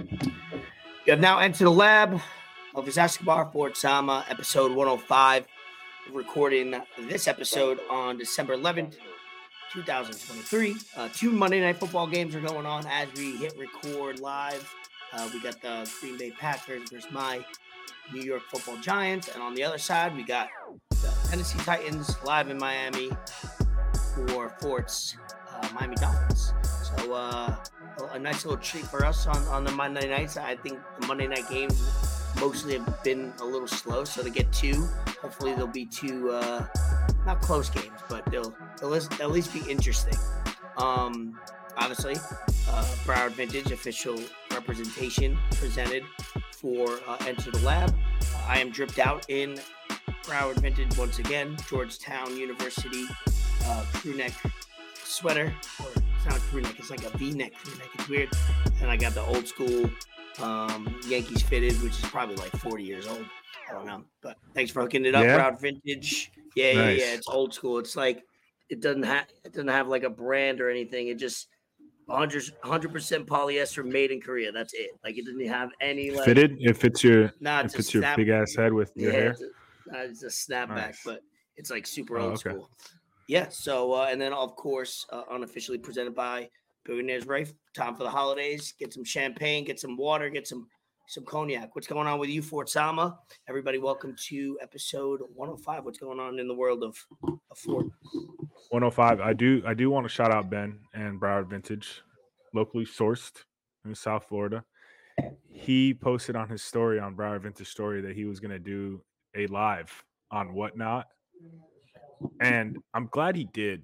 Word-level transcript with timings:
You 0.00 1.08
have 1.08 1.20
now 1.20 1.40
entered 1.40 1.64
the 1.64 1.70
lab 1.70 2.18
of 2.74 2.88
Escobar 2.96 3.50
Fort 3.52 3.76
Sama, 3.76 4.24
episode 4.30 4.72
105. 4.72 5.44
We're 6.10 6.18
recording 6.18 6.74
this 7.00 7.28
episode 7.28 7.80
on 7.90 8.16
December 8.16 8.56
11th, 8.56 8.94
2023. 9.74 10.76
Uh, 10.96 11.08
two 11.12 11.30
Monday 11.30 11.60
Night 11.60 11.76
Football 11.76 12.06
games 12.06 12.34
are 12.34 12.40
going 12.40 12.64
on 12.64 12.86
as 12.86 13.08
we 13.14 13.36
hit 13.36 13.58
record 13.58 14.20
live. 14.20 14.74
Uh, 15.12 15.28
we 15.34 15.42
got 15.42 15.60
the 15.60 15.90
Green 16.00 16.16
Bay 16.16 16.30
Packers 16.30 16.88
versus 16.90 17.10
my 17.10 17.44
New 18.10 18.22
York 18.22 18.42
Football 18.50 18.78
Giants, 18.78 19.28
and 19.28 19.42
on 19.42 19.54
the 19.54 19.62
other 19.62 19.78
side, 19.78 20.16
we 20.16 20.22
got 20.22 20.48
the 20.88 21.12
Tennessee 21.28 21.58
Titans 21.58 22.16
live 22.24 22.48
in 22.48 22.56
Miami 22.56 23.10
for 24.14 24.48
Fort's 24.60 25.16
uh, 25.52 25.68
Miami 25.74 25.96
Dolphins. 25.96 26.54
So 26.96 27.12
uh, 27.12 27.54
a, 28.12 28.18
nice 28.18 28.44
little 28.44 28.60
treat 28.60 28.84
for 28.84 29.04
us 29.04 29.26
on, 29.26 29.42
on 29.48 29.64
the 29.64 29.72
Monday 29.72 30.08
nights. 30.08 30.36
I 30.36 30.56
think 30.56 30.78
the 31.00 31.06
Monday 31.06 31.26
night 31.26 31.48
games 31.48 31.80
mostly 32.38 32.78
have 32.78 33.02
been 33.02 33.32
a 33.40 33.44
little 33.44 33.68
slow, 33.68 34.04
so 34.04 34.22
to 34.22 34.30
get 34.30 34.52
two, 34.52 34.88
hopefully 35.20 35.52
there'll 35.52 35.66
be 35.66 35.86
two 35.86 36.30
uh, 36.30 36.66
not 37.26 37.40
close 37.40 37.68
games, 37.68 38.00
but 38.08 38.24
they'll, 38.30 38.54
they'll 38.80 38.94
at 38.94 39.30
least 39.30 39.52
be 39.52 39.60
interesting. 39.70 40.18
Um, 40.76 41.38
obviously, 41.76 42.16
uh, 42.16 42.84
Broward 43.04 43.32
Vintage 43.32 43.72
official 43.72 44.18
representation 44.52 45.38
presented 45.52 46.02
for 46.52 46.98
uh, 47.06 47.16
Enter 47.26 47.50
the 47.50 47.60
Lab. 47.60 47.94
I 48.46 48.58
am 48.60 48.70
dripped 48.70 48.98
out 48.98 49.26
in 49.28 49.58
Broward 50.24 50.60
Vintage 50.60 50.96
once 50.96 51.18
again, 51.18 51.56
Georgetown 51.68 52.36
University 52.36 53.04
uh, 53.66 53.84
crew 53.92 54.16
neck 54.16 54.32
sweater, 55.02 55.52
it's 56.20 56.26
not 56.26 56.36
a 56.36 56.40
crew 56.40 56.60
neck, 56.60 56.78
it's 56.78 56.90
like 56.90 57.04
a 57.04 57.16
V 57.16 57.30
neck 57.32 57.54
crew 57.54 57.76
neck. 57.78 57.88
It's 57.94 58.08
weird. 58.08 58.28
And 58.80 58.90
I 58.90 58.96
got 58.96 59.14
the 59.14 59.22
old 59.22 59.46
school 59.46 59.90
um, 60.40 60.94
Yankees 61.06 61.42
fitted, 61.42 61.80
which 61.82 61.92
is 61.92 62.00
probably 62.02 62.36
like 62.36 62.50
40 62.52 62.82
years 62.84 63.06
old. 63.06 63.24
I 63.68 63.72
don't 63.72 63.86
know, 63.86 64.04
but 64.22 64.36
thanks 64.54 64.70
for 64.70 64.82
hooking 64.82 65.04
it 65.04 65.14
up, 65.14 65.24
Yeah? 65.24 65.38
Broward 65.38 65.60
Vintage. 65.60 66.32
Yeah, 66.56 66.72
Nice. 66.74 66.98
yeah, 66.98 67.06
yeah. 67.06 67.14
It's 67.14 67.28
old 67.28 67.54
school. 67.54 67.78
It's 67.78 67.94
like 67.96 68.22
it 68.68 68.80
doesn't 68.80 69.04
have 69.04 69.26
it 69.44 69.52
doesn't 69.52 69.68
have 69.68 69.88
like 69.88 70.02
a 70.02 70.10
brand 70.10 70.60
or 70.60 70.68
anything. 70.68 71.08
It 71.08 71.18
just 71.18 71.48
100 72.06 72.92
percent 72.92 73.26
polyester 73.26 73.84
made 73.84 74.10
in 74.10 74.20
Korea. 74.20 74.50
That's 74.52 74.74
it. 74.74 74.90
Like 75.04 75.16
it 75.16 75.24
didn't 75.24 75.46
have 75.46 75.70
any 75.80 76.10
like 76.10 76.24
Fitted. 76.24 76.56
It 76.58 76.76
fits 76.76 77.04
your 77.04 77.32
Nah, 77.40 77.60
it 77.60 77.66
it's 77.66 77.74
a 77.74 77.76
fits 77.78 77.94
your 77.94 78.16
big 78.16 78.28
ass 78.28 78.54
head 78.56 78.72
with 78.72 78.90
your 78.96 79.12
yeah, 79.12 79.18
hair. 79.18 79.30
It's 79.30 79.42
a, 79.42 79.44
uh, 79.46 80.02
it's 80.02 80.22
a 80.24 80.26
snapback, 80.26 80.68
Nice. 80.68 81.00
but 81.04 81.20
it's 81.56 81.70
like 81.70 81.86
super 81.86 82.18
Oh, 82.18 82.22
old 82.30 82.32
okay. 82.32 82.50
school. 82.50 82.70
Yeah. 83.30 83.46
So 83.50 83.92
uh, 83.92 84.08
and 84.10 84.20
then 84.20 84.32
of 84.32 84.56
course 84.56 85.06
uh, 85.12 85.22
unofficially 85.30 85.78
presented 85.78 86.16
by 86.16 86.48
Billionaires 86.84 87.26
Row. 87.26 87.44
Time 87.76 87.94
for 87.94 88.02
the 88.02 88.10
holidays. 88.10 88.74
Get 88.76 88.92
some 88.92 89.04
champagne. 89.04 89.64
Get 89.64 89.78
some 89.78 89.96
water. 89.96 90.28
Get 90.30 90.48
some 90.48 90.66
some 91.06 91.24
cognac. 91.24 91.76
What's 91.76 91.86
going 91.86 92.08
on 92.08 92.18
with 92.18 92.28
you, 92.28 92.42
Fort 92.42 92.68
Sama? 92.68 93.20
Everybody, 93.48 93.78
welcome 93.78 94.16
to 94.30 94.58
episode 94.60 95.20
105. 95.32 95.84
What's 95.84 96.00
going 96.00 96.18
on 96.18 96.40
in 96.40 96.48
the 96.48 96.54
world 96.54 96.82
of, 96.82 96.96
of 97.22 97.56
Fort? 97.56 97.86
105. 98.70 99.20
I 99.20 99.32
do 99.32 99.62
I 99.64 99.74
do 99.74 99.90
want 99.90 100.06
to 100.06 100.12
shout 100.12 100.32
out 100.32 100.50
Ben 100.50 100.80
and 100.92 101.20
Broward 101.20 101.50
Vintage, 101.50 102.02
locally 102.52 102.84
sourced 102.84 103.44
in 103.84 103.94
South 103.94 104.24
Florida. 104.24 104.64
He 105.46 105.94
posted 105.94 106.34
on 106.34 106.48
his 106.48 106.64
story 106.64 106.98
on 106.98 107.14
Broward 107.14 107.42
Vintage 107.42 107.68
story 107.68 108.00
that 108.00 108.16
he 108.16 108.24
was 108.24 108.40
gonna 108.40 108.58
do 108.58 109.00
a 109.36 109.46
live 109.46 110.02
on 110.32 110.52
whatnot. 110.52 111.06
And 112.40 112.78
I'm 112.94 113.08
glad 113.10 113.36
he 113.36 113.44
did 113.52 113.82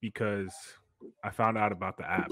because 0.00 0.54
I 1.22 1.30
found 1.30 1.58
out 1.58 1.72
about 1.72 1.96
the 1.96 2.08
app. 2.10 2.30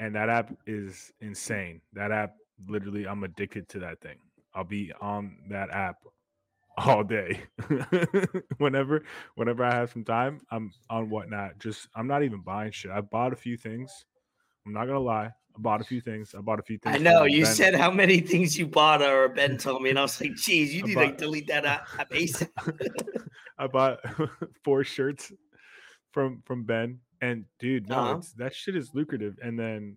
And 0.00 0.14
that 0.14 0.28
app 0.28 0.52
is 0.66 1.12
insane. 1.20 1.80
That 1.92 2.10
app 2.12 2.34
literally 2.66 3.06
I'm 3.06 3.24
addicted 3.24 3.68
to 3.70 3.78
that 3.80 4.00
thing. 4.00 4.16
I'll 4.54 4.64
be 4.64 4.92
on 5.00 5.36
that 5.50 5.70
app 5.70 5.96
all 6.78 7.04
day. 7.04 7.40
whenever 8.58 9.04
whenever 9.36 9.64
I 9.64 9.74
have 9.74 9.92
some 9.92 10.04
time, 10.04 10.40
I'm 10.50 10.72
on 10.90 11.10
whatnot. 11.10 11.58
Just 11.58 11.88
I'm 11.94 12.06
not 12.06 12.22
even 12.22 12.40
buying 12.40 12.72
shit. 12.72 12.90
I 12.90 13.00
bought 13.00 13.32
a 13.32 13.36
few 13.36 13.56
things. 13.56 14.04
I'm 14.66 14.72
not 14.72 14.86
gonna 14.86 15.00
lie. 15.00 15.30
I 15.54 15.60
bought 15.60 15.80
a 15.80 15.84
few 15.84 16.00
things. 16.00 16.34
I 16.36 16.40
bought 16.40 16.58
a 16.58 16.62
few 16.62 16.78
things. 16.78 16.96
I 16.96 16.98
know 16.98 17.24
you 17.24 17.44
Ben- 17.44 17.54
said 17.54 17.74
how 17.74 17.90
many 17.90 18.20
things 18.20 18.58
you 18.58 18.66
bought, 18.66 19.02
or 19.02 19.28
Ben 19.28 19.58
told 19.58 19.82
me, 19.82 19.90
and 19.90 19.98
I 19.98 20.02
was 20.02 20.20
like, 20.20 20.34
"Geez, 20.36 20.74
you 20.74 20.82
I 20.82 20.86
need 20.86 20.94
to 20.94 21.00
bought- 21.08 21.18
delete 21.18 21.46
that 21.48 21.64
app 21.66 21.86
app 21.98 22.10
ASAP." 22.10 22.48
I 23.58 23.66
bought 23.66 24.00
four 24.64 24.82
shirts 24.84 25.32
from 26.12 26.42
from 26.46 26.64
Ben, 26.64 26.98
and 27.20 27.44
dude, 27.58 27.88
no, 27.88 27.96
Uh-huh. 27.98 28.18
it's, 28.18 28.32
that 28.34 28.54
shit 28.54 28.76
is 28.76 28.90
lucrative. 28.94 29.38
And 29.42 29.58
then 29.58 29.96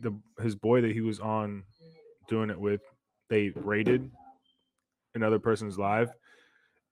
the 0.00 0.12
his 0.42 0.54
boy 0.56 0.80
that 0.80 0.92
he 0.92 1.00
was 1.02 1.20
on 1.20 1.64
doing 2.28 2.50
it 2.50 2.58
with, 2.58 2.80
they 3.28 3.50
raided 3.50 4.10
another 5.14 5.38
person's 5.38 5.78
live, 5.78 6.10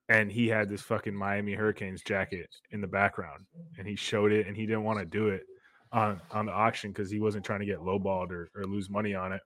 and 0.09 0.31
he 0.31 0.47
had 0.47 0.69
this 0.69 0.81
fucking 0.81 1.15
Miami 1.15 1.53
Hurricanes 1.53 2.01
jacket 2.03 2.49
in 2.71 2.81
the 2.81 2.87
background, 2.87 3.45
and 3.77 3.87
he 3.87 3.95
showed 3.95 4.31
it, 4.31 4.45
and 4.47 4.55
he 4.55 4.65
didn't 4.65 4.83
want 4.83 4.99
to 4.99 5.05
do 5.05 5.29
it 5.29 5.41
on 5.91 6.21
on 6.31 6.45
the 6.45 6.51
auction 6.51 6.91
because 6.91 7.09
he 7.09 7.19
wasn't 7.19 7.45
trying 7.45 7.59
to 7.61 7.65
get 7.65 7.79
lowballed 7.79 8.31
or, 8.31 8.49
or 8.55 8.65
lose 8.65 8.89
money 8.89 9.15
on 9.15 9.33
it. 9.33 9.41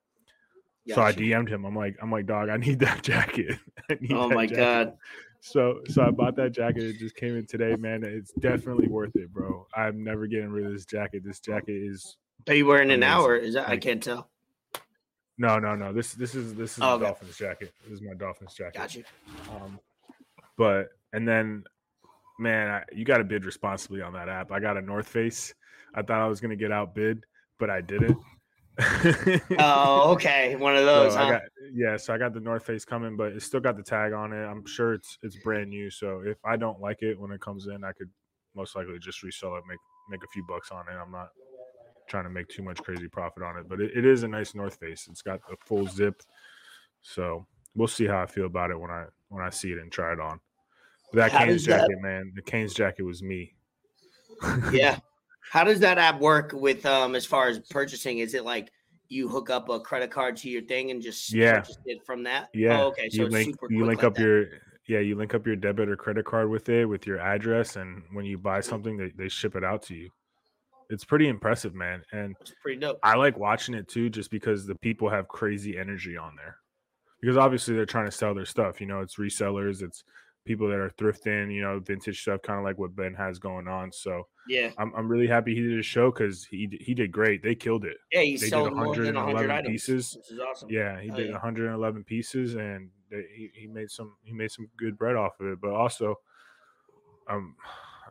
So 0.90 1.02
I 1.02 1.13
DM'd 1.13 1.47
him. 1.47 1.63
I'm 1.63 1.75
like, 1.75 1.96
I'm 2.02 2.12
like, 2.12 2.25
dog, 2.25 2.50
I 2.50 2.57
need 2.57 2.79
that 2.79 3.03
jacket. 3.03 3.59
Need 4.00 4.12
Oh 4.13 4.29
that 4.29 4.35
my 4.35 4.46
jacket." 4.47 4.57
god. 4.62 4.94
So 5.41 5.81
so 5.88 6.02
I 6.03 6.12
bought 6.12 6.35
that 6.38 6.52
jacket. 6.52 6.84
It 6.84 6.97
just 6.97 7.16
came 7.16 7.35
in 7.38 7.46
today, 7.46 7.75
man. 7.75 8.03
It's 8.03 8.31
definitely 8.34 8.88
worth 8.88 9.16
it, 9.16 9.31
bro. 9.31 9.68
I'm 9.75 10.03
never 10.03 10.25
getting 10.28 10.50
rid 10.50 10.66
of 10.66 10.72
this 10.72 10.85
jacket. 10.85 11.24
This 11.25 11.40
jacket 11.40 11.74
is 11.75 12.18
Are 12.47 12.53
you 12.56 12.66
wearing 12.66 12.90
it 12.91 12.97
now, 12.97 13.25
Amazing. 13.25 13.29
or 13.31 13.35
is 13.35 13.53
that 13.56 13.69
I 13.69 13.78
can't 13.78 14.02
tell? 14.02 14.29
no, 15.38 15.58
no, 15.59 15.75
no. 15.75 15.94
This 15.94 16.13
this 16.13 16.35
is 16.35 16.53
this 16.56 16.73
is 16.78 16.79
Oh, 16.84 16.85
my 16.88 16.94
okay. 16.94 17.06
Dolphins 17.06 17.38
jacket. 17.38 17.73
This 17.84 17.94
is 17.94 18.02
my 18.02 18.13
Dolphins 18.13 18.53
jacket. 18.53 18.78
Got 18.78 18.96
you. 18.96 19.03
Um, 19.52 19.79
but 20.58 20.90
and 21.13 21.28
then, 21.28 21.63
man, 22.40 22.69
I, 22.69 22.84
you 22.94 23.06
got 23.06 23.18
to 23.18 23.23
bid 23.23 23.46
responsibly 23.46 24.02
on 24.02 24.13
that 24.13 24.29
app. 24.29 24.52
I 24.52 24.59
got 24.59 24.78
a 24.78 24.81
North 24.81 25.08
Face. 25.08 25.53
I 25.96 26.02
thought 26.02 26.19
I 26.22 26.28
was 26.28 26.40
gonna 26.40 26.56
get 26.56 26.72
outbid, 26.72 27.25
but 27.59 27.69
I 27.69 27.81
didn't. 27.81 28.18
Oh, 29.59 30.12
okay, 30.13 30.56
one 30.56 30.74
of 30.75 30.81
So 30.81 30.85
those. 30.85 31.16
I 31.16 31.24
huh? 31.25 31.31
got 31.31 31.41
yeah, 31.74 31.97
so 31.97 32.13
I 32.13 32.18
got 32.18 32.34
the 32.34 32.40
North 32.40 32.66
Face 32.66 32.85
coming, 32.85 33.16
but 33.16 33.34
it's 33.34 33.46
still 33.46 33.59
got 33.59 33.78
the 33.78 33.84
tag 33.84 34.13
on 34.13 34.34
it. 34.34 34.44
I'm 34.46 34.66
sure 34.66 34.94
it's 34.94 35.18
it's 35.24 35.35
brand 35.38 35.69
new. 35.69 35.90
So 35.90 36.22
if 36.25 36.38
I 36.46 36.56
don't 36.57 36.79
like 36.79 37.02
it 37.02 37.19
when 37.19 37.31
it 37.31 37.41
comes 37.41 37.68
in, 37.68 37.84
I 37.84 37.91
could 37.91 38.09
most 38.56 38.75
likely 38.75 38.97
just 39.00 39.22
resell 39.24 39.56
it, 39.57 39.63
make 39.68 39.78
make 40.09 40.24
a 40.24 40.28
few 40.34 40.44
bucks 40.47 40.72
on 40.72 40.85
it. 40.90 40.94
I'm 40.94 41.12
not 41.12 41.29
trying 42.08 42.23
to 42.23 42.29
make 42.29 42.47
too 42.50 42.63
much 42.63 42.78
crazy 42.81 43.08
profit 43.08 43.44
on 43.44 43.58
it, 43.58 43.69
but 43.69 43.79
it, 43.79 43.91
it 43.96 44.06
is 44.06 44.23
a 44.23 44.28
nice 44.28 44.56
North 44.56 44.75
Face. 44.79 45.08
It's 45.09 45.22
got 45.22 45.40
the 45.50 45.56
full 45.66 45.88
zip, 45.88 46.22
so 47.02 47.46
we'll 47.75 47.88
see 47.88 48.06
how 48.06 48.22
I 48.22 48.25
feel 48.25 48.46
about 48.46 48.72
it 48.72 48.79
when 48.79 48.91
I 48.91 49.06
when 49.29 49.44
I 49.44 49.50
see 49.50 49.72
it 49.72 49.78
and 49.79 49.91
try 49.91 50.13
it 50.13 50.19
on. 50.19 50.40
That 51.13 51.31
How 51.34 51.40
Canes 51.40 51.58
does 51.58 51.66
that- 51.68 51.81
jacket, 51.81 52.02
man, 52.02 52.31
the 52.35 52.41
Canes 52.41 52.73
jacket 52.73 53.03
was 53.03 53.22
me. 53.22 53.53
yeah. 54.72 54.97
How 55.50 55.63
does 55.63 55.79
that 55.81 55.97
app 55.97 56.19
work 56.19 56.52
with 56.53 56.85
um 56.85 57.16
as 57.16 57.25
far 57.25 57.47
as 57.47 57.59
purchasing? 57.69 58.19
Is 58.19 58.34
it 58.34 58.46
like 58.46 58.72
you 59.09 59.28
hook 59.28 59.50
up 59.50 59.68
a 59.69 59.79
credit 59.79 60.12
card 60.12 60.38
to 60.38 60.50
your 60.50 60.62
thing 60.62 60.91
and 60.91 61.02
just 61.02 61.31
Yeah. 61.34 61.59
purchase 61.59 61.78
it 61.85 62.06
from 62.06 62.24
that? 62.24 62.50
Yeah. 62.53 62.81
Oh, 62.84 62.88
okay. 62.88 63.09
So 63.09 63.18
you 63.18 63.25
it's 63.25 63.34
link 63.34 63.56
you 63.69 63.85
link 63.85 64.00
like 64.00 64.06
up 64.06 64.16
that. 64.16 64.22
your 64.22 64.46
yeah, 64.88 65.00
you 65.00 65.16
link 65.16 65.34
up 65.34 65.46
your 65.46 65.56
debit 65.56 65.90
or 65.90 65.96
credit 65.96 66.25
card 66.25 66.50
with 66.50 66.68
it 66.69 66.85
with 66.85 67.06
your 67.06 67.19
address 67.19 67.75
and 67.75 68.03
when 68.13 68.25
you 68.25 68.38
buy 68.38 68.62
something 68.62 68.97
they, 68.97 69.12
they 69.16 69.29
ship 69.29 69.56
it 69.56 69.63
out 69.63 69.84
to 69.84 69.96
you. 69.96 70.09
It's 70.90 71.06
pretty 71.06 71.28
impressive, 71.28 71.73
man. 71.73 72.03
And 72.12 72.35
It's 72.41 72.53
pretty 72.62 72.79
dope. 72.79 73.00
I 73.02 73.16
like 73.16 73.38
watching 73.38 73.75
it 73.75 73.88
too 73.88 74.09
just 74.09 74.29
because 74.29 74.66
the 74.66 74.75
people 74.75 75.09
have 75.09 75.28
crazy 75.28 75.78
energy 75.78 76.18
on 76.18 76.35
there. 76.35 76.58
Because 77.22 77.38
obviously 77.38 77.75
they're 77.75 77.85
trying 77.85 78.06
to 78.06 78.12
sell 78.12 78.34
their 78.34 78.46
stuff, 78.46 78.81
you 78.81 78.88
know, 78.88 79.00
it's 79.02 79.16
resellers, 79.18 79.84
it's 79.84 80.03
people 80.46 80.68
that 80.69 80.79
are 80.79 80.90
thrifting, 80.91 81.53
you 81.53 81.62
know, 81.62 81.79
vintage 81.79 82.22
stuff, 82.22 82.41
kind 82.41 82.59
of 82.59 82.66
like 82.66 82.78
what 82.78 82.96
Ben 82.96 83.13
has 83.13 83.40
going 83.40 83.68
on. 83.68 83.91
So 83.91 84.28
Yeah. 84.47 84.72
I'm, 84.78 84.94
I'm 84.96 85.07
really 85.07 85.28
happy 85.28 85.53
he 85.56 85.62
did 85.62 85.79
a 85.79 85.84
show 85.84 86.12
because 86.12 86.46
he 86.46 86.68
he 86.81 86.94
did 86.94 87.12
great. 87.12 87.44
They 87.44 87.56
killed 87.56 87.85
it. 87.85 87.97
Yeah. 88.12 88.22
You 88.22 88.38
They 88.38 88.47
did 88.47 88.56
sold 88.56 88.74
100 88.74 89.16
111 89.16 89.52
items. 89.52 89.72
pieces. 89.84 90.18
Which 90.18 90.32
is 90.32 90.40
awesome. 90.40 90.70
Yeah, 90.72 90.99
he 91.02 91.09
Oh, 91.09 91.16
did 91.16 91.28
yeah. 91.28 91.34
111 91.34 92.03
pieces, 92.03 92.55
and 92.55 92.91
they, 93.09 93.26
he, 93.35 93.52
he 93.53 93.67
made 93.67 93.91
some 93.91 94.17
he 94.23 94.34
made 94.34 94.52
some 94.52 94.70
good 94.78 94.97
bread 94.97 95.16
off 95.16 95.40
of 95.40 95.47
it. 95.47 95.61
But 95.61 95.72
also, 95.72 96.16
um, 97.28 97.55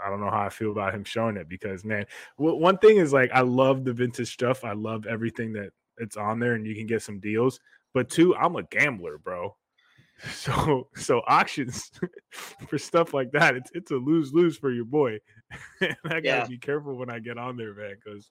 I 0.05 0.09
don't 0.09 0.21
know 0.21 0.31
how 0.31 0.43
I 0.43 0.49
feel 0.49 0.71
about 0.73 0.94
him 0.94 1.05
showing 1.05 1.37
it 1.37 1.49
because 1.49 1.85
man, 1.85 2.06
w- 2.38 2.56
one 2.56 2.79
thing 2.79 2.97
is 2.97 3.12
like 3.12 3.31
I 3.33 3.41
love 3.41 3.85
the 3.85 3.93
vintage 3.93 4.33
stuff. 4.33 4.65
I 4.65 4.73
love 4.73 5.06
everything 5.06 5.53
that 5.55 5.73
it's 5.99 6.17
on 6.17 6.38
there, 6.38 6.55
and 6.55 6.67
you 6.67 6.75
can 6.75 6.87
get 6.87 7.03
some 7.03 7.21
deals. 7.21 7.61
But 7.93 8.09
two, 8.09 8.35
I'm 8.37 8.56
a 8.56 8.62
gambler, 8.62 9.19
bro. 9.19 9.56
So 10.33 10.89
so 10.97 11.23
auctions 11.27 11.91
for 12.69 12.79
stuff 12.79 13.15
like 13.15 13.33
that, 13.33 13.57
it's 13.57 13.71
it's 13.75 13.91
a 13.91 13.97
lose 13.97 14.33
lose 14.35 14.57
for 14.59 14.71
your 14.71 14.85
boy. 14.85 15.19
and 15.81 15.97
I 16.05 16.09
gotta 16.09 16.25
Yeah. 16.25 16.47
be 16.47 16.59
careful 16.59 16.95
when 16.97 17.11
I 17.11 17.19
get 17.19 17.39
on 17.39 17.57
there, 17.57 17.75
man, 17.75 17.97
because 18.05 18.31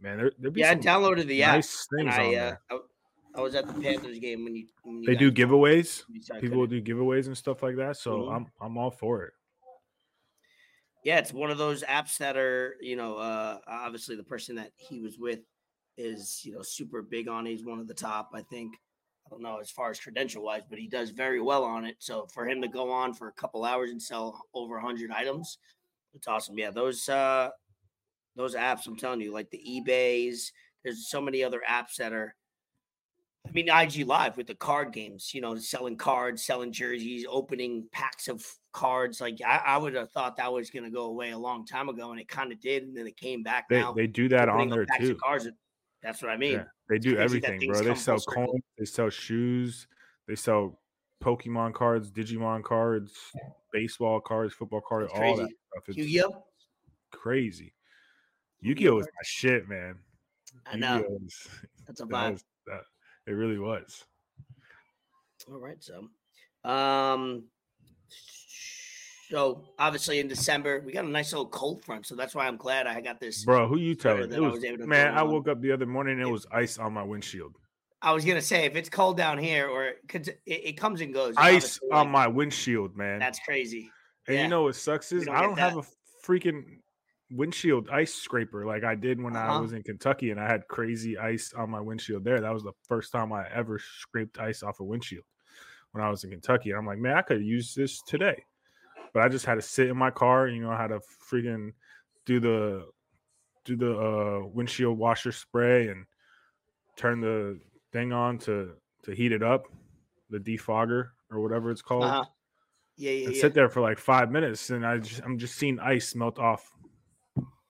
man, 0.00 0.18
there 0.18 0.32
there 0.38 0.50
be 0.50 0.60
Yeah. 0.60 0.70
I 0.70 0.74
downloaded 0.74 1.26
the 1.26 1.42
app. 1.42 1.64
And 1.92 2.10
I, 2.10 2.34
uh. 2.34 2.56
I, 2.70 2.78
I 3.36 3.40
was 3.40 3.54
at 3.54 3.66
the 3.66 3.74
Panthers 3.74 4.18
game 4.18 4.44
when 4.44 4.56
you. 4.56 4.66
When 4.82 5.02
you 5.02 5.06
They 5.06 5.14
do 5.14 5.30
giveaways. 5.30 6.04
People 6.40 6.58
will 6.58 6.66
do 6.66 6.80
giveaways 6.80 7.26
and 7.26 7.36
stuff 7.36 7.62
like 7.62 7.76
that. 7.76 7.96
So 7.98 8.22
Mhm. 8.22 8.34
I'm 8.34 8.46
I'm 8.60 8.78
all 8.78 8.90
for 8.90 9.24
it. 9.24 9.32
Yeah, 11.04 11.18
it's 11.18 11.32
one 11.32 11.50
of 11.50 11.58
those 11.58 11.82
apps 11.84 12.18
that 12.18 12.36
are, 12.36 12.76
you 12.80 12.96
know, 12.96 13.16
uh 13.16 13.58
obviously 13.66 14.16
the 14.16 14.24
person 14.24 14.56
that 14.56 14.72
he 14.76 15.00
was 15.00 15.18
with 15.18 15.40
is 15.98 16.42
you 16.44 16.52
know 16.52 16.62
super 16.62 17.02
big 17.02 17.28
on. 17.28 17.46
He's 17.46 17.64
one 17.64 17.78
of 17.78 17.88
the 17.88 17.94
top, 17.94 18.30
I 18.34 18.42
think. 18.42 18.74
I 19.26 19.30
don't 19.30 19.42
know 19.42 19.58
as 19.58 19.70
far 19.70 19.90
as 19.90 19.98
credential 19.98 20.44
wise, 20.44 20.62
but 20.68 20.78
he 20.78 20.86
does 20.86 21.10
very 21.10 21.40
well 21.40 21.64
on 21.64 21.84
it. 21.84 21.96
So 21.98 22.26
for 22.32 22.48
him 22.48 22.62
to 22.62 22.68
go 22.68 22.90
on 22.90 23.12
for 23.12 23.28
a 23.28 23.32
couple 23.32 23.64
hours 23.64 23.90
and 23.90 24.00
sell 24.00 24.40
over 24.54 24.76
100 24.76 25.10
items, 25.10 25.58
it's 26.14 26.28
awesome. 26.28 26.58
Yeah, 26.58 26.70
those 26.70 27.08
uh 27.08 27.50
those 28.36 28.54
apps, 28.54 28.86
I'm 28.86 28.96
telling 28.96 29.20
you, 29.20 29.32
like 29.32 29.50
the 29.50 29.58
eBays, 29.58 30.52
there's 30.84 31.08
so 31.08 31.20
many 31.20 31.42
other 31.42 31.62
apps 31.68 31.96
that 31.96 32.12
are 32.12 32.34
I 33.46 33.52
mean, 33.52 33.68
IG 33.68 34.06
Live 34.06 34.36
with 34.36 34.48
the 34.48 34.54
card 34.54 34.92
games, 34.92 35.32
you 35.32 35.40
know, 35.40 35.54
selling 35.56 35.96
cards, 35.96 36.44
selling 36.44 36.72
jerseys, 36.72 37.24
opening 37.28 37.86
packs 37.92 38.28
of 38.28 38.44
cards. 38.72 39.20
Like 39.20 39.38
I, 39.44 39.62
I 39.64 39.76
would 39.76 39.94
have 39.94 40.10
thought 40.10 40.36
that 40.36 40.52
was 40.52 40.70
going 40.70 40.84
to 40.84 40.90
go 40.90 41.04
away 41.04 41.30
a 41.30 41.38
long 41.38 41.64
time 41.64 41.88
ago, 41.88 42.10
and 42.10 42.20
it 42.20 42.28
kind 42.28 42.52
of 42.52 42.60
did, 42.60 42.82
and 42.82 42.96
then 42.96 43.06
it 43.06 43.16
came 43.16 43.42
back. 43.42 43.68
They, 43.68 43.80
now 43.80 43.92
they 43.92 44.06
do 44.06 44.28
that 44.30 44.48
on 44.48 44.68
there 44.68 44.86
too. 44.98 45.16
Cards. 45.16 45.48
That's 46.06 46.22
what 46.22 46.30
I 46.30 46.36
mean. 46.36 46.52
Yeah, 46.52 46.64
they 46.88 47.00
do 47.00 47.18
everything, 47.18 47.58
bro. 47.66 47.82
They 47.82 47.96
sell 47.96 48.20
coins, 48.20 48.62
they 48.78 48.84
sell 48.84 49.10
shoes, 49.10 49.88
they 50.28 50.36
sell 50.36 50.78
Pokemon 51.20 51.74
cards, 51.74 52.12
Digimon 52.12 52.62
cards, 52.62 53.12
baseball 53.72 54.20
cards, 54.20 54.54
football 54.54 54.82
cards, 54.88 55.10
all 55.12 55.36
that 55.36 55.50
stuff. 55.72 55.88
It's 55.88 55.96
Yu-Gi-Oh, 55.96 56.44
crazy. 57.10 57.74
Yu-Gi-Oh 58.60 59.00
is 59.00 59.06
my 59.06 59.22
shit, 59.24 59.68
man. 59.68 59.96
I 60.64 60.76
know. 60.76 61.02
That's 61.88 62.00
a 62.00 62.06
vibe. 62.06 62.40
That, 62.68 62.82
it 63.26 63.32
really 63.32 63.58
was. 63.58 64.04
All 65.50 65.58
right, 65.58 65.82
so 65.82 66.08
um 66.62 67.46
so 69.30 69.64
obviously 69.78 70.20
in 70.20 70.28
December 70.28 70.82
we 70.84 70.92
got 70.92 71.04
a 71.04 71.08
nice 71.08 71.32
little 71.32 71.48
cold 71.48 71.84
front, 71.84 72.06
so 72.06 72.14
that's 72.14 72.34
why 72.34 72.46
I'm 72.46 72.56
glad 72.56 72.86
I 72.86 73.00
got 73.00 73.20
this. 73.20 73.44
Bro, 73.44 73.68
who 73.68 73.78
you 73.78 73.94
telling? 73.94 74.32
It 74.32 74.40
was, 74.40 74.62
man, 74.80 75.14
I 75.14 75.22
woke 75.22 75.48
up 75.48 75.60
the 75.60 75.72
other 75.72 75.86
morning 75.86 76.14
and 76.14 76.22
it 76.22 76.30
was 76.30 76.46
ice 76.50 76.78
on 76.78 76.92
my 76.92 77.02
windshield. 77.02 77.56
I 78.02 78.12
was 78.12 78.24
gonna 78.24 78.42
say 78.42 78.66
if 78.66 78.76
it's 78.76 78.88
cold 78.88 79.16
down 79.16 79.38
here, 79.38 79.68
or 79.68 79.92
because 80.02 80.28
it, 80.28 80.40
it, 80.46 80.72
comes 80.76 81.00
and 81.00 81.12
goes. 81.12 81.34
Ice 81.36 81.80
on 81.90 82.06
like, 82.06 82.08
my 82.08 82.26
windshield, 82.28 82.96
man. 82.96 83.18
That's 83.18 83.38
crazy. 83.40 83.90
And 84.28 84.36
yeah. 84.36 84.42
you 84.42 84.48
know 84.48 84.64
what 84.64 84.76
sucks 84.76 85.12
is 85.12 85.24
don't 85.24 85.34
I 85.34 85.42
don't 85.42 85.58
have 85.58 85.76
a 85.78 85.82
freaking 86.24 86.78
windshield 87.30 87.88
ice 87.90 88.14
scraper 88.14 88.64
like 88.66 88.84
I 88.84 88.94
did 88.94 89.20
when 89.20 89.34
uh-huh. 89.34 89.56
I 89.56 89.60
was 89.60 89.72
in 89.72 89.82
Kentucky 89.82 90.30
and 90.30 90.38
I 90.38 90.46
had 90.46 90.68
crazy 90.68 91.18
ice 91.18 91.52
on 91.56 91.70
my 91.70 91.80
windshield 91.80 92.24
there. 92.24 92.40
That 92.40 92.52
was 92.52 92.62
the 92.62 92.72
first 92.86 93.12
time 93.12 93.32
I 93.32 93.48
ever 93.52 93.78
scraped 93.78 94.38
ice 94.38 94.62
off 94.62 94.80
a 94.80 94.84
windshield 94.84 95.24
when 95.92 96.04
I 96.04 96.10
was 96.10 96.24
in 96.24 96.30
Kentucky. 96.30 96.70
And 96.70 96.78
I'm 96.78 96.86
like, 96.86 96.98
man, 96.98 97.16
I 97.16 97.22
could 97.22 97.44
use 97.44 97.74
this 97.74 98.02
today. 98.02 98.44
But 99.12 99.22
I 99.22 99.28
just 99.28 99.46
had 99.46 99.54
to 99.54 99.62
sit 99.62 99.88
in 99.88 99.96
my 99.96 100.10
car, 100.10 100.48
you 100.48 100.60
know, 100.60 100.70
I 100.70 100.80
had 100.80 100.88
to 100.88 101.00
freaking 101.30 101.72
do 102.24 102.40
the 102.40 102.86
do 103.64 103.76
the 103.76 103.98
uh 103.98 104.46
windshield 104.46 104.96
washer 104.98 105.32
spray 105.32 105.88
and 105.88 106.06
turn 106.96 107.20
the 107.20 107.58
thing 107.92 108.12
on 108.12 108.38
to 108.38 108.72
to 109.04 109.12
heat 109.12 109.32
it 109.32 109.42
up, 109.42 109.64
the 110.30 110.38
defogger 110.38 111.08
or 111.30 111.40
whatever 111.40 111.70
it's 111.70 111.82
called. 111.82 112.04
Uh-huh. 112.04 112.24
Yeah, 112.96 113.10
yeah, 113.10 113.26
and 113.26 113.34
yeah. 113.36 113.40
sit 113.42 113.54
there 113.54 113.68
for 113.68 113.82
like 113.82 113.98
five 113.98 114.30
minutes, 114.30 114.70
and 114.70 114.86
I 114.86 114.98
just 114.98 115.22
I'm 115.22 115.38
just 115.38 115.56
seeing 115.56 115.78
ice 115.80 116.14
melt 116.14 116.38
off 116.38 116.70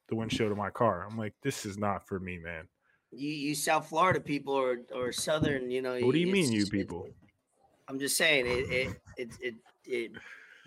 the 0.08 0.14
windshield 0.14 0.52
of 0.52 0.56
my 0.56 0.70
car. 0.70 1.06
I'm 1.08 1.18
like, 1.18 1.34
this 1.42 1.66
is 1.66 1.78
not 1.78 2.06
for 2.06 2.20
me, 2.20 2.38
man. 2.38 2.68
You 3.10 3.30
you 3.30 3.54
South 3.54 3.88
Florida 3.88 4.20
people 4.20 4.54
or 4.54 4.78
or 4.94 5.10
Southern, 5.12 5.70
you 5.70 5.82
know. 5.82 5.98
What 5.98 6.12
do 6.12 6.18
you 6.18 6.30
mean, 6.30 6.52
you 6.52 6.66
people? 6.66 7.08
I'm 7.88 7.98
just 7.98 8.16
saying 8.16 8.46
it 8.46 8.70
it 8.70 8.96
it 9.16 9.30
it, 9.40 9.54
it 9.84 10.12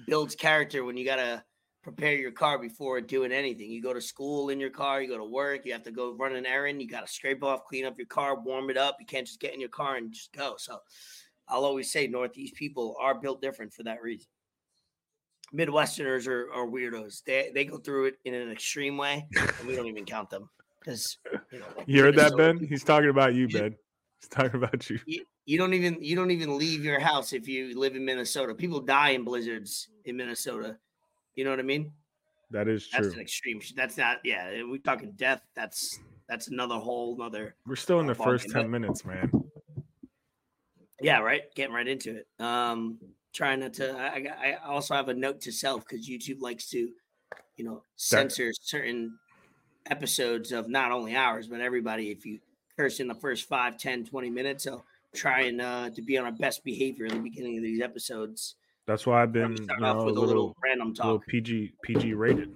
builds 0.08 0.36
character 0.36 0.84
when 0.84 0.98
you 0.98 1.06
gotta 1.06 1.44
prepare 1.82 2.16
your 2.16 2.32
car 2.32 2.60
before 2.60 3.02
doing 3.02 3.32
anything. 3.32 3.72
You 3.72 3.82
go 3.82 3.94
to 3.94 4.02
school 4.02 4.50
in 4.50 4.60
your 4.60 4.70
car, 4.70 5.02
you 5.02 5.08
go 5.08 5.18
to 5.18 5.24
work, 5.24 5.66
you 5.66 5.74
have 5.74 5.84
to 5.84 5.92
go 5.92 6.14
run 6.14 6.36
an 6.36 6.46
errand, 6.46 6.82
you 6.82 6.88
got 6.88 7.06
to 7.06 7.12
scrape 7.12 7.44
off, 7.44 7.66
clean 7.66 7.86
up 7.86 7.98
your 7.98 8.08
car, 8.08 8.40
warm 8.40 8.70
it 8.70 8.78
up. 8.78 8.98
You 9.00 9.06
can't 9.06 9.26
just 9.26 9.40
get 9.40 9.54
in 9.54 9.60
your 9.60 9.70
car 9.70 9.96
and 9.96 10.12
just 10.12 10.32
go. 10.34 10.56
So 10.58 10.80
I'll 11.48 11.66
always 11.66 11.92
say 11.92 12.08
Northeast 12.08 12.56
people 12.56 12.96
are 13.00 13.16
built 13.20 13.42
different 13.42 13.74
for 13.74 13.84
that 13.84 14.02
reason. 14.02 14.28
Midwesterners 15.54 16.28
are, 16.28 16.52
are 16.54 16.68
weirdos. 16.68 17.24
They 17.26 17.50
they 17.56 17.66
go 17.66 17.78
through 17.78 18.06
it 18.06 18.16
in 18.24 18.36
an 18.36 18.52
extreme 18.52 18.98
way, 18.98 19.26
and 19.36 19.68
we 19.68 19.76
don't 19.76 19.88
even 19.88 20.06
count 20.06 20.30
them 20.30 20.48
because 20.80 21.18
you 21.52 21.60
know. 21.60 21.66
you 21.88 22.04
heard 22.04 22.16
that, 22.18 22.38
Ben? 22.38 22.60
He's 22.60 22.84
talking 22.84 23.10
about 23.10 23.34
you, 23.34 23.48
Ben. 23.48 23.76
He's 24.22 24.30
talking 24.30 24.56
about 24.56 24.88
you. 24.92 25.00
You. 25.50 25.58
Don't 25.58 25.74
even 25.74 25.98
you 26.02 26.16
don't 26.16 26.32
even 26.32 26.58
leave 26.58 26.84
your 26.84 27.00
house 27.00 27.34
if 27.34 27.48
you 27.48 27.78
live 27.78 27.96
in 27.96 28.06
Minnesota. 28.06 28.54
People 28.54 28.80
die 28.80 29.10
in 29.10 29.24
blizzards 29.24 29.90
in 30.06 30.16
Minnesota. 30.16 30.78
You 31.36 31.44
know 31.44 31.50
what 31.50 31.60
I 31.60 31.64
mean? 31.64 31.92
That 32.52 32.68
is 32.68 32.88
true. 32.88 33.04
That's 33.04 33.16
an 33.16 33.22
extreme. 33.22 33.62
That's 33.76 33.98
not. 33.98 34.18
Yeah, 34.24 34.64
we're 34.64 34.78
talking 34.78 35.14
death. 35.16 35.42
That's 35.56 36.00
that's 36.28 36.48
another 36.48 36.76
whole 36.76 37.16
another. 37.16 37.56
We're 37.66 37.76
still 37.76 38.00
in 38.00 38.06
the 38.06 38.16
first 38.16 38.50
ten 38.50 38.70
minutes, 38.70 39.04
man. 39.04 39.32
Yeah, 41.02 41.20
right. 41.20 41.44
Getting 41.56 41.74
right 41.74 41.88
into 41.88 42.18
it. 42.18 42.28
Um, 42.44 43.00
trying 43.34 43.62
not 43.62 43.74
to. 43.76 43.98
I, 43.98 44.28
I 44.52 44.68
also 44.68 44.96
have 44.96 45.10
a 45.10 45.14
note 45.14 45.42
to 45.42 45.52
self 45.52 45.86
because 45.88 46.08
YouTube 46.08 46.42
likes 46.42 46.70
to, 46.72 46.90
you 47.58 47.66
know, 47.66 47.84
censor 47.96 48.48
that, 48.48 48.58
certain 48.62 49.18
episodes 49.90 50.52
of 50.52 50.70
not 50.70 50.92
only 50.92 51.16
ours 51.16 51.48
but 51.48 51.62
everybody. 51.62 52.12
If 52.12 52.26
you 52.26 52.40
curse 52.78 53.00
in 53.00 53.08
the 53.08 53.16
first 53.16 53.48
5, 53.48 53.78
10, 53.78 54.06
20 54.06 54.30
minutes, 54.30 54.64
so 54.64 54.84
trying 55.16 55.60
uh, 55.60 55.90
to 55.90 56.02
be 56.02 56.18
on 56.18 56.26
our 56.26 56.32
best 56.32 56.64
behavior 56.64 57.06
in 57.06 57.14
the 57.16 57.20
beginning 57.20 57.58
of 57.58 57.64
these 57.64 57.82
episodes. 57.82 58.56
That's 58.88 59.06
why 59.06 59.22
I've 59.22 59.32
been 59.32 59.56
you 59.56 59.68
know, 59.80 60.00
a 60.00 60.04
little, 60.04 60.26
little, 60.26 60.56
random 60.64 60.94
talk, 60.94 61.06
little 61.06 61.24
PG 61.28 61.74
PG 61.84 62.14
rated. 62.14 62.54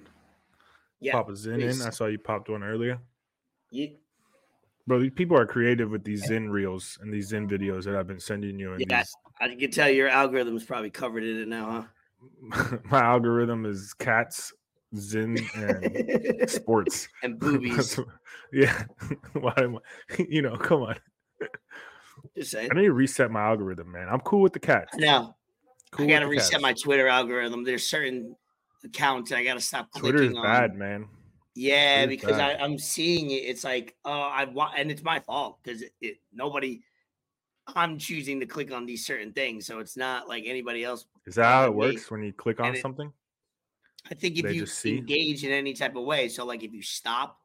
Yeah, 0.99 1.13
pop 1.13 1.29
a 1.29 1.35
Zen 1.35 1.59
please. 1.59 1.79
in. 1.79 1.87
I 1.87 1.89
saw 1.91 2.05
you 2.05 2.17
popped 2.17 2.49
one 2.49 2.63
earlier. 2.63 2.99
Yeah. 3.69 3.87
Bro, 4.85 4.99
these 4.99 5.11
people 5.11 5.37
are 5.37 5.45
creative 5.45 5.91
with 5.91 6.03
these 6.03 6.25
Zen 6.25 6.49
reels 6.49 6.97
and 7.01 7.13
these 7.13 7.29
Zen 7.29 7.47
videos 7.47 7.85
that 7.85 7.95
I've 7.95 8.07
been 8.07 8.19
sending 8.19 8.59
you. 8.59 8.75
yeah, 8.77 8.99
these... 8.99 9.15
I 9.39 9.55
can 9.55 9.71
tell 9.71 9.89
your 9.89 10.09
algorithm's 10.09 10.63
probably 10.63 10.89
covered 10.89 11.23
in 11.23 11.41
it 11.41 11.47
now, 11.47 11.87
huh? 12.51 12.77
My 12.89 12.99
algorithm 12.99 13.65
is 13.65 13.93
cats, 13.93 14.53
Zen, 14.95 15.37
and 15.55 16.49
sports 16.49 17.07
and 17.23 17.39
boobies. 17.39 17.99
yeah, 18.51 18.83
why 19.33 19.53
am 19.57 19.77
I? 19.77 20.25
You 20.29 20.41
know, 20.41 20.57
come 20.57 20.81
on. 20.81 20.95
Just 22.35 22.51
saying. 22.51 22.69
I 22.71 22.75
need 22.75 22.85
to 22.85 22.93
reset 22.93 23.31
my 23.31 23.41
algorithm, 23.41 23.91
man. 23.91 24.07
I'm 24.09 24.19
cool 24.21 24.41
with 24.41 24.53
the 24.53 24.59
cats. 24.59 24.95
No, 24.97 25.35
cool 25.91 26.05
I 26.05 26.09
gotta 26.09 26.27
reset 26.27 26.51
cats. 26.51 26.61
my 26.61 26.73
Twitter 26.73 27.07
algorithm. 27.07 27.63
There's 27.63 27.87
certain 27.87 28.35
accounts 28.83 29.31
I 29.31 29.43
gotta 29.43 29.61
stop 29.61 29.91
clicking 29.91 30.11
Twitter 30.11 30.31
is 30.31 30.37
on. 30.37 30.43
bad, 30.43 30.75
man. 30.75 31.07
Yeah, 31.55 32.07
because 32.07 32.39
I, 32.39 32.53
am 32.53 32.79
seeing 32.79 33.29
it. 33.29 33.43
It's 33.43 33.63
like, 33.63 33.95
oh, 34.05 34.11
I 34.11 34.45
want, 34.45 34.73
and 34.77 34.89
it's 34.89 35.03
my 35.03 35.19
fault 35.19 35.59
because 35.61 35.83
it, 35.83 35.93
it, 36.01 36.17
nobody. 36.33 36.81
I'm 37.75 37.97
choosing 37.97 38.41
to 38.41 38.45
click 38.45 38.73
on 38.73 38.85
these 38.85 39.05
certain 39.05 39.31
things, 39.31 39.65
so 39.65 39.79
it's 39.79 39.95
not 39.95 40.27
like 40.27 40.43
anybody 40.45 40.83
else. 40.83 41.05
Is 41.25 41.35
that 41.35 41.45
how 41.45 41.65
it 41.65 41.73
works 41.73 42.11
when 42.11 42.21
you 42.21 42.33
click 42.33 42.59
on 42.59 42.75
it, 42.75 42.81
something? 42.81 43.13
I 44.11 44.15
think 44.15 44.37
if 44.37 44.43
they 44.43 44.53
you 44.53 44.97
engage 44.97 45.45
in 45.45 45.51
any 45.51 45.73
type 45.73 45.95
of 45.95 46.03
way, 46.03 46.27
so 46.27 46.45
like 46.45 46.63
if 46.63 46.73
you 46.73 46.81
stop, 46.81 47.39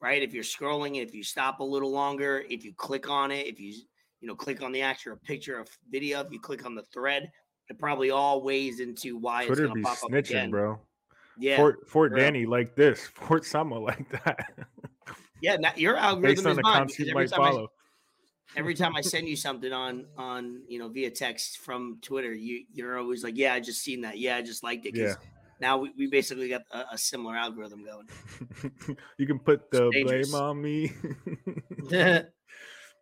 right? 0.00 0.22
If 0.22 0.32
you're 0.32 0.44
scrolling, 0.44 1.02
if 1.02 1.14
you 1.14 1.24
stop 1.24 1.58
a 1.58 1.64
little 1.64 1.90
longer, 1.90 2.44
if 2.48 2.64
you 2.64 2.74
click 2.74 3.10
on 3.10 3.32
it, 3.32 3.46
if 3.46 3.58
you 3.58 3.74
you 4.20 4.28
know, 4.28 4.34
click 4.34 4.62
on 4.62 4.72
the 4.72 4.82
actual 4.82 5.16
picture 5.24 5.58
of 5.58 5.68
video. 5.90 6.20
If 6.20 6.32
you 6.32 6.40
click 6.40 6.64
on 6.64 6.74
the 6.74 6.82
thread, 6.82 7.30
it 7.68 7.78
probably 7.78 8.10
all 8.10 8.42
weighs 8.42 8.80
into 8.80 9.16
why 9.16 9.46
Twitter 9.46 9.64
it's 9.64 9.72
going 9.72 9.82
to 9.82 9.88
pop 9.88 9.98
snitching, 9.98 10.18
up 10.18 10.24
again. 10.24 10.50
bro. 10.50 10.80
Yeah, 11.38 11.56
Fort, 11.56 11.88
Fort 11.88 12.16
Danny 12.16 12.46
like 12.46 12.74
this, 12.76 13.00
Fort 13.14 13.44
Sama 13.44 13.78
like 13.78 14.08
that. 14.24 14.54
yeah, 15.42 15.56
not, 15.56 15.78
your 15.78 15.96
algorithm 15.96 16.44
Based 16.44 16.58
is 16.58 16.62
mine. 16.62 16.88
You 16.98 17.14
might 17.14 17.30
follow. 17.30 17.64
I, 17.64 18.58
every 18.58 18.74
time 18.74 18.96
I 18.96 19.00
send 19.02 19.28
you 19.28 19.36
something 19.36 19.72
on 19.72 20.06
on 20.16 20.62
you 20.68 20.78
know 20.78 20.88
via 20.88 21.10
text 21.10 21.58
from 21.58 21.98
Twitter, 22.00 22.32
you 22.32 22.64
you're 22.72 22.98
always 22.98 23.22
like, 23.22 23.36
yeah, 23.36 23.54
I 23.54 23.60
just 23.60 23.82
seen 23.82 24.00
that. 24.02 24.18
Yeah, 24.18 24.36
I 24.36 24.42
just 24.42 24.62
liked 24.62 24.86
it. 24.86 24.96
Yeah. 24.96 25.14
Now 25.60 25.78
we, 25.78 25.90
we 25.96 26.06
basically 26.06 26.48
got 26.48 26.62
a, 26.70 26.84
a 26.92 26.98
similar 26.98 27.34
algorithm 27.34 27.84
going. 27.84 28.96
you 29.18 29.26
can 29.26 29.38
put 29.38 29.70
the 29.70 29.90
blame 30.04 30.34
on 30.34 30.60
me. 30.60 30.92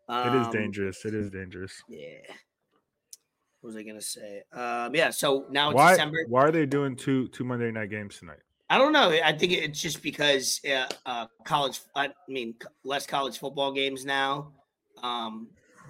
Um, 0.08 0.28
it 0.28 0.40
is 0.40 0.46
um, 0.46 0.52
dangerous. 0.52 1.04
It 1.04 1.14
is 1.14 1.30
dangerous. 1.30 1.82
Yeah. 1.88 2.18
What 3.60 3.68
was 3.68 3.76
I 3.76 3.82
gonna 3.82 4.00
say? 4.00 4.42
Um, 4.52 4.94
yeah. 4.94 5.10
So 5.10 5.46
now 5.50 5.72
why, 5.72 5.92
December. 5.92 6.18
Why 6.28 6.42
are 6.42 6.52
they 6.52 6.66
doing 6.66 6.96
two 6.96 7.28
two 7.28 7.44
Monday 7.44 7.70
night 7.70 7.90
games 7.90 8.18
tonight? 8.18 8.40
I 8.68 8.78
don't 8.78 8.92
know. 8.92 9.10
I 9.10 9.32
think 9.32 9.52
it's 9.52 9.80
just 9.80 10.02
because 10.02 10.60
uh, 10.68 10.86
uh, 11.06 11.26
college. 11.44 11.80
I 11.94 12.10
mean, 12.28 12.54
less 12.84 13.06
college 13.06 13.38
football 13.38 13.72
games 13.72 14.04
now. 14.04 14.52
Um, 15.02 15.48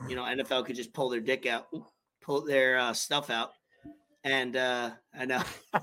you 0.08 0.16
know, 0.16 0.22
NFL 0.22 0.66
could 0.66 0.76
just 0.76 0.92
pull 0.92 1.08
their 1.08 1.20
dick 1.20 1.46
out, 1.46 1.66
pull 2.20 2.44
their 2.44 2.78
uh, 2.78 2.92
stuff 2.92 3.30
out, 3.30 3.52
and 4.24 4.56
uh, 4.56 4.90
I 5.18 5.24
know 5.24 5.42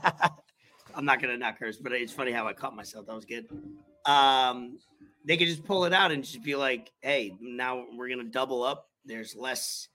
I'm 0.95 1.05
not 1.05 1.21
gonna 1.21 1.37
not 1.37 1.59
curse, 1.59 1.77
but 1.77 1.91
it's 1.91 2.11
funny 2.11 2.31
how 2.31 2.47
I 2.47 2.53
caught 2.53 2.75
myself. 2.75 3.07
That 3.07 3.15
was 3.15 3.25
good. 3.25 3.47
Um, 4.05 4.77
they 5.25 5.37
could 5.37 5.47
just 5.47 5.63
pull 5.63 5.85
it 5.85 5.93
out 5.93 6.11
and 6.11 6.23
just 6.23 6.43
be 6.43 6.55
like, 6.55 6.91
hey, 7.01 7.35
now 7.39 7.85
we're 7.95 8.09
gonna 8.09 8.23
double 8.23 8.63
up. 8.63 8.89
There's 9.05 9.35
less 9.35 9.87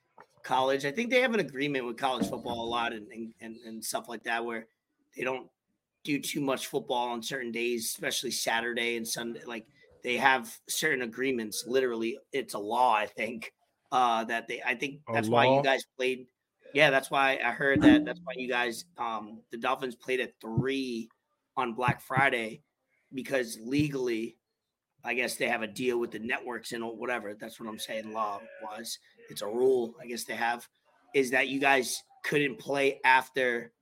college. 0.43 0.85
I 0.85 0.93
think 0.93 1.11
they 1.11 1.21
have 1.21 1.35
an 1.35 1.41
agreement 1.41 1.87
with 1.87 1.97
college 1.97 2.29
football 2.29 2.65
a 2.65 2.69
lot 2.69 2.93
and 2.93 3.07
and, 3.41 3.57
and 3.65 3.85
stuff 3.85 4.09
like 4.09 4.25
that 4.25 4.45
where 4.45 4.67
they 5.17 5.25
don't 5.25 5.49
do 6.05 6.21
too 6.21 6.41
much 6.41 6.69
football 6.69 7.09
on 7.09 7.23
certain 7.23 7.51
days, 7.51 7.87
especially 7.87 8.31
Saturday 8.31 8.97
and 8.97 9.07
Sunday. 9.07 9.41
Like 9.45 9.67
they 10.03 10.17
have 10.17 10.57
certain 10.69 11.03
agreements. 11.03 11.65
Literally, 11.67 12.19
it's 12.33 12.55
a 12.55 12.59
law. 12.59 12.95
I 12.95 13.07
think 13.07 13.53
uh, 13.91 14.25
that 14.25 14.47
they. 14.47 14.63
I 14.65 14.75
think 14.75 15.01
that's 15.13 15.29
why 15.29 15.47
you 15.47 15.63
guys 15.63 15.85
played. 15.97 16.27
Yeah, 16.73 16.91
that's 16.91 17.11
why 17.11 17.41
I 17.45 17.51
heard 17.51 17.83
that. 17.83 18.05
That's 18.05 18.21
why 18.23 18.35
you 18.37 18.49
guys, 18.49 18.85
um, 18.99 19.41
the 19.51 19.57
Dolphins 19.57 19.97
played 19.97 20.21
at 20.21 20.33
three 20.41 21.09
on 21.57 21.73
Black 21.73 22.01
Friday 22.01 22.63
because 23.15 23.59
legally, 23.65 24.37
I 25.07 25.15
guess 25.15 25.37
they 25.37 25.49
have 25.49 25.63
a 25.63 25.67
deal 25.67 25.99
with 25.99 26.11
the 26.11 26.19
networks 26.19 26.73
and 26.73 26.83
whatever. 26.85 27.35
That's 27.35 27.61
what 27.61 27.69
I'm 27.69 27.79
saying. 27.79 28.13
Law 28.13 28.41
was. 28.63 28.99
It's 29.31 29.43
a 29.43 29.47
rule. 29.47 29.95
I 30.01 30.07
guess 30.07 30.25
they 30.25 30.35
have 30.35 30.69
is 31.15 31.31
that 31.31 31.49
you 31.49 31.61
guys 31.61 32.03
couldn't 32.25 32.59
play 32.59 33.01
after. 33.05 33.73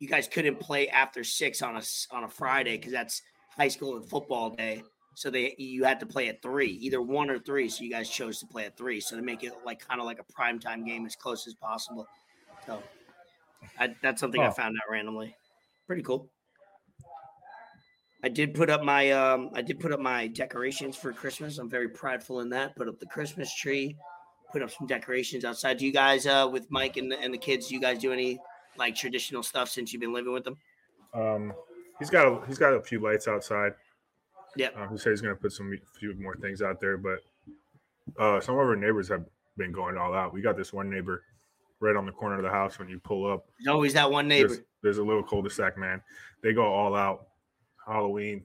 You 0.00 0.08
guys 0.08 0.26
couldn't 0.26 0.58
play 0.58 0.88
after 0.88 1.22
six 1.22 1.62
on 1.62 1.76
a 1.76 1.82
on 2.10 2.24
a 2.24 2.28
Friday 2.28 2.76
because 2.76 2.92
that's 2.92 3.22
high 3.56 3.68
school 3.68 3.96
and 3.96 4.08
football 4.08 4.50
day. 4.50 4.82
So 5.14 5.30
they 5.30 5.54
you 5.58 5.84
had 5.84 6.00
to 6.00 6.06
play 6.06 6.28
at 6.28 6.42
three, 6.42 6.70
either 6.80 7.00
one 7.00 7.30
or 7.30 7.38
three. 7.38 7.68
So 7.68 7.84
you 7.84 7.90
guys 7.90 8.08
chose 8.08 8.40
to 8.40 8.46
play 8.46 8.64
at 8.64 8.76
three. 8.76 8.98
So 9.00 9.14
they 9.14 9.22
make 9.22 9.44
it 9.44 9.52
like 9.64 9.86
kind 9.86 10.00
of 10.00 10.06
like 10.06 10.18
a 10.18 10.32
primetime 10.32 10.84
game 10.84 11.06
as 11.06 11.14
close 11.14 11.46
as 11.46 11.54
possible. 11.54 12.08
So 12.66 12.82
I, 13.78 13.94
that's 14.02 14.20
something 14.20 14.40
I 14.40 14.48
Oh. 14.48 14.52
found 14.52 14.74
out 14.82 14.90
randomly. 14.90 15.36
Pretty 15.86 16.02
cool. 16.02 16.28
I 18.22 18.28
did 18.28 18.54
put 18.54 18.70
up 18.70 18.82
my 18.82 19.10
um 19.10 19.50
I 19.54 19.62
did 19.62 19.80
put 19.80 19.92
up 19.92 20.00
my 20.00 20.28
decorations 20.28 20.96
for 20.96 21.12
Christmas. 21.12 21.58
I'm 21.58 21.68
very 21.68 21.88
prideful 21.88 22.40
in 22.40 22.48
that. 22.50 22.76
Put 22.76 22.88
up 22.88 22.98
the 23.00 23.06
Christmas 23.06 23.54
tree, 23.54 23.96
put 24.52 24.62
up 24.62 24.70
some 24.70 24.86
decorations 24.86 25.44
outside. 25.44 25.78
Do 25.78 25.86
you 25.86 25.92
guys 25.92 26.26
uh 26.26 26.48
with 26.50 26.70
Mike 26.70 26.96
and 26.96 27.10
the, 27.10 27.18
and 27.18 27.34
the 27.34 27.38
kids, 27.38 27.68
do 27.68 27.74
you 27.74 27.80
guys 27.80 27.98
do 27.98 28.12
any 28.12 28.38
like 28.76 28.94
traditional 28.94 29.42
stuff 29.42 29.68
since 29.68 29.92
you've 29.92 30.00
been 30.00 30.12
living 30.12 30.32
with 30.32 30.44
them? 30.44 30.56
Um, 31.14 31.52
he's 31.98 32.10
got 32.10 32.26
a, 32.26 32.46
he's 32.46 32.58
got 32.58 32.72
a 32.72 32.80
few 32.80 33.00
lights 33.00 33.28
outside. 33.28 33.72
Yeah, 34.56 34.68
Uh, 34.76 34.88
he 34.88 34.98
said 34.98 35.10
he's 35.10 35.20
gonna 35.20 35.34
put 35.34 35.52
some 35.52 35.76
few 35.98 36.14
more 36.14 36.36
things 36.36 36.62
out 36.62 36.80
there, 36.80 36.96
but 36.96 37.18
uh, 38.18 38.40
some 38.40 38.54
of 38.54 38.60
our 38.60 38.76
neighbors 38.76 39.08
have 39.08 39.24
been 39.56 39.72
going 39.72 39.96
all 39.96 40.14
out. 40.14 40.32
We 40.32 40.42
got 40.42 40.56
this 40.56 40.72
one 40.72 40.88
neighbor 40.88 41.22
right 41.80 41.96
on 41.96 42.06
the 42.06 42.12
corner 42.12 42.36
of 42.36 42.42
the 42.42 42.50
house 42.50 42.78
when 42.78 42.88
you 42.88 42.98
pull 42.98 43.30
up. 43.30 43.46
There's 43.58 43.74
always 43.74 43.94
that 43.94 44.10
one 44.10 44.28
neighbor. 44.28 44.48
There's, 44.48 44.60
there's 44.82 44.98
a 44.98 45.02
little 45.02 45.22
cul-de-sac, 45.22 45.76
man. 45.76 46.00
They 46.42 46.52
go 46.52 46.64
all 46.64 46.94
out. 46.94 47.26
Halloween, 47.86 48.44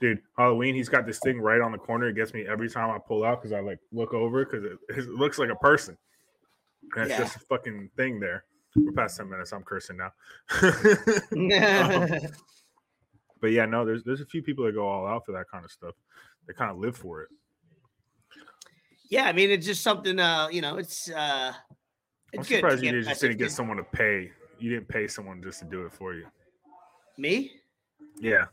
dude. 0.00 0.20
Halloween. 0.36 0.74
He's 0.74 0.88
got 0.88 1.06
this 1.06 1.18
thing 1.20 1.40
right 1.40 1.60
on 1.60 1.72
the 1.72 1.78
corner. 1.78 2.08
It 2.08 2.14
gets 2.16 2.32
me 2.34 2.46
every 2.46 2.68
time 2.68 2.90
I 2.90 2.98
pull 2.98 3.24
out 3.24 3.40
because 3.40 3.52
I 3.52 3.60
like 3.60 3.78
look 3.92 4.14
over 4.14 4.44
because 4.44 4.64
it, 4.64 4.78
it 4.90 5.08
looks 5.08 5.38
like 5.38 5.50
a 5.50 5.56
person. 5.56 5.96
And 6.94 7.04
it's 7.04 7.10
Yeah. 7.10 7.18
just 7.24 7.36
a 7.36 7.40
fucking 7.40 7.90
thing 7.96 8.18
there. 8.20 8.44
We're 8.76 8.92
past 8.92 9.16
ten 9.16 9.28
minutes. 9.28 9.52
I'm 9.52 9.62
cursing 9.64 9.96
now. 9.96 10.12
Um, 11.32 12.30
but 13.40 13.52
yeah, 13.52 13.66
no, 13.66 13.84
there's 13.84 14.02
there's 14.04 14.20
a 14.20 14.26
few 14.26 14.42
people 14.42 14.64
that 14.64 14.72
go 14.74 14.86
all 14.86 15.06
out 15.06 15.24
for 15.24 15.32
that 15.32 15.46
kind 15.50 15.64
of 15.64 15.70
stuff. 15.70 15.94
They 16.46 16.52
kind 16.54 16.70
of 16.70 16.78
live 16.78 16.96
for 16.96 17.22
it. 17.22 17.28
yeah, 19.10 19.24
I 19.24 19.32
mean 19.32 19.50
it's 19.50 19.64
just 19.66 19.82
something 19.82 20.18
uh, 20.18 20.48
you 20.50 20.60
know, 20.60 20.76
it's 20.76 21.08
uh 21.10 21.52
I'm 21.54 22.40
it's 22.40 22.48
good. 22.48 22.56
surprised 22.56 22.82
you 22.82 23.02
just 23.02 23.20
didn't 23.20 23.38
get 23.38 23.52
someone 23.52 23.76
to 23.78 23.84
pay. 23.84 24.30
You 24.58 24.70
didn't 24.70 24.88
pay 24.88 25.06
someone 25.06 25.40
just 25.42 25.60
to 25.60 25.64
do 25.66 25.86
it 25.86 25.92
for 25.92 26.14
you. 26.14 26.26
me? 27.16 27.52
Yeah, 28.20 28.46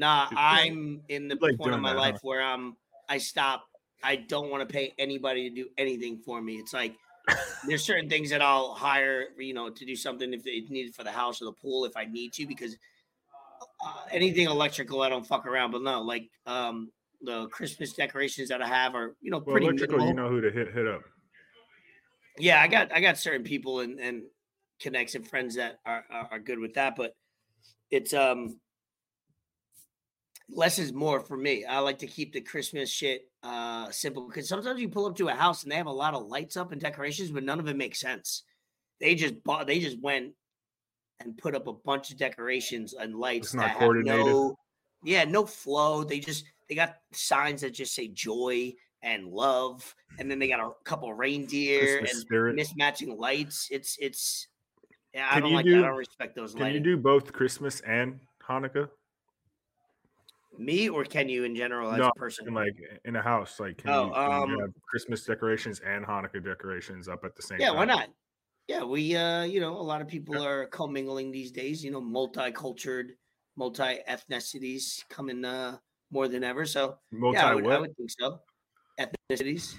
Nah, 0.00 0.28
I'm 0.34 1.02
in 1.10 1.28
the 1.28 1.36
like 1.38 1.58
point 1.58 1.74
of 1.74 1.80
my 1.80 1.92
that, 1.92 1.98
life 1.98 2.14
huh? 2.14 2.20
where 2.22 2.42
I'm 2.42 2.74
I 3.10 3.18
stop. 3.18 3.66
I 4.02 4.16
don't 4.16 4.50
want 4.50 4.66
to 4.66 4.72
pay 4.72 4.94
anybody 4.98 5.50
to 5.50 5.54
do 5.54 5.68
anything 5.76 6.16
for 6.24 6.40
me. 6.40 6.54
It's 6.54 6.72
like 6.72 6.96
there's 7.66 7.84
certain 7.84 8.08
things 8.08 8.30
that 8.30 8.40
I'll 8.40 8.72
hire, 8.72 9.26
you 9.38 9.52
know, 9.52 9.68
to 9.68 9.84
do 9.84 9.94
something 9.94 10.32
if 10.32 10.40
it's 10.46 10.70
needed 10.70 10.94
for 10.94 11.04
the 11.04 11.10
house 11.10 11.42
or 11.42 11.44
the 11.44 11.52
pool 11.52 11.84
if 11.84 11.98
I 11.98 12.06
need 12.06 12.32
to, 12.32 12.46
because 12.46 12.78
uh, 13.84 13.92
anything 14.10 14.46
electrical 14.46 15.02
I 15.02 15.10
don't 15.10 15.26
fuck 15.26 15.44
around. 15.44 15.72
But 15.72 15.82
no, 15.82 16.00
like 16.00 16.30
um 16.46 16.90
the 17.20 17.48
Christmas 17.48 17.92
decorations 17.92 18.48
that 18.48 18.62
I 18.62 18.68
have 18.68 18.94
are 18.94 19.16
you 19.20 19.30
know 19.30 19.42
well, 19.44 19.52
pretty 19.52 19.66
electrical, 19.66 19.98
minimal. 19.98 20.24
you 20.24 20.30
know 20.30 20.34
who 20.34 20.40
to 20.40 20.50
hit 20.50 20.72
hit 20.72 20.86
up. 20.86 21.02
yeah, 22.38 22.62
I 22.62 22.68
got 22.68 22.90
I 22.90 23.02
got 23.02 23.18
certain 23.18 23.44
people 23.44 23.80
and 23.80 24.00
and 24.00 24.22
connects 24.80 25.14
and 25.14 25.28
friends 25.28 25.56
that 25.56 25.78
are 25.84 26.06
are, 26.10 26.28
are 26.32 26.38
good 26.38 26.58
with 26.58 26.72
that, 26.72 26.96
but 26.96 27.14
it's 27.90 28.14
um 28.14 28.58
less 30.52 30.78
is 30.78 30.92
more 30.92 31.20
for 31.20 31.36
me. 31.36 31.64
I 31.64 31.78
like 31.78 31.98
to 31.98 32.06
keep 32.06 32.32
the 32.32 32.40
Christmas 32.40 32.90
shit 32.90 33.28
uh 33.42 33.90
simple 33.90 34.26
because 34.26 34.48
sometimes 34.48 34.80
you 34.80 34.88
pull 34.88 35.06
up 35.06 35.16
to 35.16 35.28
a 35.28 35.34
house 35.34 35.62
and 35.62 35.72
they 35.72 35.76
have 35.76 35.86
a 35.86 35.92
lot 35.92 36.14
of 36.14 36.26
lights 36.26 36.56
up 36.56 36.72
and 36.72 36.80
decorations, 36.80 37.30
but 37.30 37.44
none 37.44 37.60
of 37.60 37.68
it 37.68 37.76
makes 37.76 38.00
sense. 38.00 38.42
They 39.00 39.14
just 39.14 39.42
bought 39.44 39.66
they 39.66 39.80
just 39.80 40.00
went 40.00 40.32
and 41.20 41.36
put 41.36 41.54
up 41.54 41.66
a 41.66 41.72
bunch 41.72 42.10
of 42.10 42.16
decorations 42.18 42.94
and 42.94 43.14
lights 43.14 43.48
It's 43.48 43.54
not 43.54 43.68
that 43.68 43.78
coordinated. 43.78 44.26
no 44.26 44.56
yeah, 45.02 45.24
no 45.24 45.46
flow. 45.46 46.04
They 46.04 46.18
just 46.20 46.44
they 46.68 46.74
got 46.74 46.96
signs 47.12 47.62
that 47.62 47.70
just 47.72 47.94
say 47.94 48.08
joy 48.08 48.74
and 49.02 49.28
love, 49.28 49.94
and 50.18 50.30
then 50.30 50.38
they 50.38 50.48
got 50.48 50.60
a 50.60 50.72
couple 50.84 51.12
reindeer 51.14 51.98
Christmas 52.00 52.12
and 52.12 52.20
spirit. 52.20 52.56
mismatching 52.56 53.18
lights. 53.18 53.68
It's 53.70 53.96
it's 53.98 54.48
yeah, 55.14 55.26
I 55.30 55.34
Can 55.34 55.42
don't 55.44 55.52
like 55.54 55.64
do- 55.64 55.72
that. 55.72 55.84
I 55.84 55.88
don't 55.88 55.96
respect 55.96 56.36
those 56.36 56.54
Can 56.54 56.72
you 56.74 56.80
do 56.80 56.96
both 56.98 57.32
Christmas 57.32 57.80
and 57.80 58.20
Hanukkah? 58.46 58.90
Me 60.58 60.88
or 60.88 61.04
can 61.04 61.28
you 61.28 61.44
in 61.44 61.54
general 61.54 61.90
as 61.90 62.00
No, 62.00 62.08
a 62.08 62.18
person? 62.18 62.46
And 62.46 62.56
like 62.56 62.76
in 63.04 63.16
a 63.16 63.22
house, 63.22 63.60
like 63.60 63.78
can, 63.78 63.90
Oh, 63.90 64.06
you, 64.06 64.12
can 64.12 64.48
you 64.48 64.54
um, 64.54 64.60
have 64.60 64.70
Christmas 64.88 65.24
decorations 65.24 65.80
and 65.80 66.04
Hanukkah 66.04 66.44
decorations 66.44 67.08
up 67.08 67.24
at 67.24 67.36
the 67.36 67.42
same 67.42 67.60
yeah, 67.60 67.68
time? 67.68 67.76
why 67.76 67.84
not? 67.84 68.08
Yeah, 68.68 68.84
we 68.84 69.16
uh, 69.16 69.42
you 69.44 69.60
know, 69.60 69.76
a 69.76 69.82
lot 69.82 70.00
of 70.00 70.08
people 70.08 70.42
are 70.44 70.66
commingling 70.66 71.30
these 71.30 71.50
days, 71.50 71.84
you 71.84 71.90
know, 71.90 72.00
multicultural, 72.00 73.10
multi 73.56 73.98
ethnicities 74.08 75.08
coming 75.08 75.44
uh 75.44 75.78
more 76.10 76.28
than 76.28 76.44
ever. 76.44 76.64
So 76.66 76.98
Multi 77.12 77.38
yeah, 77.38 77.46
I 77.46 77.54
would, 77.54 77.66
I 77.66 77.78
would 77.78 77.96
think 77.96 78.10
so. 78.10 78.40
Ethnicities. 79.00 79.76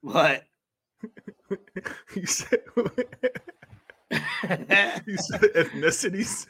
what? 0.00 0.44
you 2.14 2.26
said 2.26 2.60
you 5.06 5.16
said 5.16 5.40
ethnicities. 5.56 6.46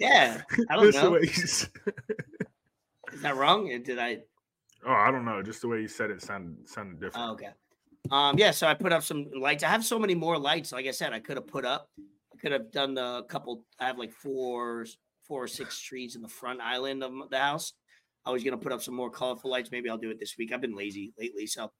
yeah, 0.00 0.42
I 0.70 0.76
don't 0.76 0.94
know. 0.94 1.14
Is 1.16 1.70
that 3.22 3.36
wrong? 3.36 3.70
Or 3.70 3.78
Did 3.78 3.98
I 3.98 4.22
Oh, 4.86 4.92
I 4.92 5.10
don't 5.10 5.24
know. 5.24 5.42
Just 5.42 5.62
the 5.62 5.68
way 5.68 5.80
you 5.80 5.88
said 5.88 6.10
it 6.10 6.20
sounded 6.22 6.68
sounded 6.68 7.00
different. 7.00 7.28
Oh, 7.28 7.32
okay. 7.32 7.48
Um, 8.10 8.36
yeah, 8.38 8.50
so 8.50 8.66
I 8.66 8.74
put 8.74 8.92
up 8.92 9.02
some 9.02 9.30
lights. 9.34 9.64
I 9.64 9.68
have 9.68 9.84
so 9.84 9.98
many 9.98 10.14
more 10.14 10.38
lights. 10.38 10.72
Like 10.72 10.86
I 10.86 10.90
said, 10.90 11.12
I 11.12 11.20
could 11.20 11.36
have 11.36 11.46
put 11.46 11.64
up. 11.64 11.88
I 11.98 12.36
could 12.38 12.52
have 12.52 12.70
done 12.70 12.94
the 12.94 13.22
couple. 13.28 13.64
I 13.80 13.86
have 13.86 13.98
like 13.98 14.12
four, 14.12 14.84
four 15.26 15.44
or 15.44 15.48
six 15.48 15.80
trees 15.80 16.16
in 16.16 16.22
the 16.22 16.28
front 16.28 16.60
island 16.60 17.02
of 17.02 17.12
the 17.30 17.38
house. 17.38 17.72
I 18.26 18.30
was 18.30 18.44
gonna 18.44 18.58
put 18.58 18.72
up 18.72 18.82
some 18.82 18.94
more 18.94 19.10
colorful 19.10 19.50
lights. 19.50 19.70
Maybe 19.70 19.88
I'll 19.88 19.98
do 19.98 20.10
it 20.10 20.20
this 20.20 20.34
week. 20.38 20.52
I've 20.52 20.60
been 20.60 20.76
lazy 20.76 21.14
lately, 21.18 21.46
so 21.46 21.70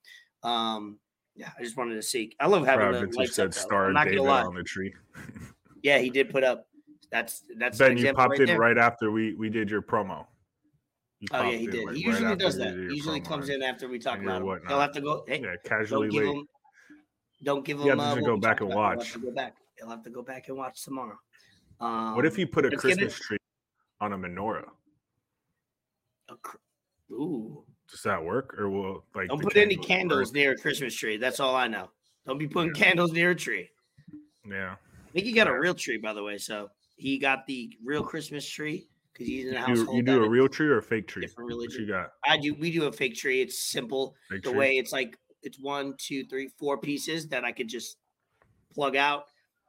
um, 0.43 0.99
yeah, 1.37 1.51
I 1.59 1.63
just 1.63 1.77
wanted 1.77 1.95
to 1.97 2.03
see. 2.03 2.33
I 2.41 2.47
love 2.47 2.65
having 2.67 2.91
Proud 2.91 3.11
the 3.13 3.17
lights 3.19 3.35
said 3.35 3.49
up. 3.49 3.55
Star 3.55 3.87
I'm 3.87 3.93
not 3.95 4.05
David 4.05 4.19
gonna 4.19 4.29
lie. 4.31 4.43
on 4.43 4.55
the 4.55 4.63
tree. 4.63 4.93
Yeah, 5.83 5.99
he 5.99 6.09
did 6.09 6.31
put 6.31 6.43
up. 6.45 6.67
That's 7.13 7.45
that's 7.59 7.77
Ben, 7.77 7.99
you 7.99 8.13
popped 8.15 8.31
right 8.31 8.41
in 8.41 8.47
there. 8.47 8.59
right 8.59 8.79
after 8.79 9.11
we 9.11 9.35
we 9.35 9.51
did 9.51 9.71
your 9.71 9.83
promo. 9.83 10.25
You 11.21 11.29
Oh 11.33 11.43
yeah, 11.43 11.57
he 11.59 11.67
did. 11.67 11.85
like, 11.87 11.97
he 11.97 12.03
usually 12.03 12.25
after 12.25 12.37
does 12.37 12.57
that. 12.57 12.73
He 12.75 12.97
usually 12.97 13.21
comes 13.21 13.51
in 13.51 13.63
after 13.63 13.87
we 13.87 13.99
talk 13.99 14.19
about 14.23 14.41
him. 14.41 14.61
He'll 14.67 14.81
have 14.81 14.93
to 14.93 15.03
go. 15.03 15.25
Hey, 15.29 15.41
Yeah, 15.43 15.49
don't 15.49 15.65
casually 15.65 16.09
give 16.09 16.23
late. 16.25 16.35
him. 16.37 16.49
Don't 17.43 17.65
give 17.67 17.81
him. 17.81 17.87
You 17.87 17.95
to 17.97 18.01
uh, 18.03 18.15
go 18.21 18.37
back 18.39 18.63
and 18.63 18.73
about. 18.73 18.95
He'll 18.95 19.05
have 19.05 19.23
watch. 19.25 19.35
back. 19.35 19.55
He'll 19.79 19.91
have 19.91 20.03
to 20.05 20.11
go 20.11 20.23
back 20.23 20.49
and 20.49 20.57
watch 20.57 20.83
tomorrow. 20.83 21.19
Um, 21.81 22.17
What 22.17 22.25
if 22.25 22.39
you 22.39 22.47
put 22.47 22.65
a 22.65 22.69
it- 22.69 22.79
Christmas 22.79 23.19
tree 23.19 23.37
on 24.01 24.15
a 24.15 24.17
menorah? 24.19 24.65
a 26.31 26.37
cr- 26.37 26.57
Ooh! 27.13 27.65
Does 27.91 28.03
that 28.03 28.23
work, 28.25 28.59
or 28.59 28.69
will 28.71 29.05
like 29.15 29.29
Don't 29.29 29.39
the 29.39 29.45
put 29.45 29.57
any 29.57 29.77
candles 29.77 30.31
burn? 30.31 30.41
near 30.41 30.53
a 30.53 30.57
Christmas 30.57 30.95
tree. 30.95 31.17
That's 31.17 31.39
all 31.41 31.55
I 31.55 31.69
know. 31.69 31.91
Don't 32.27 32.39
be 32.39 32.49
putting 32.49 32.73
candles 32.73 33.13
near 33.13 33.31
a 33.31 33.35
tree. 33.35 33.69
Yeah, 34.49 34.75
I 34.75 35.11
think 35.13 35.27
he 35.27 35.33
got 35.33 35.47
a 35.49 35.59
real 35.59 35.75
tree, 35.75 35.99
by 35.99 36.13
the 36.13 36.23
way. 36.23 36.39
So 36.39 36.71
he 36.97 37.19
got 37.19 37.47
the 37.47 37.71
real 37.85 38.03
Christmas 38.03 38.49
tree 38.49 38.89
because 39.13 39.27
he's 39.29 39.47
in 39.47 39.57
a 39.57 39.61
you, 39.61 39.65
household. 39.65 39.97
you 39.97 40.03
do 40.03 40.25
a 40.25 40.29
real 40.29 40.49
tree 40.49 40.67
or 40.69 40.79
a 40.79 40.83
fake 40.83 41.07
tree? 41.07 41.23
different 41.23 41.51
What 41.51 41.57
religion. 41.57 41.83
you 41.83 41.89
got? 41.89 42.11
I 42.25 42.37
do. 42.39 42.55
We 42.55 42.73
do 42.73 42.85
a 42.85 42.93
fake 42.93 43.15
tree. 43.15 43.41
It's 43.43 43.71
simple. 43.71 44.15
Fake 44.31 44.43
the 44.43 44.51
tree? 44.51 44.59
way 44.59 44.73
it's 44.79 44.93
like 44.93 45.17
it's 45.43 45.59
one, 45.61 45.95
two, 45.99 46.25
three, 46.25 46.49
four 46.59 46.79
pieces 46.79 47.29
that 47.29 47.45
I 47.45 47.53
could 47.53 47.69
just 47.69 47.99
plug 48.73 48.97
out. 48.97 49.25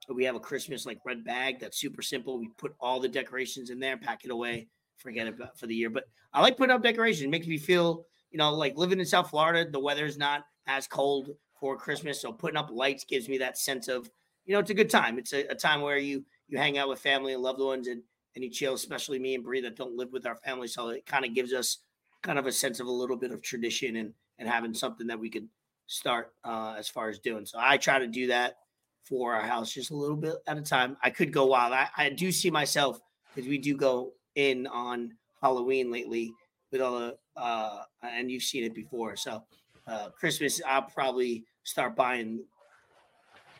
We 0.07 0.23
have 0.25 0.35
a 0.35 0.39
Christmas 0.39 0.85
like 0.85 0.99
red 1.05 1.23
bag 1.25 1.59
that's 1.59 1.79
super 1.79 2.01
simple. 2.01 2.39
We 2.39 2.49
put 2.57 2.75
all 2.79 2.99
the 2.99 3.09
decorations 3.09 3.71
in 3.71 3.79
there, 3.79 3.97
pack 3.97 4.23
it 4.23 4.31
away, 4.31 4.67
forget 4.97 5.27
about 5.27 5.57
for 5.57 5.67
the 5.67 5.75
year. 5.75 5.89
But 5.89 6.05
I 6.33 6.41
like 6.41 6.57
putting 6.57 6.73
up 6.73 6.83
decorations. 6.83 7.23
It 7.23 7.29
makes 7.29 7.47
me 7.47 7.57
feel, 7.57 8.05
you 8.31 8.37
know, 8.37 8.53
like 8.53 8.77
living 8.77 8.99
in 8.99 9.05
South 9.05 9.29
Florida, 9.29 9.69
the 9.69 9.79
weather's 9.79 10.17
not 10.17 10.45
as 10.67 10.87
cold 10.87 11.29
for 11.59 11.77
Christmas. 11.77 12.21
So 12.21 12.31
putting 12.31 12.57
up 12.57 12.69
lights 12.71 13.03
gives 13.03 13.29
me 13.29 13.37
that 13.39 13.57
sense 13.57 13.87
of, 13.87 14.09
you 14.45 14.53
know, 14.53 14.59
it's 14.59 14.69
a 14.69 14.75
good 14.75 14.89
time. 14.89 15.17
It's 15.17 15.33
a, 15.33 15.45
a 15.47 15.55
time 15.55 15.81
where 15.81 15.97
you 15.97 16.25
you 16.47 16.57
hang 16.57 16.77
out 16.77 16.89
with 16.89 16.99
family 16.99 17.33
and 17.33 17.41
loved 17.41 17.59
ones 17.59 17.87
and 17.87 18.01
and 18.35 18.43
you 18.43 18.49
chill, 18.49 18.73
especially 18.73 19.17
me 19.17 19.35
and 19.35 19.43
Bree 19.43 19.61
that 19.61 19.77
don't 19.77 19.95
live 19.95 20.11
with 20.11 20.25
our 20.25 20.35
family. 20.35 20.67
So 20.67 20.89
it 20.89 21.05
kind 21.05 21.25
of 21.25 21.33
gives 21.33 21.53
us 21.53 21.79
kind 22.21 22.37
of 22.37 22.47
a 22.47 22.51
sense 22.51 22.79
of 22.79 22.87
a 22.87 22.91
little 22.91 23.15
bit 23.15 23.31
of 23.31 23.41
tradition 23.41 23.95
and 23.95 24.13
and 24.37 24.49
having 24.49 24.73
something 24.73 25.07
that 25.07 25.19
we 25.19 25.29
could 25.29 25.47
start 25.87 26.33
uh, 26.43 26.75
as 26.77 26.89
far 26.89 27.09
as 27.09 27.19
doing. 27.19 27.45
So 27.45 27.57
I 27.61 27.77
try 27.77 27.99
to 27.99 28.07
do 28.07 28.27
that 28.27 28.57
for 29.03 29.33
our 29.33 29.41
house 29.41 29.71
just 29.71 29.91
a 29.91 29.95
little 29.95 30.17
bit 30.17 30.35
at 30.47 30.57
a 30.57 30.61
time. 30.61 30.97
I 31.01 31.09
could 31.11 31.31
go 31.31 31.45
wild. 31.45 31.73
I, 31.73 31.87
I 31.95 32.09
do 32.09 32.31
see 32.31 32.51
myself 32.51 32.99
because 33.33 33.47
we 33.47 33.57
do 33.57 33.77
go 33.77 34.13
in 34.35 34.67
on 34.67 35.13
Halloween 35.41 35.91
lately 35.91 36.33
with 36.71 36.81
all 36.81 36.99
the 36.99 37.17
uh, 37.37 37.83
and 38.01 38.31
you've 38.31 38.43
seen 38.43 38.63
it 38.63 38.73
before. 38.73 39.15
So 39.15 39.43
uh, 39.87 40.09
Christmas, 40.09 40.61
I'll 40.65 40.83
probably 40.83 41.45
start 41.63 41.95
buying. 41.95 42.43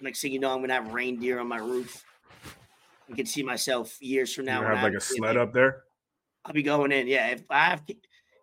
Next 0.01 0.21
thing 0.21 0.33
you 0.33 0.39
know, 0.39 0.53
I'm 0.53 0.61
gonna 0.61 0.73
have 0.73 0.93
reindeer 0.93 1.39
on 1.39 1.47
my 1.47 1.57
roof. 1.57 2.03
I 3.09 3.15
can 3.15 3.25
see 3.25 3.43
myself 3.43 3.97
years 4.01 4.33
from 4.33 4.45
now. 4.45 4.61
You 4.61 4.67
have 4.67 4.77
I 4.77 4.83
like 4.83 4.93
a 4.93 4.99
sled 4.99 5.37
up 5.37 5.53
there. 5.53 5.83
I'll 6.43 6.53
be 6.53 6.63
going 6.63 6.91
in. 6.91 7.07
Yeah, 7.07 7.27
if 7.27 7.43
I 7.49 7.65
have, 7.65 7.83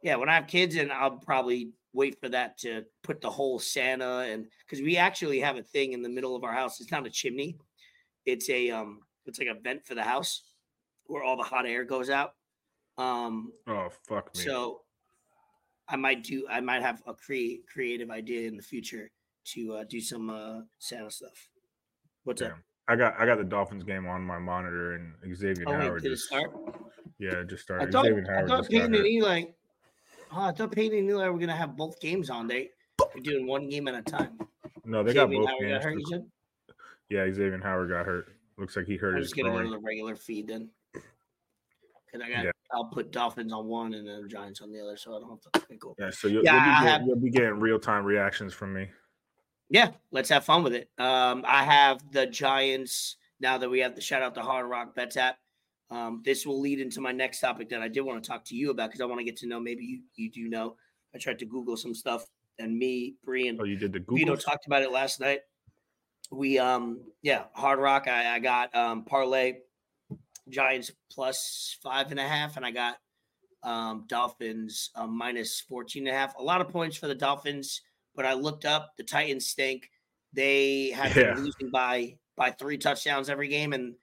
yeah, 0.02 0.16
when 0.16 0.28
I 0.28 0.34
have 0.34 0.46
kids, 0.46 0.76
and 0.76 0.92
I'll 0.92 1.18
probably 1.18 1.72
wait 1.92 2.18
for 2.20 2.28
that 2.30 2.56
to 2.58 2.84
put 3.02 3.20
the 3.20 3.28
whole 3.28 3.58
Santa 3.58 4.20
and 4.20 4.46
because 4.66 4.82
we 4.82 4.96
actually 4.96 5.40
have 5.40 5.56
a 5.56 5.62
thing 5.62 5.92
in 5.92 6.02
the 6.02 6.08
middle 6.08 6.34
of 6.34 6.44
our 6.44 6.52
house. 6.52 6.80
It's 6.80 6.90
not 6.90 7.06
a 7.06 7.10
chimney. 7.10 7.56
It's 8.24 8.48
a 8.48 8.70
um, 8.70 9.00
it's 9.26 9.38
like 9.38 9.48
a 9.48 9.60
vent 9.60 9.86
for 9.86 9.94
the 9.94 10.02
house 10.02 10.42
where 11.06 11.23
all 11.23 11.37
the 11.37 11.42
hot 11.42 11.66
air 11.66 11.85
goes 11.85 12.11
out. 12.11 12.35
Um, 12.99 13.52
Oh 13.66 13.88
fuck 14.06 14.35
me. 14.35 14.42
so 14.42 14.82
I 15.88 15.97
might 15.97 16.23
do. 16.25 16.47
I 16.50 16.61
might 16.61 16.82
have 16.82 17.02
a 17.06 17.14
create 17.14 17.66
creative 17.66 18.11
idea 18.11 18.49
in 18.49 18.56
the 18.56 18.62
future 18.62 19.11
to 19.47 19.75
uh, 19.75 19.85
do 19.88 20.00
some 20.00 20.30
uh, 20.30 20.61
Santa 20.78 21.11
stuff. 21.11 21.49
What's 22.25 22.42
up? 22.42 22.52
I 22.88 22.97
got 22.97 23.14
I 23.18 23.26
got 23.26 23.38
the 23.38 23.44
Dolphins 23.44 23.85
game 23.85 24.06
on 24.06 24.23
my 24.23 24.38
monitor 24.38 24.94
and 24.94 25.37
Xavier 25.37 25.64
Oh 25.66 25.73
wait, 25.73 25.82
Howard 25.82 26.02
did 26.02 26.12
it 26.12 26.14
just 26.16 26.26
start? 26.26 26.50
yeah 27.18 27.40
it 27.40 27.49
just 27.49 27.62
I 27.62 27.64
started. 27.64 27.92
thought, 27.92 28.04
Xavier 28.04 28.26
I 28.28 28.35
Howard 28.35 28.49
thought 28.49 28.68
Peyton 28.68 28.94
and. 28.94 29.06
Eli. 29.06 29.42
Oh, 30.32 30.40
I 30.42 30.52
thought 30.52 30.73
Peyton 30.73 30.99
and 30.99 31.09
Eli 31.11 31.28
were 31.28 31.38
gonna 31.38 31.56
have 31.56 31.76
both 31.76 32.00
games 32.00 32.28
on. 32.30 32.47
They 32.49 32.71
they're 33.14 33.23
doing 33.23 33.47
one 33.47 33.68
game 33.68 33.88
at 33.88 33.94
a 33.94 34.02
time. 34.02 34.38
No, 34.85 35.02
they 35.02 35.14
got 35.14 35.30
both 35.30 35.47
Howard 35.47 35.68
got 35.71 35.82
games. 35.82 35.85
hurt, 36.11 36.21
you? 36.21 36.26
Yeah, 37.09 37.32
Xavier 37.32 37.61
Howard 37.62 37.90
got 37.90 38.04
hurt. 38.06 38.37
Looks 38.59 38.76
like 38.76 38.87
he 38.87 38.97
hurt 38.97 39.14
I'm 39.14 39.18
his 39.21 39.30
just 39.30 39.37
gonna 39.37 39.52
go 39.56 39.62
to 39.62 39.71
the 39.71 39.78
regular 39.78 40.16
feed 40.16 40.49
then. 40.49 40.68
Cause 42.12 42.23
I 42.25 42.31
got 42.31 42.45
Yeah. 42.45 42.50
I'll 42.73 42.87
put 42.87 43.11
Dolphins 43.11 43.52
on 43.52 43.66
one 43.66 43.95
and 43.95 44.07
then 44.07 44.28
Giants 44.28 44.61
on 44.61 44.71
the 44.73 44.81
other, 44.81 44.97
so 44.97 45.16
I 45.16 45.21
don't 45.21 45.31
have 45.31 45.40
to 45.40 45.49
okay, 45.64 45.78
cool. 45.81 45.97
Yeah, 45.99 46.11
so 46.11 46.28
you'll, 46.28 46.45
Yeah, 46.45 46.54
you'll, 46.54 46.62
be 46.62 46.71
getting, 46.71 46.88
have- 46.88 47.07
you'll 47.07 47.21
be 47.21 47.31
getting 47.31 47.61
real 47.61 47.78
time 47.78 48.04
reactions 48.04 48.52
from 48.52 48.75
me. 48.75 48.90
Yeah, 49.71 49.90
let's 50.11 50.28
have 50.28 50.45
fun 50.45 50.62
with 50.62 50.75
it. 50.75 50.90
Um, 50.99 51.45
I 51.47 51.64
have 51.64 52.12
the 52.12 52.26
Giants 52.26 53.16
now 53.40 53.57
that 53.57 53.71
we 53.71 53.78
have 53.81 53.95
the 53.95 54.02
shout 54.02 54.23
out 54.23 54.35
to 54.35 54.42
Hard 54.42 54.69
Rock 54.69 54.95
Bets 54.95 55.16
app. 55.16 55.38
Um, 55.90 56.23
this 56.25 56.47
will 56.47 56.61
lead 56.61 56.81
into 56.81 57.00
my 57.00 57.12
next 57.12 57.40
topic 57.40 57.69
that 57.71 57.81
I 57.81 57.88
did 57.88 58.02
want 58.02 58.23
to 58.23 58.28
talk 58.28 58.45
to 58.47 58.54
you 58.54 58.71
about 58.71 58.90
because 58.90 59.00
I 59.00 59.07
want 59.07 59.21
to 59.21 59.25
get 59.25 59.37
to 59.38 59.47
know. 59.47 59.61
Maybe 59.61 59.85
you 59.85 60.00
you 60.14 60.31
do 60.31 60.49
know. 60.49 60.76
I 61.14 61.19
tried 61.19 61.38
to 61.40 61.47
Google 61.47 61.76
some 61.76 61.95
stuff, 61.95 62.26
and 62.59 62.78
me, 62.78 63.16
Brian. 63.25 63.59
Oh, 63.61 63.64
you 63.64 63.76
did 63.76 63.92
the 63.92 63.99
Vito 63.99 64.33
Google. 64.33 64.37
talked 64.37 64.66
about 64.66 64.83
it 64.83 64.90
last 64.90 65.21
night. 65.21 65.40
We 66.31 66.59
um 66.59 67.00
yeah, 67.23 67.45
Hard 67.54 67.78
Rock. 67.78 68.09
I, 68.09 68.37
I 68.37 68.38
got 68.38 68.75
um 68.75 69.04
parlay 69.04 69.57
Giants 70.49 70.90
plus 71.11 71.76
five 71.82 72.11
and 72.11 72.20
a 72.20 72.26
half, 72.26 72.56
and 72.56 72.66
I 72.66 72.70
got 72.70 72.96
um 73.62 74.04
Dolphins 74.08 74.90
uh, 74.96 75.06
minus 75.06 75.61
14 75.61 76.06
and 76.06 76.14
a 76.14 76.18
half. 76.18 76.34
A 76.37 76.42
lot 76.42 76.61
of 76.61 76.68
points 76.68 76.96
for 76.96 77.06
the 77.06 77.14
Dolphins, 77.14 77.80
but 78.14 78.26
I 78.26 78.34
looked 78.34 78.64
up 78.64 78.92
the 78.96 79.04
Titans 79.04 79.46
stink. 79.46 79.90
They 80.32 80.90
have 80.90 81.16
Yeah. 81.16 81.34
been 81.34 81.44
losing 81.44 81.70
by 81.70 82.18
by 82.37 82.50
three 82.50 82.78
touchdowns 82.78 83.28
every 83.28 83.49
game, 83.49 83.72
and 83.72 83.94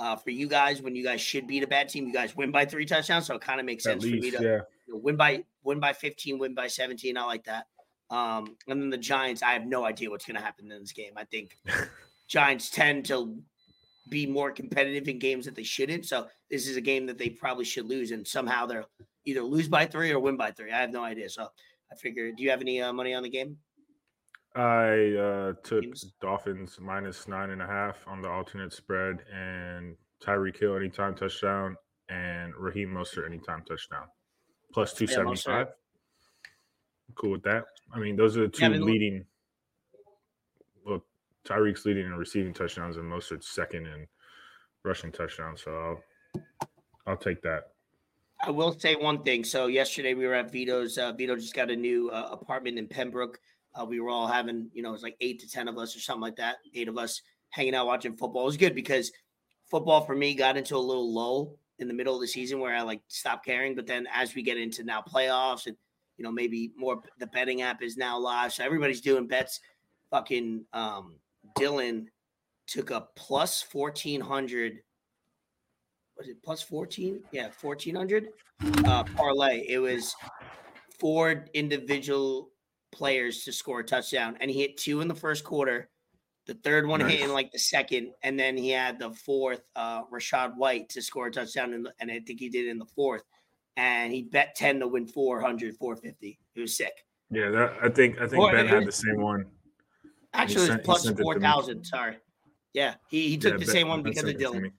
uh, 0.00 0.16
for 0.16 0.30
you 0.30 0.48
guys, 0.48 0.82
when 0.82 0.96
you 0.96 1.04
guys 1.04 1.20
should 1.20 1.46
beat 1.46 1.62
a 1.62 1.66
bad 1.66 1.88
team, 1.88 2.06
you 2.06 2.12
guys 2.12 2.34
win 2.34 2.50
by 2.50 2.64
three 2.64 2.86
touchdowns. 2.86 3.26
So 3.26 3.36
it 3.36 3.40
kind 3.42 3.60
of 3.60 3.66
makes 3.66 3.84
sense 3.84 4.02
for 4.04 4.10
me 4.10 4.30
to 4.32 4.42
yeah. 4.42 4.60
you 4.86 4.94
know, 4.94 4.96
win 4.98 5.16
by 5.16 5.44
win 5.62 5.78
by 5.80 5.92
15, 5.92 6.38
win 6.38 6.54
by 6.54 6.66
17. 6.66 7.16
I 7.16 7.24
like 7.24 7.44
that. 7.44 7.66
Um, 8.10 8.56
and 8.68 8.82
then 8.82 8.90
the 8.90 8.98
Giants, 8.98 9.42
I 9.42 9.52
have 9.52 9.66
no 9.66 9.84
idea 9.84 10.10
what's 10.10 10.26
going 10.26 10.36
to 10.36 10.42
happen 10.42 10.70
in 10.70 10.80
this 10.80 10.92
game. 10.92 11.12
I 11.16 11.24
think 11.24 11.56
Giants 12.28 12.70
tend 12.70 13.06
to 13.06 13.38
be 14.08 14.26
more 14.26 14.52
competitive 14.52 15.08
in 15.08 15.18
games 15.18 15.44
that 15.46 15.54
they 15.54 15.62
shouldn't. 15.62 16.06
So 16.06 16.26
this 16.50 16.68
is 16.68 16.76
a 16.76 16.80
game 16.80 17.06
that 17.06 17.18
they 17.18 17.30
probably 17.30 17.64
should 17.64 17.86
lose, 17.86 18.10
and 18.10 18.26
somehow 18.26 18.66
they'll 18.66 18.88
either 19.24 19.42
lose 19.42 19.68
by 19.68 19.86
three 19.86 20.10
or 20.10 20.20
win 20.20 20.36
by 20.36 20.50
three. 20.50 20.72
I 20.72 20.80
have 20.80 20.90
no 20.90 21.02
idea. 21.02 21.28
So 21.28 21.48
I 21.90 21.96
figure, 21.96 22.30
do 22.32 22.42
you 22.42 22.50
have 22.50 22.60
any 22.60 22.80
uh, 22.80 22.92
money 22.92 23.14
on 23.14 23.22
the 23.22 23.30
game? 23.30 23.56
I 24.54 25.14
uh, 25.16 25.52
took? 25.64 25.84
Dolphins 26.20 26.78
minus 26.80 27.26
nine 27.26 27.50
and 27.50 27.62
a 27.62 27.66
half 27.66 27.96
on 28.06 28.22
the 28.22 28.28
alternate 28.28 28.72
spread, 28.72 29.18
and 29.32 29.96
Tyreek 30.22 30.58
Hill 30.58 30.76
anytime 30.76 31.14
touchdown, 31.14 31.76
and 32.08 32.54
Raheem 32.54 32.90
Mostert 32.90 33.26
anytime 33.26 33.64
touchdown, 33.66 34.06
plus 34.72 34.92
two 34.92 35.06
seventy 35.06 35.36
five. 35.36 35.66
Yeah. 35.66 35.72
Cool 37.16 37.32
with 37.32 37.42
that. 37.42 37.64
I 37.92 37.98
mean, 37.98 38.16
those 38.16 38.36
are 38.36 38.42
the 38.42 38.48
two 38.48 38.64
Yeah, 38.64 38.78
leading. 38.78 39.24
Tyreek's 41.46 41.84
leading 41.84 42.06
in 42.06 42.14
receiving 42.14 42.54
touchdowns, 42.54 42.96
and 42.96 43.10
Mostert's 43.10 43.48
second 43.48 43.86
in 43.86 44.06
rushing 44.84 45.12
touchdowns. 45.12 45.62
So 45.62 46.00
I'll, 46.34 46.42
I'll 47.06 47.16
take 47.16 47.42
that. 47.42 47.64
I 48.42 48.50
will 48.50 48.78
say 48.78 48.94
one 48.94 49.22
thing. 49.22 49.44
So 49.44 49.66
yesterday 49.66 50.14
we 50.14 50.26
were 50.26 50.34
at 50.34 50.52
Vito's. 50.52 50.98
Uh, 50.98 51.12
Vito 51.12 51.34
just 51.36 51.54
got 51.54 51.70
a 51.70 51.76
new 51.76 52.10
uh, 52.10 52.28
apartment 52.32 52.78
in 52.78 52.86
Pembroke. 52.86 53.38
Uh, 53.74 53.84
we 53.84 54.00
were 54.00 54.10
all 54.10 54.26
having, 54.26 54.70
you 54.72 54.82
know, 54.82 54.90
it 54.90 54.92
was 54.92 55.02
like 55.02 55.16
eight 55.20 55.40
to 55.40 55.48
ten 55.48 55.66
of 55.66 55.78
us 55.78 55.96
or 55.96 56.00
something 56.00 56.22
like 56.22 56.36
that. 56.36 56.56
Eight 56.74 56.88
of 56.88 56.98
us 56.98 57.22
hanging 57.50 57.74
out 57.74 57.86
watching 57.86 58.16
football. 58.16 58.42
It 58.42 58.46
was 58.46 58.56
good 58.56 58.74
because 58.74 59.10
football 59.70 60.04
for 60.04 60.14
me 60.14 60.34
got 60.34 60.56
into 60.56 60.76
a 60.76 60.78
little 60.78 61.12
lull 61.12 61.56
in 61.78 61.88
the 61.88 61.94
middle 61.94 62.14
of 62.14 62.20
the 62.20 62.26
season 62.26 62.60
where 62.60 62.74
I 62.74 62.82
like 62.82 63.00
stopped 63.08 63.44
caring. 63.44 63.74
But 63.74 63.86
then 63.86 64.06
as 64.12 64.34
we 64.34 64.42
get 64.42 64.58
into 64.58 64.84
now 64.84 65.02
playoffs 65.02 65.66
and 65.66 65.76
you 66.16 66.24
know 66.24 66.30
maybe 66.30 66.72
more, 66.76 67.02
the 67.18 67.26
betting 67.28 67.62
app 67.62 67.82
is 67.82 67.96
now 67.96 68.18
live, 68.18 68.52
so 68.52 68.64
everybody's 68.64 69.00
doing 69.00 69.26
bets. 69.26 69.60
Fucking 70.10 70.64
um, 70.72 71.16
Dylan 71.58 72.06
took 72.66 72.90
a 72.90 73.08
plus 73.16 73.62
fourteen 73.62 74.20
hundred. 74.20 74.78
Was 76.16 76.28
it 76.28 76.42
plus 76.42 76.62
fourteen? 76.62 77.22
Yeah, 77.32 77.50
fourteen 77.50 77.94
hundred 77.94 78.28
uh, 78.84 79.04
parlay. 79.04 79.64
It 79.68 79.78
was 79.78 80.14
four 80.98 81.46
individual 81.54 82.50
players 82.92 83.44
to 83.44 83.52
score 83.52 83.80
a 83.80 83.84
touchdown, 83.84 84.36
and 84.40 84.50
he 84.50 84.60
hit 84.60 84.76
two 84.76 85.00
in 85.00 85.08
the 85.08 85.14
first 85.14 85.44
quarter. 85.44 85.88
The 86.46 86.54
third 86.54 86.86
one 86.86 87.00
hit 87.00 87.20
in 87.20 87.32
like 87.32 87.50
the 87.52 87.58
second, 87.58 88.12
and 88.22 88.38
then 88.38 88.56
he 88.56 88.68
had 88.70 88.98
the 88.98 89.10
fourth, 89.12 89.62
uh, 89.76 90.02
Rachaad 90.12 90.56
White, 90.56 90.90
to 90.90 91.00
score 91.00 91.28
a 91.28 91.30
touchdown, 91.32 91.72
in 91.72 91.82
the, 91.84 91.92
and 92.00 92.10
I 92.10 92.20
think 92.20 92.38
he 92.38 92.50
did 92.50 92.66
in 92.68 92.78
the 92.78 92.84
fourth. 92.94 93.22
And 93.78 94.12
he 94.12 94.24
bet 94.24 94.54
10 94.54 94.80
to 94.80 94.86
win 94.86 95.06
400, 95.06 95.74
450. 95.76 96.38
It 96.54 96.60
was 96.60 96.76
sick. 96.76 96.92
Yeah, 97.30 97.48
that, 97.48 97.72
I 97.82 97.88
think 97.88 98.20
I 98.20 98.28
think 98.28 98.42
Or 98.42 98.52
Ben 98.52 98.68
had 98.68 98.84
was- 98.84 98.94
the 99.00 99.06
same 99.06 99.20
one. 99.22 99.46
Actually, 100.34 100.66
sent- 100.66 100.70
it 100.72 100.76
was 100.78 100.84
plus 100.84 101.02
sent 101.04 101.14
it 101.14 101.16
to 101.16 101.22
me. 101.22 101.24
4,000. 101.24 101.84
Sorry. 101.84 102.16
Yeah, 102.72 102.94
he, 103.08 103.28
he 103.28 103.36
took 103.38 103.52
Yeah, 103.52 103.58
the 103.58 103.66
Ben- 103.66 103.74
same 103.74 103.88
one 103.88 104.02
Ben 104.02 104.10
because 104.12 104.24
of 104.24 104.28
sent 104.30 104.40
it 104.40 104.44
to 104.44 104.50
Dylan. 104.50 104.72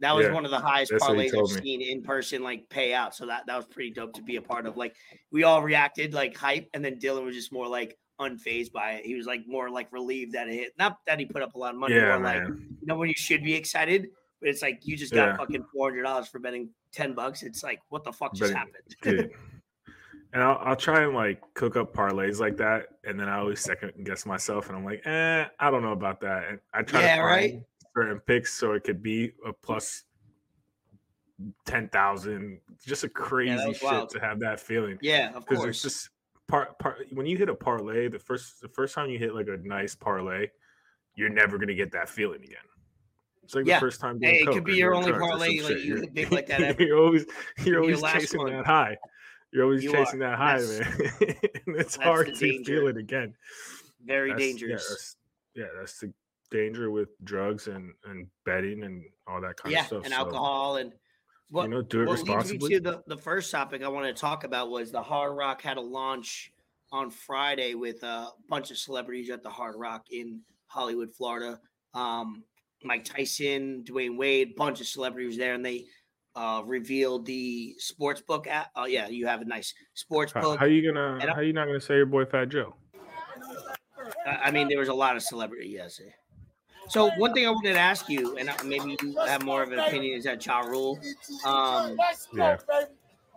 That 0.00 0.14
was 0.16 0.26
Yeah, 0.26 0.32
one 0.32 0.44
of 0.44 0.50
the 0.50 0.58
highest 0.58 0.92
parlays 0.92 1.26
I've 1.28 1.56
me. 1.56 1.62
seen 1.62 1.80
in 1.82 2.02
person, 2.02 2.42
like 2.42 2.68
pay 2.68 2.92
out. 2.92 3.14
So 3.14 3.24
that 3.26 3.46
that 3.46 3.56
was 3.56 3.66
pretty 3.66 3.90
dope 3.92 4.12
to 4.14 4.22
be 4.22 4.36
a 4.36 4.42
part 4.42 4.66
of. 4.66 4.76
Like 4.76 4.94
we 5.30 5.44
all 5.44 5.62
reacted 5.62 6.12
like 6.12 6.36
hype, 6.36 6.68
and 6.74 6.84
then 6.84 6.96
Dylan 6.98 7.24
was 7.24 7.36
just 7.36 7.52
more 7.52 7.68
like 7.68 7.96
unfazed 8.20 8.72
by 8.72 8.92
it. 8.94 9.06
He 9.06 9.14
was 9.14 9.26
like 9.26 9.42
more 9.46 9.70
like 9.70 9.92
relieved 9.92 10.32
that 10.32 10.48
it 10.48 10.54
hit. 10.54 10.72
Not 10.78 10.98
that 11.06 11.18
he 11.20 11.24
put 11.26 11.40
up 11.42 11.54
a 11.54 11.58
lot 11.58 11.72
of 11.74 11.78
money, 11.80 11.94
Yeah, 11.94 12.16
more 12.16 12.24
like 12.24 12.42
man. 12.42 12.66
you 12.80 12.86
know 12.86 12.96
when 12.96 13.08
you 13.08 13.14
should 13.16 13.44
be 13.44 13.54
excited, 13.54 14.08
but 14.40 14.48
it's 14.48 14.60
like 14.60 14.80
you 14.84 14.96
just 14.96 15.12
got 15.14 15.28
Yeah. 15.28 15.36
fucking 15.36 15.64
four 15.72 15.88
hundred 15.90 16.02
dollars 16.02 16.26
for 16.28 16.40
betting 16.40 16.68
ten 16.90 17.14
bucks. 17.14 17.44
It's 17.44 17.62
like 17.62 17.78
what 17.88 18.02
the 18.02 18.12
fuck 18.12 18.34
just 18.34 18.52
Betting- 18.52 18.72
happened? 19.04 19.30
And 20.34 20.42
I'll, 20.42 20.58
I'll 20.62 20.76
try 20.76 21.02
and 21.02 21.14
like 21.14 21.42
cook 21.54 21.76
up 21.76 21.92
parlays 21.94 22.40
like 22.40 22.56
that, 22.56 22.86
and 23.04 23.20
then 23.20 23.28
I 23.28 23.38
always 23.38 23.60
second 23.60 23.92
guess 24.04 24.24
myself, 24.24 24.68
and 24.68 24.76
I'm 24.78 24.84
like, 24.84 25.06
eh, 25.06 25.44
I 25.60 25.70
don't 25.70 25.82
know 25.82 25.92
about 25.92 26.20
that. 26.22 26.48
And 26.48 26.58
I 26.72 26.82
try 26.82 27.02
Yeah, 27.02 27.16
to 27.16 27.22
find 27.22 27.26
right? 27.30 27.62
certain 27.94 28.20
picks 28.20 28.54
so 28.54 28.72
it 28.72 28.82
could 28.84 29.02
be 29.02 29.32
a 29.46 29.52
plus 29.52 30.04
ten 31.66 31.88
thousand, 31.88 32.60
just 32.84 33.04
a 33.04 33.08
crazy 33.10 33.54
was 33.66 33.76
shit 33.76 33.84
wild. 33.84 34.08
to 34.10 34.20
have 34.20 34.40
that 34.40 34.58
feeling. 34.60 34.98
yeah, 35.02 35.28
of 35.34 35.44
because 35.44 35.58
course. 35.58 35.68
it's 35.76 35.82
just 35.82 36.10
part 36.48 36.78
part 36.78 36.98
when 37.12 37.26
you 37.26 37.36
hit 37.36 37.48
a 37.50 37.54
parlay, 37.54 38.08
the 38.08 38.18
first 38.18 38.60
the 38.62 38.68
first 38.68 38.94
time 38.94 39.10
you 39.10 39.18
hit 39.18 39.34
like 39.34 39.48
a 39.48 39.56
nice 39.66 39.94
parlay, 39.94 40.48
you're 41.14 41.28
never 41.30 41.58
gonna 41.58 41.74
get 41.74 41.92
that 41.92 42.08
feeling 42.08 42.42
again. 42.42 42.56
It's 43.42 43.54
like 43.54 43.66
Yeah. 43.66 43.76
the 43.76 43.80
first 43.80 44.00
time. 44.00 44.18
Hey, 44.22 44.36
it 44.36 44.46
could 44.46 44.64
be 44.64 44.76
your 44.76 44.94
only 44.94 45.12
parlay, 45.12 45.58
like, 45.58 45.72
shit. 45.72 45.78
you 45.80 45.84
You're- 45.96 46.00
hit 46.02 46.14
big 46.14 46.32
like 46.32 46.46
that 46.46 46.78
you're 46.80 46.98
always 46.98 47.26
you're 47.58 47.84
your 47.84 47.96
always 47.98 48.02
chasing 48.14 48.40
one. 48.40 48.52
that 48.52 48.64
high. 48.66 48.96
You're 49.52 49.64
always 49.64 49.84
You 49.84 49.92
chasing 49.92 50.22
are. 50.22 50.30
that 50.30 50.38
high, 50.38 50.60
That's- 50.60 51.20
man. 51.20 51.34
and 51.66 51.76
it's 51.76 51.96
hard 51.96 52.34
to 52.34 52.62
feel 52.64 52.88
it 52.88 52.96
again. 52.96 53.34
Very 54.04 54.30
That's- 54.30 54.46
dangerous. 54.46 54.82
Yeah 54.88 54.88
that's, 54.88 55.16
yeah, 55.54 55.78
that's 55.78 55.98
the 56.00 56.12
danger 56.50 56.90
with 56.90 57.08
drugs 57.24 57.66
and 57.68 57.92
and 58.04 58.26
betting 58.44 58.82
and 58.84 59.04
all 59.26 59.40
that 59.40 59.56
kind 59.56 59.72
Yeah, 59.72 59.80
of 59.80 59.86
stuff. 59.86 60.04
and 60.04 60.12
So, 60.12 60.18
alcohol 60.18 60.76
and 60.76 60.92
what, 61.50 61.64
you 61.64 61.68
know, 61.68 61.82
do 61.82 62.00
it 62.02 62.06
what 62.08 62.18
leads 62.18 62.28
me 62.28 62.34
responsibly. 62.34 62.70
to 62.76 62.80
the, 62.80 63.02
the 63.06 63.16
first 63.16 63.50
topic 63.50 63.82
I 63.82 63.88
wanted 63.88 64.16
to 64.16 64.20
talk 64.20 64.44
about 64.44 64.70
was 64.70 64.90
the 64.90 65.02
Hard 65.02 65.36
Rock 65.36 65.60
had 65.60 65.76
a 65.76 65.80
launch 65.82 66.50
on 66.90 67.10
Friday 67.10 67.74
with 67.74 68.02
a 68.02 68.28
bunch 68.48 68.70
of 68.70 68.78
celebrities 68.78 69.28
at 69.30 69.42
the 69.42 69.50
Hard 69.50 69.76
Rock 69.76 70.06
in 70.10 70.40
Hollywood, 70.68 71.10
Florida. 71.12 71.60
Um, 71.94 72.42
Mike 72.84 73.04
Tyson, 73.04 73.84
Dwyane 73.86 74.16
Wade, 74.16 74.56
bunch 74.56 74.80
of 74.80 74.86
celebrities 74.86 75.36
there, 75.36 75.52
and 75.54 75.64
they 75.64 75.84
uh, 76.34 76.62
revealed 76.64 77.26
the 77.26 77.74
sports 77.78 78.20
book 78.20 78.46
app. 78.46 78.70
Oh 78.76 78.86
yeah, 78.86 79.08
you 79.08 79.26
have 79.26 79.42
a 79.42 79.44
nice 79.44 79.74
sports 79.94 80.32
How, 80.32 80.40
book. 80.40 80.60
how 80.60 80.66
you 80.66 80.92
gonna? 80.92 81.18
And 81.20 81.30
How 81.30 81.40
you 81.40 81.52
not 81.52 81.66
gonna 81.66 81.80
say 81.80 81.96
your 81.96 82.06
boy 82.06 82.24
Fat 82.24 82.48
Joe? 82.48 82.74
I 84.26 84.50
mean, 84.50 84.68
there 84.68 84.78
was 84.78 84.88
a 84.88 84.94
lot 84.94 85.16
of 85.16 85.22
celebrity. 85.22 85.68
Yes. 85.68 86.00
So 86.88 87.10
one 87.16 87.32
thing 87.32 87.46
I 87.46 87.50
wanted 87.50 87.74
to 87.74 87.78
ask 87.78 88.08
you, 88.08 88.36
and 88.36 88.50
maybe 88.64 88.96
you 89.00 89.16
have 89.26 89.42
more 89.44 89.62
of 89.62 89.72
an 89.72 89.78
opinion, 89.78 90.18
is 90.18 90.24
that 90.24 90.44
Ja 90.44 90.60
Rule. 90.60 90.98
Um, 91.44 91.96
Yeah. 92.32 92.56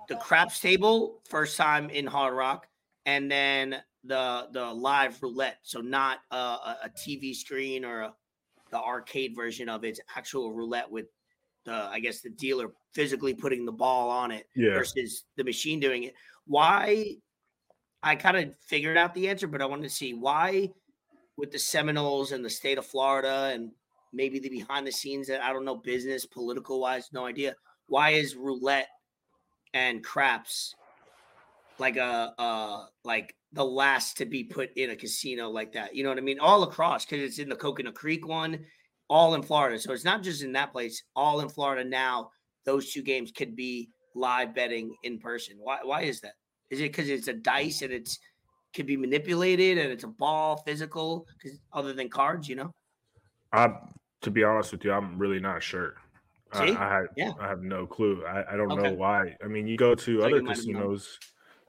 the 0.08 0.16
craps 0.16 0.60
table 0.60 1.22
first 1.30 1.58
time 1.58 1.90
in 1.90 2.06
Hard 2.06 2.34
Rock, 2.34 2.68
and 3.06 3.30
then 3.30 3.82
the 4.04 4.48
the 4.52 4.66
live 4.66 5.22
roulette. 5.22 5.58
So 5.64 5.82
not 5.82 6.20
a, 6.32 6.36
a, 6.36 6.78
a 6.86 6.90
TV 6.90 7.36
screen 7.36 7.86
or 7.86 8.02
a, 8.02 8.14
the 8.72 8.80
arcade 8.80 9.36
version 9.36 9.70
of 9.70 9.84
it. 9.84 9.90
It's 9.90 10.00
actual 10.16 10.54
roulette 10.54 10.90
with 10.90 11.06
the 11.66 11.74
I 11.74 12.00
guess 12.00 12.22
the 12.22 12.30
dealer 12.30 12.72
physically 12.94 13.34
putting 13.34 13.66
the 13.66 13.72
ball 13.72 14.10
on 14.10 14.32
it 14.32 14.48
Yeah. 14.56 14.74
versus 14.74 15.26
the 15.36 15.44
machine 15.44 15.80
doing 15.80 16.04
it. 16.04 16.14
Why? 16.46 17.18
I 18.04 18.16
kind 18.16 18.38
of 18.38 18.56
figured 18.60 18.98
out 18.98 19.14
the 19.16 19.28
answer, 19.30 19.48
but 19.48 19.62
I 19.62 19.66
wanted 19.66 19.84
to 19.84 19.90
see 19.90 20.14
why 20.14 20.70
with 21.38 21.52
the 21.52 21.60
Seminoles 21.60 22.32
and 22.32 22.46
the 22.46 22.50
state 22.50 22.78
of 22.78 22.86
Florida 22.86 23.52
and 23.54 23.72
maybe 24.14 24.40
the 24.40 24.50
behind 24.50 24.86
the 24.88 24.92
scenes 24.92 25.28
that 25.28 25.42
I 25.44 25.52
don't 25.52 25.66
know 25.66 25.76
business 25.76 26.26
political 26.26 26.80
wise, 26.80 27.10
no 27.12 27.26
idea. 27.26 27.56
Why 27.88 28.12
is 28.12 28.36
roulette 28.36 28.88
and 29.74 30.04
craps 30.04 30.76
like 31.78 31.98
a 31.98 32.34
uh 32.38 32.86
like 33.04 33.36
the 33.52 33.66
last 33.66 34.18
to 34.18 34.26
be 34.26 34.44
put 34.44 34.72
in 34.78 34.92
a 34.92 34.96
casino 34.96 35.50
like 35.50 35.74
that? 35.74 35.96
You 35.96 36.04
know 36.04 36.10
what 36.10 36.18
I 36.18 36.22
mean? 36.22 36.40
All 36.40 36.64
across 36.64 37.06
because 37.06 37.24
it's 37.24 37.40
in 37.40 37.50
the 37.50 37.56
Coconut 37.56 37.96
Creek 37.96 38.28
one, 38.28 38.66
all 39.10 39.36
in 39.36 39.44
Florida. 39.44 39.80
So 39.80 39.94
it's 39.94 40.06
not 40.06 40.24
just 40.24 40.44
in 40.44 40.54
that 40.54 40.72
place, 40.72 41.04
all 41.16 41.42
in 41.42 41.50
Florida 41.50 41.88
now. 41.88 42.30
Those 42.66 42.92
two 42.92 43.04
games 43.04 43.32
could 43.32 43.56
be 43.56 43.90
live 44.16 44.56
betting 44.56 44.96
in 45.04 45.20
person. 45.20 45.58
Why 45.60 45.80
why 45.84 46.02
is 46.04 46.22
that? 46.22 46.34
Is 46.70 46.80
it 46.80 46.92
because 46.92 47.10
it's 47.10 47.28
a 47.28 47.34
dice 47.34 47.82
and 47.82 47.94
it's 47.94 48.18
could 48.74 48.88
be 48.88 48.98
manipulated 48.98 49.78
and 49.78 49.92
it's 49.92 50.04
a 50.04 50.08
ball 50.08 50.58
physical? 50.58 51.28
Because 51.38 51.60
other 51.72 51.94
than 51.94 52.10
cards, 52.10 52.50
you 52.50 52.56
know. 52.56 52.72
I, 53.52 53.70
to 54.22 54.32
be 54.32 54.44
honest 54.44 54.72
with 54.72 54.84
you, 54.84 54.92
I'm 54.92 55.18
really 55.18 55.40
not 55.40 55.64
sure. 55.64 55.96
I? 56.52 56.64
I, 56.64 56.90
have, 56.90 57.06
Yeah. 57.16 57.32
I 57.40 57.48
have 57.48 57.62
no 57.62 57.86
clue. 57.86 58.26
I, 58.26 58.54
I 58.54 58.58
don't 58.58 58.72
Okay. 58.72 58.90
know 58.90 58.94
why. 58.96 59.36
I 59.44 59.48
mean, 59.48 59.68
you 59.68 59.78
go 59.78 59.96
to 59.96 60.12
you 60.12 60.24
other 60.24 60.42
casinos, 60.42 61.20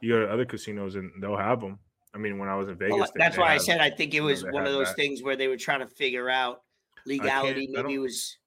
you 0.01 0.13
go 0.13 0.27
to 0.27 0.33
other 0.33 0.45
casinos 0.45 0.97
and 0.97 1.11
they'll 1.23 1.37
have 1.37 1.61
them. 1.61 1.79
I 2.15 2.19
mean, 2.19 2.39
when 2.39 2.49
I 2.49 2.55
was 2.57 2.69
in 2.69 2.79
Vegas, 2.79 2.97
Well, 2.97 3.11
that's 3.17 3.37
they 3.37 3.43
why 3.43 3.53
I 3.55 3.59
said 3.59 3.81
I 3.81 3.91
think 3.91 4.15
it 4.15 4.17
you 4.17 4.23
know, 4.23 4.27
was 4.29 4.45
one 4.45 4.67
of 4.67 4.73
those 4.73 4.89
that. 4.89 4.97
things 4.97 5.23
where 5.23 5.37
they 5.37 5.49
were 5.49 5.57
trying 5.57 5.81
to 5.81 5.87
figure 5.87 6.31
out 6.31 6.61
legality. 7.07 7.69
Maybe 7.71 7.99
was 7.99 8.39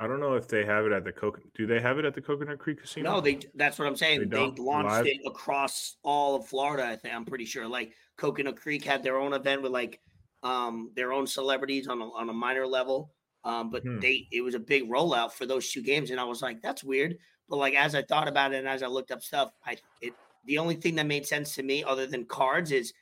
I 0.00 0.06
don't 0.08 0.20
know 0.20 0.34
if 0.34 0.48
they 0.48 0.64
have 0.64 0.84
it 0.86 0.92
at 0.92 1.04
the 1.04 1.12
Coconut. 1.12 1.52
Do 1.54 1.66
they 1.66 1.80
have 1.80 1.98
it 1.98 2.04
at 2.04 2.14
the 2.14 2.20
Coconut 2.20 2.58
Creek 2.58 2.80
Casino? 2.80 3.14
no. 3.14 3.20
They 3.20 3.40
that's 3.54 3.78
what 3.78 3.86
I'm 3.86 3.96
saying. 3.96 4.20
They, 4.20 4.26
don't? 4.26 4.58
launched 4.58 4.88
Live? 4.90 5.06
it 5.06 5.20
across 5.26 5.96
all 6.02 6.34
of 6.36 6.46
Florida. 6.48 6.84
I 6.86 6.96
think 6.96 7.14
I'm 7.14 7.24
pretty 7.24 7.44
sure. 7.44 7.66
Like 7.68 7.94
Coconut 8.16 8.56
Creek 8.56 8.84
had 8.84 9.02
their 9.02 9.18
own 9.18 9.32
event 9.32 9.62
with 9.62 9.72
like 9.72 10.00
um 10.42 10.90
their 10.94 11.12
own 11.12 11.26
celebrities 11.26 11.86
on 11.88 12.00
a, 12.02 12.08
on 12.10 12.28
a 12.28 12.32
minor 12.32 12.66
level. 12.66 13.14
Um, 13.44 13.70
but 13.70 13.82
Hmm. 13.82 13.98
they 14.00 14.26
it 14.32 14.40
was 14.40 14.54
a 14.54 14.58
big 14.60 14.90
rollout 14.90 15.32
for 15.32 15.46
those 15.46 15.70
two 15.70 15.82
games, 15.82 16.10
and 16.10 16.18
I 16.18 16.24
was 16.24 16.42
like, 16.42 16.60
that's 16.60 16.82
weird. 16.82 17.16
But 17.48 17.56
like 17.58 17.74
as 17.74 17.94
I 17.94 18.02
thought 18.02 18.26
about 18.28 18.52
it 18.52 18.58
and 18.58 18.68
as 18.68 18.82
I 18.82 18.88
looked 18.88 19.10
up 19.12 19.22
stuff, 19.22 19.52
I 19.64 19.76
it 20.00 20.14
the 20.44 20.58
only 20.58 20.74
thing 20.74 20.96
that 20.96 21.06
made 21.06 21.26
sense 21.26 21.54
to 21.54 21.62
me 21.62 21.84
other 21.84 22.06
than 22.06 22.24
cards 22.26 22.72
is 22.72 22.92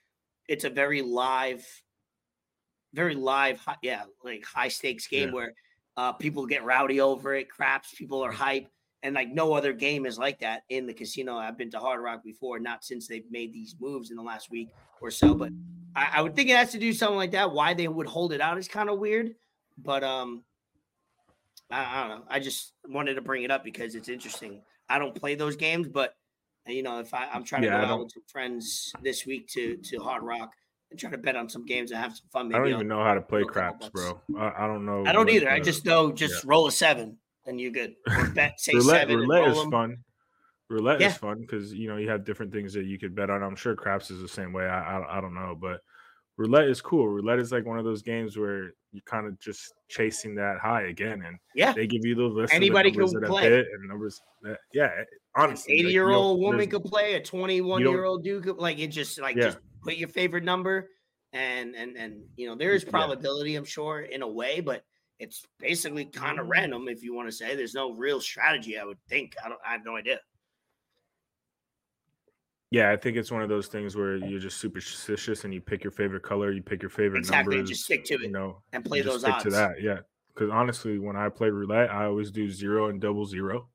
it's 0.49 0.65
a 0.65 0.71
very 0.71 1.01
live, 1.03 1.65
very 2.93 3.15
live, 3.15 3.59
hi- 3.59 3.77
yeah, 3.83 4.05
like 4.25 4.45
high 4.45 4.69
stakes 4.69 5.07
game 5.07 5.29
Yeah. 5.29 5.35
where 5.35 5.55
uh, 5.97 6.13
people 6.13 6.47
get 6.47 6.65
rowdy 6.65 7.01
over 7.01 7.35
it, 7.35 7.51
craps, 7.51 7.95
people 7.95 8.23
are 8.23 8.33
hype, 8.33 8.69
and 9.03 9.15
like 9.15 9.29
no 9.29 9.53
other 9.53 9.73
game 9.73 10.07
is 10.07 10.19
like 10.19 10.41
that 10.41 10.63
in 10.69 10.87
the 10.87 10.95
casino. 10.95 11.37
I've 11.37 11.59
been 11.59 11.71
to 11.73 11.79
Hard 11.79 12.01
Rock 12.03 12.23
before, 12.25 12.59
not 12.59 12.85
since 12.85 13.07
they've 13.09 13.31
made 13.31 13.53
these 13.53 13.75
moves 13.81 14.11
in 14.11 14.17
the 14.17 14.23
last 14.23 14.51
week 14.51 14.75
or 15.01 15.11
so, 15.11 15.35
but 15.35 15.53
I, 15.95 16.11
I 16.15 16.23
would 16.23 16.35
think 16.35 16.49
it 16.49 16.57
has 16.57 16.73
to 16.73 16.79
do 16.79 16.93
something 16.93 17.17
like 17.17 17.33
that. 17.33 17.53
Why 17.53 17.75
they 17.75 17.89
would 17.89 18.07
hold 18.07 18.33
it 18.33 18.41
out 18.41 18.59
is 18.59 18.69
kind 18.69 18.89
of 18.89 18.99
weird, 18.99 19.35
but 19.77 20.03
um, 20.05 20.45
I, 21.71 21.85
I 21.85 22.09
don't 22.09 22.19
know. 22.21 22.27
I 22.29 22.41
just 22.41 22.75
wanted 22.87 23.15
to 23.15 23.23
bring 23.23 23.43
it 23.45 23.51
up 23.51 23.65
because 23.65 23.95
it's 23.95 24.09
interesting. 24.09 24.63
I 24.89 24.99
don't 24.99 25.15
play 25.15 25.35
those 25.35 25.57
games, 25.57 25.89
but 25.89 26.15
you 26.67 26.83
know, 26.83 27.01
if 27.01 27.13
I, 27.15 27.27
I'm 27.27 27.45
trying 27.45 27.65
Yeah, 27.65 27.81
to 27.81 27.87
go 27.87 27.93
out 27.93 28.01
with 28.01 28.13
some 28.13 28.23
friends 28.31 28.93
this 29.03 29.27
week 29.27 29.49
to 29.49 29.77
to 29.79 29.99
Hard 30.01 30.23
Rock 30.23 30.53
and 30.93 31.01
try 31.01 31.11
to 31.11 31.19
bet 31.19 31.37
on 31.37 31.49
some 31.49 31.65
games 31.67 31.91
and 31.91 32.01
have 32.01 32.17
some 32.17 32.27
fun. 32.33 32.49
Maybe 32.49 32.57
I 32.57 32.59
don't 32.65 32.69
even 32.75 32.89
know 32.89 33.03
how 33.03 33.15
to 33.15 33.21
play 33.21 33.41
throw 33.43 33.51
a 33.51 33.53
couple 33.53 33.91
craps, 33.91 34.21
bro. 34.29 34.41
I, 34.41 34.65
I 34.65 34.67
don't 34.67 34.87
know. 34.87 35.05
I 35.07 35.13
don't 35.13 35.29
either. 35.29 35.51
I 35.51 35.59
just 35.61 35.85
know 35.85 36.13
just 36.13 36.45
roll 36.45 36.67
a 36.67 36.73
seven 36.73 37.19
and 37.47 37.61
you're 37.61 37.73
good. 37.73 37.95
Or 38.09 38.29
bet 38.29 38.61
say 38.61 38.73
roulette. 38.75 39.03
seven 39.03 39.19
Roulette 39.19 39.49
is 39.49 39.59
'em. 39.59 39.71
fun. 39.71 39.97
Roulette 40.71 41.01
Yeah. 41.01 41.09
is 41.09 41.17
fun 41.17 41.41
because 41.41 41.75
you 41.75 41.89
know 41.89 41.97
you 41.97 42.09
have 42.09 42.25
different 42.25 42.53
things 42.53 42.73
that 42.75 42.85
you 42.87 42.99
could 42.99 43.15
bet 43.15 43.29
on. 43.31 43.43
I'm 43.43 43.57
sure 43.57 43.75
craps 43.75 44.11
is 44.11 44.21
the 44.23 44.29
same 44.29 44.53
way. 44.53 44.65
I 44.67 44.99
I, 45.01 45.19
I 45.19 45.21
don't 45.21 45.35
know, 45.35 45.57
but 45.61 45.81
roulette 46.39 46.69
is 46.69 46.81
cool. 46.81 47.09
Roulette 47.09 47.39
is 47.41 47.53
like 47.53 47.67
one 47.67 47.79
of 47.79 47.85
those 47.85 48.01
games 48.03 48.39
where 48.39 48.73
you're 48.93 49.03
kind 49.07 49.27
of 49.27 49.39
just 49.41 49.73
chasing 49.89 50.35
that 50.37 50.59
high 50.61 50.83
again, 50.85 51.23
and 51.27 51.37
Yeah. 51.55 51.73
they 51.73 51.87
give 51.87 52.05
you 52.05 52.15
the 52.15 52.23
list. 52.25 52.55
Anybody 52.55 52.91
the 52.91 53.07
can 53.07 53.23
play. 53.25 53.59
and 53.61 53.89
numbers. 53.89 54.21
That, 54.43 54.59
yeah, 54.73 54.91
honestly, 55.37 55.75
80 55.75 55.89
year 55.91 56.11
old 56.11 56.41
woman 56.41 56.69
could 56.69 56.85
play, 56.85 57.15
a 57.15 57.21
21 57.23 57.81
year 57.83 58.05
old 58.05 58.25
dude 58.25 58.45
could 58.45 58.57
like 58.57 58.79
it 58.79 58.89
just 58.89 59.21
like 59.21 59.37
Yeah. 59.37 59.45
just 59.45 59.59
put 59.83 59.97
your 59.97 60.09
favorite 60.09 60.45
number 60.45 60.89
and 61.33 61.75
and 61.75 61.97
and 61.97 62.23
you 62.37 62.47
know 62.47 62.55
there 62.55 62.73
is 62.73 62.85
Yeah. 62.85 62.91
probability 62.91 63.57
I'm 63.57 63.65
sure 63.65 64.01
in 64.01 64.23
a 64.23 64.29
way, 64.29 64.61
but 64.61 64.85
it's 65.19 65.47
basically 65.59 66.05
kind 66.07 66.39
of 66.39 66.45
mm-hmm. 66.45 66.53
random 66.53 66.89
if 66.89 67.03
you 67.03 67.15
want 67.15 67.29
to 67.29 67.33
say 67.33 67.55
there's 67.55 67.75
no 67.75 67.93
real 67.93 68.21
strategy, 68.21 68.79
I 68.79 68.85
would 68.85 68.99
think. 69.09 69.35
I 69.45 69.49
don't 69.49 69.61
I 69.67 69.73
have 69.73 69.85
no 69.85 69.97
idea. 69.97 70.21
Yeah, 72.71 72.91
I 72.91 72.97
think 72.97 73.19
it's 73.19 73.31
one 73.31 73.43
of 73.43 73.51
those 73.51 73.67
things 73.67 73.97
where 73.97 74.17
you're 74.17 74.41
just 74.41 74.59
superstitious 74.59 75.45
and 75.45 75.53
you 75.53 75.61
pick 75.61 75.85
your 75.85 75.91
favorite 75.91 76.23
color, 76.23 76.53
you 76.53 76.63
pick 76.63 76.81
your 76.81 76.89
favorite 76.89 77.19
Exactly, 77.19 77.57
numbers, 77.57 77.69
just 77.69 77.85
stick 77.85 78.03
to 78.07 78.15
it, 78.15 78.23
you 78.23 78.31
know, 78.31 78.63
and 78.73 78.83
play 78.83 79.01
just 79.03 79.11
those 79.11 79.21
stick 79.21 79.35
odds. 79.35 79.45
to 79.45 79.51
that. 79.51 79.83
Yeah, 79.83 79.99
because 80.35 80.49
honestly, 80.51 80.99
when 80.99 81.15
I 81.15 81.29
play 81.29 81.51
roulette, 81.51 81.91
I 81.91 82.07
always 82.07 82.31
do 82.31 82.51
zero 82.51 82.89
and 82.89 82.99
double 82.99 83.27
zero. 83.27 83.69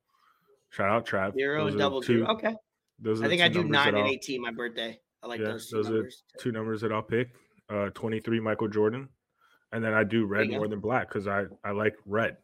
Shout 0.72 0.90
out 0.90 1.06
Trav. 1.06 1.34
Zero 1.34 1.64
Those 1.64 1.74
and 1.74 1.80
double 1.80 2.02
two- 2.02 2.20
zero. 2.20 2.32
Okay. 2.34 2.56
Those 3.00 3.22
are 3.22 3.26
I 3.26 3.28
think 3.28 3.44
I 3.44 3.48
do 3.48 3.64
nine 3.64 3.94
and 3.96 4.08
18 4.08 4.42
my 4.42 4.52
birthday. 4.52 5.00
I 5.24 5.28
like 5.28 5.40
yeah, 5.40 5.48
those 5.48 5.70
two 5.70 5.78
those 5.78 5.90
are 5.90 5.94
numbers. 5.94 6.24
two 6.40 6.52
numbers 6.52 6.82
that 6.82 6.92
I'll 6.92 7.02
pick. 7.02 7.30
Uh, 7.70 7.90
23 7.90 8.40
Michael 8.40 8.70
Jordan, 8.70 9.10
and 9.74 9.84
then 9.84 9.94
I 9.94 10.04
do 10.06 10.26
red 10.26 10.50
more 10.50 10.68
than 10.70 10.80
black 10.80 11.10
because 11.10 11.28
I 11.28 11.46
I 11.64 11.72
like 11.72 11.96
red. 12.06 12.38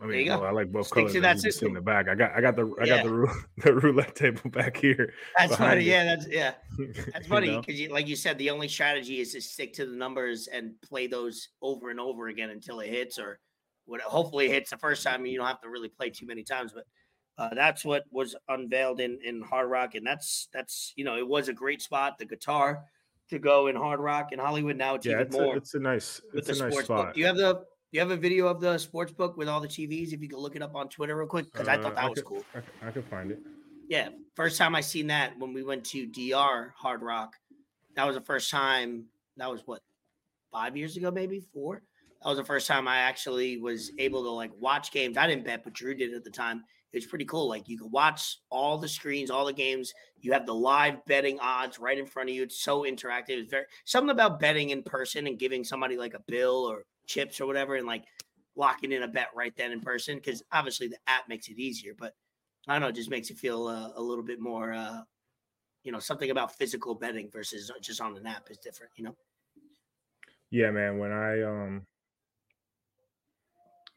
I 0.00 0.06
mean, 0.06 0.26
well, 0.26 0.44
I 0.44 0.50
like 0.50 0.72
both 0.72 0.88
Stick 0.88 0.96
to 0.96 1.00
colors. 1.12 1.22
that 1.22 1.32
can 1.34 1.38
see 1.38 1.50
system. 1.52 1.68
in 1.68 1.74
the 1.74 1.80
back. 1.80 2.08
I 2.08 2.14
got 2.16 2.32
I 2.32 2.40
got 2.40 2.56
the 2.56 2.66
I 2.80 2.84
Yeah. 2.84 2.96
got 2.96 3.04
the 3.04 3.44
the 3.64 3.74
roulette 3.74 4.16
table 4.16 4.50
back 4.50 4.76
here. 4.76 5.14
That's 5.38 5.54
funny. 5.56 5.84
Yeah, 5.84 6.04
that's 6.04 6.26
yeah. 6.28 6.54
That's 7.12 7.26
funny 7.28 7.56
because, 7.56 7.78
you, 7.80 7.88
like 7.90 8.08
you 8.08 8.16
said, 8.16 8.36
the 8.38 8.50
only 8.50 8.66
strategy 8.68 9.20
is 9.20 9.32
to 9.32 9.40
stick 9.40 9.72
to 9.74 9.86
the 9.86 9.94
numbers 9.96 10.48
and 10.48 10.72
play 10.82 11.06
those 11.06 11.48
over 11.62 11.90
and 11.90 12.00
over 12.00 12.28
again 12.28 12.50
until 12.50 12.80
it 12.80 12.88
hits, 12.88 13.18
or 13.18 13.38
what. 13.84 14.00
Hopefully, 14.00 14.46
it 14.46 14.50
hits 14.52 14.70
the 14.70 14.78
first 14.78 15.04
time, 15.04 15.24
you 15.24 15.38
don't 15.38 15.46
have 15.46 15.60
to 15.60 15.68
really 15.70 15.88
play 15.88 16.10
too 16.10 16.26
many 16.26 16.42
times. 16.42 16.72
But 16.72 16.84
uh, 17.38 17.54
that's 17.54 17.84
what 17.84 18.04
was 18.10 18.36
unveiled 18.48 19.00
in 19.00 19.18
in 19.24 19.42
Hard 19.42 19.70
Rock, 19.70 19.94
and 19.94 20.06
that's 20.06 20.48
that's 20.52 20.92
you 20.96 21.04
know 21.04 21.16
it 21.16 21.26
was 21.26 21.48
a 21.48 21.52
great 21.52 21.82
spot. 21.82 22.18
The 22.18 22.26
guitar 22.26 22.84
to 23.28 23.38
go 23.38 23.68
in 23.68 23.76
Hard 23.76 24.00
Rock 24.00 24.32
in 24.32 24.38
Hollywood. 24.38 24.76
Now 24.76 24.94
it's 24.96 25.06
Yeah, 25.06 25.12
even 25.14 25.26
it's 25.28 25.36
more 25.36 25.54
a, 25.54 25.56
it's 25.58 25.74
a 25.74 25.78
nice 25.80 26.20
with 26.32 26.48
it's 26.48 26.58
the 26.58 26.64
a 26.64 26.68
nice 26.68 26.84
spot. 26.84 27.06
book. 27.06 27.14
Do 27.14 27.20
you 27.20 27.26
have 27.26 27.36
the 27.36 27.54
do 27.54 27.64
you 27.98 28.00
have 28.00 28.10
a 28.10 28.16
video 28.16 28.46
of 28.46 28.60
the 28.60 28.78
sports 28.78 29.12
book 29.12 29.36
with 29.36 29.48
all 29.48 29.60
the 29.60 29.68
TVs? 29.68 30.12
If 30.12 30.20
you 30.22 30.28
could 30.28 30.38
look 30.38 30.56
it 30.56 30.62
up 30.62 30.74
on 30.74 30.88
Twitter 30.88 31.16
real 31.16 31.26
quick, 31.26 31.46
because 31.52 31.68
I 31.68 31.76
Uh, 31.76 31.82
thought 31.82 31.94
that 31.96 32.08
was 32.10 32.18
could, 32.20 32.26
cool. 32.26 32.44
I 32.82 32.90
can 32.90 33.02
find 33.04 33.30
it. 33.30 33.40
Yeah, 33.88 34.10
first 34.34 34.56
time 34.58 34.74
I 34.74 34.80
seen 34.80 35.06
that 35.08 35.38
when 35.38 35.52
we 35.52 35.62
went 35.62 35.84
to 35.86 36.06
DR 36.06 36.72
Hard 36.76 37.02
Rock. 37.02 37.36
That 37.94 38.04
was 38.06 38.16
the 38.16 38.22
first 38.22 38.50
time. 38.50 39.08
That 39.36 39.50
was 39.50 39.66
what 39.66 39.82
five 40.50 40.76
years 40.76 40.96
ago, 40.96 41.10
maybe 41.10 41.40
four. 41.40 41.82
That 42.22 42.28
was 42.28 42.38
the 42.38 42.44
first 42.44 42.66
time 42.66 42.86
I 42.86 42.98
actually 42.98 43.58
was 43.58 43.90
able 43.98 44.22
to 44.22 44.30
like 44.30 44.52
watch 44.58 44.92
games. 44.92 45.16
I 45.16 45.26
didn't 45.26 45.44
bet, 45.44 45.64
but 45.64 45.72
Drew 45.72 45.94
did 45.94 46.14
at 46.14 46.24
the 46.24 46.30
time. 46.30 46.64
It 46.92 46.98
was 46.98 47.06
pretty 47.06 47.24
cool. 47.24 47.48
Like 47.48 47.68
you 47.68 47.78
can 47.78 47.90
watch 47.90 48.38
all 48.50 48.76
the 48.78 48.88
screens, 48.88 49.30
all 49.30 49.46
the 49.46 49.52
games. 49.52 49.92
You 50.20 50.32
have 50.32 50.44
the 50.46 50.54
live 50.54 51.04
betting 51.06 51.38
odds 51.40 51.78
right 51.78 51.98
in 51.98 52.06
front 52.06 52.28
of 52.28 52.34
you. 52.34 52.42
It's 52.42 52.62
so 52.62 52.82
interactive. 52.82 53.30
It's 53.40 53.50
very 53.50 53.64
something 53.84 54.10
about 54.10 54.40
betting 54.40 54.70
in 54.70 54.82
person 54.82 55.26
and 55.26 55.38
giving 55.38 55.64
somebody 55.64 55.96
like 55.96 56.14
a 56.14 56.22
bill 56.26 56.66
or 56.70 56.84
chips 57.06 57.40
or 57.40 57.46
whatever, 57.46 57.76
and 57.76 57.86
like 57.86 58.04
locking 58.54 58.92
in 58.92 59.02
a 59.02 59.08
bet 59.08 59.28
right 59.34 59.56
then 59.56 59.72
in 59.72 59.80
person. 59.80 60.16
Because 60.16 60.42
obviously 60.52 60.88
the 60.88 60.98
app 61.06 61.28
makes 61.28 61.48
it 61.48 61.58
easier, 61.58 61.94
but 61.98 62.14
I 62.68 62.74
don't 62.74 62.82
know, 62.82 62.88
it 62.88 62.94
just 62.94 63.10
makes 63.10 63.30
it 63.30 63.38
feel 63.38 63.66
uh, 63.66 63.92
a 63.96 64.02
little 64.02 64.24
bit 64.24 64.40
more, 64.40 64.72
uh, 64.72 65.00
you 65.82 65.92
know, 65.92 65.98
something 65.98 66.30
about 66.30 66.56
physical 66.56 66.94
betting 66.94 67.30
versus 67.30 67.70
just 67.80 68.00
on 68.00 68.16
an 68.16 68.26
app 68.26 68.50
is 68.50 68.58
different, 68.58 68.92
you 68.96 69.04
know? 69.04 69.16
Yeah, 70.50 70.70
man. 70.70 70.98
When 70.98 71.12
I 71.12 71.42
um 71.42 71.86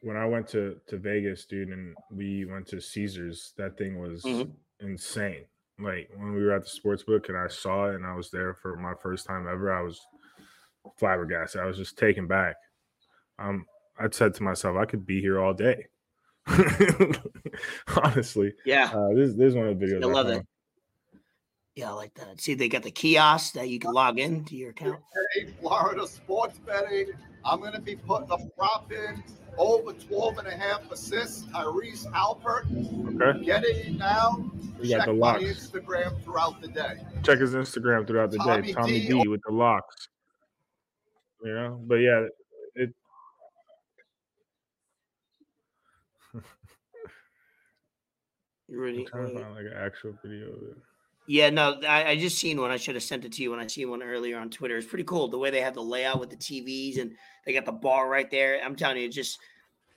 when 0.01 0.17
I 0.17 0.25
went 0.25 0.47
to 0.49 0.79
to 0.87 0.97
Vegas, 0.97 1.45
dude, 1.45 1.69
and 1.69 1.95
we 2.11 2.45
went 2.45 2.67
to 2.67 2.79
Caesars, 2.81 3.53
that 3.57 3.77
thing 3.77 3.99
was 3.99 4.23
Mhm. 4.23 4.51
insane. 4.79 5.45
Like 5.79 6.09
when 6.15 6.33
we 6.33 6.43
were 6.43 6.53
at 6.53 6.63
the 6.63 6.69
sports 6.69 7.03
book 7.03 7.27
and 7.29 7.37
I 7.37 7.47
saw 7.47 7.89
it 7.89 7.95
and 7.95 8.05
I 8.05 8.15
was 8.15 8.29
there 8.31 8.53
for 8.53 8.75
my 8.77 8.93
first 9.01 9.25
time 9.25 9.47
ever, 9.47 9.71
I 9.73 9.81
was 9.81 9.99
flabbergasted. 10.97 11.59
I 11.61 11.65
was 11.65 11.77
just 11.77 11.97
taken 11.97 12.27
back. 12.27 12.55
Um, 13.39 13.65
I 13.99 14.09
said 14.11 14.33
to 14.35 14.43
myself, 14.43 14.77
I 14.77 14.85
could 14.85 15.05
be 15.05 15.19
here 15.21 15.39
all 15.39 15.53
day. 15.53 15.87
Honestly, 18.03 18.53
Yeah. 18.65 18.91
uh, 18.93 19.13
this 19.13 19.33
this 19.33 19.49
is 19.49 19.55
one 19.55 19.67
of 19.67 19.79
the 19.79 19.85
videos. 19.85 20.03
I 20.03 20.07
love 20.07 20.27
found. 20.27 20.41
it. 20.41 20.47
Yeah, 21.75 21.89
I 21.89 21.93
like 21.93 22.13
that. 22.15 22.39
See, 22.39 22.53
they 22.53 22.69
got 22.69 22.83
the 22.83 22.91
kiosk 22.91 23.53
that 23.55 23.67
you 23.67 23.79
can 23.79 23.91
log 23.91 24.17
in 24.19 24.45
to 24.45 24.55
your 24.55 24.69
account. 24.69 25.01
Hey, 25.33 25.47
Florida 25.59 26.07
sports 26.07 26.57
betting. 26.59 27.07
I'm 27.43 27.59
going 27.59 27.73
to 27.73 27.81
be 27.81 27.95
putting 27.97 28.31
a 28.31 28.37
prop 28.57 28.91
in 28.93 29.21
over 29.57 29.93
12 29.93 30.37
and 30.39 30.47
a 30.47 30.55
half 30.55 30.91
assists. 30.91 31.45
Tyrese 31.45 32.05
Alpert. 32.11 32.65
Okay. 33.21 33.45
Get 33.45 33.63
it 33.63 33.93
now. 33.97 34.51
We 34.79 34.89
got 34.89 34.97
Check 34.97 35.05
the 35.07 35.13
my 35.13 35.31
locks. 35.33 35.43
Instagram 35.43 36.21
throughout 36.23 36.61
the 36.61 36.67
day. 36.67 36.97
Check 37.23 37.39
his 37.39 37.53
Instagram 37.53 38.05
throughout 38.05 38.31
the 38.31 38.37
day. 38.39 38.43
Tommy 38.43 38.73
Tommy 38.73 38.99
D. 39.01 39.07
D 39.21 39.27
with 39.27 39.41
the 39.47 39.53
locks. 39.53 40.09
You 41.43 41.53
know, 41.53 41.81
but 41.85 41.95
yeah, 41.95 42.25
it. 42.75 42.93
You 48.67 48.81
ready? 48.81 48.99
I'm 48.99 49.05
trying 49.05 49.35
to 49.35 49.41
find 49.41 49.55
like 49.55 49.65
an 49.65 49.77
actual 49.77 50.17
video 50.23 50.47
of 50.47 50.63
it. 50.71 50.77
Yeah, 51.27 51.49
no, 51.49 51.79
I, 51.87 52.11
I 52.11 52.15
just 52.17 52.37
seen 52.37 52.61
one. 52.61 52.69
I 52.69 52.77
should 52.77 52.95
have 52.95 53.03
sent 53.03 53.25
it 53.25 53.31
to 53.33 53.41
you 53.41 53.51
when 53.51 53.59
I 53.59 53.65
seen 53.65 53.89
one 53.89 54.03
earlier 54.03 54.37
on 54.37 54.49
Twitter. 54.49 54.77
It's 54.77 54.87
pretty 54.87 55.05
cool 55.05 55.27
the 55.27 55.39
way 55.39 55.49
they 55.49 55.61
have 55.61 55.73
the 55.73 55.81
layout 55.81 56.19
with 56.19 56.29
the 56.29 56.35
TVs 56.35 56.99
and 56.99 57.15
they 57.45 57.53
got 57.53 57.65
the 57.65 57.71
bar 57.71 58.07
right 58.07 58.29
there. 58.29 58.59
I'm 58.63 58.75
telling 58.75 58.97
you, 58.97 59.05
it 59.05 59.11
just 59.11 59.39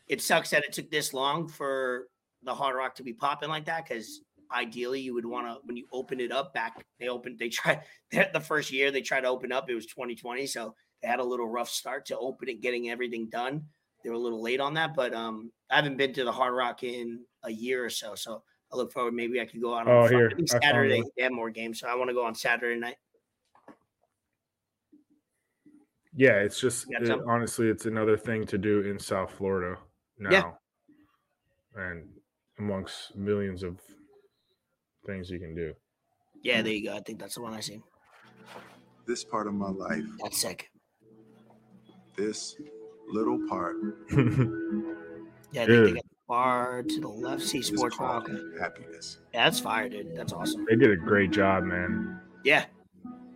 it 0.08 0.22
sucks 0.22 0.50
that 0.50 0.64
it 0.64 0.72
took 0.72 0.90
this 0.90 1.12
long 1.12 1.46
for 1.46 2.06
the 2.42 2.54
Hard 2.54 2.76
Rock 2.76 2.94
to 2.94 3.02
be 3.02 3.12
popping 3.12 3.50
like 3.50 3.66
that. 3.66 3.86
Because 3.86 4.22
ideally, 4.54 5.00
you 5.00 5.12
would 5.12 5.26
want 5.26 5.46
to 5.46 5.58
when 5.64 5.76
you 5.76 5.84
open 5.92 6.18
it 6.18 6.32
up 6.32 6.54
back. 6.54 6.82
They 6.98 7.08
opened. 7.08 7.38
They 7.38 7.48
tried 7.50 7.82
the 8.10 8.40
first 8.40 8.72
year 8.72 8.90
they 8.90 9.02
tried 9.02 9.22
to 9.22 9.28
open 9.28 9.52
up. 9.52 9.68
It 9.68 9.74
was 9.74 9.86
2020, 9.86 10.46
so 10.46 10.74
they 11.02 11.08
had 11.08 11.20
a 11.20 11.24
little 11.24 11.48
rough 11.48 11.68
start 11.68 12.06
to 12.06 12.18
open 12.18 12.48
it, 12.48 12.62
getting 12.62 12.88
everything 12.88 13.28
done. 13.28 13.64
They 14.02 14.08
were 14.08 14.16
a 14.16 14.20
little 14.20 14.42
late 14.42 14.60
on 14.60 14.74
that, 14.74 14.94
but 14.94 15.12
um, 15.12 15.52
I 15.70 15.76
haven't 15.76 15.96
been 15.98 16.14
to 16.14 16.24
the 16.24 16.32
Hard 16.32 16.54
Rock 16.54 16.84
in 16.84 17.20
a 17.42 17.50
year 17.50 17.84
or 17.84 17.90
so. 17.90 18.14
So 18.14 18.42
I 18.72 18.76
look 18.76 18.92
forward. 18.92 19.14
Maybe 19.14 19.40
I 19.40 19.46
could 19.46 19.60
go 19.62 19.74
out 19.74 19.88
on 19.88 20.04
Oh, 20.04 20.08
here, 20.08 20.28
I 20.30 20.34
think 20.34 20.50
I 20.50 20.52
found 20.54 20.62
Saturday. 20.64 21.00
one. 21.02 21.10
They 21.16 21.22
have 21.22 21.32
more 21.32 21.50
games, 21.50 21.80
so 21.80 21.88
I 21.88 21.94
want 21.94 22.10
to 22.10 22.14
go 22.14 22.24
on 22.24 22.34
Saturday 22.34 22.78
night. 22.78 22.96
Yeah, 26.14 26.40
it's 26.40 26.60
just 26.60 26.86
it- 26.90 27.10
honestly, 27.26 27.68
it's 27.68 27.86
another 27.86 28.16
thing 28.16 28.44
to 28.46 28.58
do 28.58 28.80
in 28.80 28.98
South 28.98 29.30
Florida 29.32 29.78
now, 30.18 30.30
Yeah. 30.30 30.52
and 31.82 32.08
amongst 32.58 33.14
millions 33.16 33.62
of 33.62 33.80
things 35.06 35.30
you 35.30 35.38
can 35.38 35.54
do. 35.54 35.74
Yeah, 36.42 36.62
there 36.62 36.72
you 36.72 36.84
go. 36.88 36.96
I 36.96 37.00
think 37.00 37.20
that's 37.20 37.36
the 37.36 37.42
one 37.42 37.54
I 37.54 37.60
seen. 37.60 37.82
This 39.06 39.24
part 39.24 39.46
of 39.46 39.54
my 39.54 39.70
life, 39.70 40.04
That's 40.22 40.40
sick. 40.40 40.70
this 42.16 42.56
little 43.06 43.38
part 43.48 43.76
Yeah, 45.52 45.62
I 45.62 45.66
think 45.66 45.84
they 45.86 45.92
got 45.92 46.04
the 46.28 46.32
bar 46.34 46.82
to 46.82 47.00
the 47.00 47.08
left. 47.08 47.42
See 47.42 47.62
sports 47.62 47.96
bar. 47.96 48.18
Okay. 48.18 48.34
happiness. 48.60 49.18
Yeah, 49.32 49.44
that's 49.44 49.60
fire, 49.60 49.88
dude. 49.88 50.14
That's 50.16 50.32
awesome. 50.32 50.66
they 50.68 50.76
did 50.76 50.90
a 50.90 50.96
great 50.96 51.30
job, 51.30 51.64
man. 51.64 52.20
Yeah. 52.44 52.64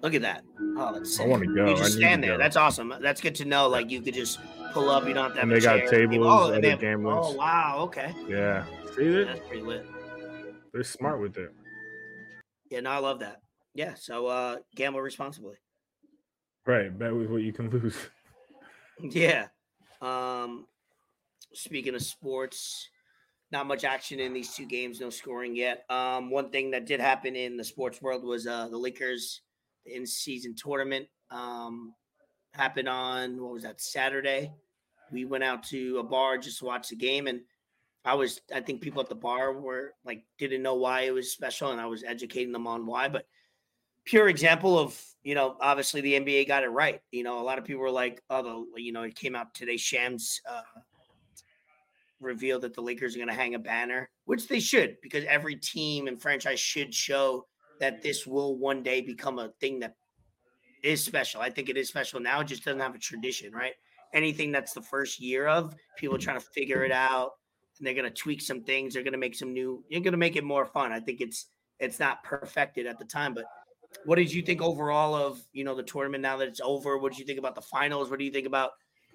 Look 0.02 0.14
at 0.14 0.22
that. 0.22 0.42
Oh, 0.76 0.92
that's 0.94 1.18
I 1.20 1.26
want 1.26 1.42
to 1.44 1.54
go. 1.54 1.68
You 1.70 1.76
just 1.76 1.94
need 1.96 2.00
stand 2.00 2.24
there. 2.24 2.32
go. 2.32 2.38
That's 2.38 2.56
awesome. 2.56 2.92
That's 3.00 3.20
good 3.20 3.34
to 3.36 3.44
know. 3.44 3.68
Like 3.68 3.90
you 3.90 4.02
could 4.02 4.14
just 4.14 4.40
pull 4.72 4.90
up. 4.90 5.06
You 5.06 5.14
don't 5.14 5.24
have 5.24 5.34
to 5.34 5.40
have 5.40 5.48
And 5.48 5.52
a 5.52 5.54
they 5.54 5.60
got 5.60 5.78
chair. 5.78 5.88
tables, 6.08 6.26
Oh, 6.28 6.44
and 6.46 6.52
other 6.54 6.60
they 6.60 6.70
have- 6.70 6.80
game 6.80 7.06
Oh, 7.06 7.32
wow. 7.34 7.76
Okay. 7.82 8.12
yeah. 8.28 8.64
See, 8.96 9.08
they're, 9.08 9.24
That's 9.26 9.40
pretty 9.46 9.62
lit. 9.62 9.86
they're 10.72 10.82
smart 10.82 11.20
with 11.20 11.36
it. 11.38 11.50
Yeah, 12.70 12.80
no, 12.80 12.90
I 12.90 12.98
love 12.98 13.20
that. 13.20 13.40
Yeah. 13.74 13.94
So 13.94 14.26
uh 14.26 14.56
gamble 14.74 15.00
responsibly. 15.00 15.54
Right, 16.66 16.96
bet 16.96 17.14
with 17.14 17.28
what 17.30 17.42
you 17.42 17.52
can 17.52 17.70
lose. 17.70 17.96
Yeah. 19.00 19.46
Um 20.00 20.66
speaking 21.54 21.94
of 21.94 22.02
sports, 22.02 22.88
not 23.50 23.66
much 23.66 23.84
action 23.84 24.20
in 24.20 24.32
these 24.32 24.54
two 24.54 24.66
games, 24.66 25.00
no 25.00 25.10
scoring 25.10 25.54
yet. 25.54 25.84
Um 25.90 26.30
one 26.30 26.50
thing 26.50 26.70
that 26.72 26.86
did 26.86 27.00
happen 27.00 27.36
in 27.36 27.56
the 27.56 27.64
sports 27.64 28.00
world 28.00 28.24
was 28.24 28.46
uh 28.46 28.68
the 28.68 28.78
Lakers 28.78 29.42
in 29.86 30.06
season 30.06 30.54
tournament 30.54 31.06
um 31.30 31.94
happened 32.54 32.88
on 32.88 33.40
what 33.40 33.52
was 33.52 33.62
that 33.62 33.80
Saturday. 33.80 34.52
We 35.10 35.24
went 35.24 35.44
out 35.44 35.62
to 35.64 35.98
a 35.98 36.02
bar 36.02 36.38
just 36.38 36.60
to 36.60 36.64
watch 36.64 36.88
the 36.88 36.96
game 36.96 37.26
and 37.26 37.40
I 38.04 38.14
was 38.14 38.40
I 38.52 38.60
think 38.60 38.80
people 38.80 39.00
at 39.00 39.08
the 39.08 39.14
bar 39.14 39.52
were 39.52 39.94
like 40.04 40.24
didn't 40.38 40.62
know 40.62 40.74
why 40.74 41.02
it 41.02 41.14
was 41.14 41.32
special 41.32 41.70
and 41.70 41.80
I 41.80 41.86
was 41.86 42.02
educating 42.02 42.52
them 42.52 42.66
on 42.66 42.86
why, 42.86 43.08
but 43.08 43.26
pure 44.04 44.28
example 44.28 44.78
of 44.78 45.00
you 45.22 45.34
know 45.34 45.56
obviously 45.60 46.00
the 46.00 46.14
NBA 46.14 46.48
got 46.48 46.64
it 46.64 46.68
right. 46.68 47.00
You 47.10 47.22
know, 47.22 47.40
a 47.40 47.44
lot 47.44 47.58
of 47.58 47.64
people 47.64 47.82
were 47.82 47.90
like, 47.90 48.22
"Oh, 48.28 48.42
the 48.74 48.82
you 48.82 48.92
know 48.92 49.02
it 49.02 49.14
came 49.14 49.36
out 49.36 49.54
today." 49.54 49.76
Shams 49.76 50.40
uh, 50.50 50.62
revealed 52.22 52.62
that 52.62 52.74
the 52.74 52.80
Lakers 52.80 53.14
are 53.14 53.18
going 53.18 53.28
to 53.28 53.34
hang 53.34 53.54
a 53.54 53.58
banner, 53.58 54.10
which 54.24 54.48
they 54.48 54.60
should, 54.60 54.96
because 55.02 55.24
every 55.24 55.56
team 55.56 56.06
and 56.06 56.20
franchise 56.20 56.60
should 56.60 56.94
show 56.94 57.46
that 57.80 58.02
this 58.02 58.26
will 58.26 58.56
one 58.56 58.82
day 58.82 59.00
become 59.00 59.38
a 59.38 59.50
thing 59.60 59.80
that 59.80 59.96
is 60.82 61.04
special. 61.04 61.40
I 61.40 61.50
think 61.50 61.68
it 61.68 61.76
is 61.76 61.88
special 61.88 62.20
now. 62.20 62.40
It 62.40 62.46
just 62.46 62.64
doesn't 62.64 62.80
have 62.80 62.94
a 62.94 62.98
tradition, 62.98 63.52
right? 63.52 63.72
Anything 64.14 64.52
that's 64.52 64.72
the 64.72 64.82
first 64.82 65.20
year 65.20 65.46
of 65.46 65.74
people 65.96 66.18
trying 66.18 66.38
to 66.38 66.46
figure 66.54 66.84
it 66.84 66.92
out, 66.92 67.32
and 67.78 67.86
they're 67.86 67.94
going 67.94 68.08
to 68.08 68.10
tweak 68.10 68.40
some 68.40 68.62
things. 68.62 68.94
They're 68.94 69.02
going 69.02 69.12
to 69.12 69.18
make 69.18 69.34
some 69.34 69.52
new. 69.52 69.84
You're 69.88 70.00
going 70.00 70.12
to 70.12 70.18
make 70.18 70.36
it 70.36 70.44
more 70.44 70.66
fun. 70.66 70.92
I 70.92 71.00
think 71.00 71.20
it's 71.20 71.46
it's 71.78 71.98
not 71.98 72.22
perfected 72.22 72.86
at 72.86 72.98
the 72.98 73.04
time, 73.04 73.34
but 73.34 73.44
what 74.04 74.16
did 74.16 74.32
you 74.32 74.42
think 74.42 74.62
overall 74.62 75.14
of 75.14 75.40
you 75.52 75.64
know 75.64 75.74
the 75.74 75.82
tournament 75.82 76.22
now 76.22 76.36
that 76.36 76.48
it's 76.48 76.60
over? 76.62 76.98
What 76.98 77.12
did 77.12 77.18
you 77.18 77.24
think 77.24 77.38
about 77.38 77.54
the 77.54 77.62
finals? 77.62 78.10
What 78.10 78.18
do 78.18 78.24
you 78.24 78.32
think 78.32 78.46
about 78.46 78.72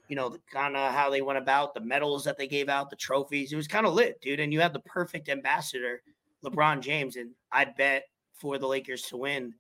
you 0.08 0.16
know 0.16 0.30
the 0.30 0.40
kind 0.52 0.76
of 0.78 0.94
how 0.94 1.10
they 1.10 1.22
went 1.22 1.38
about 1.38 1.74
the 1.74 1.82
medals 1.82 2.24
that 2.26 2.38
they 2.38 2.48
gave 2.48 2.70
out, 2.70 2.90
the 2.90 2.96
trophies? 2.96 3.52
It 3.52 3.56
was 3.56 3.68
kind 3.68 3.86
of 3.86 3.94
lit, 3.94 4.20
dude. 4.22 4.40
And 4.40 4.52
you 4.54 4.60
had 4.62 4.74
the 4.74 4.80
perfect 4.82 5.30
ambassador, 5.30 6.02
LeBron 6.44 6.82
James, 6.82 7.16
and 7.16 7.32
I 7.52 7.66
bet 7.66 8.04
for 8.34 8.58
the 8.58 8.68
Lakers 8.68 9.02
to 9.04 9.18
win 9.18 9.54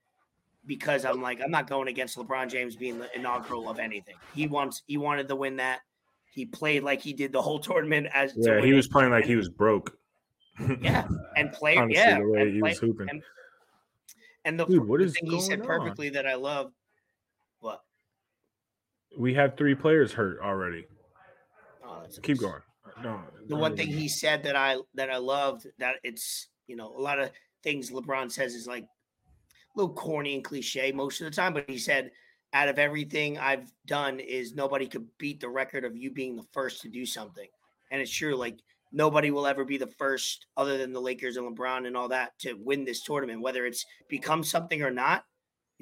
because 0.66 1.06
I'm 1.06 1.22
like 1.22 1.42
I'm 1.42 1.52
not 1.52 1.68
going 1.70 1.88
against 1.88 2.18
LeBron 2.18 2.50
James 2.50 2.76
being 2.76 3.00
the 3.00 3.14
inaugural 3.16 3.70
of 3.70 3.80
anything. 3.80 4.16
He 4.36 4.48
wants 4.48 4.84
he 4.88 4.98
wanted 4.98 5.28
to 5.30 5.36
win 5.36 5.56
that. 5.58 5.80
He 6.30 6.46
played 6.46 6.84
like 6.84 7.02
he 7.02 7.14
did 7.14 7.32
the 7.32 7.42
whole 7.42 7.60
tournament 7.60 8.08
as 8.14 8.34
Yeah, 8.38 8.62
he 8.62 8.74
was 8.74 8.88
playing 8.88 9.12
like 9.12 9.26
he 9.26 9.36
was 9.36 9.50
broke. 9.50 9.98
yeah 10.82 11.08
and 11.36 11.52
play 11.54 11.78
Honestly, 11.78 11.96
yeah 11.96 12.20
the 12.20 12.28
way 12.30 12.42
and 12.42 12.54
he 12.54 12.60
play- 12.60 12.70
was 12.72 12.80
hooping. 12.80 13.10
and- 13.10 13.24
and 14.46 14.58
the, 14.58 14.66
Dude, 14.66 14.88
what 14.88 15.00
the 15.00 15.06
is 15.08 15.14
thing 15.20 15.30
he 15.30 15.42
said 15.42 15.60
on? 15.60 15.66
perfectly 15.68 16.08
that 16.10 16.26
I 16.26 16.36
love? 16.36 16.72
We 19.18 19.34
have 19.36 19.58
three 19.58 19.76
players 19.76 20.12
hurt 20.12 20.40
already. 20.44 20.86
Oh, 21.84 22.00
that's 22.02 22.20
Keep 22.20 22.40
amazing. 22.40 22.50
going. 22.50 22.62
No, 23.04 23.22
The 23.48 23.56
one 23.56 23.76
thing 23.76 23.88
he 23.88 24.08
said 24.08 24.44
that 24.44 24.56
I 24.56 24.78
that 24.96 25.12
I 25.12 25.18
loved 25.18 25.68
that 25.78 25.96
it's 26.04 26.48
you 26.68 26.76
know 26.76 26.96
a 26.96 27.02
lot 27.02 27.20
of 27.20 27.32
things 27.64 27.92
LeBron 27.92 28.32
says 28.32 28.56
is 28.56 28.66
like 28.68 28.84
a 28.84 28.88
little 29.76 29.94
corny 29.94 30.36
and 30.36 30.44
cliche 30.44 30.92
most 30.92 31.22
of 31.22 31.26
the 31.26 31.32
time, 31.32 31.54
but 31.54 31.70
he 31.70 31.78
said 31.78 32.12
out 32.54 32.70
of 32.70 32.80
everything 32.80 33.38
I've 33.38 33.72
done 33.86 34.20
is 34.20 34.54
nobody 34.54 34.88
could 34.88 35.06
beat 35.18 35.40
the 35.42 35.50
record 35.50 35.84
of 35.84 35.96
you 35.96 36.12
being 36.12 36.36
the 36.36 36.46
first 36.54 36.82
to 36.82 36.90
do 36.90 37.06
something, 37.06 37.48
and 37.92 38.02
it's 38.02 38.12
true. 38.12 38.36
Like 38.36 38.60
nobody 38.92 39.32
will 39.32 39.46
ever 39.46 39.66
be 39.66 39.78
the 39.78 39.94
first 40.00 40.48
other 40.56 40.78
than 40.78 40.94
the 40.94 41.02
Lakers 41.02 41.38
and 41.38 41.56
LeBron 41.56 41.86
and 41.86 41.96
all 41.96 42.08
that 42.08 42.32
to 42.40 42.54
win 42.54 42.86
this 42.86 43.04
tournament, 43.04 43.42
whether 43.42 43.66
it's 43.66 43.86
become 44.10 44.44
something 44.44 44.82
or 44.82 44.92
not. 44.92 45.24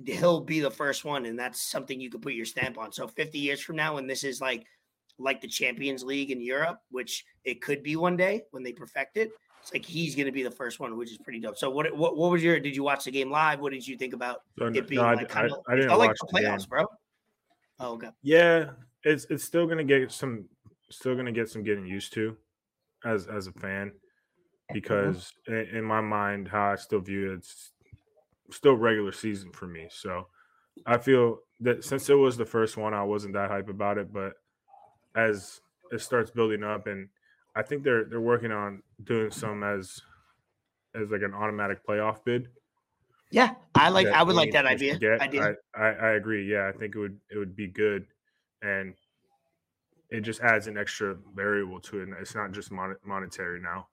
He'll 0.03 0.41
be 0.41 0.59
the 0.59 0.71
first 0.71 1.05
one, 1.05 1.25
and 1.25 1.39
that's 1.39 1.61
something 1.61 1.99
you 1.99 2.09
could 2.09 2.21
put 2.21 2.33
your 2.33 2.45
stamp 2.45 2.77
on. 2.77 2.91
So 2.91 3.07
50 3.07 3.39
years 3.39 3.61
from 3.61 3.77
now, 3.77 3.95
when 3.95 4.07
this 4.07 4.23
is 4.23 4.41
like 4.41 4.65
like 5.17 5.41
the 5.41 5.47
Champions 5.47 6.03
League 6.03 6.31
in 6.31 6.41
Europe, 6.41 6.79
which 6.91 7.25
it 7.43 7.61
could 7.61 7.83
be 7.83 7.95
one 7.95 8.17
day 8.17 8.43
when 8.51 8.63
they 8.63 8.73
perfect 8.73 9.17
it. 9.17 9.31
It's 9.61 9.73
like 9.73 9.85
he's 9.85 10.15
going 10.15 10.27
to 10.27 10.31
be 10.31 10.43
the 10.43 10.51
first 10.51 10.79
one, 10.79 10.95
which 10.95 11.11
is 11.11 11.17
pretty 11.17 11.39
dope. 11.39 11.57
So, 11.57 11.69
what 11.71 11.95
what 11.95 12.17
what 12.17 12.31
was 12.31 12.43
your? 12.43 12.59
Did 12.59 12.75
you 12.75 12.83
watch 12.83 13.05
the 13.05 13.11
game 13.11 13.31
live? 13.31 13.59
What 13.59 13.71
did 13.73 13.87
you 13.87 13.97
think 13.97 14.13
about 14.13 14.41
So, 14.59 14.67
it 14.67 14.87
being 14.87 15.01
no, 15.01 15.07
like 15.07 15.21
I, 15.21 15.23
kind 15.25 15.51
of? 15.51 15.59
I 15.67 15.75
didn't 15.75 15.89
felt 15.89 15.99
like 15.99 16.09
watch 16.09 16.17
the 16.31 16.39
game. 16.39 16.51
playoffs, 16.51 16.69
bro. 16.69 16.85
Oh, 17.79 17.93
okay. 17.93 18.09
Yeah, 18.21 18.71
it's 19.03 19.25
it's 19.29 19.43
still 19.43 19.65
gonna 19.65 19.83
get 19.83 20.11
some 20.11 20.45
still 20.91 21.15
gonna 21.15 21.31
get 21.31 21.49
some 21.49 21.63
getting 21.63 21.85
used 21.87 22.13
to 22.13 22.37
as 23.03 23.25
as 23.27 23.47
a 23.47 23.51
fan 23.53 23.87
mm-hmm. 23.87 24.73
because 24.73 25.31
in, 25.47 25.55
in 25.55 25.83
my 25.83 26.01
mind 26.01 26.47
how 26.47 26.71
I 26.71 26.75
still 26.75 26.99
view 26.99 27.31
it, 27.31 27.37
it's 27.37 27.71
still 28.51 28.75
regular 28.75 29.11
season 29.11 29.51
for 29.51 29.67
me. 29.67 29.87
So 29.89 30.27
I 30.85 30.97
feel 30.97 31.39
that 31.61 31.83
since 31.83 32.09
it 32.09 32.15
was 32.15 32.37
the 32.37 32.45
first 32.45 32.77
one, 32.77 32.93
I 32.93 33.03
wasn't 33.03 33.33
that 33.33 33.49
hype 33.49 33.69
about 33.69 33.97
it, 33.97 34.11
but 34.11 34.33
as 35.15 35.61
it 35.91 36.01
starts 36.01 36.31
building 36.31 36.63
up 36.63 36.87
and 36.87 37.09
I 37.55 37.61
think 37.61 37.83
they're 37.83 38.03
they're 38.03 38.19
working 38.19 38.51
on 38.51 38.83
doing 39.03 39.31
some 39.31 39.63
as 39.63 40.01
as 40.93 41.09
like 41.09 41.21
an 41.21 41.33
automatic 41.33 41.85
playoff 41.87 42.23
bid. 42.25 42.49
Yeah, 43.31 43.55
I 43.73 43.89
like. 43.89 44.07
I 44.07 44.23
would 44.23 44.35
like 44.35 44.51
that 44.51 44.65
idea. 44.65 44.97
get. 44.97 45.21
I. 45.21 45.25
I, 45.25 45.81
I, 45.81 45.87
I 45.87 46.09
agree. 46.11 46.51
Yeah, 46.51 46.69
I 46.73 46.77
think 46.77 46.95
it 46.95 46.99
would 46.99 47.17
it 47.31 47.37
would 47.37 47.55
be 47.55 47.67
good, 47.67 48.05
and 48.61 48.93
it 50.09 50.21
just 50.21 50.41
adds 50.41 50.67
an 50.67 50.77
extra 50.77 51.15
variable 51.33 51.79
to 51.81 52.01
it. 52.01 52.03
And 52.03 52.15
it's 52.19 52.35
not 52.35 52.51
just 52.51 52.71
mon- 52.71 52.97
monetary 53.05 53.61
now. 53.61 53.87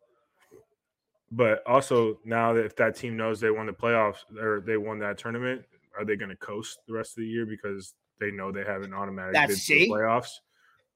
But 1.34 1.66
also 1.66 2.18
now 2.24 2.52
that 2.52 2.64
if 2.64 2.76
that 2.76 2.94
team 2.94 3.16
knows 3.16 3.40
they 3.40 3.50
won 3.50 3.66
the 3.66 3.72
playoffs 3.72 4.18
or 4.38 4.60
they 4.60 4.76
won 4.76 4.98
that 4.98 5.16
tournament, 5.16 5.64
are 5.98 6.04
they 6.04 6.14
going 6.14 6.28
to 6.28 6.36
coast 6.36 6.78
the 6.86 6.92
rest 6.92 7.12
of 7.12 7.22
the 7.22 7.26
year 7.28 7.46
because 7.46 7.94
they 8.20 8.30
know 8.30 8.52
they 8.52 8.64
have 8.64 8.82
an 8.82 8.92
automatic 8.92 9.32
That's- 9.32 9.48
bid 9.48 9.54
to 9.56 9.60
see? 9.60 9.86
the 9.86 9.92
playoffs, 9.94 10.30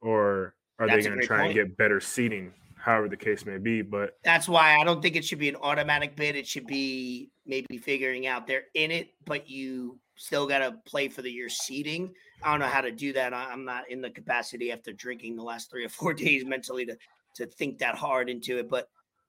or 0.03 0.55
are 0.79 0.87
That's 0.87 1.05
they 1.05 1.11
going 1.11 1.21
to 1.21 1.27
try 1.27 1.47
and 1.47 1.55
get 1.55 1.77
better 1.77 2.01
seating? 2.01 2.53
however 2.79 3.09
the 3.09 3.17
case 3.17 3.45
may 3.45 3.59
be. 3.59 3.83
But 3.83 4.17
That's 4.23 4.49
why 4.49 4.79
I 4.81 4.85
don't 4.85 5.03
think 5.03 5.17
it 5.17 5.25
should 5.25 5.41
be 5.41 5.49
an 5.49 5.57
automatic 5.57 6.15
bid. 6.15 6.37
It 6.37 6.47
should 6.47 6.69
be 6.69 7.31
maybe 7.45 7.79
figuring 7.79 8.29
out 8.29 8.47
they're 8.47 8.67
in 8.75 8.93
it, 8.93 9.09
but 9.25 9.51
you 9.51 9.99
still 10.15 10.47
got 10.47 10.59
to 10.59 10.73
play 10.87 11.09
for 11.09 11.21
the 11.21 11.31
year 11.31 11.49
seeding. 11.49 12.15
I 12.45 12.53
don't 12.53 12.61
know 12.61 12.67
how 12.67 12.83
to 12.83 12.93
do 12.93 13.13
that. 13.15 13.35
I'm 13.35 13.65
not 13.65 13.91
in 13.91 14.01
the 14.01 14.11
capacity 14.11 14.71
after 14.71 14.93
drinking 14.93 15.35
the 15.35 15.43
last 15.43 15.69
three 15.69 15.85
or 15.85 15.89
four 15.89 16.15
days 16.27 16.45
mentally 16.45 16.87
to 16.87 16.97
to 17.35 17.47
think 17.47 17.79
that 17.79 17.97
hard 17.97 18.31
into 18.31 18.59
it, 18.59 18.69
but 18.71 18.89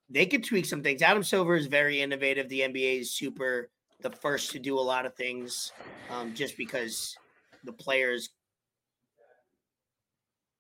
they 0.10 0.26
could 0.26 0.44
tweak 0.44 0.66
some 0.66 0.82
things. 0.82 1.02
Adam 1.02 1.24
Silver 1.24 1.56
is 1.56 1.68
very 1.68 2.02
innovative. 2.02 2.48
The 2.50 2.62
NBA 2.62 3.02
is 3.02 3.12
super 3.12 3.70
the 4.02 4.10
first 4.12 4.52
to 4.52 4.60
do 4.60 4.78
a 4.78 4.82
lot 4.82 5.06
of 5.06 5.16
things, 5.16 5.72
um, 6.10 6.34
just 6.34 6.56
because 6.58 7.18
the 7.64 7.74
players 7.74 8.30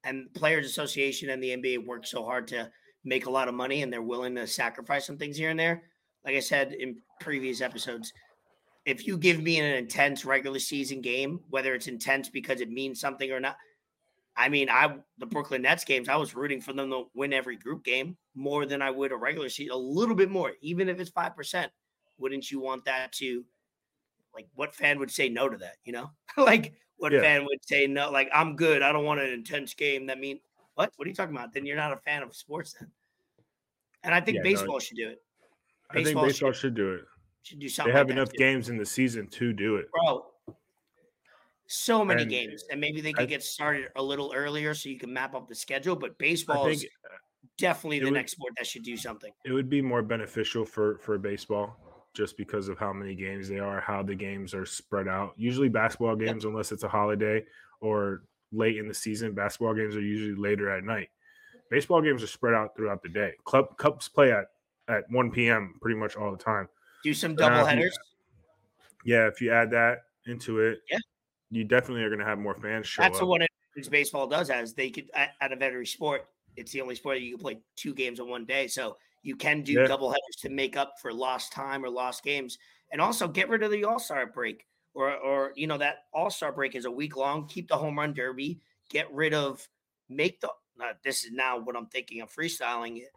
and 0.03 0.33
players 0.33 0.65
association 0.65 1.29
and 1.29 1.41
the 1.41 1.55
NBA 1.55 1.85
work 1.85 2.05
so 2.05 2.23
hard 2.23 2.47
to 2.47 2.69
make 3.03 3.25
a 3.25 3.29
lot 3.29 3.47
of 3.47 3.53
money 3.53 3.83
and 3.83 3.91
they're 3.91 4.01
willing 4.01 4.35
to 4.35 4.47
sacrifice 4.47 5.05
some 5.05 5.17
things 5.17 5.37
here 5.37 5.49
and 5.49 5.59
there. 5.59 5.83
Like 6.25 6.35
I 6.35 6.39
said 6.39 6.73
in 6.73 6.97
previous 7.19 7.61
episodes, 7.61 8.11
if 8.85 9.05
you 9.05 9.17
give 9.17 9.41
me 9.41 9.59
an 9.59 9.65
intense 9.65 10.25
regular 10.25 10.59
season 10.59 11.01
game, 11.01 11.41
whether 11.49 11.73
it's 11.73 11.87
intense 11.87 12.29
because 12.29 12.61
it 12.61 12.69
means 12.69 12.99
something 12.99 13.31
or 13.31 13.39
not, 13.39 13.57
I 14.37 14.49
mean, 14.49 14.69
I 14.69 14.97
the 15.17 15.25
Brooklyn 15.25 15.63
Nets 15.63 15.83
games, 15.83 16.07
I 16.09 16.15
was 16.15 16.35
rooting 16.35 16.61
for 16.61 16.71
them 16.73 16.91
to 16.91 17.05
win 17.15 17.33
every 17.33 17.57
group 17.57 17.83
game 17.83 18.17
more 18.35 18.65
than 18.67 18.81
I 18.83 18.91
would 18.91 19.11
a 19.11 19.17
regular 19.17 19.49
season, 19.49 19.73
a 19.73 19.77
little 19.77 20.15
bit 20.15 20.29
more, 20.29 20.53
even 20.61 20.87
if 20.89 20.99
it's 20.99 21.09
five 21.09 21.35
percent. 21.35 21.71
Wouldn't 22.19 22.49
you 22.51 22.59
want 22.59 22.85
that 22.85 23.11
to 23.13 23.43
like 24.33 24.47
what 24.55 24.73
fan 24.75 24.99
would 24.99 25.11
say 25.11 25.27
no 25.29 25.49
to 25.49 25.57
that, 25.57 25.77
you 25.83 25.91
know? 25.93 26.11
like 26.37 26.73
what 26.97 27.11
Yeah. 27.11 27.21
fan 27.21 27.45
would 27.45 27.59
say 27.65 27.87
no, 27.87 28.11
like 28.11 28.29
I'm 28.33 28.55
good. 28.55 28.81
I 28.83 28.91
don't 28.91 29.05
want 29.05 29.19
an 29.21 29.31
intense 29.33 29.73
game. 29.73 30.05
That 30.07 30.19
mean 30.19 30.39
what? 30.75 30.91
What 30.95 31.05
are 31.05 31.09
you 31.09 31.15
talking 31.15 31.35
about? 31.35 31.53
Then 31.53 31.65
you're 31.65 31.75
not 31.75 31.93
a 31.93 31.97
fan 31.97 32.21
of 32.23 32.35
sports 32.35 32.73
then. 32.79 32.91
And 34.03 34.13
I 34.13 34.21
think 34.21 34.35
Yeah, 34.35 34.41
no, 34.41 34.49
baseball 34.51 34.79
should 34.79 34.97
do 34.97 35.09
it. 35.09 35.21
I 35.89 35.93
think 35.95 36.05
Baseball 36.05 36.25
baseball 36.25 36.51
should- 36.51 36.59
should 36.61 36.75
do 36.75 36.93
it. 36.93 37.01
Should 37.43 37.59
do 37.59 37.69
something. 37.69 37.93
They 37.93 37.97
have 37.97 38.07
like 38.07 38.17
enough 38.17 38.31
games 38.33 38.69
in 38.69 38.77
the 38.77 38.85
season 38.85 39.27
to 39.29 39.53
do 39.53 39.77
it. 39.77 39.89
bro. 39.91 40.25
So 41.67 42.03
many 42.05 42.21
And 42.23 42.31
games, 42.31 42.63
and 42.71 42.79
maybe 42.79 43.01
they 43.01 43.09
I- 43.09 43.13
could 43.13 43.29
get 43.29 43.43
started 43.43 43.89
a 43.95 44.01
little 44.03 44.31
earlier 44.35 44.73
so 44.73 44.89
you 44.89 44.97
can 44.97 45.11
map 45.13 45.35
up 45.35 45.47
the 45.47 45.55
schedule. 45.55 45.95
But 45.95 46.11
I 46.11 46.15
baseball 46.17 46.67
is 46.67 46.85
uh, 46.85 47.09
definitely 47.57 47.99
the 47.99 48.05
would- 48.05 48.13
next 48.13 48.31
sport 48.33 48.53
that 48.57 48.65
should 48.67 48.83
do 48.83 48.95
something. 48.97 49.31
it 49.45 49.51
would 49.51 49.69
be 49.69 49.81
more 49.81 50.01
beneficial 50.01 50.65
for 50.65 50.97
for 50.99 51.17
baseball 51.17 51.77
just 52.13 52.35
because 52.37 52.67
of 52.69 52.79
how 52.79 52.91
many 52.93 53.13
games 53.15 53.47
they 53.49 53.59
are, 53.59 53.79
how 53.81 54.01
the 54.01 54.15
games 54.15 54.53
are 54.55 54.65
spread 54.65 55.07
out. 55.07 55.33
Usually 55.37 55.69
basketball 55.69 56.15
games, 56.15 56.45
unless 56.45 56.71
it's 56.71 56.83
a 56.83 56.87
holiday 56.87 57.45
or 57.81 58.23
late 58.51 58.77
in 58.77 58.87
the 58.87 58.93
season, 58.93 59.33
basketball 59.33 59.73
games 59.75 59.95
are 59.95 60.01
usually 60.01 60.33
later 60.35 60.69
at 60.71 60.83
night. 60.83 61.09
Baseball 61.69 62.01
games 62.01 62.23
are 62.23 62.27
spread 62.27 62.53
out 62.55 62.75
throughout 62.77 63.03
the 63.03 63.09
day. 63.09 63.33
Club 63.43 63.77
cups 63.77 64.07
play 64.07 64.31
at 64.31 64.45
at 64.87 65.03
1 65.11 65.31
p.m. 65.31 65.75
pretty 65.81 65.99
much 65.99 66.15
all 66.15 66.31
the 66.31 66.37
time. 66.41 66.69
Do 67.03 67.13
some 67.13 67.35
now 67.35 67.49
double 67.49 67.67
if 67.67 67.73
you- 67.73 67.77
headers. 67.81 67.99
Yeah, 69.03 69.27
if 69.27 69.41
you 69.41 69.51
add 69.51 69.69
that 69.71 70.05
into 70.25 70.59
it, 70.61 70.79
Yeah. 70.89 70.97
You 71.51 71.63
definitely 71.63 72.03
are 72.03 72.09
going 72.09 72.19
to 72.19 72.25
have 72.25 72.39
more 72.39 72.55
fans 72.55 72.87
show 72.87 73.01
That's 73.01 73.21
up. 73.21 73.27
what 73.27 73.41
it, 73.41 73.49
baseball 73.89 74.27
does. 74.27 74.49
As 74.49 74.73
they 74.73 74.89
could 74.89 75.09
at, 75.13 75.31
out 75.41 75.51
of 75.53 75.61
every 75.61 75.85
sport, 75.85 76.27
it's 76.55 76.71
the 76.71 76.81
only 76.81 76.95
sport 76.95 77.17
that 77.17 77.21
you 77.21 77.35
can 77.35 77.41
play 77.41 77.59
two 77.75 77.93
games 77.93 78.19
in 78.19 78.27
one 78.27 78.45
day. 78.45 78.67
So 78.67 78.97
you 79.23 79.35
can 79.35 79.61
do 79.61 79.73
Yeah. 79.73 79.87
double 79.87 80.09
headers 80.09 80.35
to 80.41 80.49
make 80.49 80.75
up 80.77 80.93
for 81.01 81.13
lost 81.13 81.51
time 81.53 81.83
or 81.83 81.89
lost 81.89 82.23
games, 82.23 82.57
and 82.91 83.01
also 83.01 83.27
get 83.27 83.49
rid 83.49 83.63
of 83.63 83.71
the 83.71 83.83
All 83.83 83.99
Star 83.99 84.25
break. 84.25 84.65
Or, 84.93 85.13
or 85.15 85.53
you 85.55 85.67
know 85.67 85.77
that 85.77 86.05
All 86.13 86.29
Star 86.29 86.51
break 86.51 86.75
is 86.75 86.85
a 86.85 86.91
week 86.91 87.15
long. 87.15 87.47
Keep 87.47 87.67
the 87.67 87.77
home 87.77 87.97
run 87.97 88.13
derby. 88.13 88.61
Get 88.89 89.11
rid 89.13 89.33
of 89.33 89.67
make 90.09 90.41
the. 90.41 90.49
Uh, 90.79 90.93
this 91.03 91.25
is 91.25 91.31
now 91.31 91.57
what 91.57 91.75
I'm 91.75 91.87
thinking 91.87 92.21
of 92.21 92.31
freestyling 92.31 92.97
it. 92.97 93.09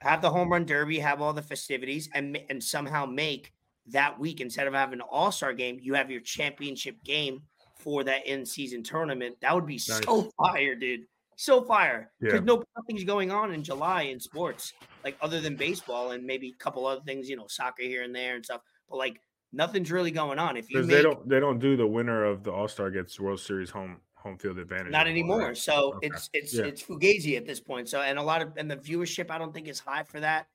Have 0.00 0.22
the 0.22 0.30
home 0.30 0.50
run 0.50 0.64
derby. 0.64 0.98
Have 0.98 1.20
all 1.22 1.32
the 1.32 1.42
festivities, 1.42 2.08
and 2.14 2.38
and 2.50 2.62
somehow 2.62 3.06
make 3.06 3.52
that 3.90 4.18
week 4.18 4.40
instead 4.40 4.66
of 4.66 4.74
having 4.74 5.00
an 5.00 5.06
All 5.10 5.30
Star 5.32 5.52
game, 5.52 5.78
you 5.80 5.94
have 5.94 6.10
your 6.10 6.20
championship 6.20 7.02
game 7.04 7.42
for 7.76 8.04
that 8.04 8.26
in 8.26 8.44
season 8.44 8.82
tournament. 8.82 9.36
That 9.40 9.54
would 9.54 9.66
be 9.66 9.78
so 9.78 10.30
fire, 10.38 10.74
dude. 10.74 11.02
So 11.36 11.62
fire. 11.62 12.10
Because 12.20 12.40
Yeah. 12.40 12.44
no 12.44 12.62
nothing's 12.76 13.04
going 13.04 13.30
on 13.30 13.52
in 13.52 13.62
July 13.62 14.02
in 14.02 14.18
sports, 14.18 14.72
like 15.04 15.16
other 15.20 15.40
than 15.40 15.54
baseball 15.56 16.10
and 16.10 16.24
maybe 16.24 16.48
a 16.48 16.62
couple 16.62 16.84
other 16.86 17.02
things, 17.06 17.28
you 17.30 17.36
know, 17.36 17.46
soccer 17.48 17.82
here 17.84 18.02
and 18.02 18.14
there 18.14 18.34
and 18.34 18.44
stuff. 18.44 18.60
But 18.88 18.96
like 18.96 19.20
nothing's 19.52 19.92
really 19.92 20.10
going 20.10 20.38
on. 20.40 20.56
If 20.56 20.70
you 20.70 20.80
make 20.80 20.88
they 20.88 21.02
don't 21.02 21.28
they 21.28 21.38
don't 21.40 21.60
do 21.60 21.76
the 21.76 21.86
winner 21.86 22.24
of 22.24 22.42
the 22.42 22.50
All 22.52 22.66
Star 22.68 22.90
gets 22.90 23.18
World 23.20 23.38
Series 23.40 23.70
home 23.70 24.00
home 24.14 24.36
field 24.36 24.58
advantage. 24.58 24.90
not 24.90 25.06
anymore. 25.06 25.38
right? 25.38 25.56
So 25.56 25.94
Okay. 25.94 26.08
it's 26.08 26.28
it's 26.32 26.54
Yeah. 26.54 26.64
it's 26.64 26.82
fugazi 26.82 27.36
at 27.36 27.46
this 27.46 27.60
point. 27.60 27.88
So 27.88 28.00
and 28.00 28.18
a 28.18 28.22
lot 28.22 28.42
of 28.42 28.54
and 28.56 28.68
the 28.68 28.76
viewership 28.76 29.30
I 29.30 29.38
don't 29.38 29.54
think 29.54 29.68
is 29.68 29.78
high 29.78 30.02
for 30.02 30.18
that. 30.18 30.48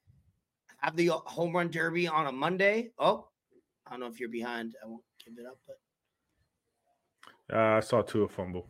Have 0.84 0.98
the 0.98 1.12
uh, 1.12 1.18
home 1.26 1.56
run 1.56 1.70
derby 1.72 2.10
on 2.10 2.28
a 2.28 2.32
Monday. 2.32 2.92
Oh, 3.00 3.30
I 3.88 3.92
don't 3.92 4.02
know 4.02 4.08
if 4.08 4.20
you're 4.20 4.28
behind. 4.28 4.76
I 4.84 4.88
won't 4.88 5.02
give 5.24 5.34
it 5.38 5.46
up, 5.46 5.58
but 5.66 5.78
Uh, 7.56 7.78
I 7.78 7.80
saw 7.80 8.02
Tua 8.02 8.28
fumble. 8.28 8.68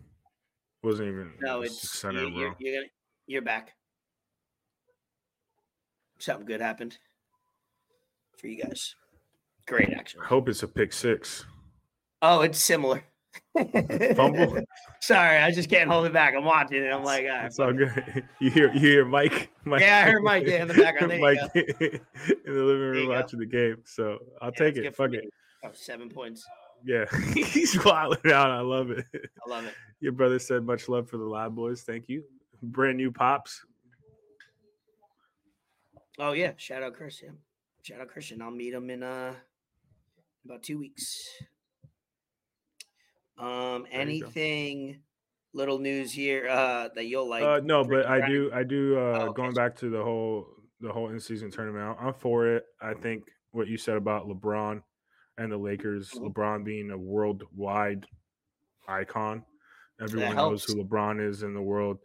Wasn't 0.83 1.07
even 1.07 1.33
no, 1.39 1.61
it's 1.61 1.97
center, 1.97 2.23
you, 2.25 2.37
you're, 2.37 2.55
you're 2.59 2.75
gonna 2.75 2.87
you're 3.25 3.41
back. 3.41 3.73
Something 6.19 6.45
good 6.45 6.61
happened 6.61 6.99
for 8.37 8.47
you 8.47 8.61
guys. 8.61 8.95
Great, 9.65 9.89
action. 9.91 10.19
I 10.21 10.25
hope 10.25 10.49
it's 10.49 10.61
a 10.61 10.67
pick 10.67 10.93
six. 10.93 11.45
Oh, 12.21 12.41
it's 12.41 12.59
similar. 12.59 13.03
Fumble? 14.15 14.57
Sorry, 15.01 15.37
I 15.37 15.51
just 15.51 15.69
can't 15.69 15.89
hold 15.89 16.05
it 16.05 16.13
back. 16.13 16.33
I'm 16.35 16.43
watching 16.45 16.83
it. 16.83 16.89
I'm 16.91 17.03
like, 17.03 17.23
all 17.25 17.29
right, 17.31 17.45
It's 17.45 17.59
all 17.59 17.73
good. 17.73 18.23
You 18.39 18.49
hear 18.49 18.71
you 18.73 18.79
hear 18.79 19.05
Mike? 19.05 19.49
Mike 19.65 19.81
Yeah, 19.81 19.99
I 20.05 20.09
heard 20.09 20.23
Mike, 20.23 20.43
in 20.45 20.67
the 20.67 20.73
background. 20.73 21.11
There 21.13 21.19
Mike 21.21 21.39
in 21.55 22.53
the 22.53 22.63
living 22.63 22.81
room 22.81 23.07
go. 23.07 23.13
watching 23.13 23.39
the 23.39 23.45
game. 23.45 23.77
So 23.85 24.19
I'll 24.41 24.51
Yeah, 24.57 24.65
take 24.65 24.77
it. 24.77 24.95
Fuck 24.95 25.13
it. 25.13 25.25
Oh, 25.63 25.69
seven 25.73 26.09
points. 26.09 26.45
Yeah, 26.85 27.05
he's 27.33 27.81
wilding 27.85 28.31
out. 28.33 28.51
I 28.51 28.59
love 28.59 28.91
it. 28.91 29.05
I 29.13 29.49
love 29.49 29.65
it. 29.65 29.73
Your 30.01 30.11
brother 30.11 30.37
said 30.39 30.63
much 30.65 30.89
love 30.89 31.09
for 31.09 31.17
the 31.17 31.23
Live 31.23 31.55
Boys. 31.55 31.81
Thank 31.83 32.09
you. 32.09 32.23
Brand 32.61 32.97
new 32.97 33.11
pops. 33.11 33.65
Oh 36.19 36.33
yeah, 36.33 36.51
shout 36.57 36.83
out 36.83 36.93
Chris. 36.93 37.21
Yeah, 37.23 37.29
shout 37.83 38.01
out 38.01 38.09
Christian. 38.09 38.41
I'll 38.41 38.51
meet 38.51 38.73
him 38.73 38.89
in 38.89 39.01
uh 39.03 39.33
about 40.45 40.61
two 40.63 40.77
weeks. 40.77 41.25
Um, 43.37 43.83
There 43.91 44.01
anything 44.01 44.99
little 45.53 45.77
news 45.79 46.11
here 46.11 46.47
uh 46.49 46.89
that 46.95 47.05
you'll 47.05 47.27
like? 47.29 47.43
uh, 47.43 47.61
no, 47.63 47.83
but 47.83 48.05
I 48.05 48.27
do. 48.27 48.51
I 48.53 48.63
do. 48.63 48.97
Uh, 48.97 48.99
Oh, 49.01 49.21
okay, 49.27 49.33
going 49.35 49.53
back 49.53 49.75
to 49.77 49.89
the 49.89 50.01
whole 50.03 50.47
the 50.81 50.91
whole 50.91 51.09
in 51.09 51.19
season 51.19 51.49
tournament. 51.51 51.97
I'm 51.99 52.13
for 52.13 52.47
it. 52.47 52.65
I 52.81 52.93
think 52.93 53.23
what 53.51 53.67
you 53.67 53.77
said 53.77 53.95
about 53.97 54.27
LeBron 54.27 54.81
and 55.37 55.51
the 55.51 55.57
Lakers, 55.57 56.11
Mhm. 56.11 56.31
LeBron 56.33 56.63
being 56.65 56.91
a 56.91 56.97
worldwide 56.97 58.05
icon. 58.87 59.43
Everyone 60.01 60.35
knows 60.35 60.63
who. 60.65 60.83
LeBron 60.83 61.25
is 61.25 61.43
in 61.43 61.53
the 61.53 61.61
world. 61.61 61.99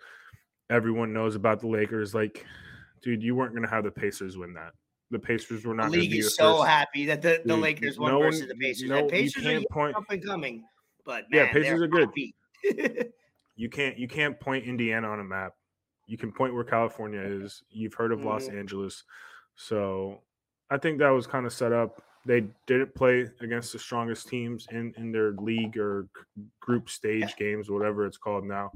Everyone 0.71 1.13
knows 1.13 1.35
about 1.35 1.61
the 1.61 1.67
Lakers. 1.67 2.15
Like, 2.15 2.45
dude, 3.03 3.23
you 3.23 3.35
weren't 3.35 3.55
gonna 3.55 3.69
have 3.69 3.85
the 3.85 3.91
Pacers 3.91 4.37
win 4.37 4.53
that. 4.55 4.73
The 5.11 5.19
Pacers 5.19 5.65
were 5.65 5.75
not 5.75 5.85
going 5.85 5.95
to 5.95 5.99
league 6.01 6.11
be 6.11 6.19
is 6.19 6.37
so 6.37 6.59
first. 6.59 6.69
happy 6.69 7.07
that 7.07 7.23
the, 7.23 7.41
the 7.43 7.55
Dude, 7.55 7.61
Lakers 7.63 7.99
won 7.99 8.13
no 8.13 8.21
versus 8.21 8.47
the 8.47 8.55
Pacers. 8.57 8.91
no, 8.91 9.05
you 9.05 9.09
Pacers 9.09 9.47
are 9.47 9.61
point- 9.73 9.97
up 9.97 10.05
and 10.11 10.23
coming, 10.23 10.65
but 11.09 11.25
Yeah, 11.33 11.51
Pacers 11.51 11.81
they're 11.81 11.89
good. 11.89 12.11
You 13.57 13.69
can't 13.69 13.99
you 13.99 14.07
can't 14.07 14.39
point 14.39 14.67
Indiana 14.67 15.09
on 15.09 15.19
a 15.19 15.25
map. 15.25 15.53
You 16.07 16.17
can 16.17 16.31
point 16.31 16.55
where 16.55 16.63
California 16.63 17.21
is. 17.21 17.61
You've 17.71 17.95
heard 17.95 18.13
of 18.13 18.23
Los 18.25 18.45
Mhm. 18.49 18.57
Angeles. 18.57 19.03
So 19.57 20.23
I 20.71 20.79
think 20.79 20.99
that 21.01 21.09
was 21.09 21.27
kind 21.27 21.45
of 21.45 21.53
set 21.53 21.73
up. 21.73 22.01
They 22.25 22.47
didn't 22.67 22.95
play 22.95 23.27
against 23.41 23.73
the 23.73 23.79
strongest 23.81 24.29
teams 24.29 24.69
in, 24.71 24.95
in 24.97 25.11
their 25.11 25.33
league 25.33 25.77
or 25.77 26.07
group 26.61 26.89
stage 26.89 27.35
games, 27.37 27.69
whatever 27.69 28.07
it's 28.07 28.17
called 28.19 28.45
now. 28.45 28.71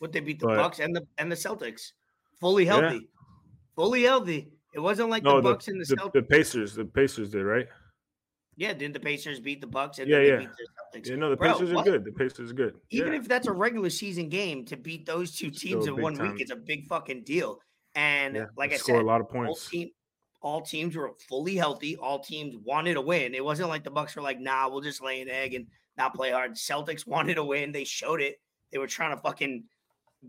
What 0.00 0.10
they 0.12 0.18
beat 0.20 0.40
the 0.40 0.46
But- 0.46 0.56
Bucks 0.56 0.80
and 0.80 0.96
the 0.96 1.06
and 1.18 1.30
the 1.30 1.36
Celtics, 1.36 1.92
fully 2.40 2.64
Yeah. 2.64 2.80
healthy, 2.80 3.08
fully 3.76 4.02
healthy. 4.02 4.50
It 4.74 4.80
wasn't 4.80 5.10
like 5.10 5.22
No, 5.22 5.36
the 5.36 5.42
the, 5.42 5.50
Bucks 5.52 5.68
and 5.68 5.80
the, 5.80 5.84
the, 5.84 5.96
Celtics. 5.96 6.12
the 6.12 6.22
Pacers, 6.24 6.74
the 6.74 6.84
Pacers 6.86 7.30
did, 7.30 7.44
right? 7.44 7.68
Yeah, 8.56 8.72
didn't 8.72 8.94
the 8.94 9.00
Pacers 9.00 9.40
beat 9.40 9.60
the 9.60 9.66
Bucks 9.66 9.98
and 9.98 10.08
Yeah, 10.08 10.20
yeah. 10.20 10.36
beat 10.36 10.48
the? 11.02 11.10
Yeah, 11.10 11.16
no, 11.16 11.30
the 11.30 11.36
Bro, 11.36 11.54
Pacers 11.54 11.72
are 11.72 11.74
what? 11.74 11.84
good. 11.84 12.04
The 12.04 12.12
Pacers 12.12 12.50
are 12.50 12.54
good. 12.54 12.76
Even 12.90 13.12
yeah. 13.12 13.18
if 13.18 13.28
that's 13.28 13.48
a 13.48 13.52
regular 13.52 13.90
season 13.90 14.28
game 14.28 14.64
to 14.66 14.76
beat 14.76 15.06
those 15.06 15.34
two 15.34 15.50
teams 15.50 15.86
in 15.86 16.00
one 16.00 16.14
time. 16.14 16.32
week, 16.32 16.40
it's 16.40 16.52
a 16.52 16.56
big 16.56 16.86
fucking 16.86 17.24
deal. 17.24 17.58
And 17.94 18.36
yeah, 18.36 18.46
like 18.56 18.72
I 18.72 18.76
score 18.76 18.96
said, 18.96 19.02
a 19.02 19.06
lot 19.06 19.20
of 19.20 19.26
all 19.26 19.32
points. 19.32 19.68
team 19.68 19.90
all 20.44 20.60
teams 20.60 20.94
were 20.94 21.12
fully 21.26 21.56
healthy. 21.56 21.96
All 21.96 22.18
teams 22.18 22.54
wanted 22.64 22.94
to 22.94 23.00
win. 23.00 23.34
It 23.34 23.42
wasn't 23.42 23.70
like 23.70 23.82
the 23.82 23.90
Bucks 23.90 24.14
were 24.14 24.22
like, 24.22 24.38
nah, 24.38 24.68
we'll 24.68 24.82
just 24.82 25.02
lay 25.02 25.22
an 25.22 25.28
egg 25.30 25.54
and 25.54 25.66
not 25.96 26.14
play 26.14 26.30
hard. 26.30 26.52
Celtics 26.52 27.06
wanted 27.06 27.34
to 27.36 27.44
win. 27.44 27.72
They 27.72 27.84
showed 27.84 28.20
it. 28.20 28.36
They 28.70 28.78
were 28.78 28.86
trying 28.86 29.16
to 29.16 29.22
fucking 29.22 29.64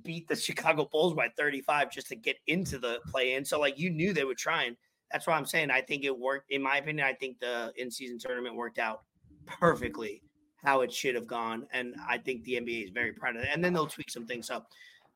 beat 0.03 0.27
the 0.27 0.35
Chicago 0.35 0.87
Bulls 0.89 1.13
by 1.13 1.29
35 1.37 1.91
just 1.91 2.07
to 2.07 2.15
get 2.15 2.37
into 2.47 2.79
the 2.79 2.99
play 3.07 3.33
in. 3.33 3.43
So 3.43 3.59
like 3.59 3.77
you 3.77 3.89
knew 3.89 4.13
they 4.13 4.23
were 4.23 4.35
trying. 4.35 4.77
That's 5.11 5.27
why 5.27 5.35
I'm 5.35 5.45
saying 5.45 5.71
I 5.71 5.81
think 5.81 6.03
it 6.03 6.17
worked. 6.17 6.51
In 6.51 6.61
my 6.61 6.77
opinion, 6.77 7.05
I 7.05 7.13
think 7.13 7.39
the 7.39 7.71
in-season 7.77 8.19
tournament 8.19 8.55
worked 8.55 8.79
out 8.79 9.03
perfectly 9.45 10.21
how 10.63 10.81
it 10.81 10.91
should 10.91 11.15
have 11.15 11.27
gone. 11.27 11.67
And 11.71 11.95
I 12.07 12.17
think 12.17 12.43
the 12.43 12.53
NBA 12.53 12.85
is 12.85 12.89
very 12.89 13.13
proud 13.13 13.35
of 13.35 13.43
it. 13.43 13.49
And 13.53 13.63
then 13.63 13.71
they'll 13.73 13.87
tweak 13.87 14.09
some 14.09 14.25
things 14.25 14.49
up. 14.49 14.67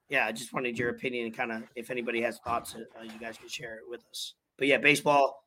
yeah, 0.09 0.25
I 0.25 0.31
just 0.31 0.53
wanted 0.53 0.77
your 0.77 0.89
opinion 0.89 1.25
and 1.25 1.35
kind 1.35 1.51
of 1.51 1.63
if 1.75 1.91
anybody 1.91 2.21
has 2.21 2.39
thoughts, 2.39 2.75
uh, 2.75 3.03
you 3.03 3.19
guys 3.19 3.37
can 3.37 3.47
share 3.47 3.75
it 3.75 3.83
with 3.87 4.03
us. 4.09 4.35
But 4.57 4.67
yeah, 4.67 4.77
baseball, 4.77 5.43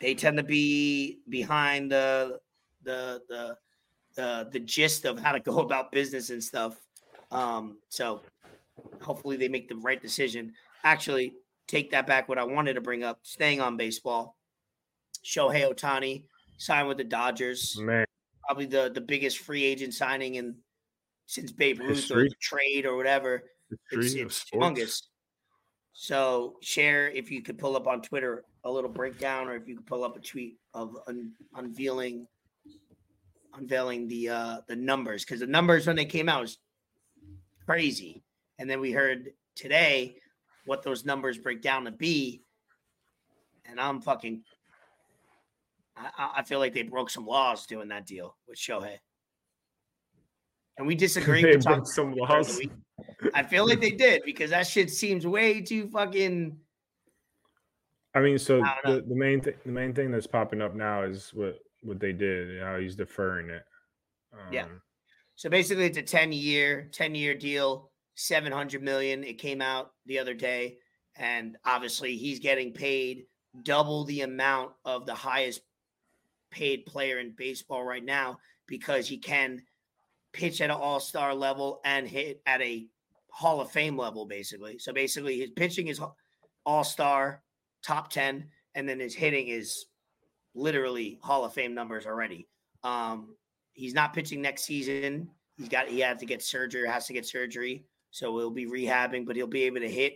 they 0.00 0.14
tend 0.14 0.36
to 0.36 0.42
be 0.42 1.18
behind 1.28 1.92
the 1.92 2.38
the 2.82 3.22
the 3.28 3.56
the, 4.16 4.48
the 4.52 4.60
gist 4.60 5.04
of 5.04 5.18
how 5.18 5.32
to 5.32 5.40
go 5.40 5.58
about 5.66 5.92
business 5.92 6.30
and 6.30 6.42
stuff. 6.42 6.76
Um, 7.30 7.78
so 7.88 8.22
hopefully 9.00 9.36
they 9.36 9.48
make 9.48 9.68
the 9.68 9.76
right 9.76 10.00
decision. 10.00 10.52
Actually, 10.84 11.34
take 11.70 11.90
that 11.92 12.06
back. 12.06 12.28
What 12.28 12.38
I 12.38 12.44
wanted 12.44 12.74
to 12.74 12.80
bring 12.80 13.04
up, 13.04 13.20
staying 13.22 13.60
on 13.60 13.76
baseball, 13.76 14.36
Shohei 15.24 15.72
Ohtani 15.72 16.24
signed 16.58 16.88
with 16.88 16.98
the 16.98 17.04
Dodgers. 17.04 17.78
Man, 17.78 18.04
Probably 18.46 18.66
the 18.66 18.90
the 18.92 19.00
biggest 19.00 19.38
free 19.38 19.64
agent 19.64 19.94
signing 19.94 20.34
in 20.34 20.56
since 21.26 21.52
Babe 21.52 21.80
Ruth 21.80 22.10
or 22.10 22.26
trade 22.40 22.84
or 22.84 22.96
whatever. 22.96 23.44
It's, 23.92 24.14
it's 24.14 24.44
humongous. 24.52 25.02
So 25.92 26.56
share 26.60 27.08
if 27.10 27.30
you 27.30 27.42
could 27.42 27.58
pull 27.58 27.76
up 27.76 27.86
on 27.86 28.02
Twitter 28.02 28.44
a 28.64 28.70
little 28.70 28.90
breakdown, 28.90 29.48
or 29.48 29.54
if 29.54 29.68
you 29.68 29.76
could 29.76 29.86
pull 29.86 30.02
up 30.02 30.16
a 30.16 30.20
tweet 30.20 30.56
of 30.74 30.96
un- 31.06 31.32
unveiling 31.54 32.26
unveiling 33.54 34.06
the 34.06 34.28
uh 34.28 34.60
the 34.68 34.76
numbers 34.76 35.24
because 35.24 35.40
the 35.40 35.46
numbers 35.46 35.86
when 35.86 35.96
they 35.96 36.04
came 36.04 36.28
out 36.28 36.40
was 36.40 36.58
crazy, 37.66 38.24
and 38.58 38.68
then 38.68 38.80
we 38.80 38.90
heard 38.90 39.30
today 39.54 40.16
what 40.66 40.82
those 40.82 41.04
numbers 41.04 41.38
break 41.38 41.62
down 41.62 41.84
to 41.84 41.90
be, 41.90 42.42
and 43.64 43.80
I'm 43.80 44.00
fucking. 44.00 44.42
I, 45.96 46.30
I- 46.36 46.42
feel 46.42 46.58
like 46.58 46.72
they 46.72 46.82
broke 46.82 47.10
some 47.10 47.26
laws 47.26 47.66
doing 47.66 47.88
that 47.88 48.06
deal 48.06 48.36
with 48.48 48.58
Shohei. 48.58 48.96
And 50.78 50.86
we 50.86 50.94
disagree. 50.94 51.42
They 51.42 51.56
broke 51.56 51.86
some 51.86 52.14
laws. 52.14 52.58
I 53.34 53.42
feel 53.42 53.66
like 53.66 53.80
they 53.80 53.90
did 53.90 54.22
because 54.24 54.50
that 54.50 54.66
shit 54.66 54.90
seems 54.90 55.26
way 55.26 55.60
too 55.60 55.88
fucking. 55.88 56.56
I 58.14 58.20
mean, 58.20 58.38
so 58.38 58.62
I 58.64 58.76
the, 58.84 59.04
the 59.06 59.14
main 59.14 59.40
thing 59.40 59.54
the 59.64 59.72
main 59.72 59.92
thing 59.94 60.10
that's 60.10 60.26
popping 60.26 60.62
up 60.62 60.74
now 60.74 61.02
is 61.02 61.30
what 61.34 61.58
what 61.82 62.00
they 62.00 62.12
did, 62.12 62.62
how 62.62 62.78
he's 62.78 62.96
deferring 62.96 63.50
it. 63.50 63.62
Um, 64.32 64.52
Yeah. 64.52 64.66
So 65.36 65.48
basically, 65.50 65.84
it's 65.86 65.98
a 65.98 66.02
ten 66.02 66.32
year, 66.32 66.88
ten 66.92 67.14
year 67.14 67.34
deal, 67.34 67.89
seven 68.20 68.52
hundred 68.52 68.82
million. 68.82 69.24
It 69.24 69.38
came 69.38 69.62
out 69.62 69.92
the 70.06 70.18
other 70.18 70.34
day, 70.34 70.76
and 71.16 71.56
obviously, 71.64 72.16
he's 72.16 72.38
getting 72.38 72.72
paid 72.72 73.24
double 73.64 74.04
the 74.04 74.20
amount 74.20 74.72
of 74.84 75.06
the 75.06 75.14
highest 75.14 75.62
paid 76.50 76.84
player 76.86 77.18
in 77.18 77.34
baseball 77.36 77.84
right 77.84 78.04
now 78.04 78.38
because 78.66 79.08
he 79.08 79.16
can 79.16 79.62
pitch 80.32 80.60
at 80.60 80.70
an 80.70 80.76
all 80.76 81.00
star 81.00 81.34
level 81.34 81.80
and 81.84 82.06
hit 82.06 82.40
at 82.46 82.60
a 82.60 82.86
Hall 83.30 83.60
of 83.60 83.70
Fame 83.70 83.96
level, 83.96 84.26
basically. 84.26 84.78
So 84.78 84.92
basically, 84.92 85.40
his 85.40 85.50
pitching 85.50 85.88
is 85.88 86.00
all 86.66 86.84
star, 86.84 87.42
top 87.82 88.10
10, 88.10 88.46
and 88.74 88.88
then 88.88 89.00
his 89.00 89.14
hitting 89.14 89.48
is 89.48 89.86
literally 90.54 91.18
Hall 91.22 91.44
of 91.44 91.54
Fame 91.54 91.74
numbers 91.74 92.06
already. 92.06 92.48
Um, 92.82 93.36
he's 93.72 93.94
not 93.94 94.12
pitching 94.12 94.42
next 94.42 94.64
season. 94.64 95.30
He's 95.56 95.68
got 95.68 95.88
he 95.88 96.00
had 96.00 96.18
to 96.18 96.26
get 96.26 96.42
surgery, 96.42 96.88
has 96.88 97.06
to 97.06 97.12
get 97.12 97.26
surgery, 97.26 97.84
so 98.10 98.36
he'll 98.38 98.50
be 98.50 98.66
rehabbing, 98.66 99.26
but 99.26 99.36
he'll 99.36 99.46
be 99.46 99.64
able 99.64 99.80
to 99.80 99.90
hit 99.90 100.14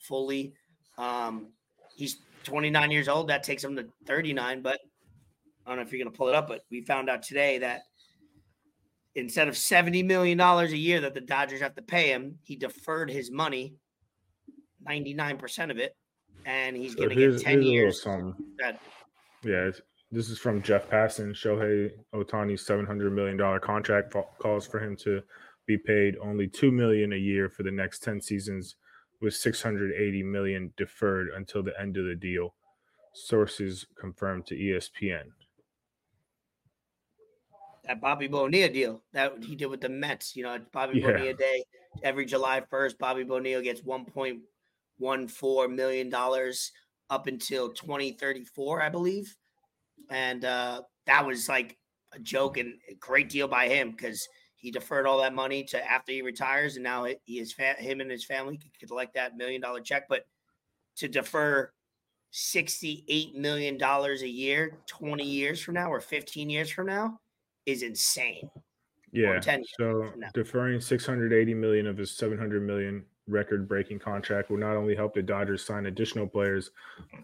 fully. 0.00 0.54
Um, 0.98 1.48
he's 1.94 2.18
29 2.44 2.90
years 2.90 3.08
old. 3.08 3.28
That 3.28 3.42
takes 3.42 3.62
him 3.62 3.76
to 3.76 3.86
39, 4.06 4.62
but 4.62 4.78
I 5.64 5.70
don't 5.70 5.76
know 5.76 5.82
if 5.82 5.92
you're 5.92 6.04
gonna 6.04 6.16
pull 6.16 6.28
it 6.28 6.34
up, 6.34 6.48
but 6.48 6.62
we 6.70 6.82
found 6.82 7.10
out 7.10 7.22
today 7.22 7.58
that 7.58 7.82
instead 9.14 9.48
of 9.48 9.56
70 9.56 10.02
million 10.02 10.38
dollars 10.38 10.72
a 10.72 10.76
year 10.76 11.00
that 11.00 11.14
the 11.14 11.20
Dodgers 11.20 11.60
have 11.60 11.74
to 11.76 11.82
pay 11.82 12.08
him, 12.08 12.38
he 12.42 12.56
deferred 12.56 13.10
his 13.10 13.30
money, 13.30 13.74
99% 14.88 15.70
of 15.70 15.78
it, 15.78 15.96
and 16.44 16.76
he's 16.76 16.92
So 16.92 17.08
gonna 17.08 17.14
get 17.14 17.16
10 17.16 17.20
here's 17.20 17.42
a 17.42 17.48
little 17.48 17.62
years. 17.64 18.02
That 18.58 18.80
Yeah, 19.42 19.66
it's, 19.66 19.80
this 20.12 20.30
is 20.30 20.38
from 20.38 20.62
Jeff 20.62 20.88
Passan. 20.88 21.30
Shohei 21.30 21.90
Ohtani's 22.14 22.64
seven 22.64 22.86
hundred 22.86 23.12
million 23.12 23.36
dollar 23.36 23.58
contract 23.58 24.14
calls 24.38 24.66
for 24.66 24.78
him 24.78 24.96
to 24.98 25.22
be 25.66 25.78
paid 25.78 26.16
only 26.18 26.48
two 26.48 26.70
million 26.72 27.12
a 27.12 27.16
year 27.16 27.48
for 27.50 27.62
the 27.62 27.70
next 27.70 28.02
ten 28.02 28.20
seasons, 28.20 28.76
with 29.20 29.34
six 29.34 29.62
hundred 29.62 29.92
eighty 29.94 30.22
million 30.22 30.72
deferred 30.76 31.28
until 31.28 31.62
the 31.62 31.78
end 31.80 31.96
of 31.96 32.06
the 32.06 32.16
deal. 32.16 32.54
Sources 33.14 33.86
confirmed 33.96 34.46
to 34.46 34.56
ESPN. 34.56 35.32
that 37.84 38.00
Bobby 38.00 38.26
Bonilla 38.26 38.68
deal 38.68 39.04
that 39.12 39.42
he 39.44 39.54
did 39.56 39.66
with 39.66 39.80
the 39.80 39.88
Mets. 39.88 40.34
You 40.36 40.42
know, 40.44 40.58
Bobby 40.72 40.94
Yeah. 40.94 40.96
Bonilla 40.96 41.34
Day 41.34 41.64
every 42.02 42.26
July 42.26 42.62
first. 42.68 42.98
Bobby 42.98 43.24
Bonilla 43.24 43.62
gets 43.62 43.82
one 43.82 44.04
point 44.04 44.42
one 44.98 45.28
four 45.28 45.68
million 45.68 46.08
dollars 46.08 46.72
up 47.10 47.26
until 47.26 47.72
twenty 47.72 48.12
thirty 48.12 48.44
four, 48.44 48.82
I 48.82 48.88
believe, 48.88 49.36
and 50.10 50.44
uh, 50.44 50.82
that 51.06 51.26
was 51.26 51.48
like 51.48 51.78
a 52.12 52.18
joke 52.20 52.56
and 52.58 52.80
a 52.88 52.94
great 52.94 53.28
deal 53.28 53.48
by 53.48 53.68
him 53.68 53.92
because 53.92 54.28
he 54.66 54.72
deferred 54.72 55.06
all 55.06 55.18
that 55.18 55.32
money 55.32 55.62
to 55.62 55.88
after 55.88 56.10
he 56.10 56.22
retires, 56.22 56.74
and 56.74 56.82
now 56.82 57.06
he 57.22 57.38
is 57.38 57.52
fa- 57.52 57.76
him 57.78 58.00
and 58.00 58.10
his 58.10 58.24
family 58.24 58.56
could 58.58 58.88
collect 58.88 59.14
that 59.14 59.36
million 59.36 59.60
dollar 59.60 59.80
check, 59.80 60.08
but 60.08 60.26
to 60.96 61.06
defer. 61.06 61.70
$68 62.32 63.34
million 63.34 63.80
a 63.80 64.26
year 64.26 64.76
20 64.88 65.24
years 65.24 65.62
from 65.62 65.74
now 65.74 65.90
or 65.90 66.00
15 66.00 66.50
years 66.50 66.68
from 66.68 66.86
now 66.86 67.18
is 67.64 67.82
insane. 67.82 68.50
Yeah. 69.10 69.38
10 69.40 69.60
years 69.60 69.72
So 69.78 70.10
from 70.10 70.20
now. 70.20 70.28
deferring 70.34 70.80
680 70.80 71.54
million 71.54 71.86
of 71.86 71.96
his 71.96 72.10
700 72.14 72.62
million 72.62 73.06
record-breaking 73.26 74.00
contract 74.00 74.50
will 74.50 74.58
not 74.58 74.76
only 74.76 74.94
help 74.94 75.14
the 75.14 75.22
Dodgers 75.22 75.64
sign 75.64 75.86
additional 75.86 76.26
players, 76.26 76.72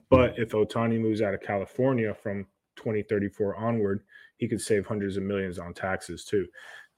but 0.08 0.38
if 0.38 0.50
Ohtani 0.50 0.98
moves 0.98 1.20
out 1.20 1.34
of 1.34 1.42
California 1.42 2.14
from 2.14 2.46
2034 2.76 3.56
onward, 3.56 4.04
he 4.38 4.48
could 4.48 4.62
save 4.62 4.86
hundreds 4.86 5.18
of 5.18 5.24
millions 5.24 5.58
on 5.58 5.74
taxes 5.74 6.24
too, 6.24 6.46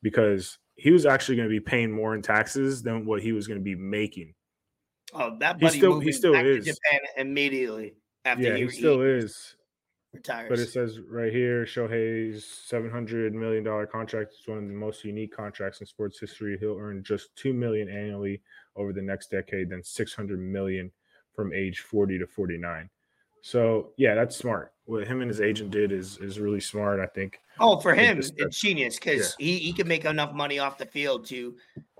because 0.04 0.58
he 0.76 0.90
was 0.92 1.06
actually 1.06 1.34
going 1.36 1.48
to 1.48 1.52
be 1.52 1.60
paying 1.60 1.90
more 1.90 2.14
in 2.14 2.20
taxes 2.22 2.82
than 2.82 3.06
what 3.06 3.22
he 3.22 3.32
was 3.32 3.48
going 3.48 3.58
to 3.58 3.64
be 3.64 3.74
making. 3.74 4.34
Oh, 5.14 5.36
that 5.38 5.56
He 5.56 5.60
buddy 5.66 5.78
still- 5.78 5.98
he 6.00 6.12
still 6.12 6.34
is. 6.34 6.66
Japan 6.66 7.00
immediately 7.16 7.94
after 8.24 8.42
yeah, 8.44 8.56
he, 8.56 8.64
he 8.64 8.68
still 8.68 9.00
he 9.00 9.08
is. 9.08 9.56
retires. 10.12 10.48
But 10.50 10.58
it 10.58 10.68
says 10.68 11.00
right 11.00 11.32
here, 11.32 11.64
Shohei's 11.64 12.44
seven 12.44 12.90
hundred 12.90 13.34
million 13.34 13.64
dollar 13.64 13.86
contract 13.86 14.32
is 14.34 14.46
one 14.46 14.58
of 14.58 14.66
the 14.66 14.74
most 14.74 15.04
unique 15.04 15.34
contracts 15.34 15.80
in 15.80 15.86
sports 15.86 16.20
history. 16.20 16.56
He'll 16.60 16.76
earn 16.78 17.02
just 17.02 17.34
two 17.36 17.54
million 17.54 17.88
annually 17.88 18.42
over 18.76 18.92
the 18.92 19.02
next 19.02 19.30
decade, 19.30 19.70
then 19.70 19.82
six 19.82 20.14
hundred 20.14 20.38
million 20.40 20.90
from 21.34 21.52
age 21.54 21.80
forty 21.80 22.18
to 22.18 22.26
forty 22.26 22.58
nine. 22.58 22.90
So 23.40 23.92
yeah, 23.96 24.14
that's 24.14 24.36
smart. 24.36 24.72
What 24.86 25.06
him 25.06 25.20
and 25.22 25.30
his 25.30 25.40
agent 25.40 25.70
did 25.70 25.92
is 25.92 26.18
is 26.18 26.38
really 26.38 26.60
smart. 26.60 27.00
I 27.00 27.06
think. 27.06 27.40
oh, 27.58 27.80
for 27.80 27.94
him, 27.94 28.18
it's 28.36 28.58
genius 28.60 28.96
because 28.98 29.34
he, 29.38 29.58
he 29.58 29.72
can 29.72 29.88
make 29.88 30.04
enough 30.04 30.34
money 30.34 30.58
off 30.58 30.76
the 30.76 30.84
field 30.86 31.24
to 31.26 31.54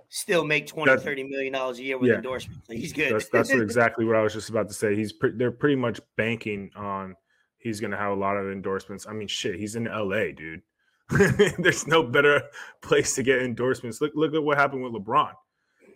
still 0.09 0.45
make 0.45 0.67
20, 0.67 0.91
That- 0.91 1.01
30 1.03 1.23
million 1.23 1.53
dollars 1.53 1.79
a 1.79 1.83
year 1.83 1.97
with 1.97 2.09
Yeah. 2.09 2.17
endorsements. 2.17 2.67
So 2.67 2.73
he's 2.73 2.93
good. 2.93 3.13
That's 3.13 3.29
that's 3.29 3.51
what 3.51 3.61
exactly 3.69 4.05
what 4.05 4.15
I 4.15 4.21
was 4.21 4.33
just 4.33 4.49
about 4.49 4.67
to 4.67 4.73
say. 4.73 4.95
He's 4.95 5.11
pre- 5.13 5.31
they're 5.35 5.51
pretty 5.51 5.75
much 5.75 5.99
banking 6.15 6.69
on 6.75 7.15
he's 7.57 7.79
going 7.79 7.89
to 7.91 7.97
have 7.97 8.11
a 8.11 8.15
lot 8.15 8.37
of 8.37 8.51
endorsements. 8.51 9.07
I 9.07 9.13
mean, 9.13 9.27
shit, 9.27 9.55
he's 9.55 9.75
in 9.75 9.87
L.A., 9.87 10.31
dude. 10.31 10.61
There's 11.57 11.87
no 11.87 12.03
better 12.03 12.41
place 12.81 13.15
to 13.15 13.23
get 13.23 13.41
endorsements. 13.41 13.99
Look 14.01 14.11
look 14.15 14.33
at 14.35 14.43
what 14.43 14.57
happened 14.57 14.83
with 14.83 14.93
LeBron. 14.93 15.33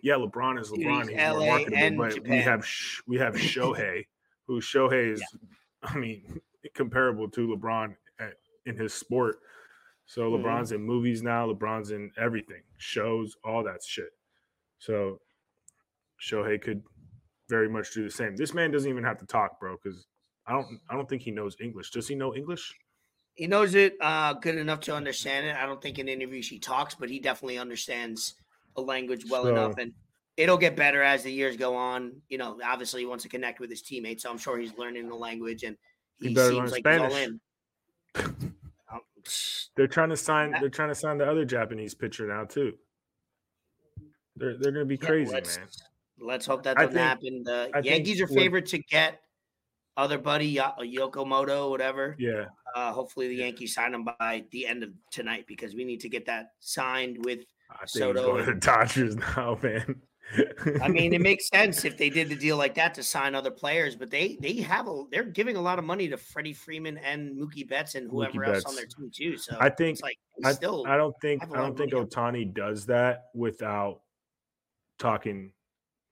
Yeah, 0.01 0.15
LeBron 0.15 0.59
is 0.59 0.69
Dude, 0.69 0.85
LeBron. 0.85 0.99
he's 1.01 1.09
He's 1.09 1.17
more 1.17 1.39
LA 1.39 1.45
marketable, 1.45 1.77
and 1.77 1.97
but 1.97 2.19
we 2.27 2.37
have 2.37 2.65
we 3.07 3.17
have 3.17 3.35
Shohei, 3.35 4.05
who 4.47 4.59
Shohei 4.61 5.13
is, 5.13 5.23
I 5.83 5.97
mean, 5.97 6.39
comparable 6.73 7.29
to 7.31 7.47
LeBron 7.47 7.95
at, 8.19 8.35
in 8.65 8.75
his 8.77 8.93
sport. 8.93 9.39
So 10.05 10.31
Mhm. 10.31 10.43
LeBron's 10.43 10.71
in 10.71 10.81
movies 10.81 11.23
now. 11.23 11.51
LeBron's 11.51 11.91
in 11.91 12.11
everything, 12.17 12.63
shows, 12.77 13.35
all 13.43 13.63
that 13.63 13.83
shit. 13.83 14.11
So 14.79 15.21
Shohei 16.21 16.61
could 16.61 16.83
very 17.49 17.69
much 17.69 17.93
do 17.93 18.03
the 18.03 18.11
same. 18.11 18.35
This 18.35 18.53
man 18.53 18.71
doesn't 18.71 18.89
even 18.89 19.03
have 19.03 19.17
to 19.19 19.25
talk, 19.25 19.59
bro, 19.59 19.77
because 19.77 20.07
I 20.45 20.53
don't 20.53 20.81
I 20.89 20.95
don't 20.95 21.09
think 21.09 21.21
he 21.23 21.31
knows 21.31 21.57
English. 21.61 21.91
Does 21.91 22.07
he 22.07 22.15
know 22.15 22.35
English? 22.35 22.73
he 23.35 23.47
knows 23.47 23.73
it 23.73 23.95
uh, 24.01 24.33
good 24.33 24.55
enough 24.57 24.81
to 24.81 24.93
understand 24.95 25.45
it. 25.47 25.55
I 25.55 25.65
don't 25.65 25.81
think 25.81 25.97
in 25.97 26.09
interviews 26.09 26.49
he 26.49 26.59
talks, 26.59 26.95
but 26.95 27.09
he 27.09 27.19
definitely 27.19 27.57
understands 27.57 28.35
the 28.75 28.81
language 28.81 29.25
well 29.29 29.47
enough. 29.47 29.77
And 29.77 29.93
it'll 30.35 30.57
get 30.57 30.75
better 30.75 31.01
as 31.01 31.23
the 31.23 31.31
years 31.31 31.55
go 31.55 31.75
on. 31.75 32.21
You 32.27 32.37
know, 32.37 32.59
obviously 32.63 33.01
he 33.01 33.05
wants 33.05 33.23
to 33.23 33.29
connect 33.29 33.59
with 33.61 33.69
his 33.69 33.81
teammates, 33.81 34.23
so 34.23 34.31
I'm 34.31 34.37
sure 34.37 34.57
he's 34.59 34.77
learning 34.77 35.07
the 35.07 35.15
language 35.15 35.63
and 35.63 35.77
He 36.19 36.29
he 36.29 36.33
better 36.33 36.53
learn 36.53 36.69
like 36.69 36.79
Spanish. 36.79 37.29
They're 39.75 39.87
trying 39.87 40.09
to 40.09 40.17
sign. 40.17 40.51
They're 40.59 40.69
trying 40.69 40.89
to 40.89 40.95
sign 40.95 41.17
the 41.17 41.29
other 41.29 41.45
Japanese 41.45 41.93
pitcher 41.95 42.27
now 42.27 42.45
too. 42.45 42.73
They're 44.35 44.57
they're 44.57 44.71
gonna 44.71 44.85
be 44.85 44.95
yeah, 45.01 45.07
crazy, 45.07 45.31
let's, 45.33 45.57
man. 45.57 45.67
Let's 46.19 46.45
hope 46.45 46.63
that 46.63 46.75
doesn't 46.77 46.93
think- 46.93 46.99
happen. 46.99 47.43
The 47.43 47.69
I 47.73 47.79
Yankees 47.79 48.21
are 48.21 48.27
favored 48.27 48.65
to 48.67 48.79
get 48.79 49.21
other 49.97 50.17
buddy 50.17 50.47
Yo- 50.47 50.73
Yokomoto, 50.79 51.69
whatever. 51.69 52.15
Yeah, 52.19 52.45
Uh, 52.73 52.91
hopefully 52.91 53.27
the 53.27 53.35
Yankees 53.35 53.73
sign 53.73 53.93
him 53.93 54.05
by 54.05 54.45
the 54.51 54.65
end 54.65 54.83
of 54.83 54.91
tonight 55.11 55.45
because 55.47 55.75
we 55.75 55.83
need 55.83 55.99
to 56.01 56.09
get 56.09 56.25
that 56.25 56.51
signed 56.59 57.23
with 57.25 57.39
I 57.69 57.79
think 57.79 57.89
Soto 57.89 58.19
he's 58.19 58.25
going 58.25 58.45
to 58.45 58.53
the 58.53 58.59
Dodgers 58.59 59.15
now, 59.37 59.59
man. 59.61 60.01
I 60.81 60.87
mean, 60.87 61.13
it 61.13 61.21
makes 61.29 61.47
sense 61.47 61.85
if 61.85 61.97
they 61.97 62.09
did 62.09 62.29
the 62.29 62.35
deal 62.35 62.57
like 62.57 62.75
that 62.75 62.93
to 62.95 63.03
sign 63.03 63.35
other 63.35 63.51
players, 63.51 63.95
but 63.95 64.09
they 64.09 64.37
they 64.41 64.55
have 64.55 64.87
a 64.87 65.03
they're 65.11 65.23
giving 65.23 65.55
a 65.55 65.61
lot 65.61 65.79
of 65.79 65.85
money 65.85 66.07
to 66.09 66.17
Freddie 66.17 66.53
Freeman 66.53 66.97
and 66.99 67.37
Mookie 67.37 67.67
Betts 67.67 67.95
and 67.95 68.09
Mookie 68.09 68.31
whoever 68.31 68.43
else 68.45 68.65
on 68.65 68.75
their 68.75 68.85
team 68.85 69.11
too. 69.13 69.37
So 69.37 69.57
I 69.59 69.69
think 69.69 69.95
it's 69.95 70.01
like 70.01 70.17
I, 70.43 70.51
still 70.51 70.85
I 70.87 70.97
don't 70.97 71.15
think 71.21 71.43
I 71.43 71.57
don't 71.57 71.77
think 71.77 71.93
Ohtani 71.93 72.53
does 72.53 72.85
that 72.87 73.25
without 73.33 74.01
talking 74.97 75.53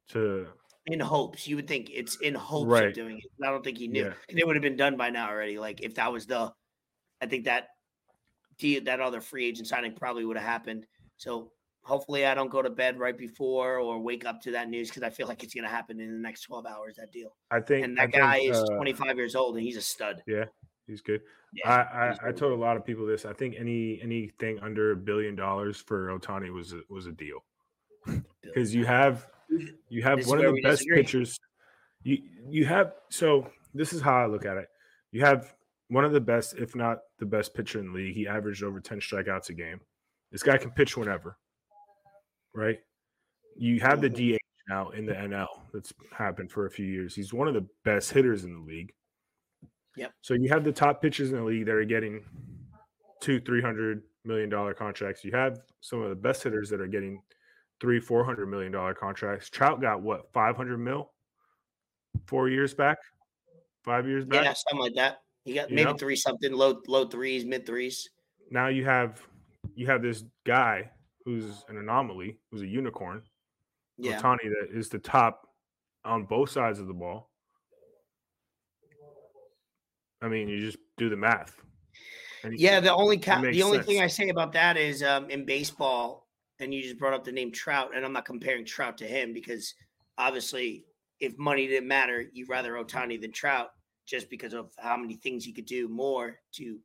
to 0.09 0.47
in 0.87 0.99
hopes. 0.99 1.47
You 1.47 1.57
would 1.57 1.67
think 1.67 1.89
it's 1.93 2.15
in 2.17 2.33
hopes 2.33 2.69
Right. 2.69 2.87
of 2.87 2.93
doing 2.93 3.17
it. 3.17 3.45
I 3.45 3.51
don't 3.51 3.63
think 3.63 3.77
he 3.77 3.87
knew. 3.87 4.05
Yeah. 4.05 4.13
And 4.29 4.39
it 4.39 4.47
would 4.47 4.55
have 4.55 4.63
been 4.63 4.77
done 4.77 4.97
by 4.97 5.09
now 5.09 5.29
already. 5.29 5.59
Like 5.59 5.81
if 5.81 5.95
that 5.95 6.11
was 6.11 6.25
the 6.25 6.51
I 7.21 7.25
think 7.25 7.45
that 7.45 7.69
that 8.59 8.99
other 8.99 9.21
free 9.21 9.45
agent 9.45 9.67
signing 9.67 9.93
probably 9.93 10.25
would 10.25 10.37
have 10.37 10.45
happened. 10.45 10.87
So 11.17 11.51
hopefully 11.87 12.25
I 12.25 12.35
don't 12.35 12.49
go 12.51 12.61
to 12.61 12.69
bed 12.69 12.99
right 12.99 13.17
before 13.17 13.77
or 13.79 13.99
wake 13.99 14.25
up 14.25 14.41
to 14.41 14.51
that 14.51 14.69
news 14.69 14.89
because 14.89 15.03
I 15.03 15.09
feel 15.09 15.27
like 15.27 15.43
it's 15.43 15.53
gonna 15.53 15.67
happen 15.69 15.99
in 15.99 16.11
the 16.11 16.19
next 16.19 16.41
12 16.41 16.65
hours, 16.65 16.95
that 16.97 17.11
deal. 17.11 17.35
I 17.49 17.61
think 17.61 17.85
And 17.85 17.99
I 17.99 18.05
that 18.05 18.11
guy 18.11 18.37
think, 18.39 18.51
is 18.51 18.57
uh, 18.59 18.75
25 18.75 19.15
years 19.17 19.35
old 19.35 19.55
and 19.55 19.63
he's 19.63 19.77
a 19.77 19.81
stud. 19.81 20.21
Yeah, 20.27 20.45
he's 20.85 21.01
good. 21.01 21.21
Yeah, 21.53 21.69
I, 21.71 22.07
I, 22.07 22.29
I 22.29 22.31
told 22.33 22.51
a 22.51 22.55
lot 22.55 22.75
of 22.77 22.85
people 22.85 23.05
this. 23.05 23.25
I 23.25 23.33
think 23.33 23.55
any 23.57 23.99
anything 24.03 24.59
under 24.59 24.91
a 24.91 24.95
billion 24.95 25.35
dollars 25.35 25.77
for 25.81 26.07
Ohtani 26.09 26.51
was 26.53 26.73
a, 26.73 26.81
was 26.89 27.07
a 27.07 27.11
deal 27.13 27.39
because 28.41 28.75
you 28.75 28.85
have 28.85 29.27
you 29.89 30.03
have 30.03 30.19
This 30.19 30.27
one 30.27 30.43
of 30.43 30.53
the 30.53 30.61
best 30.61 30.79
disagree. 30.79 31.03
pitchers. 31.03 31.39
You 32.03 32.17
you 32.49 32.65
have 32.65 32.93
so 33.09 33.49
this 33.73 33.93
is 33.93 34.01
how 34.01 34.15
I 34.17 34.25
look 34.27 34.45
at 34.45 34.57
it. 34.57 34.67
You 35.11 35.21
have 35.21 35.53
one 35.89 36.03
of 36.03 36.11
the 36.11 36.19
best, 36.19 36.55
if 36.57 36.75
not 36.75 36.99
the 37.19 37.25
best 37.25 37.53
pitcher 37.53 37.79
in 37.79 37.87
the 37.87 37.93
league. 37.93 38.15
He 38.15 38.27
averaged 38.27 38.61
over 38.63 38.79
ten 38.81 38.99
strikeouts 38.99 39.49
a 39.49 39.53
game. 39.53 39.79
This 40.31 40.43
guy 40.43 40.57
can 40.57 40.71
pitch 40.71 40.97
whenever, 40.97 41.37
right? 42.57 42.79
You 43.55 43.79
have 43.79 44.01
the 44.01 44.09
mm-hmm. 44.09 44.35
DH 44.35 44.69
now 44.69 44.89
in 44.89 45.05
the 45.05 45.13
NL. 45.13 45.47
That's 45.73 45.93
happened 46.11 46.51
for 46.51 46.65
a 46.65 46.71
few 46.71 46.85
years. 46.85 47.15
He's 47.15 47.33
one 47.33 47.47
of 47.47 47.53
the 47.53 47.65
best 47.85 48.11
hitters 48.11 48.43
in 48.43 48.53
the 48.53 48.59
league. 48.59 48.91
Yep. 49.95 50.11
So 50.21 50.33
you 50.33 50.49
have 50.49 50.63
the 50.63 50.71
top 50.71 51.01
pitchers 51.01 51.31
in 51.31 51.37
the 51.37 51.43
league 51.43 51.65
that 51.65 51.75
are 51.75 51.85
getting 51.85 52.23
two, 53.21 53.39
three 53.39 53.61
hundred 53.61 54.03
million 54.25 54.49
dollar 54.49 54.73
contracts. 54.73 55.23
You 55.23 55.31
have 55.31 55.59
some 55.81 56.01
of 56.01 56.09
the 56.09 56.15
best 56.15 56.43
hitters 56.43 56.69
that 56.69 56.81
are 56.81 56.87
getting 56.87 57.21
three, 57.79 57.99
four 57.99 58.23
hundred 58.23 58.47
million 58.47 58.71
dollar 58.71 58.93
contracts. 58.93 59.49
Trout 59.49 59.81
got 59.81 60.01
what 60.01 60.31
five 60.33 60.55
hundred 60.55 60.79
mil 60.79 61.11
four 62.25 62.49
years 62.49 62.73
back, 62.73 62.97
five 63.83 64.07
years 64.07 64.25
back. 64.25 64.43
Yeah, 64.43 64.53
something 64.53 64.83
like 64.83 64.95
that. 64.95 65.21
He 65.45 65.53
got 65.53 65.69
You 65.69 65.75
maybe 65.77 65.91
know? 65.91 65.97
three 65.97 66.15
something, 66.15 66.51
low 66.51 66.81
low 66.87 67.07
threes, 67.07 67.45
mid 67.45 67.65
threes. 67.65 68.07
Now 68.51 68.67
you 68.67 68.85
have 68.85 69.21
you 69.75 69.87
have 69.87 70.01
this 70.01 70.23
guy 70.45 70.91
who's 71.27 71.65
an 71.67 71.77
anomaly, 71.77 72.37
who's 72.49 72.61
a 72.61 72.65
unicorn, 72.65 73.21
Yeah. 73.97 74.21
Ohtani, 74.21 74.43
that 74.43 74.69
is 74.71 74.87
the 74.87 74.97
top 74.97 75.49
on 76.05 76.23
both 76.23 76.49
sides 76.49 76.79
of 76.79 76.87
the 76.87 76.93
ball. 76.93 77.29
I 80.21 80.29
mean, 80.29 80.47
you 80.47 80.61
just 80.61 80.77
do 80.97 81.09
the 81.09 81.17
math. 81.17 81.61
Yeah, 82.49 82.79
the 82.79 82.93
only 82.93 83.17
ca- 83.17 83.41
the 83.41 83.61
only 83.61 83.79
sense. 83.79 83.87
thing 83.87 84.01
I 84.01 84.07
say 84.07 84.29
about 84.29 84.53
that 84.53 84.77
is 84.77 85.03
um, 85.03 85.29
in 85.29 85.45
baseball, 85.45 86.29
and 86.59 86.73
you 86.73 86.81
just 86.81 86.97
brought 86.97 87.13
up 87.13 87.25
the 87.25 87.31
name 87.33 87.51
Trout, 87.51 87.91
and 87.93 88.05
I'm 88.05 88.13
not 88.13 88.23
comparing 88.23 88.63
Trout 88.63 88.97
to 88.99 89.05
him 89.05 89.33
because 89.33 89.73
obviously, 90.17 90.85
if 91.19 91.37
money 91.37 91.67
didn't 91.67 91.89
matter, 91.89 92.25
you'd 92.31 92.47
rather 92.47 92.73
Ohtani 92.75 93.19
than 93.19 93.33
Trout 93.33 93.71
just 94.05 94.29
because 94.29 94.53
of 94.53 94.71
how 94.79 94.95
many 94.95 95.15
things 95.15 95.43
he 95.43 95.51
could 95.51 95.65
do 95.65 95.89
more 95.89 96.39
to 96.53 96.79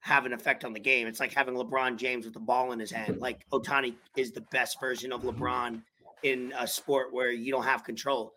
have 0.00 0.26
an 0.26 0.32
effect 0.32 0.64
on 0.64 0.72
the 0.72 0.80
game. 0.80 1.06
It's 1.06 1.20
like 1.20 1.32
having 1.32 1.54
LeBron 1.54 1.96
James 1.96 2.24
with 2.24 2.34
the 2.34 2.40
ball 2.40 2.72
in 2.72 2.78
his 2.78 2.90
hand. 2.90 3.14
Mm-hmm. 3.14 3.22
Like 3.22 3.44
Ohtani 3.52 3.94
is 4.16 4.32
the 4.32 4.44
best 4.52 4.80
version 4.80 5.12
of 5.12 5.22
mm-hmm. 5.22 5.42
LeBron 5.42 5.82
in 6.22 6.52
a 6.58 6.66
sport 6.66 7.12
where 7.12 7.30
you 7.30 7.52
don't 7.52 7.64
have 7.64 7.84
control. 7.84 8.32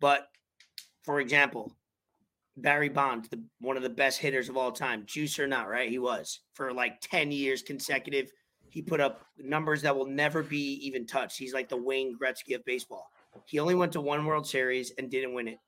But 0.00 0.26
for 1.04 1.20
example, 1.20 1.72
Barry 2.56 2.88
Bonds, 2.88 3.28
the, 3.28 3.42
one 3.60 3.76
of 3.76 3.82
the 3.82 3.88
best 3.88 4.18
hitters 4.18 4.48
of 4.48 4.56
all 4.56 4.72
time, 4.72 5.04
juice 5.06 5.38
or 5.38 5.46
not, 5.46 5.68
right? 5.68 5.88
He 5.88 5.98
was 5.98 6.40
for 6.54 6.72
like 6.72 7.00
10 7.00 7.32
years 7.32 7.62
consecutive. 7.62 8.30
He 8.68 8.82
put 8.82 9.00
up 9.00 9.26
numbers 9.38 9.82
that 9.82 9.96
will 9.96 10.06
never 10.06 10.42
be 10.42 10.74
even 10.86 11.06
touched. 11.06 11.38
He's 11.38 11.54
like 11.54 11.68
the 11.68 11.76
Wayne 11.76 12.16
Gretzky 12.18 12.54
of 12.54 12.64
baseball. 12.64 13.10
He 13.46 13.58
only 13.58 13.74
went 13.74 13.92
to 13.92 14.00
one 14.00 14.24
World 14.26 14.46
Series 14.46 14.92
and 14.98 15.10
didn't 15.10 15.34
win 15.34 15.48
it. 15.48 15.58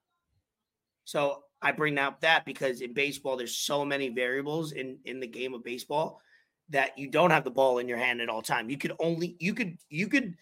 So 1.05 1.43
I 1.65 1.73
bring 1.73 1.99
up 1.99 2.21
that 2.21 2.45
because 2.45 2.83
in 2.83 2.93
baseball, 2.93 3.39
there's 3.39 3.57
so 3.57 3.87
many 3.87 4.11
variables 4.11 4.73
in 4.73 4.99
in 5.07 5.19
the 5.19 5.27
game 5.27 5.55
of 5.55 5.65
baseball 5.65 6.21
that 6.69 6.99
you 6.99 7.11
don't 7.11 7.31
have 7.31 7.43
the 7.43 7.51
ball 7.51 7.79
in 7.79 7.89
your 7.89 7.97
hand 7.97 8.21
at 8.21 8.29
all 8.29 8.43
time. 8.43 8.69
You 8.69 8.77
could 8.77 8.93
only 9.01 9.35
you 9.41 9.55
could 9.55 9.79
you 9.89 10.09
could 10.09 10.35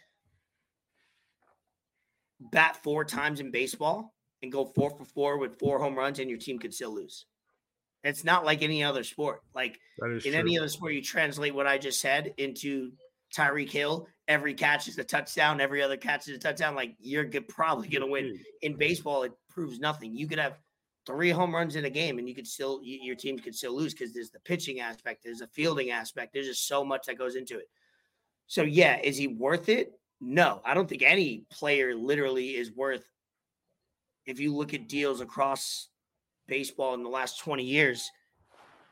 bat 2.41 2.77
four 2.83 3.05
times 3.05 3.39
in 3.39 3.53
baseball 3.53 4.13
and 4.43 4.51
go 4.51 4.65
four 4.65 4.91
for 4.91 5.05
four 5.05 5.39
with 5.39 5.61
four 5.61 5.79
home 5.79 5.95
runs, 5.95 6.19
and 6.19 6.29
your 6.29 6.41
team 6.41 6.59
could 6.59 6.75
still 6.75 6.93
lose. 6.93 7.27
It's 8.03 8.25
not 8.25 8.45
like 8.45 8.63
any 8.63 8.83
other 8.83 9.05
sport. 9.05 9.43
Like 9.55 9.79
in 10.03 10.21
true. 10.21 10.33
any 10.33 10.59
other 10.59 10.69
sport, 10.69 10.93
you 10.93 11.03
translate 11.03 11.55
what 11.55 11.69
I 11.69 11.79
just 11.79 12.01
said 12.01 12.35
into 12.37 12.91
Tyreek 13.33 13.71
Hill. 13.71 14.09
Every 14.27 14.55
catch 14.55 14.89
is 14.89 14.99
a 14.99 15.05
touchdown. 15.05 15.61
Every 15.61 15.83
other 15.83 15.97
catch 15.97 16.27
is 16.27 16.37
a 16.37 16.41
touchdown. 16.41 16.75
Like 16.75 16.97
you're 16.99 17.25
good, 17.25 17.47
probably 17.47 17.87
going 17.87 18.03
to 18.03 18.11
win. 18.11 18.41
In 18.61 18.77
baseball, 18.77 19.23
it 19.23 19.33
proves 19.49 19.79
nothing. 19.79 20.17
You 20.17 20.27
could 20.27 20.41
have 20.41 20.59
three 21.07 21.31
home 21.31 21.55
runs 21.55 21.77
in 21.77 21.85
a 21.85 21.91
game, 21.91 22.19
and 22.19 22.29
you 22.29 22.35
could 22.35 22.47
still 22.47 22.81
your 22.83 23.17
team 23.17 23.39
could 23.39 23.55
still 23.55 23.77
lose 23.77 23.95
because 23.95 24.13
there's 24.13 24.31
the 24.31 24.41
pitching 24.41 24.81
aspect, 24.81 25.23
there's 25.25 25.41
a 25.41 25.47
fielding 25.49 25.91
aspect. 25.91 26.33
There's 26.33 26.47
just 26.47 26.69
so 26.69 26.85
much 26.85 27.07
that 27.07 27.19
goes 27.19 27.37
into 27.37 27.59
it. 27.59 27.69
So 28.47 28.63
yeah, 28.63 28.99
is 29.03 29.17
he 29.17 29.27
worth 29.27 29.69
it? 29.69 29.93
No, 30.21 30.61
I 30.65 30.75
don't 30.75 30.89
think 30.89 31.03
any 31.03 31.45
player 31.51 31.95
literally 31.95 32.51
is 32.51 32.71
worth. 32.73 33.05
If 34.25 34.39
you 34.39 34.55
look 34.55 34.73
at 34.73 34.89
deals 34.89 35.21
across 35.21 35.89
baseball 36.47 36.95
in 36.95 37.03
the 37.03 37.09
last 37.09 37.41
20 37.41 37.65
years, 37.65 38.09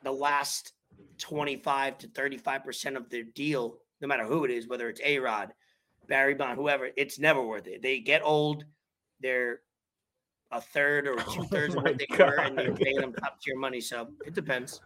the 0.03 0.11
last 0.11 0.73
25 1.19 1.99
to 1.99 2.09
35% 2.09 2.97
of 2.97 3.09
their 3.11 3.23
deal, 3.23 3.77
no 4.01 4.09
matter 4.09 4.25
who 4.25 4.45
it 4.45 4.51
is, 4.51 4.67
whether 4.67 4.89
it's 4.89 5.01
A 5.05 5.19
Rod, 5.19 5.53
Barry 6.09 6.35
Bond, 6.35 6.57
whoever, 6.59 6.89
it's 6.97 7.19
never 7.19 7.43
worth 7.43 7.69
it. 7.69 7.83
They 7.83 8.01
get 8.01 8.23
old, 8.25 8.65
they're 9.21 9.61
a 10.53 10.61
third 10.61 11.07
or 11.07 11.16
two 11.32 11.44
thirds 11.44 11.74
Oh 11.74 11.78
of 11.78 11.84
what 11.84 11.98
they 11.98 12.07
were, 12.18 12.40
and 12.40 12.59
you're 12.59 12.74
paying 12.74 12.96
them 12.96 13.12
top 13.12 13.40
tier 13.40 13.57
money. 13.57 13.80
So 13.80 14.09
it 14.26 14.34
depends. 14.34 14.80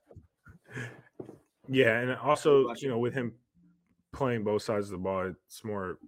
Yeah, 1.68 2.00
and 2.00 2.16
also, 2.16 2.72
you 2.76 2.88
know, 2.88 2.98
with 2.98 3.14
him 3.14 3.32
playing 4.12 4.44
both 4.44 4.62
sides 4.62 4.86
of 4.86 4.92
the 4.92 4.98
ball, 4.98 5.32
it's 5.46 5.64
more 5.64 5.98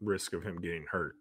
risk 0.00 0.32
of 0.32 0.42
him 0.42 0.60
getting 0.60 0.84
hurt 0.90 1.14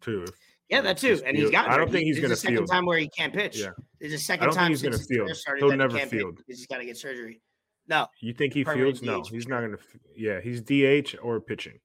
too. 0.00 0.24
Yeah, 0.68 0.82
that 0.82 0.98
too. 0.98 1.20
And 1.24 1.36
he's 1.36 1.50
got. 1.50 1.68
I 1.68 1.76
don't 1.76 1.90
think 1.90 2.04
he's 2.04 2.16
going 2.16 2.28
to 2.28 2.34
the 2.34 2.36
second 2.36 2.58
field. 2.58 2.70
time 2.70 2.86
where 2.86 2.98
he 2.98 3.08
can't 3.08 3.32
pitch. 3.32 3.58
Yeah. 3.58 3.70
it's 4.00 4.14
a 4.14 4.18
second 4.18 4.50
time 4.52 4.70
he's 4.70 4.80
his 4.82 5.06
career 5.06 5.34
field. 5.34 5.58
He'll 5.58 5.68
that 5.68 5.74
he 5.74 5.78
never 5.78 5.98
can't 5.98 6.10
pitch 6.10 6.20
field. 6.20 6.40
he's 6.46 6.66
got 6.66 6.78
to 6.78 6.84
get 6.84 6.96
surgery. 6.96 7.40
No, 7.88 8.06
You 8.20 8.34
think 8.34 8.52
he 8.52 8.64
fields? 8.64 9.02
No, 9.02 9.22
DH 9.22 9.28
for 9.28 9.34
he's 9.34 9.48
not 9.48 9.60
going 9.60 9.72
to. 9.72 9.78
Yeah, 10.14 10.40
he's 10.42 10.60
DH 10.60 11.16
or 11.22 11.40
pitching. 11.40 11.78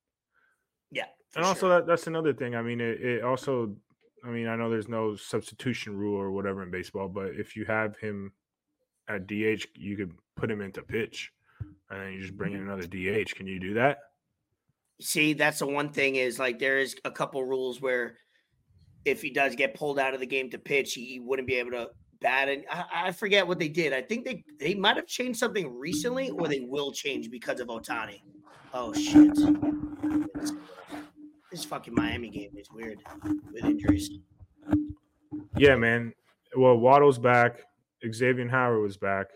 yeah. 0.91 1.05
And 1.35 1.45
also, 1.45 1.61
sure. 1.61 1.69
that, 1.69 1.87
that's 1.87 2.07
another 2.07 2.33
thing. 2.33 2.55
I 2.55 2.61
mean, 2.61 2.81
it, 2.81 3.01
it 3.01 3.23
also, 3.23 3.73
I 4.25 4.29
mean, 4.29 4.47
I 4.47 4.55
know 4.55 4.69
there's 4.69 4.87
no 4.87 5.15
substitution 5.15 5.97
rule 5.97 6.15
or 6.15 6.31
whatever 6.31 6.63
in 6.63 6.71
baseball, 6.71 7.09
but 7.09 7.31
if 7.35 7.55
you 7.55 7.65
have 7.65 7.97
him 7.97 8.31
at 9.09 9.27
DH, 9.27 9.65
you 9.75 9.97
could 9.97 10.13
put 10.35 10.49
him 10.49 10.61
into 10.61 10.81
pitch, 10.81 11.31
and 11.89 12.01
then 12.01 12.13
you 12.13 12.21
just 12.21 12.37
bring 12.37 12.53
in 12.53 12.61
mm-hmm. 12.61 12.69
another 12.69 12.87
DH. 12.87 13.35
Can 13.35 13.47
you 13.47 13.59
do 13.59 13.73
that? 13.73 13.97
See, 15.01 15.33
that's 15.33 15.59
the 15.59 15.67
one 15.67 15.89
thing 15.89 16.15
is 16.15 16.39
like 16.39 16.59
there 16.59 16.79
is 16.79 16.95
a 17.03 17.11
couple 17.11 17.43
rules 17.43 17.81
where 17.81 18.17
if 19.03 19.21
he 19.21 19.29
does 19.29 19.55
get 19.55 19.73
pulled 19.73 19.99
out 19.99 20.13
of 20.13 20.21
the 20.21 20.25
game 20.25 20.49
to 20.51 20.57
pitch, 20.57 20.93
he, 20.93 21.05
he 21.05 21.19
wouldn't 21.19 21.47
be 21.47 21.55
able 21.55 21.71
to 21.71 21.89
bat. 22.21 22.47
And 22.47 22.63
I, 22.71 22.85
I 23.07 23.11
forget 23.11 23.45
what 23.45 23.59
they 23.59 23.67
did. 23.67 23.91
I 23.91 24.01
think 24.01 24.23
they 24.23 24.43
they 24.59 24.73
might 24.73 24.95
have 24.95 25.07
changed 25.07 25.39
something 25.39 25.77
recently, 25.77 26.29
or 26.29 26.47
they 26.47 26.61
will 26.61 26.93
change 26.93 27.29
because 27.29 27.59
of 27.59 27.67
Ohtani. 27.67 28.21
Oh 28.73 28.93
shit! 28.93 29.37
This 31.53 31.63
fucking 31.65 31.93
Miami 31.93 32.29
game 32.29 32.49
is 32.57 32.71
weird 32.71 32.97
with 33.53 33.63
injuries. 33.63 34.09
Yeah, 35.55 35.75
man. 35.75 36.11
Well, 36.57 36.77
Waddle's 36.77 37.19
back. 37.19 37.61
Xavier 38.11 38.49
Howard 38.49 38.81
was 38.81 38.97
back. 38.97 39.27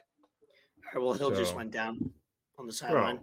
All 0.96 1.00
right, 1.00 1.06
well, 1.06 1.14
Hill 1.14 1.30
just 1.30 1.56
went 1.56 1.70
down 1.70 2.10
on 2.58 2.66
the 2.66 2.74
sideline. 2.74 3.20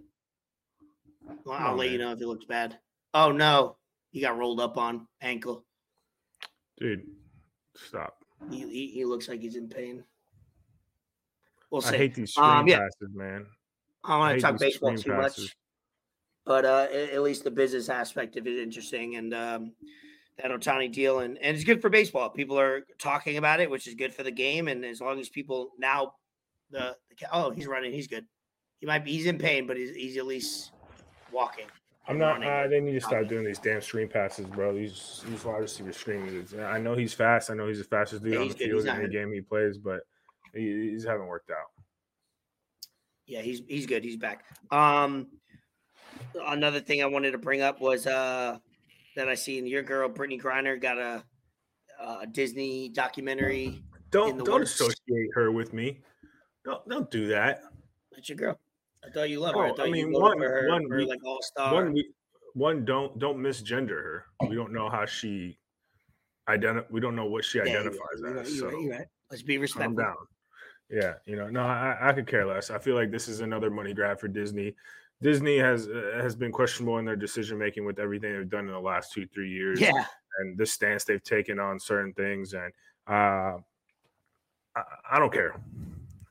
Well, 1.45 1.57
I'll 1.59 1.73
on, 1.73 1.79
let 1.79 1.91
you 1.91 1.99
know 1.99 2.13
if 2.13 2.21
it 2.21 2.27
looks 2.29 2.45
bad. 2.45 2.79
Oh 3.15 3.33
no, 3.33 3.79
he 4.13 4.21
got 4.21 4.39
rolled 4.39 4.61
up 4.61 4.79
on 4.79 5.09
ankle. 5.21 5.65
Dude, 6.79 7.03
stop. 7.75 8.19
He, 8.49 8.61
he, 8.61 8.87
he 8.95 9.05
looks 9.05 9.29
like 9.29 9.41
he's 9.41 9.57
in 9.57 9.69
pain. 9.69 10.05
We'll. 11.69 11.85
I 11.85 11.97
hate 11.97 12.15
these 12.15 12.35
screen 12.35 12.49
Um, 12.49 12.69
yeah. 12.69 12.79
passes, 12.79 13.13
man. 13.13 13.45
I 14.05 14.11
don't 14.11 14.19
want 14.21 14.35
to 14.37 14.41
talk 14.41 14.61
baseball 14.61 14.97
too 14.97 15.11
passes. 15.11 15.45
much, 15.47 15.57
but 16.45 16.65
uh, 16.65 16.87
at, 16.93 17.23
least 17.23 17.45
the 17.45 17.51
business 17.51 17.89
aspect 17.89 18.37
of 18.37 18.47
it 18.47 18.55
is 18.55 18.63
interesting, 18.63 19.17
and 19.17 19.35
um, 19.35 19.73
that 20.39 20.51
Ohtani 20.51 20.93
deal, 20.93 21.21
and, 21.21 21.39
and 21.39 21.57
it's 21.57 21.65
good 21.65 21.81
for 21.81 21.89
baseball. 21.89 22.29
People 22.29 22.59
are 22.59 22.87
talking 22.99 23.37
about 23.37 23.61
it, 23.61 23.71
which 23.71 23.87
is 23.87 23.95
good 23.95 24.13
for 24.13 24.23
the 24.23 24.31
game, 24.31 24.69
and 24.69 24.85
as 24.85 25.01
long 25.01 25.19
as 25.21 25.29
people 25.29 25.73
now, 25.79 26.15
the, 26.71 26.97
the 27.09 27.27
oh, 27.33 27.51
he's 27.51 27.67
running, 27.67 27.93
he's 27.93 28.09
good. 28.09 28.27
He 28.81 28.87
might 28.87 29.05
be 29.05 29.13
he's 29.13 29.27
in 29.27 29.39
pain, 29.39 29.67
but 29.67 29.77
he's, 29.77 29.95
he's 29.95 30.17
at 30.17 30.27
least 30.27 30.73
walking. 31.33 31.67
I'm 32.07 32.19
not. 32.19 32.45
Uh, 32.45 32.69
they 32.69 32.81
need 32.81 32.93
to 32.93 33.01
stop 33.01 33.27
doing 33.29 33.45
these 33.45 33.59
damn 33.59 33.81
screen 33.81 34.09
passes, 34.09 34.47
bro. 34.47 34.75
These 34.75 35.25
these 35.27 35.45
wide 35.45 35.61
receiver 35.61 35.93
screens. 35.93 36.55
I 36.55 36.79
know 36.79 36.95
he's 36.95 37.15
fast. 37.15 37.51
I 37.51 37.55
know 37.55 37.67
he's 37.67 37.79
the 37.79 37.85
fastest 37.85 38.23
dude 38.23 38.35
Yeah, 38.35 38.41
on 38.41 38.49
the 38.49 38.55
good. 38.55 38.69
field 38.69 38.87
in 38.87 39.03
the 39.03 39.09
game 39.09 39.33
he 39.33 39.41
plays, 39.41 39.79
but 39.79 40.01
he, 40.53 40.91
he's 40.91 41.05
haven't 41.05 41.27
worked 41.27 41.51
out. 41.51 41.83
Yeah, 43.27 43.41
he's 43.41 43.63
he's 43.67 43.87
good. 43.87 44.05
He's 44.05 44.19
back. 44.19 44.45
Um, 44.71 45.29
another 46.47 46.81
thing 46.81 47.03
I 47.03 47.07
wanted 47.07 47.33
to 47.33 47.39
bring 47.39 47.61
up 47.63 47.81
was 47.81 48.07
uh 48.07 48.59
that 49.17 49.29
I 49.29 49.35
seen 49.35 49.67
your 49.67 49.83
girl 49.83 50.09
Brittney 50.09 50.41
Griner 50.41 50.81
got 50.81 50.99
a, 50.99 51.23
a 52.01 52.27
Disney 52.27 52.89
documentary. 52.89 53.83
Don't 54.11 54.39
don't 54.45 54.61
works. 54.61 54.75
associate 54.75 55.29
her 55.35 55.51
with 55.53 55.73
me. 55.73 56.01
Don't 56.65 56.87
don't 56.89 57.11
do 57.11 57.27
that. 57.29 57.63
That's 58.13 58.29
your 58.29 58.37
girl. 58.37 58.59
I 59.07 59.11
thought 59.11 59.29
you 59.29 59.41
loved 59.41 59.57
her. 59.57 59.65
I 59.65 59.69
Oh, 59.69 59.73
I 59.73 59.77
thought 59.77 59.91
mean, 59.91 60.13
one- 60.13 60.41
her 60.41 60.69
one 60.69 60.89
we- 60.89 61.07
like 61.07 61.25
all 61.25 61.39
star. 61.43 61.75
One 61.75 61.93
we 61.93 62.09
one 62.55 62.85
don't 62.85 63.19
don't 63.19 63.39
misgender 63.39 63.91
her. 64.03 64.25
We 64.49 64.55
don't 64.57 64.73
know 64.73 64.89
how 64.89 65.05
she 65.07 65.59
identi- 66.49 66.91
We 66.91 67.01
don't 67.01 67.17
know 67.17 67.27
what 67.27 67.45
she 67.45 67.61
identifies 67.61 67.99
you're 68.19 68.39
as. 68.39 68.49
you're 68.57 68.71
So 68.71 68.77
right, 68.77 68.83
you're 68.83 68.93
right. 68.99 69.07
Let's 69.31 69.43
be 69.43 69.55
calm 69.55 69.63
respectful. 69.63 69.97
down. 69.97 70.15
Yeah, 70.91 71.15
you 71.27 71.35
know, 71.37 71.49
no, 71.49 71.61
I, 71.63 71.97
I 72.01 72.13
could 72.13 72.27
care 72.27 72.47
less. 72.47 72.71
I 72.71 72.79
feel 72.79 72.95
like 72.95 73.11
this 73.11 73.27
is 73.27 73.41
another 73.41 73.71
money 73.71 73.95
grab 73.95 74.21
for 74.21 74.29
Disney. 74.29 74.75
Disney 75.25 75.57
has 75.57 75.89
uh, 75.89 76.21
has 76.21 76.37
been 76.37 76.53
questionable 76.53 76.99
in 76.99 77.07
their 77.07 77.17
decision 77.17 77.57
making 77.57 77.87
with 77.87 77.99
everything 77.99 78.35
they've 78.35 78.49
done 78.49 78.67
in 78.67 78.73
the 78.73 78.79
last 78.79 79.11
two 79.15 79.27
three 79.27 79.51
years, 79.51 79.81
Yeah, 79.81 80.05
and 80.39 80.59
the 80.59 80.67
stance 80.67 81.05
they've 81.05 81.25
taken 81.25 81.59
on 81.59 81.81
certain 81.81 82.13
things. 82.13 82.53
And 82.53 82.71
uh, 83.09 83.57
I, 84.77 84.83
I 85.13 85.19
don't 85.19 85.33
care. 85.33 85.59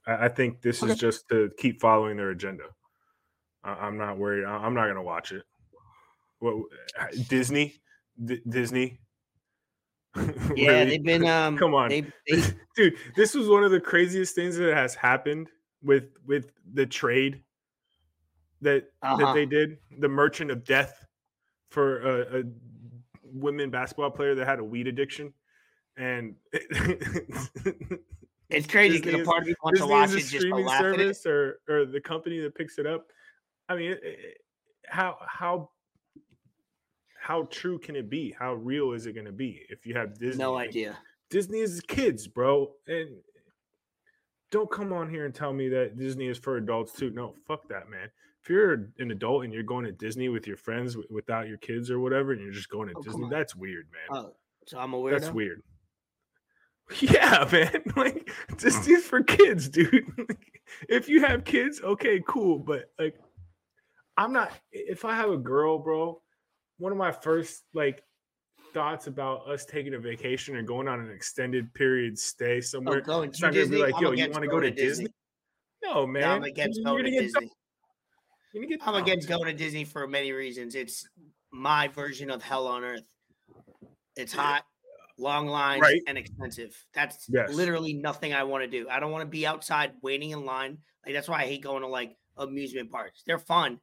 I, 0.06 0.26
I 0.26 0.30
think 0.30 0.62
this 0.62 0.84
Okay. 0.84 0.92
is 0.92 1.00
just 1.00 1.28
to 1.30 1.50
keep 1.58 1.82
following 1.82 2.18
their 2.18 2.30
agenda. 2.30 2.66
I, 3.64 3.72
I'm 3.72 3.98
not 3.98 4.20
worried. 4.20 4.46
I, 4.46 4.58
I'm 4.58 4.76
not 4.76 4.84
going 4.84 4.96
to 4.96 5.02
watch 5.02 5.32
it. 5.32 5.42
What 6.38 6.56
Disney? 7.30 7.82
D- 8.24 8.42
Disney? 8.48 9.00
yeah. 10.16 10.68
Really? 10.68 10.86
They've 10.86 11.04
been 11.04 11.26
um. 11.26 11.58
Come 11.58 11.74
on. 11.74 11.90
They, 11.90 12.02
they 12.30 12.44
dude 12.76 12.94
this 13.16 13.34
was 13.34 13.50
one 13.50 13.64
of 13.64 13.72
the 13.72 13.82
craziest 13.82 14.36
things 14.36 14.56
that 14.58 14.76
has 14.76 14.94
happened 14.94 15.50
with 15.82 16.12
with 16.28 16.52
the 16.76 16.86
trade 16.86 17.42
that 18.64 18.86
Uh-huh. 19.02 19.18
that 19.18 19.34
they 19.34 19.46
did 19.46 19.78
the 20.00 20.10
merchant 20.10 20.52
of 20.52 20.64
death 20.64 21.06
for 21.70 22.02
a, 22.02 22.40
a 22.40 22.44
women 23.24 23.70
basketball 23.70 24.12
player 24.12 24.36
that 24.36 24.46
had 24.48 24.60
a 24.60 24.64
weed 24.64 24.88
addiction 24.88 25.34
and 25.98 26.36
it's 28.50 28.68
crazy 28.68 29.00
because 29.00 29.22
a 29.22 29.24
part 29.24 29.42
of 29.42 29.48
me 29.48 29.56
wants 29.64 29.80
to 29.80 29.88
watch 29.88 30.12
it 30.12 30.20
just 30.26 30.42
to 30.42 30.56
laugh 30.56 30.80
service 30.82 31.26
or 31.26 31.60
or 31.70 31.86
the 31.86 32.02
company 32.02 32.40
that 32.40 32.54
picks 32.56 32.78
it 32.80 32.86
up 32.86 33.08
i 33.70 33.76
mean 33.76 33.92
it- 33.92 34.02
it- 34.04 34.38
how 34.88 35.18
how 35.26 35.70
how 37.18 37.44
true 37.50 37.80
can 37.80 37.96
it 37.96 38.10
be 38.10 38.36
how 38.38 38.54
real 38.54 38.92
is 38.92 39.06
it 39.06 39.14
going 39.14 39.26
to 39.26 39.32
be 39.32 39.64
if 39.70 39.86
you 39.86 39.94
have 39.96 40.18
disney 40.20 40.44
No 40.44 40.54
like, 40.54 40.70
idea. 40.70 40.98
Disney 41.30 41.60
is 41.62 41.82
kids, 41.88 42.28
bro. 42.28 42.74
And 42.86 43.10
don't 44.52 44.70
come 44.70 44.94
on 44.94 45.10
here 45.10 45.26
and 45.26 45.34
tell 45.34 45.52
me 45.52 45.68
that 45.70 45.98
Disney 45.98 46.28
is 46.28 46.38
for 46.38 46.58
adults 46.58 46.92
too. 46.94 47.10
No, 47.10 47.34
fuck 47.48 47.68
that, 47.70 47.90
man. 47.90 48.12
If 48.44 48.50
you're 48.50 48.74
an 49.00 49.12
adult 49.12 49.46
and 49.46 49.54
you're 49.54 49.64
going 49.64 49.86
to 49.86 49.92
Disney 49.94 50.28
with 50.28 50.48
your 50.48 50.58
friends 50.58 50.94
w- 50.96 51.08
without 51.10 51.48
your 51.48 51.58
kids 51.60 51.90
or 51.90 52.00
whatever, 52.00 52.34
and 52.34 52.42
you're 52.42 52.52
just 52.52 52.70
going 52.70 52.90
to 52.90 52.94
Oh, 52.98 53.02
Disney, 53.02 53.28
that's 53.30 53.56
weird, 53.56 53.88
man. 53.92 54.20
Oh, 54.26 54.34
so 54.68 54.80
I'm 54.80 54.94
a 54.94 54.98
weirdo. 54.98 55.12
that's 55.12 55.32
weird. 55.32 55.62
Yeah, 57.00 57.48
man. 57.52 57.82
Like 57.96 58.30
Disney's 58.58 59.06
for 59.06 59.24
kids, 59.24 59.70
dude. 59.70 60.06
if 60.90 61.08
you 61.08 61.22
have 61.22 61.46
kids, 61.46 61.80
okay, 61.82 62.22
cool. 62.28 62.60
But 62.60 62.92
like, 63.00 63.16
I'm 64.18 64.34
not. 64.34 64.52
If 64.74 65.06
I 65.06 65.16
have 65.16 65.30
a 65.30 65.38
girl, 65.38 65.80
bro, 65.80 66.22
one 66.80 66.92
of 66.92 66.98
my 66.98 67.14
first 67.14 67.64
like 67.74 68.04
thoughts 68.74 69.08
about 69.08 69.48
us 69.48 69.64
taking 69.66 69.94
a 69.94 70.00
vacation 70.00 70.58
and 70.58 70.68
going 70.68 70.90
on 70.90 71.00
an 71.00 71.10
extended 71.12 71.74
period 71.74 72.20
stay 72.20 72.58
Oh, 72.58 72.62
somewhere. 72.62 73.00
going 73.02 73.30
it's 73.30 73.40
to 73.40 73.46
not 73.46 73.54
gonna 73.54 73.62
Disney. 73.62 73.78
be 73.78 73.82
like, 73.84 74.02
yo, 74.02 74.12
you 74.12 74.30
want 74.30 74.44
to 74.44 74.50
go 74.50 74.60
to 74.60 74.70
Disney? 74.72 75.08
No, 75.84 76.06
man. 76.06 76.22
No, 76.24 76.30
I'm 76.32 76.44
against 76.44 76.84
going 76.84 77.06
to 77.06 77.10
Disney. 77.12 77.24
You're 77.24 77.32
gonna 77.34 77.46
get 77.46 77.52
I'm 78.56 78.96
against 78.96 79.28
going 79.28 79.46
to 79.46 79.54
Disney 79.54 79.84
for 79.84 80.08
many 80.08 80.32
reasons. 80.32 80.76
It's 80.76 81.08
my 81.52 81.88
version 81.88 82.30
of 82.30 82.42
hell 82.44 82.68
on 82.68 82.84
earth. 82.84 83.04
It's 84.16 84.34
hot, 84.34 84.64
long 85.18 85.48
lines, 85.48 85.82
Right. 85.82 86.02
and 86.08 86.18
expensive. 86.18 86.76
That's 86.94 87.28
Yes. 87.30 87.54
literally 87.54 87.94
nothing 87.94 88.34
I 88.34 88.44
want 88.44 88.64
to 88.64 88.68
do. 88.70 88.88
I 88.90 89.00
don't 89.00 89.12
want 89.12 89.24
to 89.24 89.30
be 89.30 89.48
outside 89.48 89.94
waiting 90.02 90.32
in 90.32 90.46
line. 90.46 90.78
Like 91.06 91.16
that's 91.16 91.28
why 91.28 91.42
I 91.42 91.46
hate 91.46 91.62
going 91.62 91.82
to 91.82 91.88
like 91.88 92.16
amusement 92.38 92.92
parks. 92.92 93.24
They're 93.26 93.40
fun, 93.40 93.80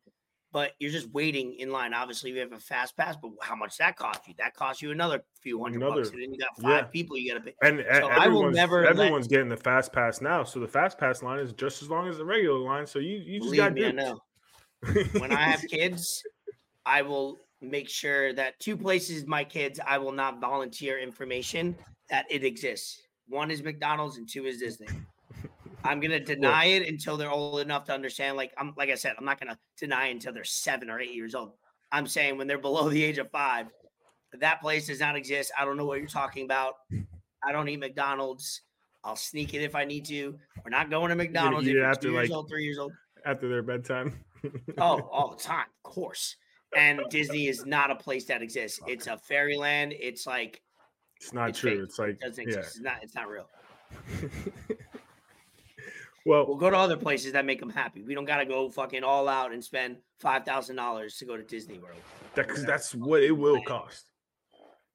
but 0.53 0.73
you're 0.79 0.91
just 0.93 1.11
waiting 1.11 1.55
in 1.59 1.71
line. 1.71 1.93
Obviously, 1.95 2.33
we 2.33 2.39
have 2.39 2.53
a 2.53 2.59
fast 2.61 2.97
pass, 2.97 3.17
but 3.21 3.33
how 3.43 3.55
much 3.57 3.77
that 3.79 3.97
cost 3.97 4.27
you? 4.29 4.35
That 4.39 4.55
costs 4.55 4.83
you 4.83 4.91
another 4.93 5.25
few 5.43 5.61
hundred 5.63 5.81
bucks, 5.81 6.11
and 6.11 6.23
then 6.23 6.33
you 6.33 6.39
got 6.39 6.51
yeah. 6.59 6.83
five 6.83 6.93
people 6.93 7.17
you 7.19 7.33
got 7.33 7.45
to 7.45 7.45
pay. 7.45 7.55
And 7.63 7.85
So 7.91 8.07
I 8.09 8.27
will 8.29 8.37
everyone's, 8.47 8.57
never 8.57 8.83
let- 8.83 8.91
everyone's 8.91 9.29
getting 9.29 9.49
the 9.49 9.57
fast 9.57 9.93
pass 9.93 10.21
now. 10.21 10.45
So 10.45 10.61
the 10.61 10.69
fast 10.69 10.97
pass 10.99 11.23
line 11.23 11.41
is 11.41 11.53
just 11.53 11.83
as 11.83 11.91
long 11.91 12.09
as 12.09 12.19
the 12.19 12.25
regular 12.25 12.59
line. 12.59 12.87
So 12.87 12.99
you 13.01 13.17
you 13.19 13.41
just 13.41 13.47
Believe 13.51 13.57
got 13.59 13.73
me, 13.75 13.85
I 13.85 13.91
duped. 13.91 13.97
know. 13.97 14.21
When 15.19 15.33
I 15.33 15.43
have 15.43 15.63
kids, 15.69 16.23
I 16.87 17.03
will 17.03 17.39
make 17.61 17.89
sure 17.89 18.33
that 18.35 18.59
two 18.61 18.77
places 18.77 19.27
my 19.27 19.45
kids, 19.45 19.79
I 19.87 19.99
will 19.99 20.13
not 20.13 20.41
volunteer 20.41 20.99
information 20.99 21.77
that 22.09 22.27
it 22.31 22.45
exists. 22.45 23.03
One 23.29 23.51
is 23.51 23.63
McDonald's 23.63 24.17
and 24.17 24.29
two 24.29 24.47
is 24.47 24.59
Disney. 24.59 24.89
I'm 25.85 26.01
gonna 26.01 26.21
deny 26.35 26.67
it 26.67 26.89
until 26.89 27.17
they're 27.17 27.31
old 27.31 27.61
enough 27.61 27.85
to 27.87 27.93
understand. 27.93 28.37
Like 28.37 28.53
I'm 28.59 28.75
like 28.77 28.91
I 28.91 28.95
said, 28.95 29.15
I'm 29.19 29.25
not 29.25 29.39
gonna 29.39 29.59
deny 29.79 30.07
until 30.07 30.33
they're 30.33 30.45
seven 30.45 30.91
or 30.91 31.01
eight 31.01 31.15
years 31.15 31.35
old. 31.35 31.53
I'm 31.93 32.07
saying 32.07 32.39
when 32.39 32.47
they're 32.47 32.59
below 32.59 32.89
the 32.89 33.03
age 33.03 33.19
of 33.19 33.31
five, 33.31 33.67
that 34.39 34.61
place 34.61 34.87
does 34.87 35.01
not 35.01 35.17
exist. 35.17 35.53
I 35.59 35.65
don't 35.65 35.77
know 35.77 35.85
what 35.85 35.99
you're 35.99 36.09
talking 36.09 36.45
about. 36.45 36.75
I 37.45 37.53
don't 37.53 37.69
eat 37.69 37.79
McDonald's. 37.79 38.63
I'll 39.03 39.17
sneak 39.17 39.55
it 39.55 39.63
if 39.63 39.75
I 39.75 39.85
need 39.85 40.05
to. 40.07 40.39
We're 40.65 40.71
not 40.71 40.91
going 40.91 41.09
to 41.09 41.15
McDonald's 41.17 41.67
if 41.67 41.73
you're 41.75 41.85
after, 41.85 42.09
two 42.09 42.13
years 42.13 42.29
like- 42.29 42.37
old, 42.37 42.49
three 42.49 42.65
years 42.65 42.79
old. 42.79 42.93
after 43.25 43.49
their 43.49 43.63
bedtime. 43.63 44.13
Oh, 44.79 45.01
all 45.13 45.35
the 45.37 45.43
time, 45.43 45.67
of 45.85 45.91
course. 45.91 46.37
And 46.77 47.01
Disney 47.11 47.49
is 47.49 47.67
not 47.67 47.91
a 47.91 47.97
place 47.97 48.27
that 48.27 48.43
exists. 48.43 48.81
It's 48.87 49.07
a 49.09 49.17
fairyland. 49.17 49.93
It's 49.99 50.27
like 50.27 50.63
it's 51.17 51.33
not 51.33 51.51
it's 51.51 51.59
true. 51.59 51.71
fake. 51.73 51.81
It's 51.83 51.99
like 51.99 52.11
it 52.11 52.21
doesn't 52.21 52.49
yeah. 52.49 52.59
exist. 52.59 52.77
It's 52.77 52.85
not. 52.85 53.03
It's 53.03 53.15
not 53.15 53.29
real. 53.29 53.49
well, 56.27 56.47
We'll 56.47 56.57
go 56.57 56.71
to 56.71 56.77
other 56.77 56.97
places 56.97 57.33
that 57.33 57.45
make 57.45 57.59
them 57.61 57.71
happy. 57.71 58.03
We 58.03 58.15
don't 58.15 58.25
gotta 58.25 58.47
go 58.47 58.71
fucking 58.71 59.03
all 59.03 59.29
out 59.29 59.53
and 59.53 59.63
spend 59.65 59.97
five 60.21 60.45
thousand 60.45 60.77
dollars 60.77 61.17
to 61.17 61.25
go 61.25 61.37
to 61.37 61.43
Disney 61.43 61.79
World. 61.79 61.99
because 62.35 62.65
that's 62.65 62.95
what 62.95 63.23
it 63.23 63.33
will 63.33 63.61
cost 63.63 64.07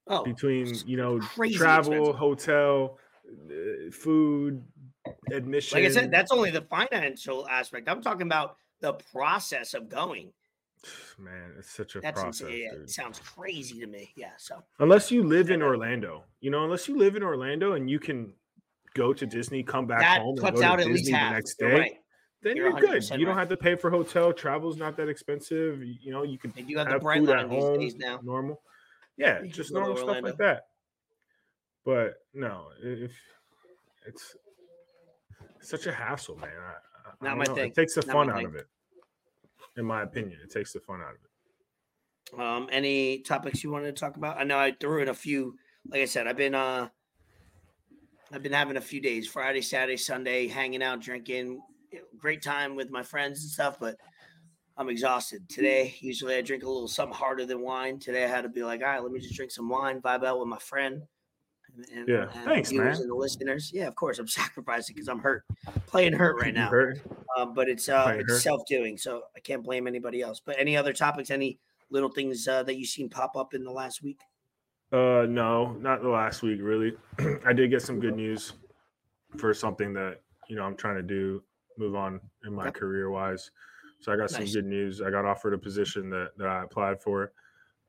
Oh, 0.07 0.23
between 0.23 0.73
you 0.85 0.97
know 0.97 1.19
travel, 1.19 1.93
expensive. 1.93 2.15
hotel, 2.15 2.99
uh, 3.27 3.91
food, 3.91 4.63
admission. 5.31 5.79
like 5.79 5.87
I 5.87 5.91
said, 5.91 6.11
that's 6.11 6.31
only 6.31 6.51
the 6.51 6.61
financial 6.61 7.47
aspect. 7.47 7.89
I'm 7.89 8.01
talking 8.03 8.27
about 8.27 8.57
the 8.85 8.93
process 9.11 9.73
of 9.73 9.89
going. 9.89 10.31
man, 11.19 11.53
it's 11.57 11.71
such 11.71 11.95
a 11.95 11.99
That's 12.01 12.21
process, 12.21 12.41
insane. 12.41 12.61
Yeah, 12.63 12.71
dude. 12.73 12.81
it 12.83 12.89
sounds 12.91 13.19
crazy 13.19 13.79
to 13.79 13.87
me. 13.87 14.11
Yeah. 14.15 14.31
So 14.37 14.61
Unless 14.79 15.11
you 15.11 15.23
live 15.23 15.49
in 15.49 15.61
Orlando, 15.63 16.23
you 16.41 16.51
know, 16.51 16.63
unless 16.63 16.87
you 16.87 16.95
live 16.97 17.15
in 17.15 17.23
Orlando 17.23 17.73
and 17.73 17.89
you 17.89 17.99
can 17.99 18.33
go 18.93 19.11
to 19.11 19.25
Disney, 19.25 19.63
come 19.63 19.87
back 19.87 20.01
that 20.01 20.21
home, 20.21 20.35
and 20.37 20.39
cuts 20.39 20.61
out 20.61 20.79
at 20.79 20.85
least 20.85 21.05
Disney 21.05 21.11
the 21.13 21.17
half. 21.17 21.33
next 21.33 21.55
You're 21.59 21.71
day, 21.71 21.79
right. 21.79 21.91
then 22.43 22.55
You're 22.55 22.69
you're, 22.69 22.79
good. 22.79 23.01
100% 23.01 23.17
You 23.19 23.25
don't 23.25 23.37
have 23.37 23.49
to 23.49 23.57
pay 23.57 23.75
for 23.75 23.89
hotel. 23.89 24.31
Travel's 24.31 24.77
not 24.77 24.95
that 24.97 25.09
expensive. 25.09 25.81
You, 25.83 25.95
you 26.01 26.11
know, 26.11 26.21
you 26.23 26.37
can 26.37 26.53
They 26.55 26.61
do 26.61 26.77
have 26.77 26.85
the 26.87 26.93
have 26.93 27.01
bright 27.01 27.19
food 27.21 27.29
line 27.29 27.39
at 27.39 27.49
these 27.49 27.63
home, 27.63 27.79
days 27.79 27.95
now. 27.95 28.19
normal. 28.23 28.61
Yeah, 29.17 29.41
You 29.41 29.49
just 29.49 29.71
normal 29.71 29.95
stuff 29.97 30.21
like 30.21 30.37
that. 30.37 30.63
But 31.85 32.15
no, 32.33 32.67
if 32.83 33.11
it's 34.05 34.35
such 35.61 35.87
a 35.87 35.91
hassle, 35.93 36.35
man. 36.35 36.49
I, 36.59 36.69
I- 36.69 37.11
I 37.21 37.25
Not 37.29 37.37
my 37.37 37.43
know. 37.45 37.55
thing. 37.55 37.69
It 37.69 37.75
takes 37.75 37.95
the 37.95 38.01
Not 38.07 38.13
fun 38.13 38.29
out 38.29 38.35
thing. 38.37 38.45
of 38.47 38.55
it. 38.55 38.65
In 39.77 39.85
my 39.85 40.03
opinion, 40.03 40.39
it 40.43 40.51
takes 40.51 40.73
the 40.73 40.79
fun 40.79 41.01
out 41.01 41.09
of 41.09 41.15
it. 41.15 42.39
Um, 42.39 42.69
any 42.71 43.19
topics 43.19 43.63
you 43.63 43.71
wanted 43.71 43.95
to 43.95 43.99
talk 43.99 44.17
about? 44.17 44.37
I 44.37 44.43
know 44.43 44.57
I 44.57 44.73
threw 44.79 45.01
in 45.01 45.09
a 45.09 45.13
few. 45.13 45.55
Like 45.87 46.01
I 46.01 46.05
said, 46.05 46.27
I've 46.27 46.37
been 46.37 46.55
uh, 46.55 46.89
I've 48.31 48.43
been 48.43 48.53
having 48.53 48.77
a 48.77 48.81
few 48.81 49.01
days: 49.01 49.27
Friday, 49.27 49.61
Saturday, 49.61 49.97
Sunday, 49.97 50.47
hanging 50.47 50.81
out, 50.81 51.01
drinking. 51.01 51.61
Great 52.17 52.41
time 52.41 52.75
with 52.75 52.89
my 52.89 53.03
friends 53.03 53.41
and 53.41 53.51
stuff, 53.51 53.77
but 53.79 53.95
I'm 54.77 54.89
exhausted 54.89 55.47
today. 55.47 55.95
Usually, 55.99 56.35
I 56.35 56.41
drink 56.41 56.63
a 56.63 56.67
little 56.67 56.87
something 56.87 57.15
harder 57.15 57.45
than 57.45 57.61
wine. 57.61 57.99
Today, 57.99 58.25
I 58.25 58.27
had 58.27 58.41
to 58.41 58.49
be 58.49 58.63
like, 58.63 58.81
all 58.81 58.87
right, 58.87 59.01
let 59.01 59.11
me 59.11 59.19
just 59.19 59.35
drink 59.35 59.51
some 59.51 59.69
wine, 59.69 60.01
vibe 60.01 60.25
out 60.25 60.39
with 60.39 60.47
my 60.47 60.57
friend. 60.57 61.03
And, 61.75 61.99
and, 61.99 62.09
Yeah, 62.09 62.27
and 62.33 62.45
thanks, 62.45 62.71
man. 62.71 62.87
And 62.87 63.09
the 63.09 63.15
listeners, 63.15 63.71
yeah, 63.73 63.87
of 63.87 63.95
course, 63.95 64.19
I'm 64.19 64.27
sacrificing 64.27 64.95
because 64.95 65.07
I'm 65.07 65.19
hurt, 65.19 65.45
playing 65.85 66.13
hurt 66.13 66.41
right 66.41 66.53
now 66.53 66.69
hurt? 66.69 66.99
Um, 67.37 67.53
but 67.53 67.69
it's 67.69 67.89
uh, 67.89 68.13
it's 68.17 68.41
self 68.41 68.61
doing, 68.67 68.97
so 68.97 69.23
I 69.35 69.39
can't 69.39 69.63
blame 69.63 69.87
anybody 69.87 70.21
else. 70.21 70.39
But 70.39 70.57
any 70.59 70.77
other 70.77 70.93
topics, 70.93 71.29
any 71.29 71.59
little 71.89 72.09
things 72.09 72.47
uh, 72.47 72.63
that 72.63 72.77
you've 72.77 72.89
seen 72.89 73.09
pop 73.09 73.35
up 73.35 73.53
in 73.53 73.63
the 73.63 73.71
last 73.71 74.01
week? 74.01 74.21
Uh, 74.91 75.25
no, 75.27 75.73
not 75.73 76.01
the 76.01 76.09
last 76.09 76.41
week. 76.41 76.59
Really, 76.61 76.97
I 77.45 77.53
did 77.53 77.69
get 77.69 77.81
some 77.81 77.99
good 77.99 78.15
news 78.15 78.53
for 79.37 79.53
something 79.53 79.93
that 79.93 80.21
you 80.49 80.55
know 80.55 80.63
I'm 80.63 80.77
trying 80.77 80.97
to 80.97 81.03
do, 81.03 81.43
move 81.77 81.95
on 81.95 82.21
in 82.45 82.53
my 82.53 82.69
Okay. 82.69 82.79
career 82.79 83.09
wise. 83.09 83.51
So 84.01 84.13
I 84.13 84.17
got 84.17 84.31
some 84.31 84.51
good 84.51 84.65
news. 84.65 85.01
I 85.01 85.11
got 85.11 85.25
offered 85.25 85.53
a 85.53 85.57
position 85.57 86.09
that, 86.11 86.37
that 86.37 86.47
I 86.47 86.63
applied 86.63 87.01
for. 87.01 87.33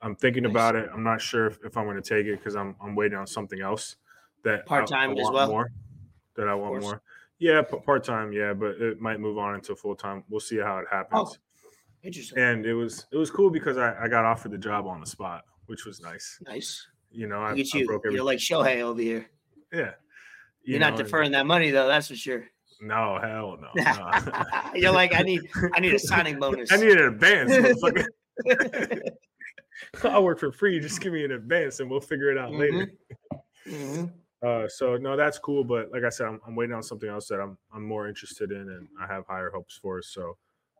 I'm 0.02 0.16
thinking 0.16 0.44
Nice. 0.44 0.52
about 0.52 0.76
it. 0.76 0.90
I'm 0.92 1.04
not 1.04 1.20
sure 1.20 1.46
if, 1.46 1.58
if 1.64 1.76
I'm 1.76 1.84
going 1.86 2.02
to 2.02 2.08
take 2.08 2.26
it 2.26 2.38
because 2.38 2.56
I'm 2.56 2.76
I'm 2.80 2.94
waiting 2.96 3.18
on 3.18 3.26
something 3.26 3.60
else 3.62 3.96
that 4.44 4.60
I 4.62 4.66
Part-time 4.68 5.18
as 5.18 5.30
well? 5.30 5.48
More, 5.48 5.68
that 6.36 6.48
I 6.48 6.54
want 6.54 6.76
more. 6.76 7.02
Yeah, 7.38 7.62
part 7.62 8.02
time. 8.04 8.32
Yeah, 8.32 8.54
but 8.54 8.76
it 8.80 9.00
might 9.00 9.20
move 9.20 9.36
on 9.38 9.54
into 9.56 9.76
full 9.76 9.94
time. 9.94 10.24
We'll 10.28 10.40
see 10.40 10.58
how 10.58 10.78
it 10.78 10.86
happens. 10.90 11.38
Oh, 11.38 11.68
interesting. 12.02 12.38
And 12.38 12.64
it 12.64 12.74
was 12.74 13.06
it 13.12 13.16
was 13.16 13.30
cool 13.30 13.50
because 13.50 13.76
I, 13.76 13.94
I 14.04 14.08
got 14.08 14.24
offered 14.24 14.52
the 14.52 14.58
job 14.58 14.86
on 14.86 15.00
the 15.00 15.06
spot, 15.06 15.44
which 15.66 15.84
was 15.84 16.00
nice. 16.00 16.38
nice. 16.46 16.86
You 17.10 17.26
know, 17.26 17.40
I, 17.42 17.50
Look 17.50 17.60
at 17.60 17.74
you. 17.74 18.00
You're 18.10 18.22
like 18.24 18.38
Shohei 18.38 18.80
over 18.80 19.00
here. 19.00 19.26
yeah. 19.72 19.92
You 20.62 20.72
You're 20.72 20.80
know, 20.80 20.90
not 20.90 20.98
and- 20.98 21.04
deferring 21.06 21.30
that 21.32 21.46
money 21.46 21.70
though. 21.70 21.86
That's 21.86 22.08
for 22.08 22.16
sure. 22.16 22.44
No, 22.80 23.18
hell 23.22 23.56
no. 23.60 23.68
no. 23.82 24.70
You're 24.74 24.92
like, 24.92 25.14
I 25.14 25.22
need, 25.22 25.40
I 25.74 25.80
need 25.80 25.94
a 25.94 25.98
signing 25.98 26.38
bonus. 26.38 26.70
I 26.72 26.76
need 26.76 26.92
an 26.92 27.04
advance. 27.04 27.82
I'll 30.04 30.24
work 30.24 30.38
for 30.38 30.52
free. 30.52 30.80
Just 30.80 31.00
give 31.00 31.12
me 31.12 31.24
an 31.24 31.32
advance 31.32 31.80
and 31.80 31.90
we'll 31.90 32.00
figure 32.00 32.30
it 32.30 32.38
out 32.38 32.52
later. 32.52 32.90
Mhm. 33.66 34.12
Uh, 34.46 34.68
so 34.68 34.96
no, 34.96 35.16
that's 35.16 35.40
cool. 35.40 35.64
But 35.64 35.90
like 35.90 36.04
I 36.04 36.08
said, 36.08 36.28
I'm, 36.28 36.40
I'm 36.46 36.54
waiting 36.54 36.74
on 36.74 36.82
something 36.82 37.08
else 37.08 37.26
that 37.28 37.40
I'm 37.40 37.58
I'm 37.74 37.84
more 37.84 38.06
interested 38.06 38.52
in 38.52 38.60
and 38.60 38.86
I 39.00 39.12
have 39.12 39.26
higher 39.26 39.50
hopes 39.50 39.76
for. 39.76 40.00
So 40.02 40.36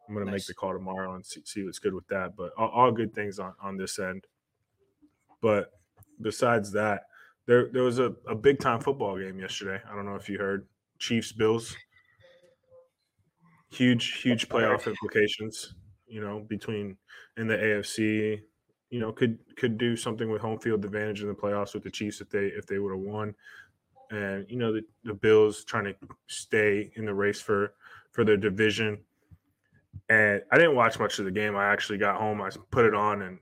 I'm 0.08 0.14
gonna 0.14 0.30
make 0.30 0.46
the 0.46 0.54
call 0.54 0.72
tomorrow 0.72 1.16
and 1.16 1.26
see, 1.26 1.42
see 1.44 1.64
what's 1.64 1.80
good 1.80 1.92
with 1.92 2.06
that. 2.06 2.36
But 2.36 2.52
all, 2.56 2.68
all 2.68 2.92
good 2.92 3.12
things 3.12 3.40
on, 3.40 3.54
on 3.60 3.76
this 3.76 3.98
end. 3.98 4.24
But 5.40 5.72
besides 6.20 6.70
that, 6.72 7.06
there 7.46 7.68
there 7.72 7.82
was 7.82 7.98
a, 7.98 8.14
a 8.28 8.36
big 8.36 8.60
time 8.60 8.80
football 8.80 9.18
game 9.18 9.40
yesterday. 9.40 9.82
I 9.90 9.96
don't 9.96 10.06
know 10.06 10.14
if 10.14 10.28
you 10.28 10.38
heard. 10.38 10.68
Chiefs 11.00 11.32
Bills. 11.32 11.76
Huge, 13.70 14.22
huge 14.22 14.48
playoff 14.48 14.86
implications, 14.86 15.74
you 16.06 16.20
know, 16.20 16.46
between 16.48 16.96
in 17.36 17.48
the 17.48 17.56
AFC. 17.56 18.40
You 18.90 19.00
know, 19.00 19.12
could 19.12 19.38
could 19.56 19.78
do 19.78 19.96
something 19.96 20.30
with 20.30 20.40
home 20.40 20.58
field 20.58 20.84
advantage 20.84 21.22
in 21.22 21.28
the 21.28 21.34
playoffs 21.34 21.74
with 21.74 21.82
the 21.82 21.90
Chiefs 21.90 22.20
if 22.20 22.30
they 22.30 22.46
if 22.46 22.66
they 22.66 22.78
would 22.78 22.92
have 22.92 23.00
won. 23.00 23.34
And 24.10 24.46
you 24.48 24.56
know, 24.56 24.72
the, 24.72 24.82
the 25.04 25.14
Bills 25.14 25.64
trying 25.64 25.84
to 25.84 25.94
stay 26.28 26.92
in 26.94 27.04
the 27.04 27.14
race 27.14 27.40
for 27.40 27.72
for 28.12 28.24
their 28.24 28.36
division. 28.36 28.98
And 30.08 30.42
I 30.52 30.56
didn't 30.56 30.76
watch 30.76 30.98
much 30.98 31.18
of 31.18 31.24
the 31.24 31.30
game. 31.30 31.56
I 31.56 31.66
actually 31.66 31.98
got 31.98 32.16
home, 32.16 32.40
I 32.40 32.50
put 32.70 32.86
it 32.86 32.94
on 32.94 33.22
and 33.22 33.38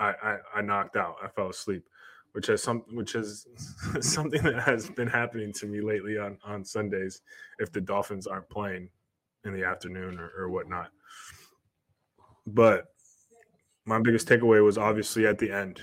I, 0.00 0.14
I, 0.22 0.38
I 0.56 0.60
knocked 0.62 0.96
out. 0.96 1.16
I 1.22 1.28
fell 1.28 1.50
asleep, 1.50 1.84
which 2.32 2.46
has 2.46 2.62
some 2.62 2.82
which 2.92 3.14
is 3.14 3.46
something 4.00 4.42
that 4.42 4.62
has 4.62 4.90
been 4.90 5.06
happening 5.08 5.52
to 5.54 5.66
me 5.66 5.80
lately 5.80 6.18
on 6.18 6.38
on 6.44 6.64
Sundays 6.64 7.20
if 7.58 7.70
the 7.70 7.80
Dolphins 7.80 8.26
aren't 8.26 8.48
playing 8.48 8.88
in 9.44 9.54
the 9.54 9.64
afternoon 9.64 10.18
or, 10.18 10.32
or 10.36 10.48
whatnot. 10.48 10.90
But 12.46 12.86
my 13.90 13.98
biggest 13.98 14.28
takeaway 14.28 14.64
was 14.64 14.78
obviously 14.78 15.26
at 15.26 15.36
the 15.36 15.50
end, 15.50 15.82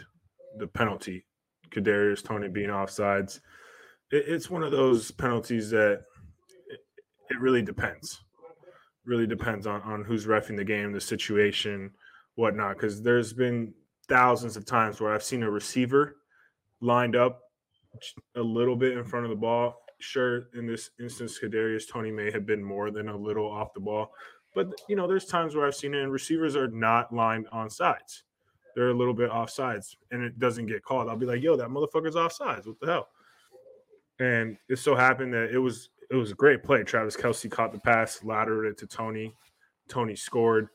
the 0.60 0.66
penalty, 0.66 1.26
Kadarius 1.72 2.24
Toney 2.24 2.48
being 2.48 2.70
offsides. 2.70 3.42
It, 4.12 4.24
it's 4.28 4.50
one 4.50 4.64
of 4.64 4.72
those 4.72 5.12
penalties 5.12 5.70
that 5.72 6.04
it, 6.70 6.80
it 7.30 7.40
really 7.42 7.62
depends. 7.62 8.24
Really 9.04 9.28
depends 9.28 9.68
on 9.68 9.82
on 9.82 10.06
who's 10.06 10.26
refing 10.26 10.56
the 10.56 10.64
game, 10.64 10.94
the 10.94 11.02
situation, 11.02 11.92
whatnot. 12.36 12.78
Because 12.78 13.02
there's 13.02 13.34
been 13.34 13.74
thousands 14.08 14.56
of 14.56 14.66
times 14.66 15.02
where 15.02 15.14
I've 15.14 15.24
seen 15.24 15.44
a 15.44 15.52
receiver 15.52 16.16
lined 16.80 17.18
up 17.18 17.42
a 18.38 18.42
little 18.42 18.78
bit 18.78 18.98
in 18.98 19.04
front 19.04 19.26
of 19.26 19.32
the 19.32 19.36
ball. 19.36 19.76
Sure, 20.00 20.48
in 20.56 20.66
this 20.66 20.92
instance, 20.98 21.38
Kadarius 21.44 21.90
Toney 21.92 22.12
may 22.12 22.32
have 22.32 22.46
been 22.46 22.64
more 22.64 22.90
than 22.90 23.10
a 23.10 23.18
little 23.18 23.52
off 23.52 23.74
the 23.74 23.82
ball, 23.82 24.12
but 24.58 24.82
you 24.90 24.96
know, 24.96 25.08
there's 25.08 25.26
times 25.26 25.56
where 25.56 25.68
I've 25.68 25.76
seen 25.76 25.94
it, 25.94 26.02
and 26.02 26.12
receivers 26.12 26.56
are 26.56 26.68
not 26.68 27.14
lined 27.14 27.48
on 27.52 27.70
sides. 27.70 28.24
They're 28.76 28.90
a 28.90 28.94
little 28.94 29.14
bit 29.14 29.30
off 29.30 29.52
sides, 29.52 29.96
and 30.10 30.24
it 30.24 30.40
doesn't 30.40 30.66
get 30.66 30.84
called. 30.84 31.08
I'll 31.08 31.16
be 31.16 31.28
like, 31.28 31.44
"Yo, 31.44 31.56
that 31.56 31.70
motherfucker's 31.70 32.16
off 32.16 32.34
sides. 32.34 32.66
What 32.66 32.80
the 32.80 32.88
hell?" 32.88 33.10
And 34.20 34.58
it 34.68 34.80
so 34.80 34.96
happened 34.96 35.32
that 35.36 35.52
it 35.52 35.60
was 35.60 35.90
it 36.10 36.16
was 36.16 36.32
a 36.32 36.34
great 36.34 36.64
play. 36.64 36.84
Travis 36.84 37.16
Kelce 37.16 37.52
caught 37.52 37.72
the 37.72 37.80
pass, 37.80 38.24
laddered 38.24 38.66
it 38.66 38.80
to 38.80 38.88
Toney. 38.88 39.36
Toney 39.88 40.16
scored. 40.16 40.70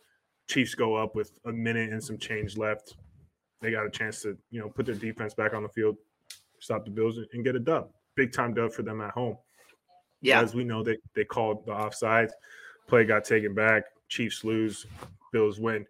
Chiefs 0.48 0.76
go 0.76 0.94
up 0.94 1.16
with 1.16 1.32
a 1.46 1.52
minute 1.52 1.90
and 1.90 2.02
some 2.02 2.18
change 2.18 2.56
left. 2.56 2.94
They 3.60 3.72
got 3.72 3.86
a 3.86 3.90
chance 3.90 4.22
to, 4.22 4.38
you 4.50 4.60
know, 4.60 4.68
put 4.68 4.86
their 4.86 4.94
defense 4.94 5.34
back 5.34 5.54
on 5.54 5.62
the 5.62 5.68
field, 5.68 5.96
stop 6.60 6.84
the 6.84 6.90
Bills, 6.90 7.18
and 7.32 7.44
get 7.44 7.56
a 7.56 7.60
dub. 7.60 7.90
Big 8.14 8.32
time 8.32 8.54
dub 8.54 8.72
for 8.72 8.82
them 8.82 9.00
at 9.00 9.10
home. 9.10 9.38
Yeah. 10.20 10.40
As 10.40 10.54
we 10.54 10.62
know, 10.62 10.82
they, 10.84 10.98
they 11.14 11.24
called 11.24 11.66
the 11.66 11.72
offsides. 11.72 12.30
Play 12.88 13.04
got 13.04 13.24
taken 13.24 13.54
back. 13.54 13.84
Chiefs 14.08 14.44
lose. 14.44 14.86
Bills 15.32 15.58
win. 15.58 15.86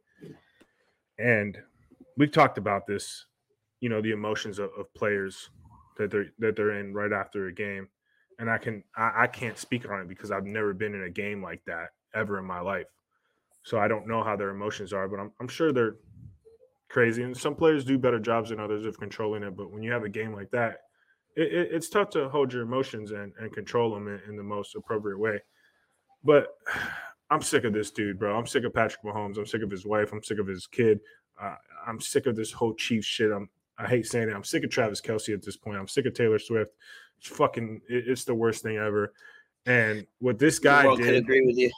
And 1.19 1.59
we've 2.17 2.33
talked 2.33 2.59
about 2.59 2.87
this, 2.87 3.27
you 3.81 3.89
know, 3.89 4.01
the 4.01 4.13
emotions 4.13 4.59
of, 4.59 4.71
of 4.79 4.93
players 4.95 5.51
that 5.99 6.11
they're 6.11 6.27
that 6.39 6.57
they're 6.57 6.79
in 6.79 6.95
right 6.95 7.13
after 7.13 7.47
a 7.47 7.53
game. 7.53 7.89
And 8.39 8.51
I 8.51 8.59
can 8.59 8.83
I, 8.97 9.13
I 9.23 9.27
can't 9.27 9.59
speak 9.59 9.89
on 9.89 10.01
it 10.01 10.09
because 10.09 10.31
I've 10.31 10.47
never 10.47 10.73
been 10.73 10.95
in 10.95 11.03
a 11.05 11.11
game 11.11 11.43
like 11.43 11.63
that 11.67 11.91
ever 12.15 12.39
in 12.39 12.45
my 12.45 12.61
life. 12.61 12.87
So 13.65 13.79
I 13.79 13.89
don't 13.89 14.09
know 14.09 14.23
how 14.25 14.37
their 14.37 14.51
emotions 14.51 14.93
are, 14.93 15.09
but 15.09 15.21
I'm 15.21 15.33
I'm 15.41 15.49
sure 15.49 15.73
they're 15.73 15.97
crazy. 16.89 17.23
And 17.23 17.37
some 17.37 17.55
players 17.55 17.85
do 17.85 17.99
better 17.99 18.21
jobs 18.21 18.51
than 18.51 18.61
others 18.61 18.85
of 18.85 18.99
controlling 18.99 19.43
it. 19.43 19.57
But 19.57 19.73
when 19.73 19.83
you 19.83 19.93
have 19.93 20.05
a 20.05 20.09
game 20.09 20.35
like 20.35 20.51
that, 20.51 20.81
it, 21.37 21.53
it, 21.53 21.69
it's 21.73 21.89
tough 21.89 22.11
to 22.11 22.29
hold 22.29 22.53
your 22.53 22.63
emotions 22.63 23.13
and, 23.13 23.33
and 23.41 23.53
control 23.53 23.95
them 23.95 24.09
in, 24.09 24.21
in 24.29 24.37
the 24.37 24.43
most 24.43 24.77
appropriate 24.77 25.19
way. 25.19 25.41
But 26.25 26.49
I'm 27.31 27.43
sick 27.43 27.65
of 27.65 27.73
this 27.73 27.91
dude, 27.91 28.19
bro. 28.19 28.37
I'm 28.37 28.47
sick 28.47 28.65
of 28.65 28.75
Patrick 28.75 29.03
Mahomes. 29.03 29.39
I'm 29.39 29.47
sick 29.47 29.63
of 29.63 29.71
his 29.71 29.87
wife. 29.87 30.13
I'm 30.13 30.23
sick 30.23 30.39
of 30.39 30.47
his 30.47 30.67
kid. 30.67 31.01
Uh, 31.41 31.55
I'm 31.87 31.99
sick 32.01 32.27
of 32.27 32.37
this 32.37 32.53
whole 32.53 32.75
Chiefs 32.75 33.07
shit. 33.07 33.31
I'm 33.33 33.49
I 33.79 33.87
hate 33.87 34.07
saying 34.07 34.29
it. 34.29 34.35
I'm 34.35 34.45
sick 34.45 34.65
of 34.65 34.71
Travis 34.71 35.01
Kelce 35.01 35.33
at 35.33 35.43
this 35.43 35.57
point. 35.57 35.79
I'm 35.79 35.89
sick 35.89 36.05
of 36.07 36.13
Taylor 36.15 36.39
Swift. 36.39 36.73
It's 37.19 37.29
fucking. 37.29 37.81
it- 37.89 38.07
it's 38.09 38.25
the 38.25 38.35
worst 38.35 38.63
thing 38.63 38.77
ever. 38.77 39.15
And 39.65 40.07
what 40.19 40.39
this 40.39 40.59
guy 40.59 40.83
did, 40.97 41.15
agree 41.23 41.47
with 41.47 41.57
you. 41.57 41.71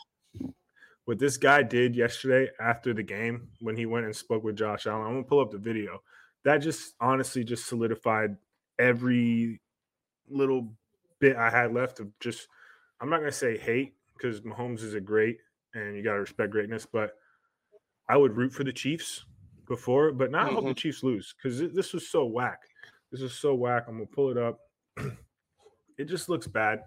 what 1.05 1.19
this 1.19 1.37
guy 1.37 1.63
did 1.63 1.95
yesterday 1.95 2.51
after 2.59 2.93
the 2.95 3.03
game 3.03 3.49
when 3.61 3.77
he 3.77 3.87
went 3.87 4.07
and 4.07 4.17
spoke 4.17 4.43
with 4.43 4.57
Josh 4.57 4.87
Allen. 4.87 5.07
I'm 5.07 5.13
gonna 5.13 5.23
pull 5.25 5.41
up 5.41 5.51
the 5.53 5.59
video. 5.59 6.03
That 6.45 6.59
just 6.59 6.95
honestly 7.01 7.45
just 7.45 7.67
solidified 7.67 8.37
every 8.79 9.61
little 10.29 10.73
bit 11.21 11.37
I 11.37 11.51
had 11.51 11.73
left 11.73 12.01
of 12.01 12.09
just. 12.19 12.49
I'm 13.01 13.09
not 13.11 13.19
gonna 13.21 13.33
say 13.33 13.57
hate 13.59 13.95
because 14.25 14.41
Mahomes 14.41 14.83
is 14.83 14.95
a 14.95 15.01
great 15.01 15.37
and 15.75 15.97
you 15.97 16.03
gotta 16.03 16.21
respect 16.21 16.51
greatness, 16.51 16.87
but 16.91 17.13
I 18.09 18.17
would 18.17 18.37
root 18.37 18.53
for 18.53 18.65
the 18.65 18.73
Chiefs 18.73 19.27
before, 19.69 20.13
but 20.13 20.31
now 20.31 20.49
I 20.49 20.53
hope 20.53 20.67
the 20.67 20.75
Chiefs 20.75 21.03
lose 21.03 21.35
because 21.37 21.59
this 21.75 21.93
was 21.93 22.09
so 22.09 22.25
whack. 22.25 22.61
This 23.13 23.21
is 23.21 23.35
so 23.35 23.55
whack. 23.55 23.85
I'm 23.87 23.97
gonna 23.97 24.07
pull 24.07 24.31
it 24.31 24.39
up. 24.39 24.61
it 25.99 26.05
just 26.07 26.29
looks 26.29 26.47
bad 26.47 26.81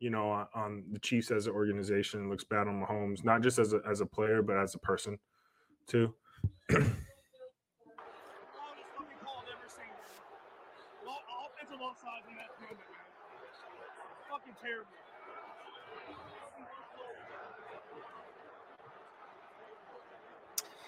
you 0.00 0.10
know, 0.10 0.30
on, 0.30 0.46
on 0.52 0.82
the 0.90 0.98
Chiefs 0.98 1.30
as 1.30 1.46
an 1.46 1.52
organization. 1.52 2.24
It 2.24 2.28
looks 2.28 2.42
bad 2.42 2.66
on 2.66 2.82
Mahomes, 2.82 3.24
not 3.24 3.40
just 3.40 3.60
as 3.60 3.72
a 3.72 3.80
as 3.88 4.00
a 4.00 4.06
player, 4.06 4.42
but 4.42 4.56
as 4.56 4.74
a 4.74 4.78
person 4.78 5.16
too. 5.86 6.12
Loudest 6.70 6.90
fucking 8.98 9.20
call 9.22 9.38
I've 9.38 9.54
ever 9.54 9.68
seen. 9.70 9.94
Lo- 11.06 11.22
Offensive 11.46 11.78
offsides 11.78 12.26
in 12.26 12.34
that 12.34 12.50
moment, 12.58 12.80
man. 12.90 13.06
Fucking 14.28 14.56
terrible. 14.60 14.90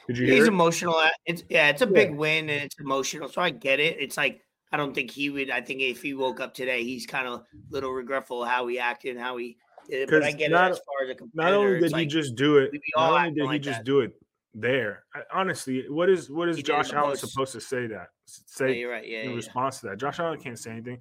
Did 0.07 0.19
you 0.19 0.27
He's 0.27 0.45
it? 0.45 0.49
emotional. 0.49 0.95
Uh, 0.97 1.09
it's 1.27 1.45
yeah, 1.49 1.69
it's 1.69 1.83
a 1.83 1.87
Yeah. 1.87 1.91
big 1.93 2.15
win 2.15 2.51
and 2.51 2.63
it's 2.65 2.79
emotional. 2.79 3.29
So 3.29 3.41
I 3.41 3.51
get 3.51 3.81
it. 3.81 3.97
It's 4.01 4.17
like 4.17 4.41
I 4.73 4.77
don't 4.77 4.93
think 4.95 5.11
he 5.11 5.31
would. 5.31 5.51
I 5.51 5.61
think 5.61 5.81
if 5.81 6.03
he 6.03 6.15
woke 6.15 6.41
up 6.41 6.53
today, 6.53 6.83
he's 6.85 7.07
kind 7.07 7.29
of 7.29 7.45
little 7.71 7.91
regretful 7.93 8.45
how 8.45 8.67
he 8.67 8.79
acted 8.79 9.17
and 9.17 9.21
how 9.25 9.37
he 9.37 9.57
did 9.89 10.03
it. 10.03 10.11
But 10.11 10.25
I 10.25 10.33
get 10.33 10.51
not- 10.51 10.71
it 10.71 10.73
as 10.73 10.79
far 10.81 11.09
as 11.09 11.17
a 11.17 11.25
Not 11.35 11.53
only 11.53 11.75
did 11.75 11.85
it's 11.85 11.93
he 11.95 12.01
like, 12.01 12.09
just 12.09 12.35
do 12.35 12.59
it, 12.59 12.71
not 12.97 13.13
only 13.13 13.31
did 13.31 13.41
he 13.43 13.47
like 13.47 13.63
just 13.63 13.79
that. 13.81 13.85
do 13.85 14.01
it 14.01 14.13
there. 14.53 15.05
I, 15.15 15.21
honestly, 15.33 15.85
what 15.89 16.09
is 16.11 16.31
what 16.31 16.49
is 16.49 16.57
He 16.57 16.63
Josh 16.63 16.93
Allen 16.93 17.11
most. 17.11 17.21
supposed 17.27 17.53
to 17.53 17.61
say 17.61 17.87
that? 17.89 18.09
Yeah, 18.09 18.09
Say 18.47 18.79
you're 18.79 18.91
right. 18.91 19.07
Yeah, 19.07 19.21
in 19.23 19.31
yeah, 19.31 19.37
response 19.37 19.81
to 19.81 19.89
that. 19.89 19.99
Josh 19.99 20.19
Allen 20.19 20.41
can't 20.41 20.59
say 20.59 20.71
anything. 20.73 20.99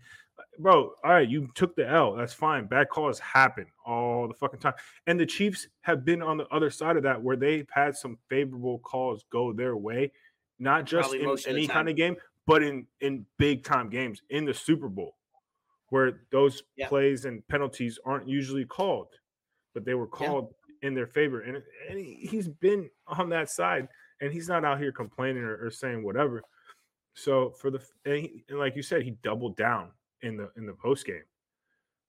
Bro, 0.59 0.93
all 1.03 1.11
right, 1.11 1.27
you 1.27 1.49
took 1.55 1.75
the 1.75 1.87
L. 1.87 2.15
That's 2.15 2.33
fine. 2.33 2.65
Bad 2.65 2.89
calls 2.89 3.19
happen 3.19 3.65
all 3.85 4.27
the 4.27 4.33
fucking 4.33 4.59
time. 4.59 4.73
And 5.07 5.19
the 5.19 5.25
Chiefs 5.25 5.67
have 5.81 6.05
been 6.05 6.21
on 6.21 6.37
the 6.37 6.47
other 6.47 6.69
side 6.69 6.95
of 6.97 7.03
that 7.03 7.21
where 7.21 7.35
they've 7.35 7.67
had 7.71 7.95
some 7.95 8.17
favorable 8.29 8.79
calls 8.79 9.25
go 9.31 9.51
their 9.51 9.75
way, 9.75 10.11
not 10.59 10.85
just 10.85 11.11
Probably 11.11 11.23
in 11.45 11.55
any 11.55 11.67
kind 11.67 11.89
of 11.89 11.95
game, 11.95 12.15
but 12.45 12.61
in 12.63 12.85
in 13.01 13.25
big 13.37 13.63
time 13.63 13.89
games 13.89 14.21
in 14.29 14.45
the 14.45 14.53
Super 14.53 14.89
Bowl, 14.89 15.17
where 15.89 16.21
those 16.31 16.63
Yeah. 16.75 16.87
plays 16.87 17.25
and 17.25 17.47
penalties 17.47 17.99
aren't 18.05 18.27
usually 18.27 18.65
called, 18.65 19.09
but 19.73 19.85
they 19.85 19.93
were 19.95 20.07
called 20.07 20.53
in 20.81 20.93
their 20.93 21.07
favor. 21.07 21.41
And, 21.41 21.63
and 21.89 21.99
he, 21.99 22.27
he's 22.29 22.47
been 22.47 22.89
on 23.07 23.29
that 23.29 23.49
side, 23.49 23.87
and 24.21 24.31
he's 24.31 24.49
not 24.49 24.65
out 24.65 24.79
here 24.79 24.91
complaining 24.91 25.43
or, 25.43 25.65
or 25.65 25.71
saying 25.71 26.03
whatever. 26.03 26.43
So 27.15 27.51
for 27.51 27.71
the 27.71 27.79
and, 28.05 28.17
he, 28.17 28.43
and 28.49 28.59
like 28.59 28.75
you 28.75 28.83
said, 28.83 29.03
he 29.03 29.11
doubled 29.23 29.55
down 29.57 29.91
in 30.23 30.37
the 30.37 30.49
in 30.57 30.65
the 30.65 30.73
post 30.73 31.05
game. 31.05 31.23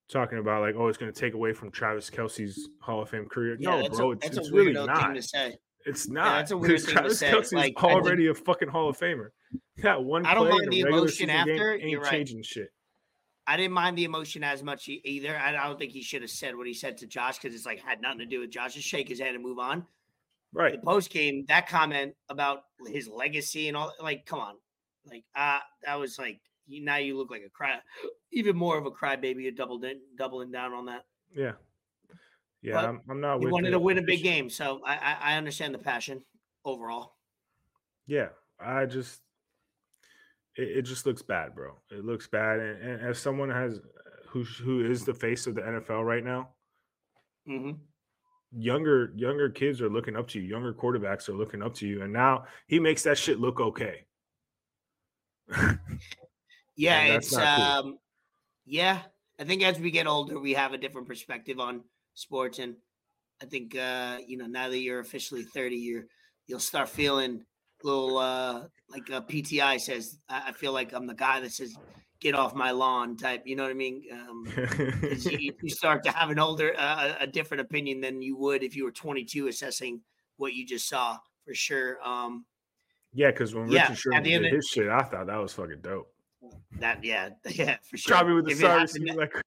talking 0.09 0.37
about 0.37 0.61
like, 0.61 0.75
oh, 0.77 0.87
it's 0.87 0.97
going 0.97 1.11
to 1.11 1.19
take 1.19 1.33
away 1.33 1.53
from 1.53 1.71
Travis 1.71 2.09
Kelce's 2.09 2.69
Hall 2.79 3.01
of 3.01 3.09
Fame 3.09 3.25
career. 3.27 3.57
Yeah, 3.59 3.81
no, 3.81 3.89
bro, 3.89 4.09
a, 4.09 4.11
it's, 4.13 4.25
that's 4.25 4.37
it's 4.37 4.49
a 4.49 4.53
really 4.53 4.73
not. 4.73 4.97
thing 5.01 5.15
to 5.15 5.21
say. 5.21 5.57
It's 5.85 6.07
not. 6.07 6.37
that's 6.37 6.51
a 6.51 6.57
weird 6.57 6.79
thing 6.81 6.87
to 6.87 6.93
Travis 6.93 7.19
say. 7.19 7.31
Kelce's 7.31 7.53
Like, 7.53 7.83
already 7.83 8.27
a 8.27 8.33
fucking 8.33 8.69
Hall 8.69 8.89
of 8.89 8.97
Famer. 8.97 9.29
Yeah, 9.77 9.97
one 9.97 10.25
I 10.25 10.33
don't 10.33 10.49
mind 10.49 10.63
in 10.63 10.69
the 10.69 10.79
emotion 10.81 11.29
after, 11.29 11.73
ain't 11.73 11.89
you're 11.89 12.01
right. 12.01 12.09
changing 12.09 12.43
shit. 12.43 12.69
I 13.45 13.57
didn't 13.57 13.73
mind 13.73 13.97
the 13.97 14.05
emotion 14.05 14.43
as 14.43 14.63
much 14.63 14.87
either. 14.87 15.37
I 15.37 15.51
don't 15.51 15.77
think 15.77 15.91
he 15.91 16.01
should 16.01 16.21
have 16.21 16.31
said 16.31 16.55
what 16.55 16.65
he 16.65 16.73
said 16.73 16.97
to 16.99 17.07
Josh 17.07 17.37
because 17.37 17.53
it's 17.53 17.65
like 17.65 17.79
had 17.79 18.01
nothing 18.01 18.19
to 18.19 18.25
do 18.25 18.39
with 18.39 18.49
Josh. 18.49 18.73
Just 18.73 18.87
shake 18.87 19.07
his 19.09 19.19
hand 19.19 19.35
and 19.35 19.43
move 19.43 19.59
on. 19.59 19.85
Right. 20.53 20.79
The 20.79 20.85
post 20.85 21.09
game, 21.09 21.45
that 21.49 21.67
comment 21.67 22.15
about 22.29 22.63
his 22.87 23.09
legacy 23.09 23.67
and 23.67 23.75
all, 23.75 23.91
like, 24.01 24.25
come 24.25 24.39
on, 24.39 24.55
like, 25.05 25.25
uh, 25.35 25.59
that 25.83 25.95
was 25.95 26.17
like, 26.17 26.39
you, 26.67 26.83
now 26.83 26.97
you 26.97 27.17
look 27.17 27.31
like 27.31 27.43
a 27.45 27.49
cry, 27.49 27.79
even 28.31 28.55
more 28.55 28.77
of 28.77 28.85
a 28.85 28.91
crybaby. 28.91 29.43
You're 29.43 29.51
doubling 29.51 29.99
doubling 30.17 30.51
down 30.51 30.73
on 30.73 30.85
that. 30.85 31.05
Yeah. 31.35 31.53
Yeah, 32.61 32.79
I'm, 32.79 33.01
I'm 33.07 33.21
not 33.21 33.41
with 33.41 33.51
wanted 33.51 33.71
to 33.71 33.79
win 33.79 33.99
a 33.99 34.01
big 34.01 34.23
game, 34.23 34.49
so 34.49 34.81
I, 34.83 34.95
I 34.95 35.17
I 35.21 35.37
understand 35.37 35.75
the 35.75 35.77
passion 35.77 36.23
overall. 36.63 37.13
Yeah, 38.07 38.29
I 38.59 38.87
just 38.87 39.21
it, 40.55 40.77
it 40.77 40.81
just 40.81 41.05
looks 41.05 41.21
bad, 41.21 41.53
bro. 41.53 41.73
It 41.91 42.03
looks 42.03 42.27
bad, 42.27 42.59
and, 42.59 42.81
and 42.81 43.01
as 43.03 43.19
someone 43.19 43.51
has 43.51 43.81
who 44.29 44.43
who 44.43 44.83
is 44.83 45.05
the 45.05 45.13
face 45.13 45.45
of 45.45 45.53
the 45.53 45.61
NFL 45.61 46.03
right 46.03 46.23
now, 46.23 46.49
Mm-hmm 47.47 47.73
younger 48.57 49.11
younger 49.15 49.49
kids 49.49 49.81
are 49.81 49.89
looking 49.89 50.15
up 50.15 50.27
to 50.29 50.39
you. 50.39 50.47
Younger 50.47 50.73
quarterbacks 50.73 51.29
are 51.29 51.33
looking 51.33 51.61
up 51.61 51.73
to 51.75 51.87
you, 51.87 52.01
and 52.03 52.11
now 52.11 52.45
he 52.67 52.79
makes 52.79 53.03
that 53.03 53.17
shit 53.17 53.39
look 53.39 53.59
okay. 53.59 54.05
Yeah, 56.75 57.03
it's 57.03 57.29
cool. 57.29 57.39
um, 57.39 57.97
yeah. 58.65 58.99
I 59.39 59.43
think 59.43 59.63
as 59.63 59.79
we 59.79 59.91
get 59.91 60.07
older, 60.07 60.39
we 60.39 60.53
have 60.53 60.73
a 60.73 60.77
different 60.77 61.07
perspective 61.07 61.59
on 61.59 61.83
sports, 62.13 62.59
and 62.59 62.75
I 63.41 63.45
think 63.45 63.75
uh, 63.75 64.17
you 64.25 64.37
know 64.37 64.45
now 64.45 64.69
that 64.69 64.79
you're 64.79 64.99
officially 64.99 65.43
30, 65.43 65.75
you're 65.75 66.05
you'll 66.47 66.59
start 66.59 66.89
feeling 66.89 67.43
a 67.83 67.87
little 67.87 68.17
uh, 68.17 68.63
like 68.89 69.09
a 69.09 69.21
PTI 69.21 69.79
says. 69.79 70.17
I, 70.29 70.51
feel 70.53 70.71
like 70.71 70.93
I'm 70.93 71.07
the 71.07 71.15
guy 71.15 71.41
that 71.41 71.51
says 71.51 71.75
"get 72.21 72.33
off 72.33 72.55
my 72.55 72.71
lawn" 72.71 73.17
type. 73.17 73.43
You 73.45 73.55
know 73.55 73.63
what 73.63 73.71
I 73.71 73.75
mean? 73.75 74.03
Um, 74.11 74.47
you, 75.19 75.53
you 75.61 75.69
start 75.69 76.03
to 76.05 76.11
have 76.11 76.29
an 76.29 76.39
older, 76.39 76.73
uh, 76.77 77.15
a 77.19 77.27
different 77.27 77.61
opinion 77.61 77.99
than 77.99 78.21
you 78.21 78.37
would 78.37 78.63
if 78.63 78.75
you 78.75 78.85
were 78.85 78.91
22 78.91 79.47
assessing 79.47 80.01
what 80.37 80.53
you 80.53 80.65
just 80.65 80.87
saw 80.87 81.17
for 81.45 81.53
sure. 81.53 81.97
Um, 82.03 82.45
yeah, 83.13 83.31
because 83.31 83.53
when 83.53 83.69
Yeah, 83.69 83.83
Richard 83.83 83.97
Sherman 83.97 84.23
did 84.23 84.53
his 84.53 84.67
shit, 84.67 84.89
I 84.89 85.01
thought 85.03 85.27
that 85.27 85.37
was 85.37 85.53
fucking 85.53 85.81
dope. 85.81 86.14
That 86.79 87.03
yeah, 87.03 87.29
yeah, 87.49 87.77
for 87.83 87.97
sure. 87.97 88.23
Me 88.25 88.33
with 88.33 88.45
the 88.45 88.67
happened- 88.67 89.15
like 89.15 89.33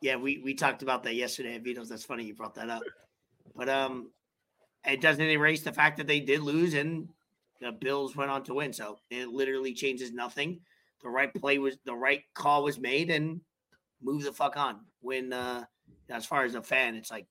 Yeah, 0.00 0.16
we 0.16 0.38
we 0.38 0.54
talked 0.54 0.82
about 0.82 1.02
that 1.04 1.14
yesterday 1.16 1.56
at 1.56 1.62
Vito's. 1.62 1.88
That's 1.88 2.04
funny 2.04 2.24
you 2.24 2.34
brought 2.34 2.54
that 2.54 2.70
up. 2.70 2.82
But 3.56 3.68
um, 3.68 4.10
it 4.86 5.00
doesn't 5.00 5.24
erase 5.24 5.62
the 5.62 5.72
fact 5.72 5.96
that 5.96 6.06
they 6.06 6.20
did 6.20 6.40
lose 6.40 6.74
and 6.74 7.08
the 7.60 7.72
Bills 7.72 8.14
went 8.14 8.30
on 8.30 8.44
to 8.44 8.54
win. 8.54 8.72
So 8.72 8.98
it 9.10 9.28
literally 9.28 9.74
changes 9.74 10.12
nothing. 10.12 10.60
The 11.02 11.08
right 11.08 11.32
play 11.34 11.58
was 11.58 11.78
the 11.84 11.94
right 11.94 12.22
call 12.34 12.62
was 12.62 12.78
made 12.78 13.10
and 13.10 13.40
move 14.00 14.22
the 14.22 14.32
fuck 14.32 14.56
on. 14.56 14.80
When 15.00 15.32
uh, 15.32 15.64
as 16.08 16.24
far 16.24 16.44
as 16.44 16.54
a 16.54 16.62
fan, 16.62 16.94
it's 16.94 17.10
like 17.10 17.26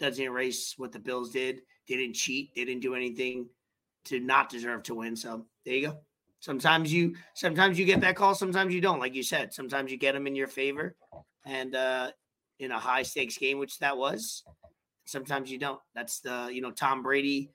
doesn't 0.00 0.24
erase 0.24 0.74
what 0.76 0.90
the 0.90 0.98
Bills 0.98 1.30
did. 1.30 1.60
They 1.88 1.96
didn't 1.96 2.16
cheat. 2.16 2.54
They 2.56 2.64
didn't 2.64 2.82
do 2.82 2.94
anything 2.96 3.48
to 4.06 4.18
not 4.18 4.48
deserve 4.48 4.82
to 4.84 4.96
win. 4.96 5.14
So 5.14 5.46
there 5.64 5.74
you 5.74 5.86
go. 5.88 5.98
Sometimes 6.42 6.92
you 6.92 7.14
sometimes 7.34 7.78
you 7.78 7.84
get 7.84 8.00
that 8.00 8.16
call, 8.16 8.34
sometimes 8.34 8.74
you 8.74 8.80
don't. 8.80 8.98
Like 8.98 9.14
you 9.14 9.22
said, 9.22 9.54
sometimes 9.54 9.92
you 9.92 9.96
get 9.96 10.12
them 10.12 10.26
in 10.26 10.34
your 10.34 10.48
favor, 10.48 10.96
and 11.46 11.76
uh, 11.76 12.10
in 12.58 12.72
a 12.72 12.78
high 12.80 13.04
stakes 13.04 13.38
game, 13.38 13.60
which 13.60 13.78
that 13.78 13.96
was, 13.96 14.42
sometimes 15.04 15.52
you 15.52 15.58
don't. 15.58 15.78
That's 15.94 16.18
the 16.18 16.50
you 16.52 16.60
know 16.60 16.72
Tom 16.72 17.00
Brady 17.00 17.52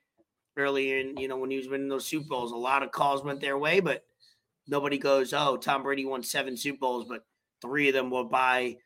earlier 0.56 1.00
in 1.00 1.18
you 1.18 1.28
know 1.28 1.36
when 1.36 1.52
he 1.52 1.58
was 1.58 1.68
winning 1.68 1.90
those 1.90 2.06
Super 2.06 2.30
Bowls, 2.30 2.54
a 2.54 2.56
lot 2.56 2.82
of 2.82 2.94
calls 2.94 3.26
went 3.26 3.42
their 3.42 3.58
way, 3.58 3.82
but 3.82 4.06
nobody 4.70 4.98
goes, 4.98 5.34
oh, 5.34 5.58
Tom 5.58 5.84
Brady 5.84 6.06
won 6.06 6.24
seven 6.24 6.56
Super 6.56 6.80
Bowls, 6.80 7.08
but 7.10 7.26
three 7.62 7.90
of 7.90 7.94
them 7.94 8.10
were 8.10 8.24
by 8.24 8.78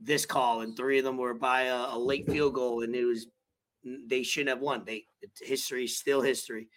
this 0.00 0.24
call, 0.24 0.62
and 0.62 0.74
three 0.74 1.00
of 1.00 1.04
them 1.04 1.18
were 1.18 1.34
by 1.34 1.64
a, 1.64 1.88
a 1.90 1.98
late 1.98 2.26
field 2.30 2.54
goal, 2.54 2.82
and 2.82 2.94
it 2.94 3.04
was 3.04 3.26
they 4.06 4.22
shouldn't 4.22 4.56
have 4.56 4.60
won. 4.60 4.84
They 4.86 5.04
history 5.38 5.84
is 5.84 5.98
still 5.98 6.22
history. 6.22 6.68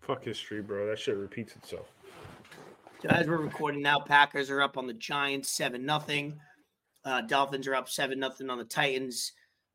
Fuck 0.00 0.24
history, 0.24 0.60
bro. 0.60 0.86
That 0.86 0.98
shit 0.98 1.16
repeats 1.16 1.56
itself. 1.56 1.86
So 3.02 3.08
as 3.08 3.26
we're 3.26 3.38
recording 3.38 3.80
now, 3.82 3.98
Packers 3.98 4.50
are 4.50 4.60
up 4.60 4.76
on 4.76 4.86
the 4.86 4.92
Giants 4.92 5.50
seven 5.50 5.86
nothing. 5.86 6.38
Uh, 7.04 7.22
Dolphins 7.22 7.66
are 7.66 7.74
up 7.74 7.88
seven 7.88 8.18
nothing 8.18 8.50
on 8.50 8.58
the 8.58 8.64
Titans. 8.64 9.32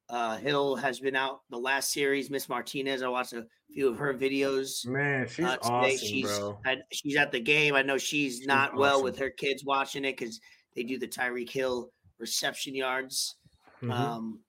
Uh, 0.09 0.37
Hill 0.37 0.75
has 0.75 0.99
been 0.99 1.15
out 1.15 1.39
the 1.49 1.57
last 1.57 1.91
series. 1.91 2.29
Miss 2.29 2.47
Martinez, 2.47 3.01
I 3.01 3.07
watched 3.07 3.33
a 3.33 3.47
few 3.73 3.89
of 3.89 3.97
her 3.97 4.13
videos. 4.13 4.85
Man, 4.85 5.27
she's 5.27 5.45
uh, 5.45 5.57
awesome, 5.63 5.97
she's 5.97 6.25
bro. 6.25 6.59
I, 6.65 6.77
she's 6.91 7.15
at 7.15 7.31
the 7.31 7.39
game. 7.39 7.73
I 7.73 7.81
know 7.81 7.97
she's, 7.97 8.37
She's 8.37 8.47
not 8.47 8.75
well 8.75 9.01
with 9.01 9.17
her 9.17 9.31
kids 9.31 9.65
watching 9.65 10.05
it 10.05 10.17
because 10.17 10.39
they 10.75 10.83
do 10.83 10.99
the 10.99 11.07
Tyreek 11.07 11.49
Hill 11.49 11.89
reception 12.19 12.75
yards. 12.75 13.37
Mhm. 13.81 13.91
Um, 13.91 14.39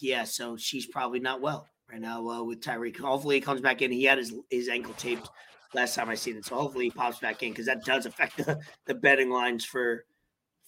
yeah, 0.00 0.22
so 0.22 0.56
she's 0.56 0.86
probably 0.86 1.18
not 1.18 1.40
well 1.40 1.66
right 1.90 2.00
now 2.00 2.26
uh, 2.28 2.42
with 2.42 2.60
Tyreek. 2.60 2.98
Hopefully, 2.98 3.36
he 3.36 3.40
comes 3.40 3.60
back 3.60 3.82
in. 3.82 3.90
He 3.92 4.04
had 4.04 4.18
his 4.18 4.34
his 4.50 4.68
ankle 4.68 4.94
taped 4.94 5.28
last 5.74 5.94
time 5.94 6.08
I 6.08 6.14
seen 6.14 6.36
it, 6.36 6.44
so 6.46 6.56
hopefully 6.56 6.86
he 6.86 6.90
pops 6.90 7.18
back 7.18 7.42
in 7.42 7.50
because 7.50 7.66
that 7.66 7.84
does 7.84 8.06
affect 8.06 8.36
the, 8.46 8.58
the 8.86 8.94
betting 8.94 9.30
lines 9.30 9.64
for 9.64 10.04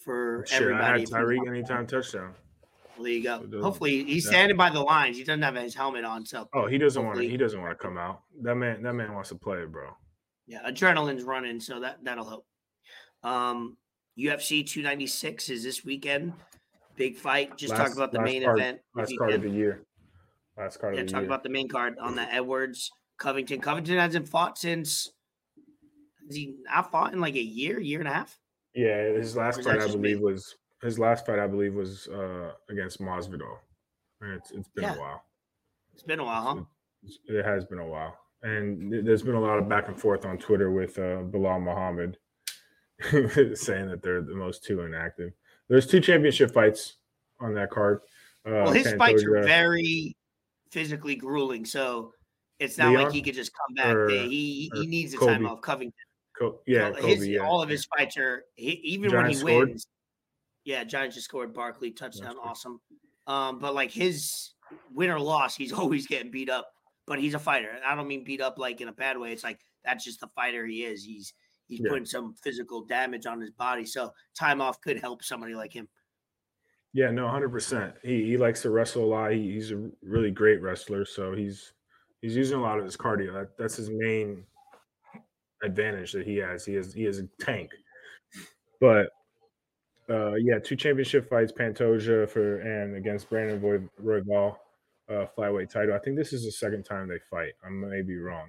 for 0.05 0.45
Shit, 0.49 0.63
everybody. 0.63 1.05
Tyreek 1.07 1.47
anytime 1.49 1.87
touchdown. 1.87 2.35
There 2.99 3.09
you 3.09 3.23
go. 3.23 3.47
Hopefully, 3.63 4.05
he's 4.05 4.25
Yeah. 4.27 4.31
standing 4.33 4.57
by 4.59 4.69
the 4.71 4.81
lines. 4.81 5.17
He 5.17 5.25
doesn't 5.25 5.41
have 5.43 5.55
his 5.55 5.75
helmet 5.75 6.05
on, 6.05 6.27
so 6.27 6.49
Oh, 6.53 6.67
he 6.67 6.77
doesn't 6.77 7.03
want 7.05 7.19
to. 7.19 7.27
He 7.29 7.37
doesn't 7.39 7.61
want 7.61 7.79
to 7.79 7.83
come 7.83 7.97
out. 7.97 8.23
That 8.43 8.57
man. 8.57 8.83
That 8.83 8.93
man 8.95 9.15
wants 9.15 9.31
to 9.31 9.37
play, 9.37 9.65
bro. 9.65 9.91
yeah, 10.47 10.61
adrenaline's 10.69 11.23
running, 11.23 11.61
so 11.61 11.81
that 11.81 11.99
that'll 12.03 12.29
help. 12.29 12.47
Um, 13.23 13.77
UFC 14.19 14.67
296 14.67 15.49
is 15.49 15.63
this 15.63 15.85
weekend. 15.85 16.35
Big 16.97 17.17
fight. 17.17 17.57
Just 17.57 17.75
talk 17.75 17.93
about 17.95 18.13
the 18.13 18.21
main 18.21 18.43
event. 18.43 18.81
Last 18.95 19.15
card 19.17 19.33
of 19.33 19.43
the 19.43 19.49
year. 19.51 19.83
Last 20.61 20.79
card 20.79 20.97
Yeah, 20.97 21.05
talk 21.05 21.21
year. 21.23 21.25
about 21.25 21.43
the 21.43 21.49
main 21.49 21.69
card 21.69 21.99
on 21.99 22.15
the 22.17 22.23
Edwards 22.33 22.91
Covington. 23.19 23.61
Covington 23.61 23.97
hasn't 23.97 24.29
fought 24.29 24.59
since. 24.59 25.11
Has 26.27 26.37
he 26.37 26.57
not 26.65 26.91
fought 26.93 27.13
in 27.13 27.21
like 27.21 27.35
a 27.35 27.43
year, 27.43 27.81
year 27.81 27.99
and 27.99 28.09
a 28.09 28.13
half? 28.13 28.39
yeah, 28.75 29.05
his 29.15 29.37
last 29.37 29.65
fight, 29.65 29.77
I 29.77 29.85
just 29.87 29.97
me? 29.97 30.15
believe, 30.15 30.21
was 30.21 30.55
his 30.83 30.99
last 30.99 31.27
fight. 31.27 31.39
I 31.39 31.47
believe 31.47 31.75
was 31.75 32.07
uh 32.09 32.53
against 32.69 33.01
Masvidal. 33.01 33.57
And 34.21 34.35
it's 34.35 34.51
it's 34.51 34.69
been 34.69 34.85
Yeah. 34.85 34.95
a 34.97 34.99
while. 35.01 35.25
It's 35.95 36.03
been 36.03 36.21
a 36.21 36.25
while, 36.25 36.43
huh? 36.43 36.63
It's- 37.05 37.19
It 37.27 37.45
has 37.45 37.65
been 37.65 37.79
a 37.79 37.87
while, 37.87 38.17
and 38.43 38.93
there's 39.07 39.23
been 39.23 39.35
a 39.35 39.41
lot 39.41 39.59
of 39.59 39.69
back 39.69 39.89
and 39.89 39.99
forth 39.99 40.25
on 40.27 40.37
Twitter 40.39 40.71
with 40.71 40.99
uh, 40.99 41.23
Belal 41.33 41.61
Muhammad 41.63 42.19
saying 43.57 43.89
that 43.89 44.01
they're 44.03 44.21
the 44.23 44.35
most 44.35 44.63
two 44.65 44.83
inactive. 44.83 45.33
There's 45.69 45.87
two 45.87 46.01
championship 46.01 46.53
fights 46.53 46.97
on 47.41 47.55
that 47.55 47.71
card. 47.71 48.01
Uh, 48.47 48.51
Well, 48.65 48.73
his 48.73 48.93
fights 48.95 49.25
are 49.25 49.43
very 49.43 50.17
physically 50.71 51.17
grueling, 51.17 51.65
so 51.65 52.13
it's 52.59 52.79
not 52.79 52.93
like 52.95 53.13
he 53.13 53.23
could 53.23 53.35
just 53.35 53.53
come 53.55 53.75
back. 53.75 53.95
or- 53.95 54.09
They- 54.09 54.29
he 54.29 54.71
he 54.75 54.87
needs 54.87 55.15
a 55.15 55.17
Kobe? 55.19 55.33
time 55.33 55.47
off. 55.47 55.61
Covington. 55.63 55.95
Co- 56.39 56.61
yeah, 56.67 56.91
Kobe, 56.91 57.09
his, 57.15 57.29
yeah. 57.29 57.41
all 57.41 57.63
of 57.63 57.69
his 57.69 57.85
fights 57.87 58.17
are 58.17 58.45
he, 58.55 58.71
even 58.85 59.11
when 59.13 59.27
he 59.27 59.33
Giants 59.35 59.41
scored? 59.41 59.69
wins. 59.69 59.87
Yeah, 60.65 60.85
Giants 60.85 61.17
just 61.17 61.27
scored. 61.27 61.53
Barkley 61.55 61.91
touchdown, 61.91 62.37
awesome. 62.43 62.81
Um, 63.27 63.59
but 63.59 63.75
like 63.75 63.91
his 63.91 64.53
win 64.93 65.11
or 65.11 65.19
loss, 65.21 65.57
he's 65.57 65.73
always 65.73 66.07
getting 66.07 66.31
beat 66.31 66.49
up. 66.51 66.71
But 67.07 67.19
he's 67.19 67.35
a 67.35 67.39
fighter. 67.39 67.71
and 67.71 67.85
I 67.85 67.95
don't 67.95 68.07
mean 68.07 68.25
beat 68.25 68.41
up 68.41 68.59
like 68.59 68.81
in 68.81 68.89
a 68.89 68.93
bad 68.93 69.19
way. 69.19 69.33
It's 69.33 69.43
like 69.45 69.59
that's 69.85 70.05
just 70.05 70.21
the 70.21 70.29
fighter 70.29 70.65
he 70.67 70.85
is. 70.85 71.03
He's 71.05 71.33
he's 71.67 71.81
Yeah. 71.81 71.89
putting 71.91 72.05
some 72.07 72.35
physical 72.43 72.85
damage 72.85 73.27
on 73.27 73.41
his 73.41 73.51
body. 73.51 73.85
So 73.85 74.13
time 74.39 74.61
off 74.61 74.81
could 74.81 75.01
help 75.01 75.25
somebody 75.25 75.55
like 75.55 75.73
him. 75.73 75.89
Yeah, 76.93 77.11
no, 77.11 77.29
hundred 77.29 77.51
percent. 77.51 77.95
He 78.03 78.25
he 78.25 78.37
likes 78.37 78.63
to 78.63 78.71
wrestle 78.71 79.05
a 79.05 79.07
lot. 79.07 79.33
He, 79.33 79.53
he's 79.53 79.71
a 79.71 79.89
really 80.03 80.31
great 80.31 80.61
wrestler, 80.61 81.05
so 81.05 81.33
he's 81.35 81.73
he's 82.21 82.35
using 82.37 82.59
a 82.59 82.63
lot 82.63 82.79
of 82.79 82.85
his 82.85 82.97
cardio. 82.97 83.33
That, 83.33 83.57
that's 83.57 83.77
his 83.77 83.91
main 83.91 84.45
advantage 85.63 86.13
that 86.13 86.27
he 86.27 86.37
has. 86.39 86.65
He 86.65 86.75
has 86.75 86.93
he 86.93 87.07
is 87.07 87.19
a 87.21 87.29
tank. 87.41 87.71
But 88.81 89.11
uh, 90.09 90.35
yeah, 90.35 90.59
two 90.59 90.75
championship 90.75 91.29
fights, 91.29 91.53
Pantoja 91.53 92.29
for 92.29 92.61
and 92.61 92.97
against 92.97 93.31
Brandon 93.31 93.61
Roy, 93.61 93.79
Royval, 94.03 94.57
uh, 95.09 95.27
flyweight 95.39 95.71
title. 95.71 95.95
I 95.95 95.99
think 95.99 96.17
this 96.17 96.33
is 96.33 96.45
the 96.45 96.51
second 96.51 96.83
time 96.85 97.07
they 97.09 97.19
fight. 97.31 97.53
I 97.65 97.69
may 97.69 98.03
be 98.03 98.17
wrong, 98.19 98.49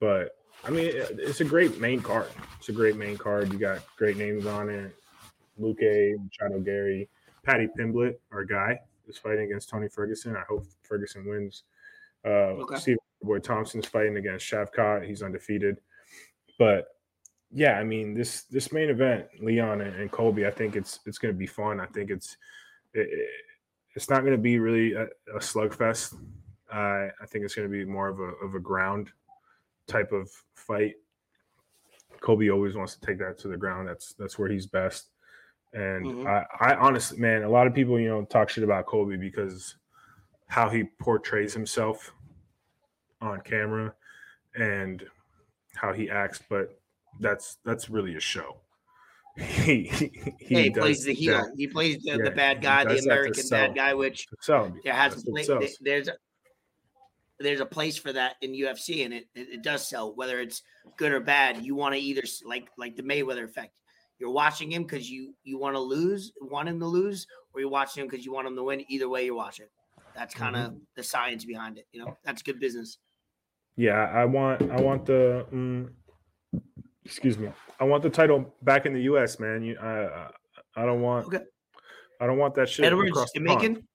but 0.00 0.30
I 0.64 0.70
mean 0.70 0.86
it- 0.86 1.18
it's 1.18 1.40
a 1.42 1.44
great 1.44 1.78
main 1.78 2.00
card. 2.00 2.28
It's 2.58 2.70
a 2.70 2.72
great 2.72 2.96
main 2.96 3.18
card. 3.18 3.52
You 3.52 3.58
got 3.58 3.82
great 3.98 4.16
names 4.16 4.46
on 4.46 4.70
it. 4.70 4.94
Luke 5.58 5.78
Machado 5.82 6.60
Garry, 6.60 7.10
Paddy 7.42 7.68
Pimblett, 7.78 8.16
our 8.32 8.44
guy, 8.44 8.78
is 9.08 9.18
fighting 9.18 9.44
against 9.44 9.68
Tony 9.68 9.88
Ferguson. 9.88 10.36
I 10.36 10.42
hope 10.48 10.66
Ferguson 10.82 11.26
wins. 11.28 11.64
Uh, 12.24 12.56
Okay. 12.62 12.76
Steve 12.76 12.96
Boy 13.22 13.38
Thompson's 13.38 13.86
fighting 13.86 14.16
against 14.16 14.46
Shavkat. 14.46 15.06
He's 15.06 15.22
undefeated. 15.22 15.80
But 16.58 16.88
yeah, 17.50 17.78
I 17.78 17.84
mean 17.84 18.14
this 18.14 18.42
this 18.44 18.72
main 18.72 18.90
event, 18.90 19.26
Leon 19.40 19.80
and, 19.80 19.96
and 19.96 20.10
Colby, 20.10 20.46
I 20.46 20.50
think 20.50 20.76
it's 20.76 21.00
it's 21.06 21.18
going 21.18 21.34
to 21.34 21.38
be 21.38 21.46
fun. 21.46 21.80
I 21.80 21.86
think 21.86 22.10
it's 22.10 22.36
it, 22.94 23.08
it's 23.96 24.08
not 24.08 24.20
going 24.20 24.32
to 24.32 24.38
be 24.38 24.58
really 24.58 24.92
a, 24.92 25.04
a 25.34 25.38
slugfest. 25.38 26.14
Uh, 26.72 27.08
I 27.20 27.26
think 27.26 27.44
it's 27.44 27.54
going 27.54 27.68
to 27.68 27.72
be 27.72 27.84
more 27.84 28.08
of 28.08 28.20
a 28.20 28.32
of 28.44 28.54
a 28.54 28.60
ground 28.60 29.08
type 29.86 30.12
of 30.12 30.30
fight. 30.54 30.94
Colby 32.20 32.50
always 32.50 32.76
wants 32.76 32.94
to 32.94 33.00
take 33.00 33.18
that 33.18 33.38
to 33.38 33.48
the 33.48 33.56
ground. 33.56 33.88
That's 33.88 34.14
that's 34.18 34.38
where 34.38 34.48
he's 34.48 34.66
best. 34.66 35.08
And 35.72 36.04
Mhm. 36.04 36.26
I, 36.26 36.72
I 36.72 36.74
honestly, 36.74 37.18
man, 37.18 37.44
a 37.44 37.48
lot 37.48 37.66
of 37.66 37.74
people, 37.74 37.98
you 37.98 38.08
know, 38.08 38.24
talk 38.24 38.48
shit 38.48 38.64
about 38.64 38.86
Colby 38.86 39.16
because 39.16 39.76
how 40.48 40.68
he 40.68 40.84
portrays 40.98 41.54
himself 41.54 42.12
on 43.20 43.40
camera 43.42 43.94
and 44.54 45.08
how 45.76 45.92
he 45.92 46.10
acts, 46.10 46.40
but 46.48 46.80
that's 47.20 47.58
that's 47.64 47.88
really 47.88 48.16
a 48.16 48.20
show. 48.20 48.60
He 49.36 49.84
he, 49.84 50.22
yeah, 50.40 50.62
he 50.62 50.70
plays 50.70 51.04
the 51.04 51.14
heel. 51.14 51.32
that 51.32 51.52
He 51.56 51.68
plays 51.68 52.02
the, 52.02 52.18
Yeah, 52.18 52.24
the 52.24 52.30
bad 52.32 52.60
guy, 52.60 52.84
the 52.84 52.90
does 52.90 53.04
that 53.04 53.10
to 53.10 53.14
American 53.14 53.48
bad 53.48 53.74
guy, 53.76 53.94
which 53.94 54.26
sell. 54.40 54.74
there 54.82 54.92
has 54.92 55.24
what 55.24 55.46
there's 55.80 56.08
a 56.08 56.14
there's 57.38 57.60
a 57.60 57.66
place 57.66 57.96
for 57.96 58.12
that 58.12 58.36
in 58.42 58.52
UFC, 58.52 59.04
and 59.04 59.14
it, 59.14 59.28
it 59.34 59.48
it 59.48 59.62
does 59.62 59.88
sell. 59.88 60.14
Whether 60.14 60.40
it's 60.40 60.62
good 60.96 61.12
or 61.12 61.20
bad, 61.20 61.64
you 61.64 61.74
want 61.74 61.94
to 61.94 62.00
either 62.00 62.22
like 62.44 62.68
like 62.76 62.96
the 62.96 63.02
Mayweather 63.02 63.44
effect. 63.44 63.79
You're 64.20 64.30
watching 64.30 64.70
him 64.70 64.82
because 64.82 65.10
you 65.10 65.34
you 65.44 65.58
want 65.58 65.74
to 65.74 65.80
lose, 65.80 66.32
want 66.42 66.68
him 66.68 66.78
to 66.78 66.86
lose, 66.86 67.26
or 67.54 67.60
you're 67.60 67.70
watching 67.70 68.02
him 68.02 68.08
because 68.08 68.24
you 68.24 68.32
want 68.32 68.46
him 68.46 68.54
to 68.54 68.62
win. 68.62 68.84
Either 68.88 69.08
way, 69.08 69.24
you're 69.24 69.34
watching. 69.34 69.66
That's 70.14 70.34
kind 70.34 70.54
of 70.56 70.74
the 70.94 71.02
science 71.02 71.44
behind 71.44 71.78
it. 71.78 71.86
You 71.92 72.04
know, 72.04 72.16
that's 72.24 72.42
good 72.42 72.60
business. 72.60 72.98
Yeah, 73.76 74.10
I 74.12 74.24
want 74.26 74.60
I 74.70 74.80
want 74.80 75.06
the 75.06 75.46
mm, 75.52 75.88
excuse 77.04 77.38
me. 77.38 77.48
I 77.80 77.84
want 77.84 78.02
the 78.02 78.10
title 78.10 78.54
back 78.62 78.84
in 78.86 78.92
the 78.92 79.02
U.S. 79.02 79.40
Man, 79.40 79.62
you 79.62 79.76
I 79.80 80.04
I- 80.26 80.30
I 80.76 80.84
don't 80.84 81.00
want 81.00 81.26
Okay. 81.26 81.42
I 82.20 82.26
don't 82.26 82.36
want 82.38 82.54
that 82.54 82.68
shit 82.68 82.84
Edwards 82.84 83.10
across 83.10 83.32
the 83.32 83.40
pond. 83.44 83.60
Jamaican. 83.60 83.88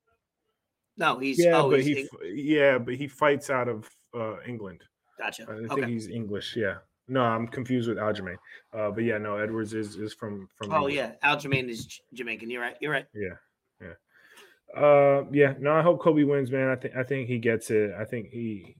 No, 0.97 1.19
he's 1.19 1.37
Yeah, 1.43 1.61
oh, 1.61 1.69
but 1.69 1.81
he's 1.83 1.97
he 1.97 2.01
Eng- 2.01 2.33
yeah, 2.35 2.77
but 2.79 2.95
he 2.95 3.07
fights 3.07 3.49
out 3.49 3.67
of 3.69 3.87
uh, 4.13 4.41
England. 4.47 4.83
gotcha. 5.19 5.43
I 5.43 5.55
think 5.57 5.71
Okay. 5.71 5.85
he's 5.91 6.07
English. 6.09 6.55
Yeah. 6.55 6.77
No, 7.07 7.21
I'm 7.21 7.47
confused 7.47 7.87
with 7.87 7.97
Aljamain. 7.97 8.37
Uh, 8.73 8.89
but 8.89 9.03
yeah, 9.03 9.17
no, 9.17 9.37
Edwards 9.37 9.73
is 9.73 9.95
is 9.95 10.13
from 10.13 10.49
from. 10.55 10.71
Oh 10.71 10.89
England. 10.89 10.95
yeah, 10.95 11.11
Aljamain 11.23 11.69
is 11.69 11.85
J- 11.85 12.03
Jamaican. 12.13 12.49
You're 12.49 12.61
right. 12.61 12.75
You're 12.81 12.91
right. 12.91 13.05
Yeah, 13.13 13.35
yeah. 13.81 14.81
Uh, 14.81 15.25
yeah. 15.31 15.53
No, 15.59 15.73
I 15.73 15.81
hope 15.81 16.01
Colby 16.01 16.23
wins, 16.23 16.51
man. 16.51 16.69
I 16.69 16.75
think 16.75 16.95
I 16.95 17.03
think 17.03 17.27
he 17.27 17.37
gets 17.37 17.69
it. 17.69 17.91
I 17.99 18.05
think 18.05 18.29
he 18.31 18.75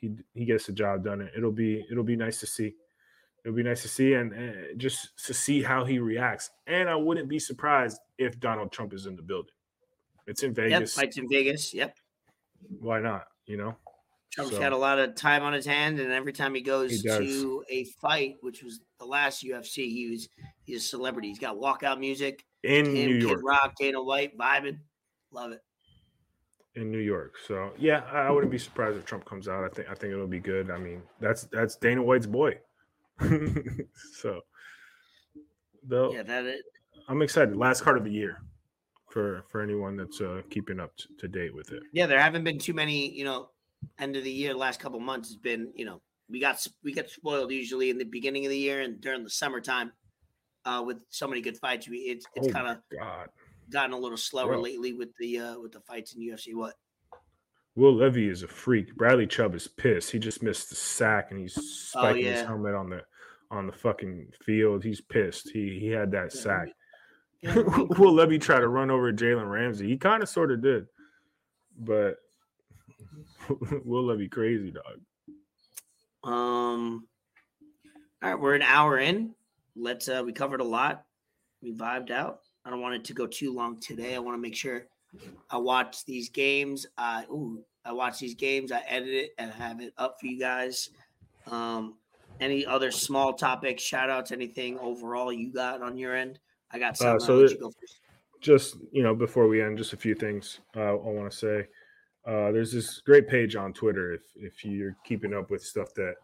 he 0.00 0.10
he 0.34 0.44
gets 0.44 0.66
the 0.66 0.72
job 0.72 1.04
done. 1.04 1.28
It'll 1.36 1.52
be 1.52 1.84
it'll 1.90 2.04
be 2.04 2.16
nice 2.16 2.40
to 2.40 2.46
see. 2.46 2.74
It'll 3.44 3.56
be 3.56 3.62
nice 3.62 3.82
to 3.82 3.88
see 3.88 4.14
and, 4.14 4.32
and 4.32 4.78
just 4.78 5.24
to 5.26 5.32
see 5.32 5.62
how 5.62 5.84
he 5.84 6.00
reacts. 6.00 6.50
And 6.66 6.88
I 6.88 6.96
wouldn't 6.96 7.28
be 7.28 7.38
surprised 7.38 8.00
if 8.18 8.38
Donald 8.40 8.72
Trump 8.72 8.92
is 8.92 9.06
in 9.06 9.14
the 9.14 9.22
building. 9.22 9.54
It's 10.26 10.42
in 10.42 10.52
Vegas. 10.52 10.96
Yep, 10.96 11.04
fights 11.04 11.16
in 11.16 11.28
Vegas. 11.28 11.72
Yep. 11.72 11.96
Why 12.80 12.98
not? 12.98 13.28
You 13.46 13.56
know. 13.56 13.76
Trump's 14.30 14.52
So- 14.54 14.60
got 14.60 14.72
a 14.72 14.76
lot 14.76 14.98
of 14.98 15.14
time 15.14 15.42
on 15.42 15.52
his 15.52 15.64
hand, 15.66 15.98
and 16.00 16.12
every 16.12 16.32
time 16.32 16.54
he 16.54 16.60
goes 16.60 16.90
He 16.90 17.02
to 17.02 17.64
a 17.68 17.84
fight, 18.00 18.36
which 18.40 18.62
was 18.62 18.80
the 18.98 19.06
last 19.06 19.42
UFC, 19.42 19.88
he 19.90 20.10
was 20.10 20.28
he's 20.64 20.84
a 20.84 20.86
celebrity. 20.86 21.28
He's 21.28 21.38
got 21.38 21.56
walkout 21.56 21.98
music. 21.98 22.44
In 22.62 22.86
Him, 22.86 22.92
New 23.18 23.26
Kid 23.28 23.38
Rock, 23.42 23.74
Dana 23.78 24.02
White, 24.02 24.36
vibing. 24.36 24.78
Love 25.30 25.52
it. 25.52 25.62
in 26.74 26.90
New 26.92 26.98
York. 26.98 27.34
So 27.46 27.72
yeah, 27.78 28.04
I 28.12 28.30
wouldn't 28.30 28.50
be 28.52 28.58
surprised 28.58 28.96
if 28.98 29.04
Trump 29.04 29.24
comes 29.24 29.48
out. 29.48 29.64
I 29.64 29.68
think 29.68 29.88
I 29.90 29.94
think 29.94 30.12
it'll 30.12 30.26
be 30.26 30.40
good. 30.40 30.70
I 30.70 30.78
mean, 30.78 31.02
that's 31.20 31.44
that's 31.44 31.76
Dana 31.76 32.02
White's 32.02 32.26
boy. 32.26 32.58
so 34.20 34.42
though 35.82 36.12
Yeah, 36.12 36.22
that 36.22 36.44
it. 36.44 36.62
I'm 37.08 37.22
excited. 37.22 37.56
Last 37.56 37.82
card 37.82 37.96
of 37.98 38.04
the 38.04 38.10
year 38.12 38.38
for 39.10 39.44
for 39.48 39.60
anyone 39.62 39.96
that's 39.96 40.20
uh, 40.20 40.42
keeping 40.50 40.78
up 40.80 40.96
to, 40.98 41.08
to 41.18 41.28
date 41.28 41.54
with 41.54 41.72
it. 41.72 41.82
Yeah, 41.92 42.06
there 42.06 42.20
haven't 42.20 42.44
been 42.44 42.58
too 42.58 42.74
many. 42.74 43.10
You 43.10 43.24
know, 43.24 43.50
end 43.98 44.16
of 44.16 44.24
the 44.24 44.30
year, 44.30 44.54
last 44.54 44.80
couple 44.80 45.00
months 45.00 45.28
has 45.28 45.36
been. 45.36 45.72
You 45.74 45.84
know, 45.86 46.02
we 46.28 46.40
got 46.40 46.64
we 46.84 46.92
get 46.92 47.10
spoiled 47.10 47.50
usually 47.52 47.90
in 47.90 47.98
the 47.98 48.04
beginning 48.04 48.44
of 48.46 48.50
the 48.50 48.58
year 48.58 48.80
and 48.80 49.00
during 49.00 49.24
the 49.24 49.30
summertime. 49.30 49.92
Uh, 50.64 50.82
with 50.84 50.98
so 51.08 51.26
many 51.26 51.40
good 51.40 51.56
fights, 51.56 51.88
we 51.88 51.98
it's 51.98 52.26
it's 52.34 52.48
Oh 52.48 52.50
kind 52.52 52.68
of 52.68 52.78
gotten 53.70 53.92
a 53.92 53.98
little 53.98 54.18
slower 54.18 54.48
Bro. 54.54 54.60
lately 54.62 54.92
with 54.92 55.10
the 55.18 55.38
uh 55.38 55.58
with 55.60 55.72
the 55.72 55.80
fights 55.80 56.14
in 56.14 56.20
UFC. 56.22 56.54
What? 56.54 56.74
Will 57.76 57.94
Levis 57.94 58.38
is 58.38 58.42
a 58.42 58.48
freak. 58.48 58.94
Bradley 58.96 59.26
Chubb 59.26 59.54
is 59.54 59.68
pissed. 59.68 60.10
He 60.10 60.18
just 60.18 60.42
missed 60.42 60.68
the 60.68 60.74
sack 60.74 61.30
and 61.30 61.38
he's 61.40 61.54
spiking 61.54 62.24
his 62.24 62.38
Oh, 62.38 62.40
yeah. 62.42 62.46
helmet 62.48 62.74
on 62.74 62.90
the 62.90 63.02
on 63.50 63.66
the 63.66 63.72
fucking 63.72 64.30
field. 64.44 64.82
He's 64.84 65.00
pissed. 65.00 65.50
He 65.50 65.78
he 65.80 65.86
had 65.86 66.10
that 66.10 66.34
Yeah, 66.34 66.40
sack. 66.40 66.68
Yeah, 67.40 67.54
Will 67.98 68.12
Levis 68.12 68.44
try 68.44 68.58
to 68.58 68.68
run 68.68 68.90
over 68.90 69.12
Jalen 69.12 69.48
Ramsey. 69.48 69.86
He 69.88 69.96
kind 69.96 70.22
of 70.24 70.28
sort 70.28 70.50
of 70.50 70.60
did, 70.60 70.86
but 71.78 72.16
Will 73.84 74.06
Levis 74.06 74.28
crazy 74.30 74.72
dog. 74.72 75.00
Um. 76.24 77.06
All 78.22 78.30
right, 78.30 78.40
we're 78.40 78.54
an 78.54 78.62
hour 78.62 78.98
in. 78.98 79.34
Let's. 79.76 80.08
uh 80.08 80.22
We 80.24 80.32
covered 80.32 80.60
a 80.60 80.64
lot. 80.64 81.04
We 81.62 81.72
vibed 81.74 82.10
out. 82.10 82.40
I 82.64 82.70
don't 82.70 82.80
want 82.80 82.94
it 82.96 83.04
to 83.06 83.14
go 83.14 83.26
too 83.26 83.54
long 83.54 83.78
today. 83.80 84.14
I 84.14 84.18
want 84.18 84.36
to 84.36 84.42
make 84.42 84.56
sure 84.56 84.86
I 85.50 85.56
watch 85.56 86.04
these 86.04 86.28
games. 86.28 86.86
I 86.96 87.24
ooh, 87.30 87.64
I 87.84 87.92
watch 87.92 88.18
these 88.18 88.34
games. 88.34 88.72
I 88.72 88.80
edit 88.86 89.08
it 89.08 89.30
and 89.38 89.50
have 89.52 89.80
it 89.80 89.92
up 89.96 90.16
for 90.20 90.26
you 90.26 90.38
guys. 90.38 90.90
Um. 91.46 91.94
Any 92.40 92.64
other 92.64 92.92
small 92.92 93.32
topics, 93.32 93.82
shout 93.82 94.10
outs, 94.10 94.30
anything 94.30 94.78
overall 94.78 95.32
you 95.32 95.52
got 95.52 95.82
on 95.82 95.98
your 95.98 96.14
end? 96.14 96.38
I 96.70 96.78
got 96.78 96.96
some. 96.96 97.16
Uh, 97.16 97.18
so 97.18 97.40
you 97.40 97.58
go 97.58 97.70
first. 97.70 98.00
Just 98.40 98.76
you 98.92 99.02
know, 99.02 99.14
before 99.14 99.48
we 99.48 99.60
end, 99.60 99.78
just 99.78 99.92
a 99.92 99.96
few 99.96 100.14
things 100.14 100.60
uh, 100.76 100.90
I 100.90 100.92
want 100.92 101.30
to 101.30 101.36
say. 101.36 101.66
Uh, 102.26 102.52
there's 102.52 102.72
this 102.72 103.00
great 103.00 103.28
page 103.28 103.56
on 103.56 103.72
Twitter 103.72 104.12
if 104.12 104.22
if 104.36 104.64
you're 104.64 104.96
keeping 105.04 105.34
up 105.34 105.50
with 105.50 105.62
stuff 105.62 105.94
that 105.94 106.14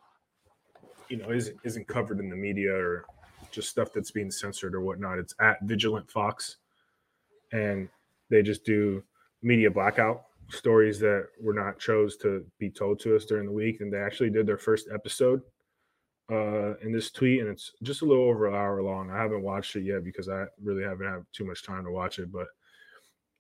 you 1.08 1.16
know 1.16 1.30
isn't 1.30 1.56
isn't 1.64 1.88
covered 1.88 2.18
in 2.18 2.28
the 2.28 2.36
media 2.36 2.72
or 2.72 3.06
just 3.50 3.70
stuff 3.70 3.92
that's 3.92 4.10
being 4.10 4.30
censored 4.30 4.74
or 4.74 4.80
whatnot. 4.80 5.18
It's 5.18 5.34
at 5.40 5.62
Vigilant 5.62 6.10
Fox, 6.10 6.56
and 7.52 7.88
they 8.30 8.42
just 8.42 8.64
do 8.64 9.02
media 9.42 9.70
blackout 9.70 10.24
stories 10.50 10.98
that 11.00 11.28
were 11.40 11.54
not 11.54 11.78
chose 11.78 12.16
to 12.18 12.44
be 12.58 12.68
told 12.68 13.00
to 13.00 13.16
us 13.16 13.24
during 13.24 13.46
the 13.46 13.52
week, 13.52 13.80
and 13.80 13.92
they 13.92 13.98
actually 13.98 14.30
did 14.30 14.46
their 14.46 14.58
first 14.58 14.88
episode 14.92 15.40
uh 16.30 16.74
in 16.78 16.90
this 16.90 17.10
tweet. 17.10 17.40
And 17.40 17.48
it's 17.50 17.72
just 17.82 18.02
a 18.02 18.04
little 18.04 18.24
over 18.24 18.48
an 18.48 18.54
hour 18.54 18.82
long. 18.82 19.10
I 19.10 19.18
haven't 19.18 19.42
watched 19.42 19.76
it 19.76 19.82
yet 19.82 20.04
because 20.04 20.28
i 20.28 20.46
really 20.62 20.82
haven't 20.82 21.06
had 21.06 21.24
too 21.32 21.44
much 21.44 21.62
time 21.62 21.84
to 21.84 21.90
watch 21.90 22.18
it 22.18 22.32
but 22.32 22.46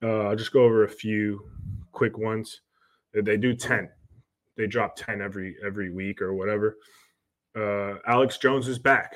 uh 0.02 0.28
i'll 0.28 0.36
just 0.36 0.52
go 0.52 0.62
over 0.64 0.84
a 0.84 0.88
few 0.88 1.40
quick 1.92 2.18
ones. 2.18 2.60
They- 3.12 3.36
do 3.36 3.54
10 3.54 3.88
they 4.56 4.66
drop 4.66 4.96
10 4.96 5.20
every 5.20 5.56
every 5.64 5.90
week 5.90 6.20
or 6.22 6.34
whatever. 6.34 6.76
Uh 7.56 7.96
alex 8.06 8.38
jones 8.38 8.68
is 8.68 8.78
back. 8.78 9.14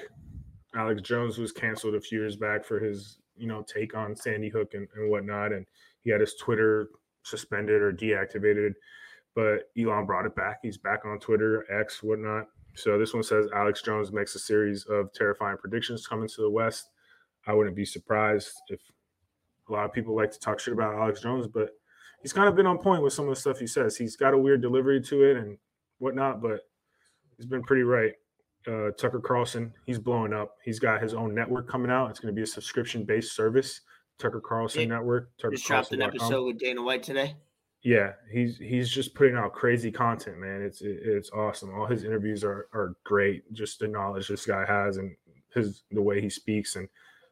Alex 0.74 1.02
jones 1.02 1.38
was 1.38 1.52
canceled 1.52 1.94
a 1.94 2.00
few 2.00 2.20
years 2.20 2.36
back 2.36 2.64
for 2.64 2.78
his 2.78 3.18
you 3.36 3.46
know 3.46 3.62
take 3.62 3.96
on 3.96 4.14
sandy 4.16 4.48
hook 4.48 4.74
and, 4.74 4.88
and 4.96 5.10
whatnot 5.10 5.52
and 5.52 5.64
he 6.02 6.10
had 6.10 6.20
his 6.20 6.34
twitter 6.34 6.88
suspended 7.22 7.82
or 7.82 7.92
deactivated 7.92 8.72
but 9.34 9.70
elon 9.78 10.04
brought 10.04 10.26
it 10.26 10.34
back. 10.34 10.58
He's 10.62 10.78
back 10.78 11.04
on 11.04 11.20
twitter 11.20 11.64
x 11.70 12.02
whatnot. 12.02 12.46
So 12.74 12.98
this 12.98 13.14
one 13.14 13.22
says 13.22 13.46
Alex 13.54 13.82
Jones 13.82 14.12
makes 14.12 14.34
a 14.34 14.38
series 14.38 14.84
of 14.86 15.12
terrifying 15.12 15.56
predictions 15.58 16.06
coming 16.06 16.28
to 16.28 16.42
the 16.42 16.50
West. 16.50 16.90
I 17.46 17.52
wouldn't 17.52 17.76
be 17.76 17.84
surprised 17.84 18.50
if 18.68 18.80
a 19.68 19.72
lot 19.72 19.84
of 19.84 19.92
people 19.92 20.14
like 20.16 20.30
to 20.32 20.38
talk 20.38 20.60
shit 20.60 20.74
about 20.74 20.94
Alex 20.94 21.20
Jones, 21.20 21.46
but 21.46 21.70
he's 22.22 22.32
kind 22.32 22.48
of 22.48 22.56
been 22.56 22.66
on 22.66 22.78
point 22.78 23.02
with 23.02 23.12
some 23.12 23.26
of 23.28 23.34
the 23.34 23.40
stuff 23.40 23.58
he 23.58 23.66
says. 23.66 23.96
He's 23.96 24.16
got 24.16 24.34
a 24.34 24.38
weird 24.38 24.60
delivery 24.62 25.00
to 25.02 25.22
it 25.24 25.36
and 25.36 25.58
whatnot, 25.98 26.40
but 26.42 26.60
he's 27.36 27.46
been 27.46 27.62
pretty 27.62 27.82
right. 27.82 28.12
Uh, 28.66 28.90
Tucker 28.98 29.20
Carlson, 29.20 29.72
he's 29.86 29.98
blowing 29.98 30.32
up. 30.32 30.56
He's 30.64 30.78
got 30.78 31.00
his 31.00 31.14
own 31.14 31.34
network 31.34 31.68
coming 31.68 31.90
out. 31.90 32.10
It's 32.10 32.20
going 32.20 32.34
to 32.34 32.36
be 32.36 32.42
a 32.42 32.46
subscription 32.46 33.04
based 33.04 33.34
service. 33.34 33.80
Tucker 34.18 34.40
Carlson 34.40 34.88
Network. 34.88 35.30
Tucker 35.38 35.52
Just 35.54 35.66
dropped 35.66 35.92
an 35.92 36.02
episode 36.02 36.44
with 36.44 36.58
Dana 36.58 36.82
White 36.82 37.04
today. 37.04 37.36
Yeah, 37.84 38.14
he's 38.32 38.58
he's 38.58 38.90
just 38.90 39.14
putting 39.14 39.36
out 39.36 39.52
crazy 39.52 39.92
content, 39.92 40.38
man. 40.38 40.60
It's 40.60 40.82
it- 40.82 40.98
it's 41.04 41.30
awesome. 41.30 41.72
All 41.72 41.86
his 41.86 42.02
interviews 42.02 42.42
are 42.42 42.66
are 42.74 42.96
great. 43.04 43.50
Just 43.52 43.78
the 43.78 43.86
knowledge 43.86 44.26
this 44.26 44.44
guy 44.44 44.66
has 44.66 44.96
and 44.96 45.14
his 45.54 45.84
the 45.92 46.02
way 46.02 46.20
he 46.20 46.28
speaks 46.28 46.74
and 46.74 46.88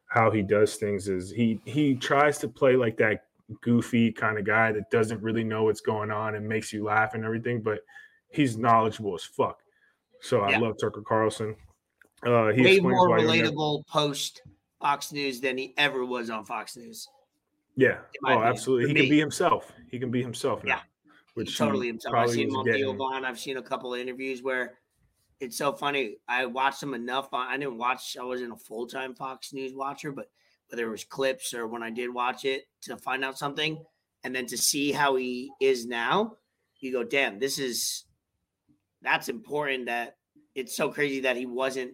how 0.09 0.31
he 0.31 0.43
does 0.43 0.77
things 0.77 1.09
is 1.09 1.31
he 1.31 1.61
he 1.65 1.95
tries 1.95 2.39
to 2.39 2.49
play 2.49 2.77
like 2.77 2.97
that 2.99 3.25
goofy 3.61 4.11
kind 4.13 4.39
of 4.39 4.45
guy 4.45 4.73
that 4.73 4.91
doesn't 4.91 5.23
really 5.23 5.45
know 5.45 5.65
what's 5.65 5.81
going 5.81 6.11
on 6.11 6.35
and 6.35 6.49
makes 6.49 6.73
you 6.73 6.85
laugh 6.85 7.15
and 7.15 7.25
everything, 7.25 7.61
but 7.61 7.81
he's 8.31 8.57
knowledgeable 8.57 9.15
as 9.15 9.25
fuck. 9.25 9.61
So 10.21 10.41
I 10.41 10.57
love 10.59 10.77
Tucker 10.81 11.03
Carlson. 11.03 11.55
Uh, 12.25 12.49
he 12.49 12.63
Way 12.63 12.81
more 12.81 12.93
you'll 12.93 13.09
never- 13.17 13.29
relatable 13.29 13.87
post 13.87 14.43
Fox 14.81 15.13
News 15.13 15.41
than 15.41 15.57
he 15.59 15.75
ever 15.77 16.05
was 16.05 16.29
on 16.31 16.45
Fox 16.45 16.77
News. 16.77 17.09
Yeah. 17.77 17.99
Oh, 18.25 18.31
opinion. 18.31 18.49
absolutely. 18.49 18.85
For 18.85 18.89
He 18.89 18.95
me. 18.95 19.01
can 19.03 19.11
be 19.11 19.19
himself. 19.21 19.73
He 19.91 19.99
can 19.99 20.11
be 20.11 20.23
himself 20.23 20.65
now. 20.65 20.77
Yeah. 20.77 20.81
Which 21.35 21.51
He's 21.51 21.59
totally 21.59 21.87
himself. 21.89 22.15
I've 22.15 22.31
seen 22.31 22.49
him 22.49 22.57
on 22.57 22.65
getting- 22.65 22.81
Theo 22.85 22.95
Von. 22.95 23.25
I've 23.25 23.39
seen 23.39 23.59
a 23.59 23.63
couple 23.63 23.93
of 23.95 24.01
interviews 24.01 24.43
where 24.43 24.79
it's 25.41 25.59
so 25.59 25.73
funny. 25.73 26.17
I 26.29 26.47
watched 26.47 26.83
him 26.83 26.95
enough. 26.95 27.29
I 27.33 27.57
didn't 27.57 27.79
watch. 27.79 28.17
I 28.19 28.25
wasn't 28.25 28.53
a 28.53 28.57
full 28.57 28.87
time 28.87 29.15
Fox 29.15 29.53
News 29.53 29.75
watcher, 29.75 30.13
but 30.13 30.31
whether 30.69 30.87
it 30.87 30.91
was 30.91 31.05
clips 31.05 31.55
or 31.55 31.67
when 31.67 31.83
I 31.83 31.91
did 31.91 32.13
watch 32.13 32.45
it 32.45 32.65
to 32.83 32.97
find 32.97 33.25
out 33.25 33.39
something, 33.39 33.85
and 34.25 34.35
then 34.35 34.47
to 34.47 34.57
see 34.57 34.93
how 34.93 35.17
he 35.17 35.53
is 35.61 35.87
now, 35.87 36.37
you 36.81 36.93
go, 36.93 37.05
damn, 37.05 37.39
this 37.39 37.59
is 37.59 38.05
that's 39.03 39.29
important. 39.29 39.87
That 39.87 40.17
it's 40.55 40.77
so 40.77 40.91
crazy 40.91 41.21
that 41.21 41.37
he 41.37 41.47
wasn't 41.47 41.93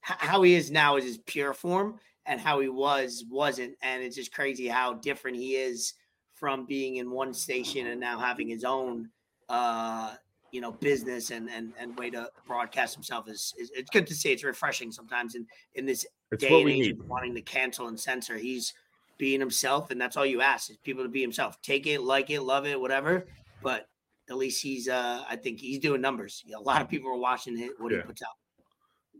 how 0.00 0.42
he 0.42 0.54
is 0.54 0.70
now 0.70 0.96
is 0.96 1.04
his 1.04 1.18
pure 1.18 1.54
form, 1.54 2.00
and 2.26 2.40
how 2.40 2.60
he 2.60 2.68
was 2.68 3.24
wasn't, 3.30 3.76
and 3.82 4.02
it's 4.02 4.16
just 4.16 4.34
crazy 4.34 4.66
how 4.66 4.94
different 4.94 5.36
he 5.36 5.54
is 5.54 5.94
from 6.34 6.66
being 6.66 6.96
in 6.96 7.10
one 7.10 7.32
station 7.32 7.86
and 7.86 8.00
now 8.00 8.18
having 8.18 8.48
his 8.48 8.64
own 8.64 9.08
uh 9.48 10.14
you 10.52 10.60
know 10.60 10.70
business 10.70 11.30
and 11.30 11.50
and 11.50 11.72
and 11.78 11.98
way 11.98 12.10
to 12.10 12.30
broadcast 12.46 12.94
himself 12.94 13.28
is, 13.28 13.52
is 13.58 13.72
it's 13.74 13.90
good 13.90 14.06
to 14.06 14.14
see 14.14 14.30
it's 14.32 14.44
refreshing 14.44 14.92
sometimes 14.92 15.34
in 15.34 15.46
in 15.74 15.86
this 15.86 16.06
It's 16.30 16.42
day 16.44 16.60
and 16.60 16.70
age 16.70 16.88
of 16.88 16.98
wanting 17.08 17.34
to 17.34 17.42
cancel 17.42 17.88
and 17.88 17.98
censor 17.98 18.36
he's 18.36 18.72
being 19.18 19.40
himself 19.40 19.90
and 19.90 20.00
that's 20.00 20.16
all 20.16 20.26
you 20.26 20.40
ask 20.42 20.70
is 20.70 20.76
people 20.78 21.02
to 21.02 21.08
be 21.08 21.20
himself 21.22 21.60
take 21.62 21.86
it 21.86 22.02
like 22.02 22.30
it 22.30 22.42
love 22.42 22.66
it 22.66 22.78
whatever 22.80 23.26
but 23.62 23.86
at 24.30 24.36
least 24.36 24.62
he's 24.62 24.88
uh 24.88 25.24
i 25.28 25.34
think 25.36 25.58
he's 25.58 25.78
doing 25.78 26.00
numbers 26.00 26.44
a 26.54 26.60
lot 26.60 26.82
of 26.82 26.88
people 26.88 27.10
are 27.10 27.16
watching 27.18 27.58
it, 27.58 27.72
what 27.78 27.90
Yeah. 27.90 27.98
he 27.98 28.04
puts 28.04 28.22
out 28.22 28.28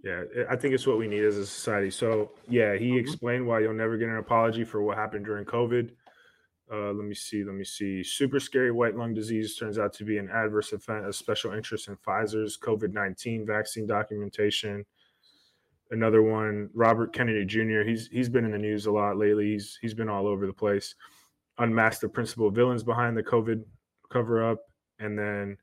Yeah, 0.04 0.24
I 0.50 0.56
think 0.56 0.74
it's 0.74 0.86
what 0.86 0.98
we 0.98 1.06
need 1.06 1.22
as 1.24 1.36
a 1.36 1.46
society. 1.46 1.88
So 1.90 2.32
yeah, 2.48 2.74
he 2.74 2.90
Mhm. 2.90 2.98
explained 3.00 3.46
why 3.46 3.60
you'll 3.60 3.72
never 3.72 3.96
get 3.96 4.08
an 4.08 4.16
apology 4.16 4.64
for 4.64 4.82
what 4.82 4.96
happened 4.98 5.24
during 5.24 5.44
COVID. 5.44 5.94
Uh, 6.72 6.92
let 6.92 7.04
me 7.04 7.14
see. 7.14 7.44
Let 7.44 7.54
me 7.54 7.64
see. 7.64 8.02
Super 8.02 8.40
scary 8.40 8.70
white 8.70 8.96
lung 8.96 9.12
disease 9.12 9.56
turns 9.56 9.78
out 9.78 9.92
to 9.94 10.04
be 10.04 10.16
an 10.16 10.30
adverse 10.30 10.72
event 10.72 11.04
of 11.04 11.14
special 11.14 11.52
interest 11.52 11.88
in 11.88 11.96
Pfizer's 11.96 12.56
COVID 12.56 12.92
nineteen 12.92 13.44
vaccine 13.44 13.86
documentation. 13.86 14.86
Another 15.90 16.22
one, 16.22 16.70
Robert 16.72 17.12
Kennedy 17.12 17.44
Jr. 17.44 17.82
He's 17.82 18.06
he's 18.06 18.30
been 18.30 18.46
in 18.46 18.52
the 18.52 18.58
news 18.58 18.86
a 18.86 18.90
lot 18.90 19.18
lately. 19.18 19.52
He's 19.52 19.78
he's 19.82 19.92
been 19.92 20.08
all 20.08 20.26
over 20.26 20.46
the 20.46 20.52
place. 20.52 20.94
Unmasked 21.58 22.00
the 22.00 22.08
principal 22.08 22.50
villains 22.50 22.82
behind 22.82 23.14
the 23.14 23.22
COVID 23.22 23.62
cover 24.10 24.50
up, 24.50 24.60
and 24.98 25.18
then 25.18 25.58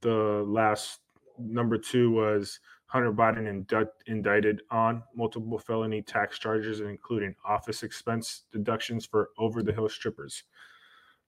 the 0.00 0.42
last 0.46 1.00
number 1.38 1.76
two 1.76 2.10
was 2.10 2.58
Hunter 2.94 3.12
Biden 3.12 3.48
indu- 3.66 3.88
indicted 4.06 4.62
on 4.70 5.02
multiple 5.16 5.58
felony 5.58 6.00
tax 6.00 6.38
charges, 6.38 6.78
including 6.78 7.34
office 7.44 7.82
expense 7.82 8.42
deductions 8.52 9.04
for 9.04 9.30
over 9.36 9.64
the 9.64 9.72
hill 9.72 9.88
strippers. 9.88 10.44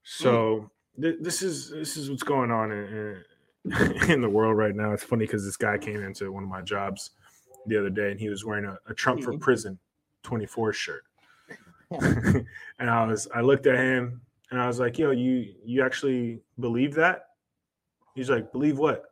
So 0.01 0.71
th- 1.01 1.17
this 1.19 1.41
is 1.41 1.69
this 1.69 1.97
is 1.97 2.09
what's 2.09 2.23
going 2.23 2.51
on 2.51 2.71
in, 2.71 3.21
in, 3.65 4.01
in 4.11 4.21
the 4.21 4.29
world 4.29 4.55
right 4.55 4.73
now. 4.73 4.93
It's 4.93 5.03
funny 5.03 5.25
because 5.25 5.43
this 5.43 5.57
guy 5.57 5.77
came 5.77 6.01
into 6.01 6.31
one 6.31 6.43
of 6.43 6.49
my 6.49 6.61
jobs 6.61 7.09
the 7.65 7.77
other 7.77 7.89
day 7.89 8.11
and 8.11 8.19
he 8.19 8.29
was 8.29 8.45
wearing 8.45 8.63
a, 8.63 8.77
a 8.89 8.93
Trump 8.93 9.21
for 9.21 9.33
Mhm. 9.33 9.41
prison 9.41 9.77
24 10.23 10.71
shirt. 10.71 11.03
and 11.91 12.45
I 12.79 13.05
was 13.05 13.27
I 13.35 13.41
looked 13.41 13.67
at 13.67 13.75
him 13.77 14.21
and 14.51 14.61
I 14.61 14.67
was 14.67 14.79
like, 14.79 14.97
"Yo, 14.97 15.11
you 15.11 15.53
you 15.65 15.83
actually 15.83 16.39
believe 16.61 16.93
that?" 16.95 17.25
He's 18.15 18.29
like, 18.29 18.53
"Believe 18.53 18.77
what?" 18.77 19.03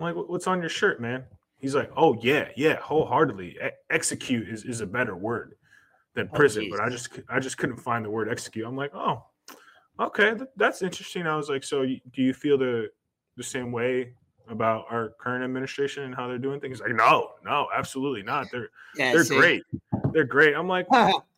I'm 0.00 0.16
like, 0.16 0.28
"What's 0.28 0.48
on 0.48 0.58
your 0.58 0.68
shirt, 0.68 1.00
man?" 1.00 1.22
He's 1.62 1.74
like, 1.74 1.90
"Oh 1.96 2.14
yeah, 2.20 2.50
yeah, 2.56 2.76
wholeheartedly. 2.80 3.52
E- 3.64 3.70
execute 3.88 4.48
is, 4.48 4.64
is 4.64 4.82
a 4.82 4.86
better 4.86 5.16
word 5.16 5.56
than 6.14 6.28
Oh, 6.32 6.36
prison, 6.36 6.68
but 6.70 6.80
I 6.80 6.90
just 6.90 7.20
I 7.30 7.40
just 7.40 7.58
couldn't 7.58 7.78
find 7.78 8.04
the 8.04 8.10
word 8.10 8.28
execute." 8.28 8.66
I'm 8.66 8.76
like, 8.76 8.94
"Oh, 8.94 9.24
okay, 10.00 10.34
th- 10.34 10.50
that's 10.56 10.82
interesting." 10.82 11.26
I 11.26 11.36
was 11.36 11.48
like, 11.48 11.64
"So 11.64 11.82
you, 11.82 12.00
do 12.12 12.22
you 12.22 12.34
feel 12.34 12.58
the 12.58 12.90
the 13.36 13.44
same 13.44 13.72
way 13.72 14.14
about 14.48 14.86
our 14.90 15.10
current 15.20 15.44
administration 15.44 16.04
and 16.04 16.14
how 16.14 16.28
they're 16.28 16.38
doing 16.38 16.60
things?" 16.60 16.80
Like, 16.80 16.94
"No, 16.94 17.34
no, 17.44 17.68
absolutely 17.74 18.22
not. 18.22 18.50
They're 18.50 18.70
yeah 18.96 19.12
they're 19.12 19.24
see? 19.24 19.36
great. 19.36 19.62
They're 20.12 20.24
great." 20.24 20.54
I'm 20.54 20.68
like, 20.68 20.88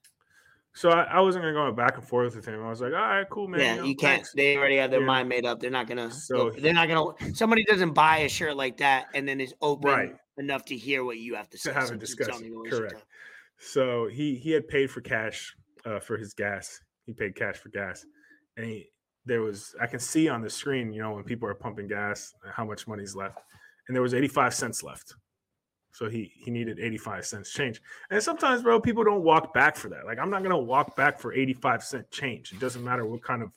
so 0.74 0.90
I, 0.90 1.04
I 1.04 1.20
wasn't 1.20 1.44
gonna 1.44 1.54
go 1.54 1.72
back 1.72 1.96
and 1.96 2.06
forth 2.06 2.34
with 2.36 2.44
him. 2.46 2.62
I 2.64 2.68
was 2.68 2.80
like, 2.80 2.92
"All 2.92 2.98
right, 2.98 3.28
cool, 3.30 3.48
man." 3.48 3.60
yeah, 3.60 3.76
know, 3.76 3.84
you 3.84 3.94
can't. 3.96 4.16
thanks." 4.18 4.32
They 4.32 4.56
already 4.56 4.76
have 4.76 4.90
their 4.90 5.00
Yeah. 5.00 5.06
mind 5.06 5.28
made 5.28 5.46
up. 5.46 5.60
They're 5.60 5.70
not 5.70 5.86
gonna. 5.86 6.10
So- 6.10 6.50
they're 6.50 6.74
not 6.74 6.88
gonna. 6.88 7.34
Somebody 7.34 7.64
doesn't 7.64 7.94
buy 7.94 8.18
a 8.18 8.28
shirt 8.28 8.56
like 8.56 8.76
that 8.78 9.06
and 9.14 9.26
then 9.28 9.40
is 9.40 9.54
open 9.62 9.90
Right. 9.90 10.16
enough 10.36 10.64
to 10.66 10.76
hear 10.76 11.04
what 11.04 11.18
you 11.18 11.34
have 11.36 11.48
to 11.50 11.58
say. 11.58 11.72
have 11.72 11.86
So 11.88 11.94
it's- 11.94 12.10
it's 12.10 12.16
discussion, 12.16 12.52
only 12.54 12.70
a 12.70 12.74
of 12.74 12.78
correct. 12.80 13.04
So 13.58 14.08
he 14.08 14.34
he 14.36 14.50
had 14.50 14.66
paid 14.68 14.90
for 14.90 15.00
cash 15.00 15.54
uh, 15.84 16.00
for 16.00 16.16
his 16.18 16.34
gas. 16.34 16.80
He 17.06 17.12
paid 17.12 17.34
cash 17.36 17.56
for 17.56 17.68
gas, 17.68 18.04
and 18.56 18.66
he 18.66 18.90
there 19.26 19.42
was 19.42 19.74
I 19.80 19.86
can 19.86 20.00
see 20.00 20.28
on 20.28 20.42
the 20.42 20.50
screen, 20.50 20.92
you 20.92 21.00
know, 21.02 21.12
when 21.12 21.24
people 21.24 21.48
are 21.48 21.54
pumping 21.54 21.86
gas, 21.88 22.34
how 22.50 22.64
much 22.64 22.86
money's 22.88 23.14
left, 23.14 23.38
and 23.88 23.94
there 23.94 24.02
was 24.02 24.12
eighty 24.12 24.28
five 24.28 24.52
cents 24.54 24.82
left. 24.82 25.14
So 25.94 26.08
he 26.10 26.32
he 26.34 26.50
needed 26.50 26.80
eighty 26.80 26.98
five 26.98 27.24
cents 27.24 27.52
change, 27.52 27.80
and 28.10 28.20
sometimes, 28.20 28.62
bro, 28.62 28.80
people 28.80 29.04
don't 29.04 29.22
walk 29.22 29.54
back 29.54 29.76
for 29.76 29.88
that. 29.90 30.04
Like 30.04 30.18
I'm 30.18 30.28
not 30.28 30.42
gonna 30.42 30.58
walk 30.58 30.96
back 30.96 31.20
for 31.20 31.32
eighty 31.32 31.52
five 31.54 31.84
cent 31.84 32.10
change. 32.10 32.52
It 32.52 32.58
doesn't 32.58 32.82
matter 32.82 33.06
what 33.06 33.22
kind 33.22 33.42
of 33.44 33.52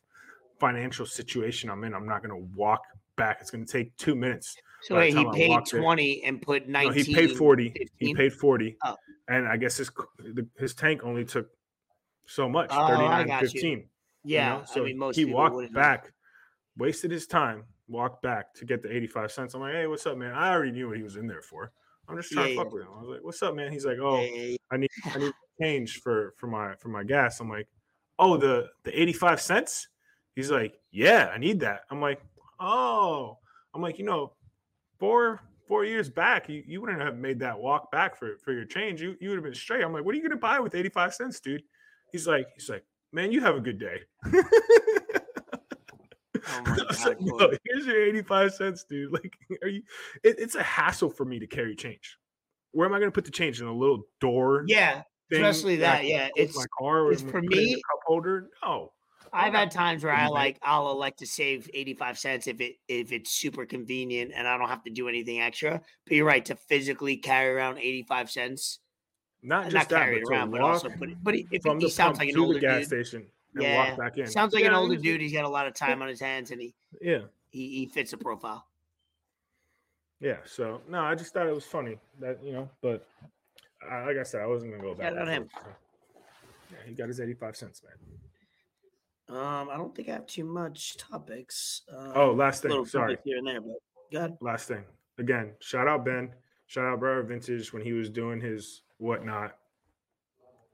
financial 0.60 1.08
situation 1.08 1.72
I'm 1.72 1.84
in. 1.84 1.96
I'm 1.96 2.06
not 2.06 2.22
gonna 2.22 2.38
walk 2.38 2.82
back. 3.16 3.40
It's 3.42 3.50
gonna 3.50 3.66
take 3.66 3.98
two 3.98 4.14
minutes. 4.14 4.56
So 4.84 4.96
wait, 4.98 5.16
he 5.18 5.26
paid 5.34 5.50
walked 5.50 5.74
in- 5.74 5.82
twenty 5.82 6.24
and 6.24 6.40
put 6.40 6.68
No, 6.68 6.84
nineteen. 6.84 7.06
he 7.06 7.16
paid 7.16 7.32
40. 7.36 7.74
He 7.98 8.14
paid 8.14 8.32
40. 8.34 8.78
Oh. 8.86 8.96
And 9.28 9.48
I 9.48 9.58
guess 9.58 9.76
his 9.78 9.90
his 10.60 10.76
tank 10.76 11.02
only 11.04 11.26
took 11.26 11.48
so 12.28 12.48
much, 12.48 12.70
Oh, 12.72 12.84
I 12.84 12.90
39 13.24 13.28
got 13.28 13.42
you. 13.42 13.48
15. 13.50 13.90
Yeah, 14.24 14.50
know? 14.58 14.64
So 14.68 14.82
I 14.82 14.86
mean 14.86 14.98
most 15.00 15.16
he 15.16 15.26
walked 15.26 15.74
back, 15.74 16.14
wasted 16.78 17.10
his 17.10 17.26
time, 17.26 17.64
walked 17.88 18.22
back 18.22 18.54
to 18.56 18.66
get 18.66 18.84
the 18.84 18.96
85 18.96 19.32
cents. 19.32 19.54
I'm 19.56 19.62
like, 19.62 19.74
"Hey, 19.74 19.88
what's 19.88 20.06
up, 20.06 20.18
man? 20.18 20.34
I 20.36 20.52
already 20.52 20.72
knew 20.72 20.88
what 20.90 20.98
he 20.98 21.04
was 21.04 21.16
in 21.16 21.26
there 21.26 21.42
for. 21.42 21.72
I'm 22.08 22.18
just 22.18 22.32
trying 22.32 22.50
Yeah, 22.50 22.56
to 22.56 22.64
fuck 22.64 22.74
with 22.74 22.84
him." 22.84 22.90
I 22.94 23.00
was 23.02 23.10
like, 23.10 23.24
"What's 23.24 23.42
up, 23.44 23.56
man?" 23.56 23.72
He's 23.72 23.86
like, 23.86 23.98
"Oh, 24.02 24.22
yeah, 24.22 24.32
yeah. 24.32 24.58
I 24.72 24.78
need 24.78 24.90
I 25.06 25.20
need 25.20 25.34
change 25.62 26.02
for 26.02 26.34
for 26.38 26.48
my 26.48 26.76
for 26.76 26.90
my 26.90 27.04
gas." 27.04 27.40
I'm 27.40 27.50
like, 27.50 27.68
"Oh, 28.20 28.38
the 28.38 28.70
the 28.84 29.00
85 29.00 29.42
cents?" 29.42 29.88
He's 30.36 30.52
like, 30.52 30.80
"Yeah, 30.92 31.32
I 31.34 31.38
need 31.38 31.60
that." 31.62 31.82
I'm 31.90 32.02
like, 32.02 32.22
"Oh." 32.60 33.40
I'm 33.74 33.82
like, 33.82 34.00
"You 34.00 34.06
know, 34.06 34.34
four 35.00 35.42
four 35.68 35.86
years 35.86 36.10
back, 36.10 36.50
you, 36.50 36.64
you 36.66 36.82
wouldn't 36.82 37.02
have 37.02 37.18
made 37.18 37.40
that 37.40 37.60
walk 37.60 37.92
back 37.92 38.16
for 38.18 38.38
for 38.40 38.54
your 38.54 38.66
change. 38.66 39.02
You 39.02 39.18
you 39.20 39.30
would 39.30 39.38
have 39.38 39.44
been 39.44 39.54
straight." 39.56 39.84
I'm 39.84 39.94
like, 39.94 40.04
"What 40.06 40.14
are 40.14 40.18
you 40.18 40.24
going 40.24 40.32
to 40.32 40.38
buy 40.38 40.60
with 40.60 40.76
85 40.76 41.14
cents, 41.14 41.40
dude?" 41.40 41.64
He's 42.12 42.28
like, 42.28 42.48
he's 42.56 42.70
like, 42.70 42.86
"Man, 43.12 43.32
you 43.32 43.42
have 43.42 43.56
a 43.56 43.62
good 43.62 43.80
day." 43.80 44.04
Oh 46.48 46.62
my 46.66 46.78
God, 46.78 47.50
like, 47.52 47.62
here's 47.66 47.86
your 47.86 48.04
85 48.04 48.54
cents, 48.54 48.84
dude. 48.84 49.12
Like, 49.18 49.38
are 49.62 49.68
you? 49.68 49.82
It, 50.24 50.40
it's 50.40 50.56
a 50.56 50.64
hassle 50.64 51.10
for 51.10 51.26
me 51.26 51.40
to 51.40 51.48
carry 51.48 51.76
change. 51.76 52.18
Where 52.72 52.86
am 52.86 52.94
I 52.94 53.00
going 53.00 53.10
to 53.10 53.16
put 53.16 53.26
the 53.26 53.32
change 53.32 53.62
in 53.62 53.68
a 53.68 53.74
little 53.74 54.04
door? 54.20 54.64
Yeah, 54.68 55.04
especially 55.32 55.78
that. 55.78 56.06
Yeah, 56.06 56.30
it's 56.36 56.56
my 56.56 56.66
car 56.78 57.12
it's 57.12 57.22
for 57.22 57.40
it 57.40 57.44
in 57.46 57.50
the 57.50 57.56
me- 57.56 57.74
cup 57.76 58.00
holder. 58.06 58.50
No, 58.64 58.92
I've 59.34 59.54
had 59.54 59.72
times 59.72 60.04
where 60.04 60.14
I 60.14 60.28
like 60.28 60.58
I'll 60.62 60.88
uh, 60.88 60.92
elect 60.92 61.20
to 61.20 61.28
save 61.28 61.70
85 61.74 62.20
cents 62.20 62.48
if 62.48 62.62
it 62.62 62.76
if 62.88 63.12
it's 63.12 63.32
super 63.32 63.66
convenient 63.66 64.32
and 64.36 64.48
I 64.48 64.58
don't 64.58 64.70
have 64.70 64.84
to 64.84 64.90
do 64.90 65.08
anything 65.08 65.42
extra. 65.42 65.82
But 66.06 66.16
you're 66.16 66.26
right 66.26 66.46
to 66.46 66.56
physically 66.56 67.18
carry 67.18 67.54
around 67.54 67.78
85 67.80 68.32
cents, 68.32 68.80
not 69.42 69.66
just 69.66 69.76
not 69.76 69.90
that, 69.90 70.00
carry 70.00 70.18
it 70.18 70.24
around, 70.30 70.52
but 70.52 70.62
also 70.62 70.90
put 70.90 71.10
it. 71.10 71.18
But 71.22 71.36
if 71.36 71.62
from 71.62 71.80
he 71.80 71.90
sounds 71.90 72.20
like 72.20 72.30
an 72.30 72.40
older 72.40 72.60
gas 72.60 72.88
dude. 72.88 73.06
station 73.06 73.28
Yeah, 73.64 73.90
walk 73.90 73.98
back 73.98 74.18
in. 74.18 74.28
Sounds 74.28 74.54
like 74.54 74.64
an 74.66 74.74
older 74.74 74.94
he's- 74.94 75.04
dude. 75.04 75.22
He's 75.22 75.34
got 75.34 75.46
a 75.46 75.50
lot 75.50 75.68
of 75.68 75.74
time 75.74 76.02
on 76.02 76.08
his 76.08 76.20
hands 76.20 76.52
and 76.52 76.62
he 76.62 76.74
Yeah, 77.02 77.22
he, 77.50 77.70
he 77.70 77.86
fits 77.86 78.12
the 78.12 78.18
profile. 78.18 78.66
yeah. 80.20 80.38
So 80.46 80.82
no, 80.90 81.02
I 81.02 81.16
just 81.16 81.34
thought 81.34 81.48
it 81.48 81.54
was 81.56 81.66
funny 81.66 81.98
that 82.20 82.40
you 82.44 82.54
know, 82.54 82.70
but 82.82 83.08
uh, 83.90 84.06
like 84.06 84.18
I 84.18 84.24
said, 84.24 84.42
I 84.42 84.48
wasn't 84.48 84.72
gonna 84.72 84.84
go 84.84 84.94
back. 84.96 85.10
Shout 85.10 85.18
out 85.18 85.28
and 85.28 85.44
him. 85.44 85.50
so. 85.54 85.60
Yeah, 86.72 86.78
he 86.86 86.94
got 86.96 87.08
his 87.08 87.20
85 87.22 87.56
cents, 87.56 87.82
man. 87.84 89.38
Um, 89.38 89.70
I 89.70 89.78
don't 89.78 89.96
think 89.96 90.10
I 90.10 90.14
have 90.14 90.26
too 90.28 90.44
much 90.46 90.98
topics. 90.98 91.82
Um, 91.96 92.12
Oh, 92.16 92.32
last 92.32 92.62
thing. 92.64 92.86
Sorry. 92.86 93.18
here 93.24 93.38
and 93.38 93.48
there, 93.48 93.62
but 93.62 93.76
God, 94.12 94.38
last 94.42 94.68
thing. 94.68 94.84
Again, 95.18 95.52
shout 95.60 95.88
out 95.88 96.04
Ben. 96.06 96.32
Shout 96.68 96.86
out 96.86 97.00
Broward 97.00 97.28
Vintage 97.28 97.72
when 97.74 97.82
he 97.84 97.94
was 97.94 98.10
doing 98.10 98.40
his 98.42 98.82
whatnot 98.98 99.56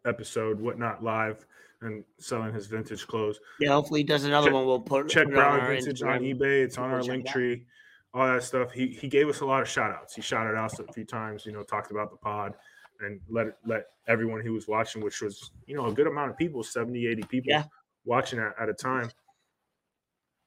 episode, 0.06 0.60
whatnot 0.60 1.04
live, 1.04 1.46
and 1.82 2.04
selling 2.18 2.54
his 2.54 2.68
vintage 2.68 3.06
clothes. 3.08 3.40
yeah. 3.60 3.70
Hopefully, 3.70 4.02
he 4.02 4.04
does 4.06 4.24
another 4.24 4.48
Check- 4.48 4.54
one. 4.54 4.66
We'll 4.66 4.80
put 4.82 5.10
Check 5.10 5.26
put 5.26 5.34
Broward 5.36 5.68
Vintage 5.68 6.02
on 6.02 6.20
eBay. 6.22 6.64
It's 6.64 6.78
on 6.78 6.92
our 6.92 7.02
link 7.04 7.28
out. 7.28 7.34
tree. 7.34 7.66
All 8.14 8.28
that 8.28 8.44
stuff. 8.44 8.72
He 8.72 8.88
he 8.88 9.08
gave 9.08 9.28
us 9.28 9.40
a 9.42 9.46
lot 9.46 9.62
of 9.62 9.68
shout 9.70 9.92
outs. 9.92 10.16
He 10.16 10.22
shouted 10.22 10.56
us 10.58 10.78
a 10.80 10.92
few 10.94 11.04
times, 11.04 11.46
you 11.46 11.52
know, 11.52 11.64
talked 11.64 11.92
about 11.92 12.12
the 12.12 12.18
pod 12.18 12.54
and 13.00 13.20
let 13.30 13.48
let 13.66 13.86
everyone 14.08 14.42
who 14.42 14.54
was 14.54 14.68
watching, 14.68 15.02
which 15.04 15.22
was, 15.22 15.52
you 15.66 15.76
know, 15.76 15.88
a 15.88 15.92
good 15.94 16.06
amount 16.08 16.30
of 16.32 16.38
people, 16.38 16.62
70, 16.64 17.08
80 17.08 17.24
people 17.24 17.50
Yeah. 17.50 17.64
watching 18.06 18.38
at, 18.40 18.54
at 18.60 18.70
a 18.70 18.74
time. 18.74 19.10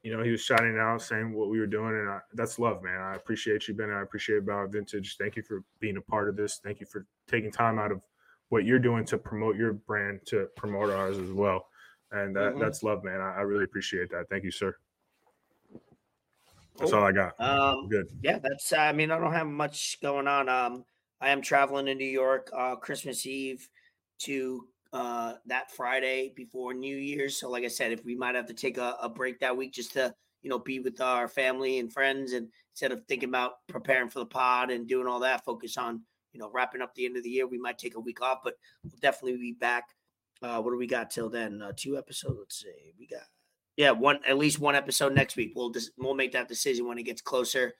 You 0.03 0.16
know, 0.16 0.23
he 0.23 0.31
was 0.31 0.41
shouting 0.43 0.78
out, 0.78 1.03
saying 1.03 1.33
what 1.33 1.49
we 1.51 1.59
were 1.59 1.66
doing, 1.66 1.91
and 1.97 2.09
I, 2.09 2.20
that's 2.35 2.61
love, 2.61 2.83
man. 2.85 3.01
I 3.01 3.15
appreciate 3.16 3.66
you, 3.66 3.74
Ben. 3.74 3.91
I 3.91 4.03
appreciate 4.03 4.45
Broward 4.47 4.70
Vintage. 4.70 5.16
Thank 5.16 5.35
you 5.35 5.43
for 5.43 5.65
being 5.81 5.97
a 5.97 6.01
part 6.01 6.28
of 6.28 6.37
this. 6.37 6.61
Thank 6.62 6.78
you 6.78 6.87
for 6.87 7.05
taking 7.27 7.51
time 7.51 7.81
out 7.81 7.91
of 7.91 8.01
what 8.48 8.64
you're 8.64 8.78
doing 8.78 9.05
to 9.06 9.18
promote 9.18 9.56
your 9.56 9.73
brand 9.73 10.20
to 10.27 10.48
promote 10.56 10.90
ours 10.90 11.18
as 11.18 11.31
well. 11.31 11.68
And 12.12 12.35
that, 12.36 12.55
Mhm. 12.55 12.60
that's 12.60 12.82
love, 12.82 13.02
man. 13.02 13.20
I, 13.20 13.36
I 13.36 13.40
really 13.43 13.64
appreciate 13.64 14.10
that. 14.10 14.28
Thank 14.28 14.44
you, 14.44 14.51
sir. 14.51 14.77
That's 16.78 16.93
all 16.93 17.05
I 17.05 17.12
got. 17.12 17.40
Um, 17.40 17.89
Good. 17.89 18.06
yeah, 18.23 18.39
that's. 18.39 18.73
I 18.73 18.93
mean, 18.93 19.10
I 19.10 19.18
don't 19.18 19.32
have 19.32 19.47
much 19.47 19.98
going 20.02 20.28
on. 20.28 20.48
Um, 20.48 20.85
I 21.20 21.31
am 21.31 21.40
traveling 21.40 21.86
to 21.86 21.94
New 21.94 22.05
York 22.05 22.51
uh, 22.55 22.77
Christmas 22.77 23.24
Eve 23.24 23.66
to 24.20 24.68
uh, 24.93 25.35
that 25.47 25.70
Friday 25.70 26.35
before 26.36 26.74
New 26.74 26.97
Year's. 26.97 27.40
So, 27.40 27.48
like 27.51 27.64
I 27.64 27.68
said, 27.68 27.93
if 27.93 28.05
we 28.05 28.14
might 28.14 28.35
have 28.35 28.47
to 28.47 28.55
take 28.55 28.77
a, 28.77 28.97
a 29.01 29.09
break 29.09 29.40
that 29.40 29.56
week 29.56 29.73
just 29.73 29.94
to 29.94 30.14
you 30.43 30.51
know 30.51 30.59
be 30.59 30.78
with 30.78 31.01
our 31.01 31.28
family 31.28 31.78
and 31.78 31.90
friends, 31.90 32.32
and 32.35 32.48
instead 32.73 32.93
of 32.93 33.02
thinking 33.09 33.31
about 33.31 33.66
preparing 33.68 34.10
for 34.10 34.18
the 34.18 34.27
pod 34.27 34.70
and 34.70 34.86
doing 34.86 35.06
all 35.06 35.20
that, 35.20 35.44
focus 35.47 35.78
on 35.78 36.02
you 36.36 36.42
know 36.42 36.50
wrapping 36.52 36.82
up 36.82 36.94
the 36.94 37.06
end 37.06 37.16
of 37.16 37.22
the 37.22 37.30
year. 37.30 37.46
We 37.46 37.56
might 37.56 37.78
take 37.78 37.96
a 37.96 38.00
week 38.00 38.20
off, 38.20 38.40
but 38.44 38.54
we'll 38.84 39.00
definitely 39.00 39.38
be 39.38 39.52
back. 39.52 39.84
Uh, 40.42 40.60
what 40.60 40.70
do 40.70 40.76
we 40.76 40.86
got 40.86 41.10
till 41.10 41.30
then? 41.30 41.62
Uh, 41.62 41.72
two 41.74 41.96
episodes. 41.96 42.36
Let's 42.38 42.60
see. 42.60 42.92
We 42.98 43.06
got 43.06 43.22
yeah 43.78 43.90
one 43.92 44.20
at 44.26 44.36
least 44.36 44.60
one 44.60 44.74
episode 44.74 45.14
next 45.14 45.36
week. 45.36 45.52
We'll 45.56 45.70
just 45.70 45.92
we'll 45.96 46.14
make 46.14 46.32
that 46.32 46.46
decision 46.46 46.86
when 46.86 46.98
it 46.98 47.04
gets 47.04 47.22
closer. 47.22 47.72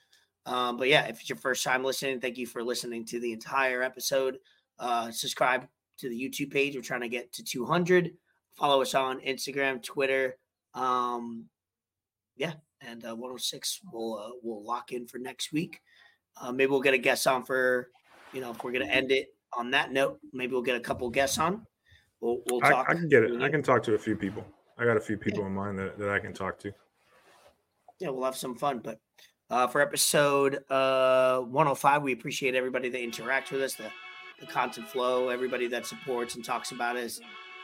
Um, 0.47 0.79
but 0.79 0.89
yeah, 0.89 1.05
if 1.05 1.21
it's 1.21 1.29
your 1.29 1.37
first 1.37 1.63
time 1.65 1.85
listening, 1.85 2.19
thank 2.19 2.39
you 2.39 2.47
for 2.47 2.65
listening 2.65 3.05
to 3.07 3.21
the 3.21 3.33
entire 3.33 3.83
episode. 3.83 4.39
Uh, 4.79 5.11
subscribe 5.11 5.67
to 5.99 6.09
the 6.09 6.19
YouTube 6.19 6.51
page. 6.51 6.75
We're 6.75 6.83
trying 6.83 7.01
to 7.03 7.09
get 7.09 7.33
to 7.35 7.45
200. 7.45 8.13
Follow 8.55 8.81
us 8.81 8.95
on 8.95 9.21
Instagram, 9.21 9.83
Twitter. 9.83 10.39
Um, 10.73 11.47
yeah, 12.37 12.53
and 12.81 13.05
uh, 13.05 13.17
106 13.17 13.81
we'll 13.93 14.19
uh, 14.19 14.31
we'll 14.43 14.65
lock 14.65 14.93
in 14.93 15.07
for 15.07 15.19
next 15.19 15.53
week. 15.53 15.83
Uh, 16.41 16.53
maybe 16.53 16.71
we'll 16.71 16.81
get 16.81 16.95
a 16.95 16.99
guest 16.99 17.27
on 17.27 17.45
for 17.45 17.91
you 18.37 18.43
know 18.43 18.51
if 18.51 18.63
we're 18.63 18.73
gonna 18.73 18.85
end 18.85 19.11
it 19.11 19.35
on 19.57 19.71
that 19.71 19.93
note. 19.93 20.21
Maybe 20.35 20.53
we'll 20.53 20.63
get 20.63 20.77
a 20.77 20.81
couple 20.81 21.09
guests 21.09 21.39
on. 21.39 21.67
We'll 22.21 22.43
we'll 22.51 22.61
I, 22.63 22.71
talk. 22.71 22.87
I 22.91 22.95
can 22.95 23.09
get 23.09 23.23
it. 23.23 23.43
I 23.43 23.49
can 23.49 23.63
talk 23.63 23.83
to 23.85 23.95
a 23.95 23.99
few 23.99 24.15
people. 24.15 24.45
I 24.79 24.85
got 24.85 24.99
a 24.99 25.01
few 25.01 25.17
people 25.17 25.47
in 25.47 25.55
mind 25.55 25.79
that, 25.79 25.99
that 25.99 26.11
I 26.11 26.19
can 26.19 26.35
talk 26.35 26.59
to. 26.61 26.73
yeah, 27.99 28.11
we'll 28.11 28.25
have 28.25 28.37
some 28.37 28.55
fun. 28.55 28.81
But 28.85 29.01
uh, 29.49 29.67
for 29.69 29.81
episode 29.81 30.63
uh, 30.71 31.41
105, 31.41 32.03
we 32.03 32.13
appreciate 32.13 32.55
everybody 32.55 32.91
that 32.91 33.01
interacts 33.01 33.51
with 33.51 33.63
us, 33.63 33.75
the, 33.75 33.91
the 34.39 34.47
content 34.47 34.87
flow, 34.89 35.31
everybody 35.31 35.67
that 35.69 35.87
supports 35.87 36.35
and 36.35 36.45
talks 36.45 36.73
about 36.73 36.97
us. 36.97 37.21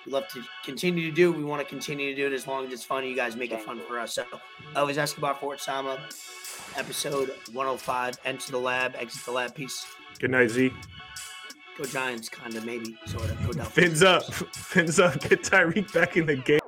We 0.07 0.12
love 0.12 0.29
to 0.29 0.43
continue 0.65 1.09
to 1.09 1.15
do. 1.15 1.33
We 1.33 1.45
want 1.45 1.61
to 1.61 1.69
continue 1.69 2.11
to 2.11 2.16
do 2.16 2.27
it 2.27 2.33
as 2.33 2.47
long 2.47 2.66
as 2.66 2.73
it's 2.73 2.85
fun. 2.85 3.05
You 3.05 3.15
guys 3.15 3.37
make 3.37 3.53
it 3.53 3.61
fun 3.62 3.81
for 3.87 3.99
us. 3.99 4.15
So, 4.15 4.24
Elvis 4.74 4.97
Escobar 4.97 5.35
Fort 5.35 5.61
Sama, 5.61 5.99
episode 6.77 7.35
105. 7.53 8.19
Enter 8.24 8.53
the 8.53 8.59
lab, 8.59 8.95
exit 8.97 9.24
the 9.24 9.33
lab. 9.33 9.55
Peace. 9.55 9.87
Good 10.19 10.31
night, 10.31 10.51
Z. 10.51 10.73
Go 11.79 11.85
Giants, 11.85 12.29
kind 12.29 12.55
of, 12.55 12.65
maybe, 12.66 12.97
sort 13.07 13.31
of. 13.31 13.47
Go 13.47 13.53
Dolphins. 13.53 13.74
Fins 13.74 14.03
up. 14.03 14.24
Fins 14.55 14.99
up. 14.99 15.20
Get 15.20 15.43
Tyreek 15.43 15.93
back 15.93 16.16
in 16.16 16.27
the 16.27 16.37
game. 16.37 16.62